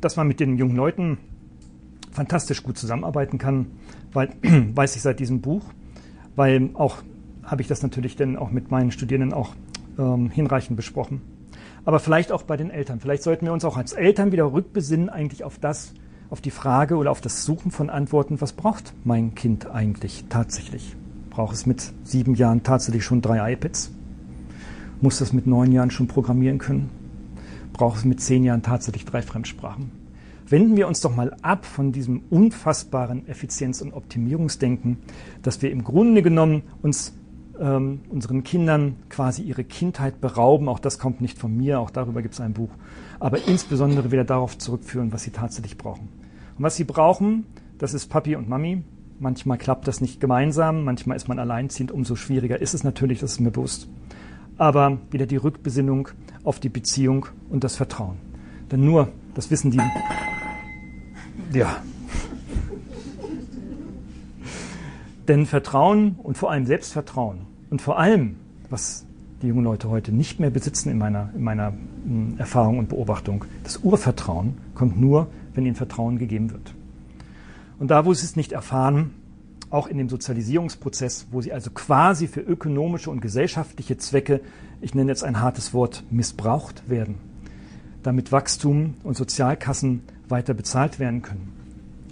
Dass 0.00 0.16
man 0.16 0.26
mit 0.26 0.40
den 0.40 0.56
jungen 0.56 0.76
Leuten 0.76 1.18
fantastisch 2.10 2.62
gut 2.62 2.78
zusammenarbeiten 2.78 3.38
kann, 3.38 3.66
weil, 4.16 4.30
weiß 4.74 4.96
ich 4.96 5.02
seit 5.02 5.20
diesem 5.20 5.40
Buch, 5.40 5.62
weil 6.34 6.70
auch 6.74 7.02
habe 7.44 7.62
ich 7.62 7.68
das 7.68 7.82
natürlich 7.82 8.16
dann 8.16 8.36
auch 8.36 8.50
mit 8.50 8.70
meinen 8.72 8.90
Studierenden 8.90 9.32
auch 9.32 9.54
ähm, 9.98 10.30
hinreichend 10.30 10.76
besprochen. 10.76 11.20
Aber 11.84 12.00
vielleicht 12.00 12.32
auch 12.32 12.42
bei 12.42 12.56
den 12.56 12.70
Eltern. 12.70 12.98
Vielleicht 12.98 13.22
sollten 13.22 13.46
wir 13.46 13.52
uns 13.52 13.64
auch 13.64 13.76
als 13.76 13.92
Eltern 13.92 14.32
wieder 14.32 14.52
rückbesinnen 14.52 15.08
eigentlich 15.08 15.44
auf 15.44 15.60
das, 15.60 15.92
auf 16.30 16.40
die 16.40 16.50
Frage 16.50 16.96
oder 16.96 17.12
auf 17.12 17.20
das 17.20 17.44
Suchen 17.44 17.70
von 17.70 17.90
Antworten, 17.90 18.40
was 18.40 18.52
braucht 18.52 18.92
mein 19.04 19.36
Kind 19.36 19.70
eigentlich 19.70 20.24
tatsächlich? 20.28 20.96
Braucht 21.30 21.54
es 21.54 21.66
mit 21.66 21.92
sieben 22.02 22.34
Jahren 22.34 22.64
tatsächlich 22.64 23.04
schon 23.04 23.22
drei 23.22 23.52
iPads? 23.52 23.92
Muss 25.00 25.20
es 25.20 25.32
mit 25.32 25.46
neun 25.46 25.70
Jahren 25.70 25.90
schon 25.90 26.08
programmieren 26.08 26.58
können? 26.58 26.90
Braucht 27.72 27.98
es 27.98 28.04
mit 28.04 28.20
zehn 28.20 28.42
Jahren 28.42 28.62
tatsächlich 28.62 29.04
drei 29.04 29.22
Fremdsprachen? 29.22 30.05
Wenden 30.48 30.76
wir 30.76 30.86
uns 30.86 31.00
doch 31.00 31.14
mal 31.14 31.34
ab 31.42 31.66
von 31.66 31.90
diesem 31.90 32.22
unfassbaren 32.30 33.26
Effizienz- 33.26 33.82
und 33.82 33.92
Optimierungsdenken, 33.92 34.98
dass 35.42 35.60
wir 35.60 35.72
im 35.72 35.82
Grunde 35.82 36.22
genommen 36.22 36.62
uns 36.82 37.14
ähm, 37.60 38.00
unseren 38.08 38.44
Kindern 38.44 38.96
quasi 39.08 39.42
ihre 39.42 39.64
Kindheit 39.64 40.20
berauben. 40.20 40.68
Auch 40.68 40.78
das 40.78 40.98
kommt 40.98 41.20
nicht 41.20 41.38
von 41.38 41.56
mir, 41.56 41.80
auch 41.80 41.90
darüber 41.90 42.22
gibt 42.22 42.34
es 42.34 42.40
ein 42.40 42.52
Buch. 42.52 42.70
Aber 43.18 43.46
insbesondere 43.48 44.12
wieder 44.12 44.24
darauf 44.24 44.56
zurückführen, 44.58 45.12
was 45.12 45.24
sie 45.24 45.30
tatsächlich 45.30 45.78
brauchen. 45.78 46.08
Und 46.56 46.64
was 46.64 46.76
sie 46.76 46.84
brauchen, 46.84 47.46
das 47.78 47.94
ist 47.94 48.06
Papi 48.08 48.36
und 48.36 48.48
Mami. 48.48 48.82
Manchmal 49.18 49.58
klappt 49.58 49.88
das 49.88 50.00
nicht 50.00 50.20
gemeinsam, 50.20 50.84
manchmal 50.84 51.16
ist 51.16 51.26
man 51.26 51.38
alleinziehend, 51.38 51.90
umso 51.90 52.16
schwieriger 52.16 52.60
ist 52.60 52.74
es 52.74 52.84
natürlich, 52.84 53.20
das 53.20 53.32
ist 53.32 53.40
mir 53.40 53.50
bewusst. 53.50 53.88
Aber 54.58 54.98
wieder 55.10 55.26
die 55.26 55.36
Rückbesinnung 55.36 56.08
auf 56.44 56.60
die 56.60 56.68
Beziehung 56.68 57.26
und 57.48 57.64
das 57.64 57.76
Vertrauen. 57.76 58.18
Denn 58.70 58.84
nur, 58.84 59.08
das 59.34 59.50
wissen 59.50 59.70
die, 59.70 59.80
ja. 61.52 61.82
Denn 65.28 65.46
Vertrauen 65.46 66.16
und 66.22 66.38
vor 66.38 66.50
allem 66.50 66.66
Selbstvertrauen 66.66 67.46
und 67.70 67.82
vor 67.82 67.98
allem, 67.98 68.36
was 68.70 69.04
die 69.42 69.48
jungen 69.48 69.64
Leute 69.64 69.90
heute 69.90 70.12
nicht 70.12 70.40
mehr 70.40 70.50
besitzen 70.50 70.90
in 70.90 70.98
meiner, 70.98 71.30
in 71.34 71.42
meiner 71.42 71.72
hm, 72.04 72.34
Erfahrung 72.38 72.78
und 72.78 72.88
Beobachtung, 72.88 73.44
das 73.64 73.78
Urvertrauen 73.78 74.58
kommt 74.74 75.00
nur, 75.00 75.28
wenn 75.54 75.66
ihnen 75.66 75.74
Vertrauen 75.74 76.18
gegeben 76.18 76.52
wird. 76.52 76.74
Und 77.78 77.90
da, 77.90 78.04
wo 78.04 78.14
sie 78.14 78.24
es 78.24 78.36
nicht 78.36 78.52
erfahren, 78.52 79.14
auch 79.70 79.88
in 79.88 79.98
dem 79.98 80.08
Sozialisierungsprozess, 80.08 81.26
wo 81.30 81.40
sie 81.42 81.52
also 81.52 81.70
quasi 81.70 82.28
für 82.28 82.40
ökonomische 82.40 83.10
und 83.10 83.20
gesellschaftliche 83.20 83.98
Zwecke, 83.98 84.40
ich 84.80 84.94
nenne 84.94 85.10
jetzt 85.10 85.24
ein 85.24 85.40
hartes 85.40 85.74
Wort, 85.74 86.04
missbraucht 86.10 86.88
werden, 86.88 87.16
damit 88.02 88.32
Wachstum 88.32 88.94
und 89.02 89.16
Sozialkassen 89.16 90.02
weiter 90.28 90.54
bezahlt 90.54 90.98
werden 90.98 91.22
können. 91.22 91.52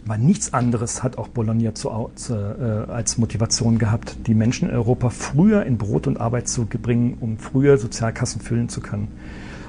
Weil 0.06 0.18
nichts 0.18 0.52
anderes 0.52 1.02
hat 1.02 1.16
auch 1.16 1.28
Bologna 1.28 1.74
zu, 1.74 2.10
zu, 2.14 2.34
äh, 2.34 2.90
als 2.90 3.16
Motivation 3.16 3.78
gehabt, 3.78 4.16
die 4.26 4.34
Menschen 4.34 4.68
in 4.68 4.74
Europa 4.74 5.08
früher 5.08 5.64
in 5.64 5.78
Brot 5.78 6.06
und 6.06 6.20
Arbeit 6.20 6.46
zu 6.48 6.66
bringen, 6.66 7.16
um 7.20 7.38
früher 7.38 7.78
Sozialkassen 7.78 8.42
füllen 8.42 8.68
zu 8.68 8.82
können. 8.82 9.08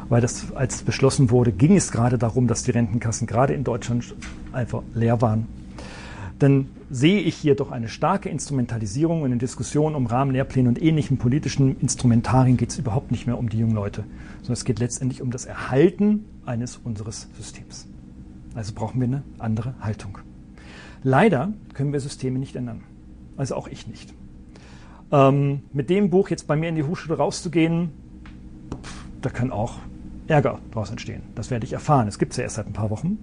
Weil 0.10 0.22
das, 0.22 0.54
als 0.54 0.84
beschlossen 0.84 1.32
wurde, 1.32 1.52
ging 1.54 1.76
es 1.76 1.92
gerade 1.92 2.18
darum, 2.18 2.48
dass 2.48 2.64
die 2.64 2.72
Rentenkassen 2.72 3.28
gerade 3.28 3.54
in 3.54 3.64
Deutschland 3.64 4.14
einfach 4.52 4.84
leer 4.94 5.22
waren. 5.22 5.48
Dann 6.38 6.68
sehe 6.90 7.22
ich 7.22 7.36
hier 7.36 7.56
doch 7.56 7.72
eine 7.72 7.88
starke 7.88 8.28
Instrumentalisierung 8.28 9.24
in 9.24 9.32
den 9.32 9.40
Diskussionen 9.40 9.96
um 9.96 10.06
Rahmenlehrpläne 10.06 10.68
und 10.68 10.82
ähnlichen 10.82 11.18
politischen 11.18 11.80
Instrumentarien 11.80 12.58
geht 12.58 12.72
es 12.72 12.78
überhaupt 12.78 13.10
nicht 13.10 13.26
mehr 13.26 13.40
um 13.40 13.48
die 13.48 13.58
jungen 13.58 13.74
Leute, 13.74 14.04
sondern 14.40 14.54
es 14.54 14.66
geht 14.66 14.80
letztendlich 14.80 15.22
um 15.22 15.32
das 15.32 15.46
Erhalten 15.46 16.26
eines 16.46 16.76
unseres 16.76 17.30
Systems. 17.38 17.88
Also 18.56 18.74
brauchen 18.74 19.00
wir 19.00 19.08
eine 19.08 19.24
andere 19.38 19.76
Haltung. 19.82 20.18
Leider 21.04 21.54
können 21.74 21.94
wir 21.94 22.00
Systeme 22.00 22.40
nicht 22.40 22.56
ändern. 22.56 22.84
Also 23.38 23.56
auch 23.56 23.68
ich 23.68 23.88
nicht. 23.88 24.14
Ähm, 25.12 25.62
mit 25.74 25.90
dem 25.90 26.10
Buch 26.10 26.30
jetzt 26.30 26.48
bei 26.48 26.56
mir 26.56 26.70
in 26.70 26.76
die 26.76 26.84
Hochschule 26.84 27.18
rauszugehen, 27.18 27.92
da 29.22 29.30
kann 29.30 29.52
auch 29.52 29.76
Ärger 30.28 30.60
daraus 30.72 30.90
entstehen. 30.90 31.22
Das 31.36 31.52
werde 31.52 31.66
ich 31.66 31.74
erfahren. 31.74 32.08
Es 32.08 32.18
gibt 32.18 32.32
es 32.32 32.38
ja 32.38 32.44
erst 32.44 32.56
seit 32.56 32.68
ein 32.68 32.74
paar 32.74 32.90
Wochen. 32.90 33.20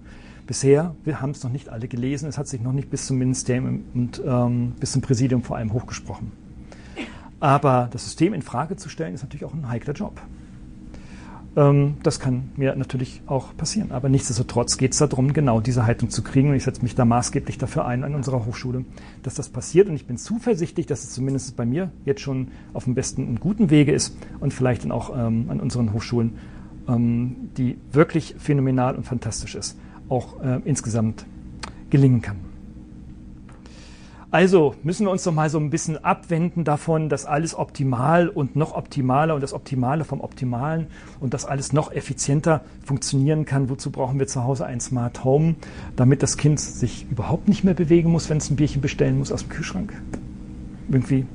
Bisher, 0.46 0.94
wir 1.04 1.20
haben 1.20 1.30
es 1.30 1.42
noch 1.42 1.50
nicht 1.50 1.68
alle 1.68 1.88
gelesen, 1.88 2.28
es 2.28 2.36
hat 2.36 2.46
sich 2.46 2.60
noch 2.60 2.72
nicht 2.72 2.90
bis 2.90 3.06
zum 3.06 3.18
Ministerium 3.18 3.84
und 3.94 4.22
ähm, 4.24 4.72
bis 4.78 4.92
zum 4.92 5.00
Präsidium 5.00 5.42
vor 5.42 5.56
allem 5.56 5.72
hochgesprochen. 5.72 6.32
Aber 7.40 7.88
das 7.90 8.04
System 8.04 8.34
in 8.34 8.42
Frage 8.42 8.76
zu 8.76 8.88
stellen, 8.88 9.14
ist 9.14 9.22
natürlich 9.22 9.44
auch 9.44 9.54
ein 9.54 9.68
heikler 9.68 9.94
Job. 9.94 10.20
Ähm, 11.54 11.96
das 12.02 12.18
kann 12.20 12.50
mir 12.56 12.74
natürlich 12.76 13.22
auch 13.26 13.56
passieren. 13.56 13.92
Aber 13.92 14.08
nichtsdestotrotz 14.08 14.76
geht 14.78 14.92
es 14.92 14.98
darum, 14.98 15.32
genau 15.32 15.60
diese 15.60 15.86
Haltung 15.86 16.10
zu 16.10 16.22
kriegen. 16.22 16.50
Und 16.50 16.56
ich 16.56 16.64
setze 16.64 16.82
mich 16.82 16.94
da 16.94 17.04
maßgeblich 17.04 17.58
dafür 17.58 17.86
ein 17.86 18.04
an 18.04 18.14
unserer 18.14 18.46
Hochschule, 18.46 18.84
dass 19.22 19.34
das 19.34 19.48
passiert. 19.48 19.88
Und 19.88 19.94
ich 19.94 20.06
bin 20.06 20.16
zuversichtlich, 20.16 20.86
dass 20.86 21.04
es 21.04 21.10
zumindest 21.10 21.56
bei 21.56 21.66
mir 21.66 21.90
jetzt 22.04 22.20
schon 22.20 22.48
auf 22.72 22.84
dem 22.84 22.94
besten 22.94 23.28
und 23.28 23.40
guten 23.40 23.70
Wege 23.70 23.92
ist 23.92 24.16
und 24.40 24.54
vielleicht 24.54 24.84
dann 24.84 24.92
auch 24.92 25.10
ähm, 25.16 25.46
an 25.48 25.60
unseren 25.60 25.92
Hochschulen, 25.92 26.34
ähm, 26.88 27.50
die 27.56 27.76
wirklich 27.90 28.34
phänomenal 28.38 28.96
und 28.96 29.04
fantastisch 29.04 29.54
ist, 29.54 29.78
auch 30.08 30.40
äh, 30.42 30.60
insgesamt 30.64 31.26
gelingen 31.90 32.22
kann. 32.22 32.51
Also 34.32 34.74
müssen 34.82 35.04
wir 35.04 35.10
uns 35.10 35.24
doch 35.24 35.34
mal 35.34 35.50
so 35.50 35.58
ein 35.58 35.68
bisschen 35.68 36.02
abwenden 36.02 36.64
davon, 36.64 37.10
dass 37.10 37.26
alles 37.26 37.54
optimal 37.54 38.30
und 38.30 38.56
noch 38.56 38.74
optimaler 38.74 39.34
und 39.34 39.42
das 39.42 39.52
Optimale 39.52 40.04
vom 40.04 40.22
Optimalen 40.22 40.86
und 41.20 41.34
dass 41.34 41.44
alles 41.44 41.74
noch 41.74 41.92
effizienter 41.92 42.62
funktionieren 42.82 43.44
kann. 43.44 43.68
Wozu 43.68 43.90
brauchen 43.90 44.18
wir 44.18 44.26
zu 44.26 44.42
Hause 44.42 44.64
ein 44.64 44.80
Smart 44.80 45.22
Home, 45.22 45.56
damit 45.96 46.22
das 46.22 46.38
Kind 46.38 46.58
sich 46.60 47.06
überhaupt 47.10 47.46
nicht 47.46 47.62
mehr 47.62 47.74
bewegen 47.74 48.10
muss, 48.10 48.30
wenn 48.30 48.38
es 48.38 48.48
ein 48.48 48.56
Bierchen 48.56 48.80
bestellen 48.80 49.18
muss 49.18 49.32
aus 49.32 49.42
dem 49.42 49.50
Kühlschrank? 49.50 49.92
Irgendwie. 50.88 51.26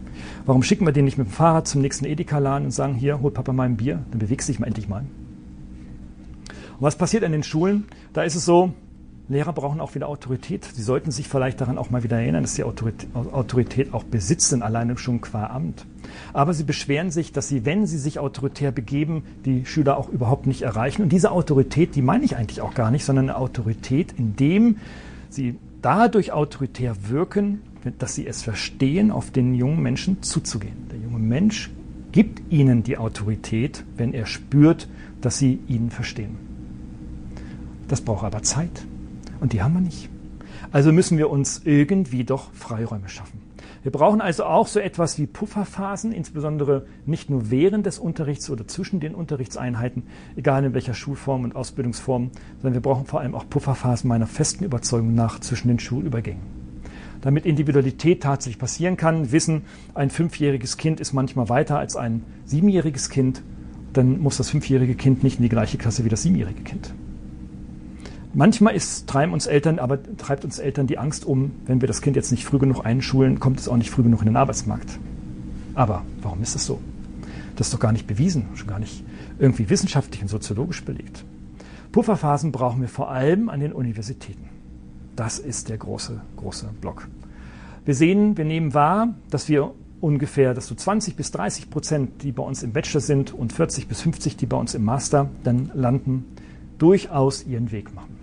Warum 0.47 0.63
schicken 0.63 0.87
wir 0.87 0.91
den 0.91 1.05
nicht 1.05 1.19
mit 1.19 1.27
dem 1.27 1.31
Fahrrad 1.31 1.67
zum 1.67 1.81
nächsten 1.81 2.05
Edeka-Laden 2.05 2.65
und 2.65 2.71
sagen, 2.71 2.95
hier, 2.95 3.21
hol 3.21 3.29
Papa 3.29 3.53
mal 3.53 3.65
ein 3.65 3.77
Bier, 3.77 3.99
dann 4.09 4.17
bewegst 4.17 4.49
du 4.49 4.53
dich 4.53 4.59
mal 4.59 4.65
endlich 4.65 4.89
mal. 4.89 5.01
Und 6.79 6.81
was 6.81 6.95
passiert 6.95 7.23
an 7.23 7.31
den 7.31 7.43
Schulen? 7.43 7.85
Da 8.13 8.23
ist 8.23 8.33
es 8.33 8.43
so, 8.43 8.73
Lehrer 9.29 9.51
brauchen 9.51 9.81
auch 9.81 9.93
wieder 9.93 10.07
Autorität. 10.07 10.63
Sie 10.63 10.81
sollten 10.81 11.11
sich 11.11 11.27
vielleicht 11.27 11.59
daran 11.59 11.77
auch 11.77 11.89
mal 11.89 12.03
wieder 12.03 12.17
erinnern, 12.17 12.43
dass 12.43 12.55
sie 12.55 12.63
Autorität, 12.63 13.93
auch 13.93 14.05
besitzen, 14.05 14.61
alleine 14.61 14.97
schon 14.97 15.19
qua 15.19 15.47
Amt. 15.47 15.85
Aber 16.31 16.53
sie 16.53 16.63
beschweren 16.63 17.11
sich, 17.11 17.33
dass 17.33 17.49
sie, 17.49 17.65
wenn 17.65 17.85
sie 17.85 17.97
sich 17.97 18.19
autoritär 18.19 18.71
begeben, 18.71 19.23
die 19.43 19.65
Schüler 19.65 19.97
auch 19.97 20.07
überhaupt 20.07 20.47
nicht 20.47 20.61
erreichen. 20.61 21.01
Und 21.01 21.09
diese 21.09 21.31
Autorität, 21.31 21.95
die 21.95 22.01
meine 22.01 22.23
ich 22.23 22.37
eigentlich 22.37 22.61
auch 22.61 22.73
gar 22.73 22.89
nicht, 22.89 23.03
sondern 23.03 23.29
eine 23.29 23.37
Autorität, 23.37 24.13
indem 24.17 24.77
sie 25.29 25.57
dadurch 25.81 26.31
autoritär 26.31 26.95
wirken, 27.09 27.61
dass 27.99 28.15
sie 28.15 28.25
es 28.27 28.43
verstehen, 28.43 29.11
auf 29.11 29.31
den 29.31 29.53
jungen 29.53 29.81
Menschen 29.81 30.23
zuzugehen. 30.23 30.87
Der 30.89 30.99
junge 30.99 31.19
Mensch 31.19 31.69
gibt 32.13 32.49
ihnen 32.49 32.83
die 32.83 32.97
Autorität, 32.97 33.83
wenn 33.97 34.13
er 34.13 34.25
spürt, 34.25 34.87
dass 35.19 35.37
sie 35.37 35.59
ihn 35.67 35.89
verstehen. 35.89 36.37
Das 37.89 37.99
braucht 37.99 38.23
aber 38.23 38.41
Zeit. 38.43 38.85
Und 39.39 39.53
die 39.53 39.61
haben 39.61 39.73
wir 39.73 39.81
nicht. 39.81 40.09
Also 40.71 40.91
müssen 40.91 41.17
wir 41.17 41.29
uns 41.29 41.61
irgendwie 41.63 42.23
doch 42.23 42.51
Freiräume 42.53 43.09
schaffen. 43.09 43.41
Wir 43.83 43.91
brauchen 43.91 44.19
also 44.19 44.43
auch 44.43 44.67
so 44.67 44.79
etwas 44.79 45.17
wie 45.17 45.27
Pufferphasen, 45.27 46.11
insbesondere 46.11 46.85
nicht 47.05 47.29
nur 47.29 47.51
während 47.51 47.85
des 47.85 47.99
Unterrichts 47.99 48.49
oder 48.49 48.67
zwischen 48.67 48.99
den 48.99 49.15
Unterrichtseinheiten, 49.15 50.03
egal 50.35 50.65
in 50.65 50.73
welcher 50.73 50.93
Schulform 50.93 51.45
und 51.45 51.55
Ausbildungsform, 51.55 52.31
sondern 52.57 52.73
wir 52.73 52.81
brauchen 52.81 53.05
vor 53.05 53.21
allem 53.21 53.33
auch 53.33 53.47
Pufferphasen 53.49 54.09
meiner 54.09 54.27
festen 54.27 54.65
Überzeugung 54.65 55.15
nach 55.15 55.39
zwischen 55.39 55.69
den 55.69 55.79
Schulübergängen. 55.79 56.41
Damit 57.21 57.45
Individualität 57.45 58.23
tatsächlich 58.23 58.59
passieren 58.59 58.97
kann, 58.97 59.31
wissen, 59.31 59.61
ein 59.93 60.09
fünfjähriges 60.09 60.77
Kind 60.77 60.99
ist 60.99 61.13
manchmal 61.13 61.49
weiter 61.49 61.79
als 61.79 61.95
ein 61.95 62.23
siebenjähriges 62.45 63.09
Kind, 63.09 63.41
dann 63.93 64.19
muss 64.19 64.37
das 64.37 64.49
fünfjährige 64.49 64.95
Kind 64.95 65.23
nicht 65.23 65.37
in 65.37 65.43
die 65.43 65.49
gleiche 65.49 65.77
Klasse 65.77 66.03
wie 66.03 66.09
das 66.09 66.23
siebenjährige 66.23 66.63
Kind. 66.63 66.93
Manchmal 68.37 68.75
ist, 68.75 69.07
treiben 69.07 69.33
uns 69.33 69.47
Eltern, 69.47 69.79
aber 69.79 69.97
treibt 70.17 70.45
uns 70.45 70.59
Eltern 70.59 70.85
die 70.85 70.99
Angst 70.99 71.25
um, 71.25 71.53
wenn 71.65 71.81
wir 71.81 71.87
das 71.87 72.03
Kind 72.03 72.15
jetzt 72.15 72.29
nicht 72.29 72.45
früh 72.45 72.59
genug 72.59 72.85
einschulen, 72.85 73.39
kommt 73.39 73.59
es 73.59 73.67
auch 73.67 73.77
nicht 73.77 73.89
früh 73.89 74.03
genug 74.03 74.19
in 74.19 74.27
den 74.27 74.37
Arbeitsmarkt. 74.37 74.99
Aber 75.73 76.03
warum 76.21 76.43
ist 76.43 76.53
das 76.53 76.63
so? 76.63 76.79
Das 77.55 77.65
ist 77.65 77.73
doch 77.73 77.79
gar 77.79 77.91
nicht 77.91 78.05
bewiesen, 78.05 78.45
schon 78.53 78.67
gar 78.67 78.77
nicht 78.77 79.03
irgendwie 79.39 79.71
wissenschaftlich 79.71 80.21
und 80.21 80.27
soziologisch 80.27 80.85
belegt. 80.85 81.25
Pufferphasen 81.91 82.51
brauchen 82.51 82.79
wir 82.79 82.89
vor 82.89 83.09
allem 83.09 83.49
an 83.49 83.59
den 83.59 83.73
Universitäten. 83.73 84.47
Das 85.15 85.39
ist 85.39 85.69
der 85.69 85.79
große, 85.79 86.21
große 86.35 86.69
Block. 86.79 87.07
Wir 87.85 87.95
sehen, 87.95 88.37
wir 88.37 88.45
nehmen 88.45 88.75
wahr, 88.75 89.15
dass 89.31 89.49
wir 89.49 89.73
ungefähr, 89.99 90.53
dass 90.53 90.67
so 90.67 90.75
20 90.75 91.15
bis 91.15 91.31
30 91.31 91.71
Prozent, 91.71 92.21
die 92.21 92.33
bei 92.33 92.43
uns 92.43 92.61
im 92.61 92.71
Bachelor 92.71 93.01
sind 93.01 93.33
und 93.33 93.51
40 93.51 93.87
bis 93.87 94.01
50, 94.01 94.37
die 94.37 94.45
bei 94.45 94.57
uns 94.57 94.75
im 94.75 94.83
Master 94.83 95.27
dann 95.43 95.71
landen, 95.73 96.25
durchaus 96.77 97.43
ihren 97.43 97.71
Weg 97.71 97.95
machen. 97.95 98.16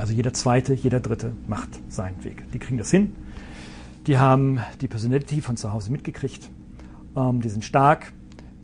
Also 0.00 0.14
jeder 0.14 0.32
zweite, 0.32 0.72
jeder 0.72 0.98
dritte 0.98 1.32
macht 1.46 1.68
seinen 1.90 2.24
Weg. 2.24 2.50
Die 2.52 2.58
kriegen 2.58 2.78
das 2.78 2.90
hin. 2.90 3.14
Die 4.06 4.16
haben 4.16 4.60
die 4.80 4.88
Personality 4.88 5.42
von 5.42 5.58
zu 5.58 5.74
Hause 5.74 5.92
mitgekriegt. 5.92 6.48
Ähm, 7.14 7.42
die 7.42 7.50
sind 7.50 7.66
stark. 7.66 8.14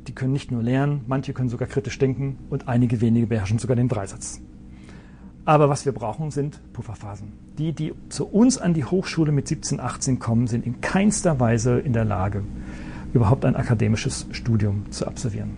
Die 0.07 0.13
können 0.13 0.33
nicht 0.33 0.51
nur 0.51 0.63
lernen, 0.63 1.03
manche 1.09 1.35
können 1.35 1.51
sogar 1.51 1.69
kritisch 1.69 1.99
denken 1.99 2.39
und 2.49 2.69
einige 2.69 3.03
wenige 3.03 3.27
beherrschen 3.27 3.59
sogar 3.59 3.77
den 3.77 3.89
Dreisatz. 3.89 4.41
Aber 5.45 5.69
was 5.69 5.85
wir 5.85 5.93
brauchen, 5.93 6.31
sind 6.31 6.59
Pufferphasen. 6.73 7.33
Die, 7.59 7.73
die 7.73 7.93
zu 8.09 8.27
uns 8.27 8.57
an 8.57 8.73
die 8.73 8.85
Hochschule 8.85 9.31
mit 9.31 9.47
17, 9.47 9.79
18 9.79 10.19
kommen, 10.19 10.47
sind 10.47 10.65
in 10.65 10.81
keinster 10.81 11.39
Weise 11.39 11.81
in 11.81 11.93
der 11.93 12.05
Lage, 12.05 12.45
überhaupt 13.13 13.45
ein 13.45 13.57
akademisches 13.57 14.27
Studium 14.31 14.91
zu 14.91 15.07
absolvieren. 15.07 15.51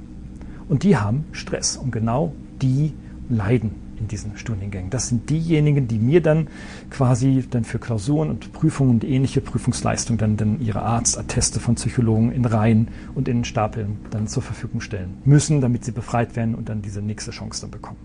Und 0.68 0.82
die 0.82 0.96
haben 0.96 1.26
Stress. 1.30 1.76
Und 1.76 1.92
genau 1.92 2.32
die 2.60 2.94
leiden 3.28 3.87
in 3.98 4.08
diesen 4.08 4.36
Studiengängen. 4.36 4.90
Das 4.90 5.08
sind 5.08 5.30
diejenigen, 5.30 5.88
die 5.88 5.98
mir 5.98 6.22
dann 6.22 6.48
quasi 6.90 7.44
dann 7.50 7.64
für 7.64 7.78
Klausuren 7.78 8.30
und 8.30 8.52
Prüfungen 8.52 8.90
und 8.90 9.04
ähnliche 9.04 9.40
Prüfungsleistungen 9.40 10.18
dann, 10.18 10.36
dann 10.36 10.60
ihre 10.60 10.82
Arztatteste 10.82 11.60
von 11.60 11.74
Psychologen 11.76 12.32
in 12.32 12.44
Reihen 12.44 12.88
und 13.14 13.28
in 13.28 13.44
Stapeln 13.44 13.98
dann 14.10 14.26
zur 14.26 14.42
Verfügung 14.42 14.80
stellen 14.80 15.18
müssen, 15.24 15.60
damit 15.60 15.84
sie 15.84 15.92
befreit 15.92 16.36
werden 16.36 16.54
und 16.54 16.68
dann 16.68 16.82
diese 16.82 17.02
nächste 17.02 17.30
Chance 17.30 17.62
dann 17.62 17.70
bekommen. 17.70 17.98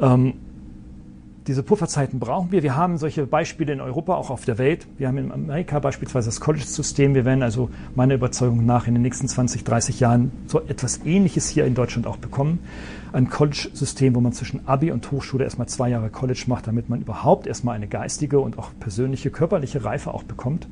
Ähm, 0.00 0.34
diese 1.46 1.62
Pufferzeiten 1.62 2.20
brauchen 2.20 2.52
wir. 2.52 2.62
Wir 2.62 2.76
haben 2.76 2.98
solche 2.98 3.26
Beispiele 3.26 3.72
in 3.72 3.80
Europa, 3.80 4.14
auch 4.14 4.30
auf 4.30 4.44
der 4.44 4.58
Welt. 4.58 4.86
Wir 4.98 5.08
haben 5.08 5.18
in 5.18 5.32
Amerika 5.32 5.78
beispielsweise 5.78 6.28
das 6.28 6.38
College-System. 6.38 7.14
Wir 7.14 7.24
werden 7.24 7.42
also 7.42 7.70
meiner 7.94 8.14
Überzeugung 8.14 8.66
nach 8.66 8.86
in 8.86 8.94
den 8.94 9.02
nächsten 9.02 9.26
20, 9.26 9.64
30 9.64 10.00
Jahren 10.00 10.30
so 10.46 10.60
etwas 10.60 11.00
Ähnliches 11.04 11.48
hier 11.48 11.64
in 11.64 11.74
Deutschland 11.74 12.06
auch 12.06 12.18
bekommen. 12.18 12.60
Ein 13.12 13.28
College-System, 13.28 14.14
wo 14.14 14.20
man 14.20 14.32
zwischen 14.32 14.68
Abi 14.68 14.92
und 14.92 15.10
Hochschule 15.10 15.44
erstmal 15.44 15.68
zwei 15.68 15.88
Jahre 15.88 16.10
College 16.10 16.44
macht, 16.46 16.66
damit 16.66 16.88
man 16.88 17.00
überhaupt 17.00 17.46
erstmal 17.46 17.74
eine 17.74 17.88
geistige 17.88 18.38
und 18.38 18.58
auch 18.58 18.70
persönliche, 18.78 19.30
körperliche 19.30 19.84
Reife 19.84 20.14
auch 20.14 20.22
bekommt, 20.22 20.68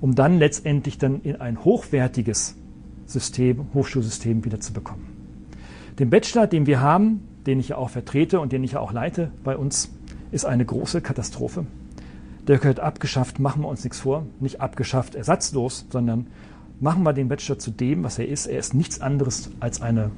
um 0.00 0.14
dann 0.14 0.38
letztendlich 0.38 0.98
dann 0.98 1.22
in 1.22 1.36
ein 1.36 1.64
hochwertiges 1.64 2.56
System, 3.06 3.66
Hochschulsystem 3.74 4.44
wieder 4.44 4.60
zu 4.60 4.72
bekommen. 4.72 5.06
Den 5.98 6.10
Bachelor, 6.10 6.46
den 6.46 6.66
wir 6.66 6.80
haben, 6.80 7.26
den 7.46 7.58
ich 7.58 7.68
ja 7.68 7.76
auch 7.78 7.90
vertrete 7.90 8.38
und 8.40 8.52
den 8.52 8.62
ich 8.62 8.72
ja 8.72 8.80
auch 8.80 8.92
leite 8.92 9.30
bei 9.42 9.56
uns, 9.56 9.90
ist 10.30 10.44
eine 10.44 10.64
große 10.64 11.00
Katastrophe. 11.00 11.66
Der 12.46 12.58
gehört 12.58 12.80
abgeschafft, 12.80 13.40
machen 13.40 13.62
wir 13.62 13.68
uns 13.68 13.82
nichts 13.82 14.00
vor. 14.00 14.26
Nicht 14.38 14.60
abgeschafft, 14.60 15.14
ersatzlos, 15.14 15.86
sondern 15.90 16.28
machen 16.80 17.02
wir 17.02 17.12
den 17.12 17.28
Bachelor 17.28 17.58
zu 17.58 17.70
dem, 17.70 18.04
was 18.04 18.18
er 18.18 18.28
ist. 18.28 18.46
Er 18.46 18.58
ist 18.58 18.74
nichts 18.74 19.00
anderes 19.00 19.50
als 19.58 19.80
eine 19.82 20.10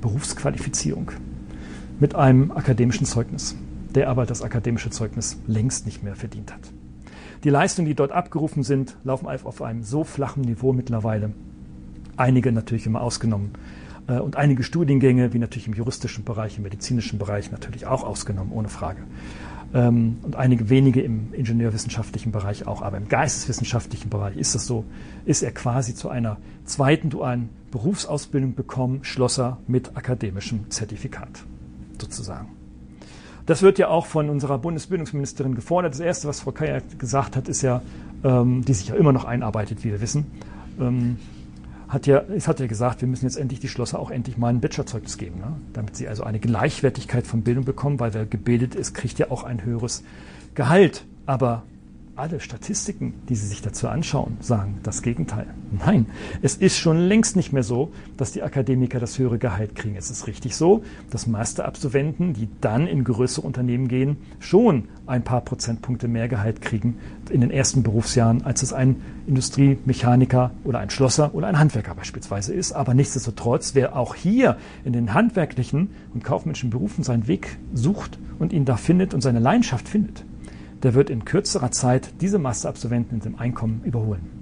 Berufsqualifizierung 0.00 1.12
mit 1.98 2.14
einem 2.14 2.50
akademischen 2.50 3.06
Zeugnis, 3.06 3.56
der 3.94 4.08
aber 4.08 4.26
das 4.26 4.42
akademische 4.42 4.90
Zeugnis 4.90 5.38
längst 5.46 5.86
nicht 5.86 6.02
mehr 6.02 6.16
verdient 6.16 6.52
hat. 6.52 6.72
Die 7.44 7.50
Leistungen, 7.50 7.86
die 7.86 7.94
dort 7.94 8.12
abgerufen 8.12 8.62
sind, 8.62 8.96
laufen 9.04 9.26
auf 9.26 9.62
einem 9.62 9.82
so 9.82 10.04
flachen 10.04 10.42
Niveau 10.42 10.72
mittlerweile. 10.72 11.32
Einige 12.16 12.50
natürlich 12.52 12.86
immer 12.86 13.02
ausgenommen, 13.02 13.52
äh, 14.08 14.18
und 14.18 14.36
einige 14.36 14.62
Studiengänge, 14.62 15.32
wie 15.32 15.38
natürlich 15.38 15.66
im 15.66 15.74
juristischen 15.74 16.24
Bereich, 16.24 16.56
im 16.56 16.62
medizinischen 16.62 17.18
Bereich 17.18 17.50
natürlich 17.50 17.86
auch 17.86 18.04
ausgenommen, 18.04 18.52
ohne 18.52 18.68
Frage. 18.68 19.02
Ähm, 19.74 20.18
und 20.22 20.36
einige 20.36 20.70
wenige 20.70 21.00
im 21.00 21.32
ingenieurwissenschaftlichen 21.32 22.32
Bereich 22.32 22.66
auch, 22.66 22.82
aber 22.82 22.96
im 22.96 23.08
geisteswissenschaftlichen 23.08 24.10
Bereich 24.10 24.36
ist 24.36 24.54
das 24.54 24.66
so, 24.66 24.84
ist 25.24 25.42
er 25.42 25.52
quasi 25.52 25.94
zu 25.94 26.08
einer 26.08 26.38
zweiten 26.64 27.10
dualen 27.10 27.48
Berufsausbildung 27.76 28.54
bekommen, 28.54 29.00
Schlosser 29.02 29.58
mit 29.66 29.98
akademischem 29.98 30.70
Zertifikat, 30.70 31.44
sozusagen. 32.00 32.48
Das 33.44 33.60
wird 33.60 33.78
ja 33.78 33.88
auch 33.88 34.06
von 34.06 34.30
unserer 34.30 34.56
Bundesbildungsministerin 34.56 35.54
gefordert. 35.54 35.92
Das 35.92 36.00
Erste, 36.00 36.26
was 36.26 36.40
Frau 36.40 36.52
Kaya 36.52 36.80
gesagt 36.96 37.36
hat, 37.36 37.48
ist 37.48 37.60
ja, 37.60 37.82
ähm, 38.24 38.64
die 38.64 38.72
sich 38.72 38.88
ja 38.88 38.94
immer 38.94 39.12
noch 39.12 39.26
einarbeitet, 39.26 39.84
wie 39.84 39.90
wir 39.90 40.00
wissen, 40.00 40.24
ähm, 40.80 41.18
hat 41.86 42.06
ja, 42.06 42.22
es 42.34 42.48
hat 42.48 42.60
ja 42.60 42.66
gesagt, 42.66 43.02
wir 43.02 43.08
müssen 43.08 43.26
jetzt 43.26 43.36
endlich 43.36 43.60
die 43.60 43.68
Schlosser 43.68 43.98
auch 43.98 44.10
endlich 44.10 44.38
mal 44.38 44.48
ein 44.48 44.60
Bachelorzeugnis 44.62 45.18
geben, 45.18 45.40
ne? 45.40 45.52
damit 45.74 45.96
sie 45.96 46.08
also 46.08 46.24
eine 46.24 46.40
Gleichwertigkeit 46.40 47.26
von 47.26 47.42
Bildung 47.42 47.66
bekommen, 47.66 48.00
weil 48.00 48.14
wer 48.14 48.24
gebildet 48.24 48.74
ist, 48.74 48.94
kriegt 48.94 49.18
ja 49.18 49.30
auch 49.30 49.44
ein 49.44 49.62
höheres 49.62 50.02
Gehalt. 50.54 51.04
Aber 51.26 51.64
alle 52.16 52.40
Statistiken, 52.40 53.14
die 53.28 53.34
Sie 53.34 53.46
sich 53.46 53.60
dazu 53.60 53.88
anschauen, 53.88 54.38
sagen 54.40 54.78
das 54.82 55.02
Gegenteil. 55.02 55.46
Nein, 55.70 56.06
es 56.40 56.56
ist 56.56 56.78
schon 56.78 56.98
längst 56.98 57.36
nicht 57.36 57.52
mehr 57.52 57.62
so, 57.62 57.92
dass 58.16 58.32
die 58.32 58.42
Akademiker 58.42 58.98
das 58.98 59.18
höhere 59.18 59.38
Gehalt 59.38 59.74
kriegen. 59.74 59.96
Es 59.96 60.10
ist 60.10 60.26
richtig 60.26 60.56
so, 60.56 60.82
dass 61.10 61.26
Masterabsolventen, 61.26 62.32
die 62.32 62.48
dann 62.60 62.86
in 62.86 63.04
größere 63.04 63.46
Unternehmen 63.46 63.88
gehen, 63.88 64.16
schon 64.38 64.88
ein 65.06 65.24
paar 65.24 65.42
Prozentpunkte 65.42 66.08
mehr 66.08 66.28
Gehalt 66.28 66.62
kriegen 66.62 66.96
in 67.30 67.42
den 67.42 67.50
ersten 67.50 67.82
Berufsjahren, 67.82 68.42
als 68.42 68.62
es 68.62 68.72
ein 68.72 68.96
Industriemechaniker 69.26 70.52
oder 70.64 70.78
ein 70.78 70.90
Schlosser 70.90 71.34
oder 71.34 71.48
ein 71.48 71.58
Handwerker 71.58 71.94
beispielsweise 71.94 72.54
ist. 72.54 72.72
Aber 72.72 72.94
nichtsdestotrotz, 72.94 73.74
wer 73.74 73.94
auch 73.94 74.14
hier 74.14 74.56
in 74.84 74.92
den 74.92 75.12
handwerklichen 75.12 75.90
und 76.14 76.24
kaufmännischen 76.24 76.70
Berufen 76.70 77.04
seinen 77.04 77.28
Weg 77.28 77.58
sucht 77.74 78.18
und 78.38 78.52
ihn 78.52 78.64
da 78.64 78.76
findet 78.76 79.12
und 79.12 79.20
seine 79.20 79.40
Leidenschaft 79.40 79.88
findet, 79.88 80.24
der 80.82 80.94
wird 80.94 81.10
in 81.10 81.24
kürzerer 81.24 81.70
Zeit 81.70 82.20
diese 82.20 82.38
Masterabsolventen 82.38 83.18
in 83.18 83.22
dem 83.22 83.38
Einkommen 83.38 83.82
überholen. 83.84 84.36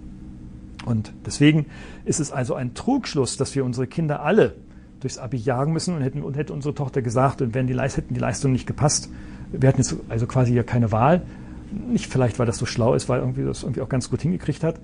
Und 0.85 1.13
deswegen 1.25 1.67
ist 2.05 2.21
es 2.21 2.33
also 2.33 2.55
ein 2.55 2.75
Trugschluss, 2.75 3.37
dass 3.37 3.55
wir 3.55 3.65
unsere 3.65 3.87
Kinder 3.87 4.23
alle 4.23 4.55
durchs 5.01 5.19
Abi 5.19 5.37
jagen 5.37 5.73
müssen 5.73 5.95
und 5.95 6.03
hätten 6.03 6.23
und 6.23 6.37
hätte 6.37 6.53
unsere 6.53 6.75
Tochter 6.75 7.03
gesagt, 7.03 7.43
und 7.43 7.55
wenn 7.55 7.67
die 7.67 7.79
hätten 7.79 8.15
die 8.15 8.21
Leistungen 8.21 8.53
nicht 8.53 8.67
gepasst, 8.67 9.11
wir 9.53 9.69
hatten 9.69 9.79
jetzt 9.79 9.97
also 10.09 10.27
quasi 10.27 10.55
ja 10.55 10.63
keine 10.63 10.93
Wahl, 10.93 11.23
nicht 11.71 12.07
vielleicht, 12.07 12.39
weil 12.39 12.47
das 12.47 12.59
so 12.59 12.67
schlau 12.67 12.95
ist, 12.95 13.09
weil 13.09 13.21
irgendwie 13.21 13.45
das 13.45 13.63
irgendwie 13.63 13.81
auch 13.81 13.89
ganz 13.89 14.11
gut 14.11 14.23
hingekriegt 14.23 14.63
hat, 14.65 14.81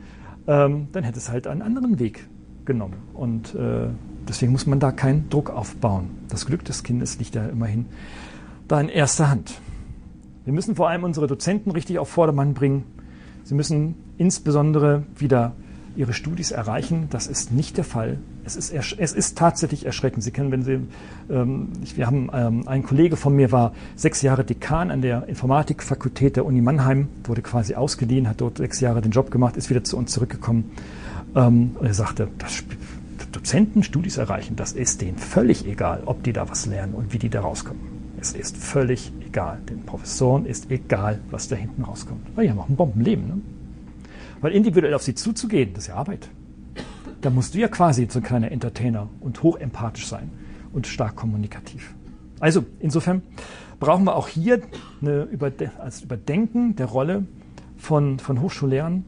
ähm, 0.47 0.89
dann 0.93 1.05
hätte 1.05 1.19
es 1.19 1.31
halt 1.31 1.47
einen 1.47 1.63
anderen 1.63 1.99
Weg 1.99 2.27
genommen. 2.65 2.97
Und 3.15 3.55
äh, 3.55 3.89
deswegen 4.29 4.53
muss 4.53 4.67
man 4.67 4.81
da 4.81 4.93
keinen 4.93 5.29
Druck 5.31 5.51
aufbauen. 5.51 6.11
Das 6.29 6.47
Glück 6.47 6.65
des 6.65 6.83
Kindes 6.83 7.19
liegt 7.19 7.35
ja 7.35 7.47
immerhin 7.47 7.87
da 8.69 8.81
in 8.81 8.89
erster 8.89 9.31
Hand. 9.31 9.61
Wir 10.45 10.53
müssen 10.53 10.75
vor 10.75 10.89
allem 10.89 11.05
unsere 11.05 11.27
Dozenten 11.27 11.71
richtig 11.71 11.99
auf 11.99 12.09
Vordermann 12.09 12.55
bringen. 12.55 12.85
Sie 13.45 13.55
müssen 13.55 13.95
insbesondere 14.17 15.03
wieder 15.17 15.53
ihre 15.97 16.13
Studis 16.13 16.51
erreichen. 16.51 17.09
Das 17.11 17.27
ist 17.27 17.53
nicht 17.53 17.77
der 17.77 17.85
Fall. 17.85 18.19
Es 18.45 18.57
ist, 18.57 18.73
es 18.73 19.13
ist 19.13 19.37
tatsächlich 19.37 19.85
erschreckend. 19.85 20.25
Sie 20.25 20.31
kennen, 20.31 20.51
wenn 20.51 20.63
Sie, 20.63 20.81
ähm, 21.29 21.69
wir 21.95 22.07
haben, 22.07 22.31
ähm, 22.33 22.67
ein 22.67 22.83
Kollege 22.83 23.17
von 23.17 23.37
mir 23.37 23.53
war 23.53 23.73
sechs 23.97 24.23
Jahre 24.23 24.45
Dekan 24.45 24.91
an 24.91 25.03
der 25.03 25.29
Informatikfakultät 25.29 26.37
der 26.37 26.47
Uni 26.47 26.61
Mannheim, 26.61 27.09
wurde 27.25 27.43
quasi 27.43 27.75
ausgeliehen, 27.75 28.29
hat 28.29 28.41
dort 28.41 28.59
sechs 28.59 28.81
Jahre 28.81 29.03
den 29.03 29.11
Job 29.11 29.31
gemacht, 29.31 29.57
ist 29.57 29.69
wieder 29.69 29.85
zu 29.85 29.97
uns 29.97 30.13
zurückgekommen. 30.13 30.71
Ähm, 31.35 31.73
und 31.79 31.87
er 31.87 31.95
sagte, 31.95 32.29
das 32.39 32.65
Dozenten 33.33 33.83
Studis 33.83 34.17
erreichen, 34.17 34.57
das 34.57 34.73
ist 34.73 35.03
denen 35.03 35.19
völlig 35.19 35.67
egal, 35.67 36.03
ob 36.07 36.23
die 36.23 36.33
da 36.33 36.49
was 36.49 36.67
lernen 36.67 36.95
und 36.95 37.13
wie 37.13 37.19
die 37.19 37.29
da 37.29 37.41
rauskommen. 37.41 38.00
Es 38.21 38.33
ist 38.33 38.57
völlig 38.57 39.13
egal. 39.27 39.61
Den 39.69 39.85
Professoren 39.85 40.45
ist 40.45 40.71
egal, 40.71 41.21
was 41.31 41.49
da 41.49 41.57
hinten 41.57 41.83
rauskommt. 41.83 42.27
Weil 42.35 42.45
die 42.45 42.51
haben 42.51 42.59
auch 42.59 42.69
ein 42.69 42.77
Bombenleben. 42.77 43.27
Ne? 43.27 43.41
Weil 44.41 44.53
individuell 44.53 44.95
auf 44.95 45.03
sie 45.03 45.15
zuzugehen, 45.15 45.73
das 45.73 45.85
ist 45.85 45.89
ja 45.89 45.95
Arbeit. 45.95 46.29
Da 47.23 47.31
musst 47.31 47.55
du 47.55 47.59
ja 47.59 47.69
quasi 47.69 48.07
so 48.11 48.19
ein 48.19 48.23
kleiner 48.23 48.51
Entertainer 48.51 49.09
und 49.21 49.43
hochempathisch 49.43 50.07
sein 50.07 50.31
und 50.73 50.87
stark 50.87 51.17
kommunikativ. 51.17 51.95
Also 52.41 52.65
insofern 52.79 53.23
brauchen 53.79 54.05
wir 54.05 54.17
auch 54.17 54.29
hier 54.29 54.61
eine 55.01 55.23
Überde 55.25 55.71
als 55.79 56.03
Überdenken 56.03 56.77
der 56.77 56.87
Rolle 56.87 57.25
von, 57.77 58.19
von 58.19 58.41
Hochschullehrern 58.41 59.05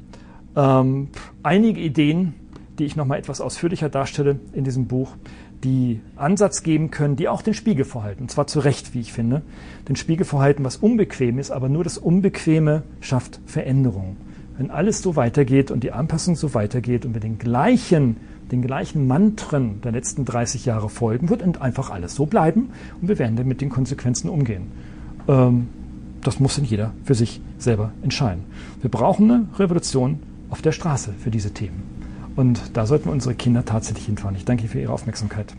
ähm, 0.56 1.08
einige 1.42 1.80
Ideen, 1.80 2.34
die 2.78 2.84
ich 2.84 2.96
nochmal 2.96 3.18
etwas 3.18 3.40
ausführlicher 3.40 3.88
darstelle 3.88 4.38
in 4.52 4.64
diesem 4.64 4.86
Buch, 4.86 5.16
die 5.64 6.00
Ansatz 6.16 6.62
geben 6.62 6.90
können, 6.90 7.16
die 7.16 7.28
auch 7.28 7.42
den 7.42 7.54
Spiegel 7.54 7.84
vorhalten. 7.84 8.22
Und 8.22 8.30
zwar 8.30 8.46
zu 8.46 8.60
Recht, 8.60 8.94
wie 8.94 9.00
ich 9.00 9.12
finde. 9.12 9.42
Den 9.88 9.96
Spiegel 9.96 10.24
vorhalten, 10.26 10.64
was 10.64 10.76
unbequem 10.76 11.38
ist, 11.38 11.50
aber 11.50 11.68
nur 11.68 11.84
das 11.84 11.98
Unbequeme 11.98 12.82
schafft 13.00 13.40
Veränderung 13.46 14.16
wenn 14.56 14.70
alles 14.70 15.02
so 15.02 15.16
weitergeht 15.16 15.70
und 15.70 15.82
die 15.82 15.92
Anpassung 15.92 16.36
so 16.36 16.54
weitergeht 16.54 17.04
und 17.04 17.14
wir 17.14 17.20
den 17.20 17.38
gleichen, 17.38 18.16
den 18.50 18.62
gleichen 18.62 19.06
Mantren 19.06 19.80
der 19.82 19.92
letzten 19.92 20.24
30 20.24 20.66
Jahre 20.66 20.88
folgen, 20.88 21.30
wird 21.30 21.42
einfach 21.60 21.90
alles 21.90 22.14
so 22.14 22.26
bleiben 22.26 22.70
und 23.00 23.08
wir 23.08 23.18
werden 23.18 23.36
dann 23.36 23.48
mit 23.48 23.60
den 23.60 23.70
Konsequenzen 23.70 24.28
umgehen. 24.28 24.70
Ähm, 25.28 25.68
das 26.22 26.38
muss 26.38 26.56
dann 26.56 26.64
jeder 26.64 26.92
für 27.04 27.14
sich 27.14 27.40
selber 27.58 27.92
entscheiden. 28.02 28.44
Wir 28.80 28.90
brauchen 28.90 29.30
eine 29.30 29.46
Revolution 29.58 30.20
auf 30.50 30.62
der 30.62 30.72
Straße 30.72 31.12
für 31.18 31.30
diese 31.30 31.52
Themen. 31.52 31.91
Und 32.36 32.76
da 32.76 32.86
sollten 32.86 33.06
wir 33.06 33.12
unsere 33.12 33.34
Kinder 33.34 33.64
tatsächlich 33.64 34.06
hinfahren. 34.06 34.36
Ich 34.36 34.44
danke 34.44 34.68
für 34.68 34.80
Ihre 34.80 34.92
Aufmerksamkeit. 34.92 35.54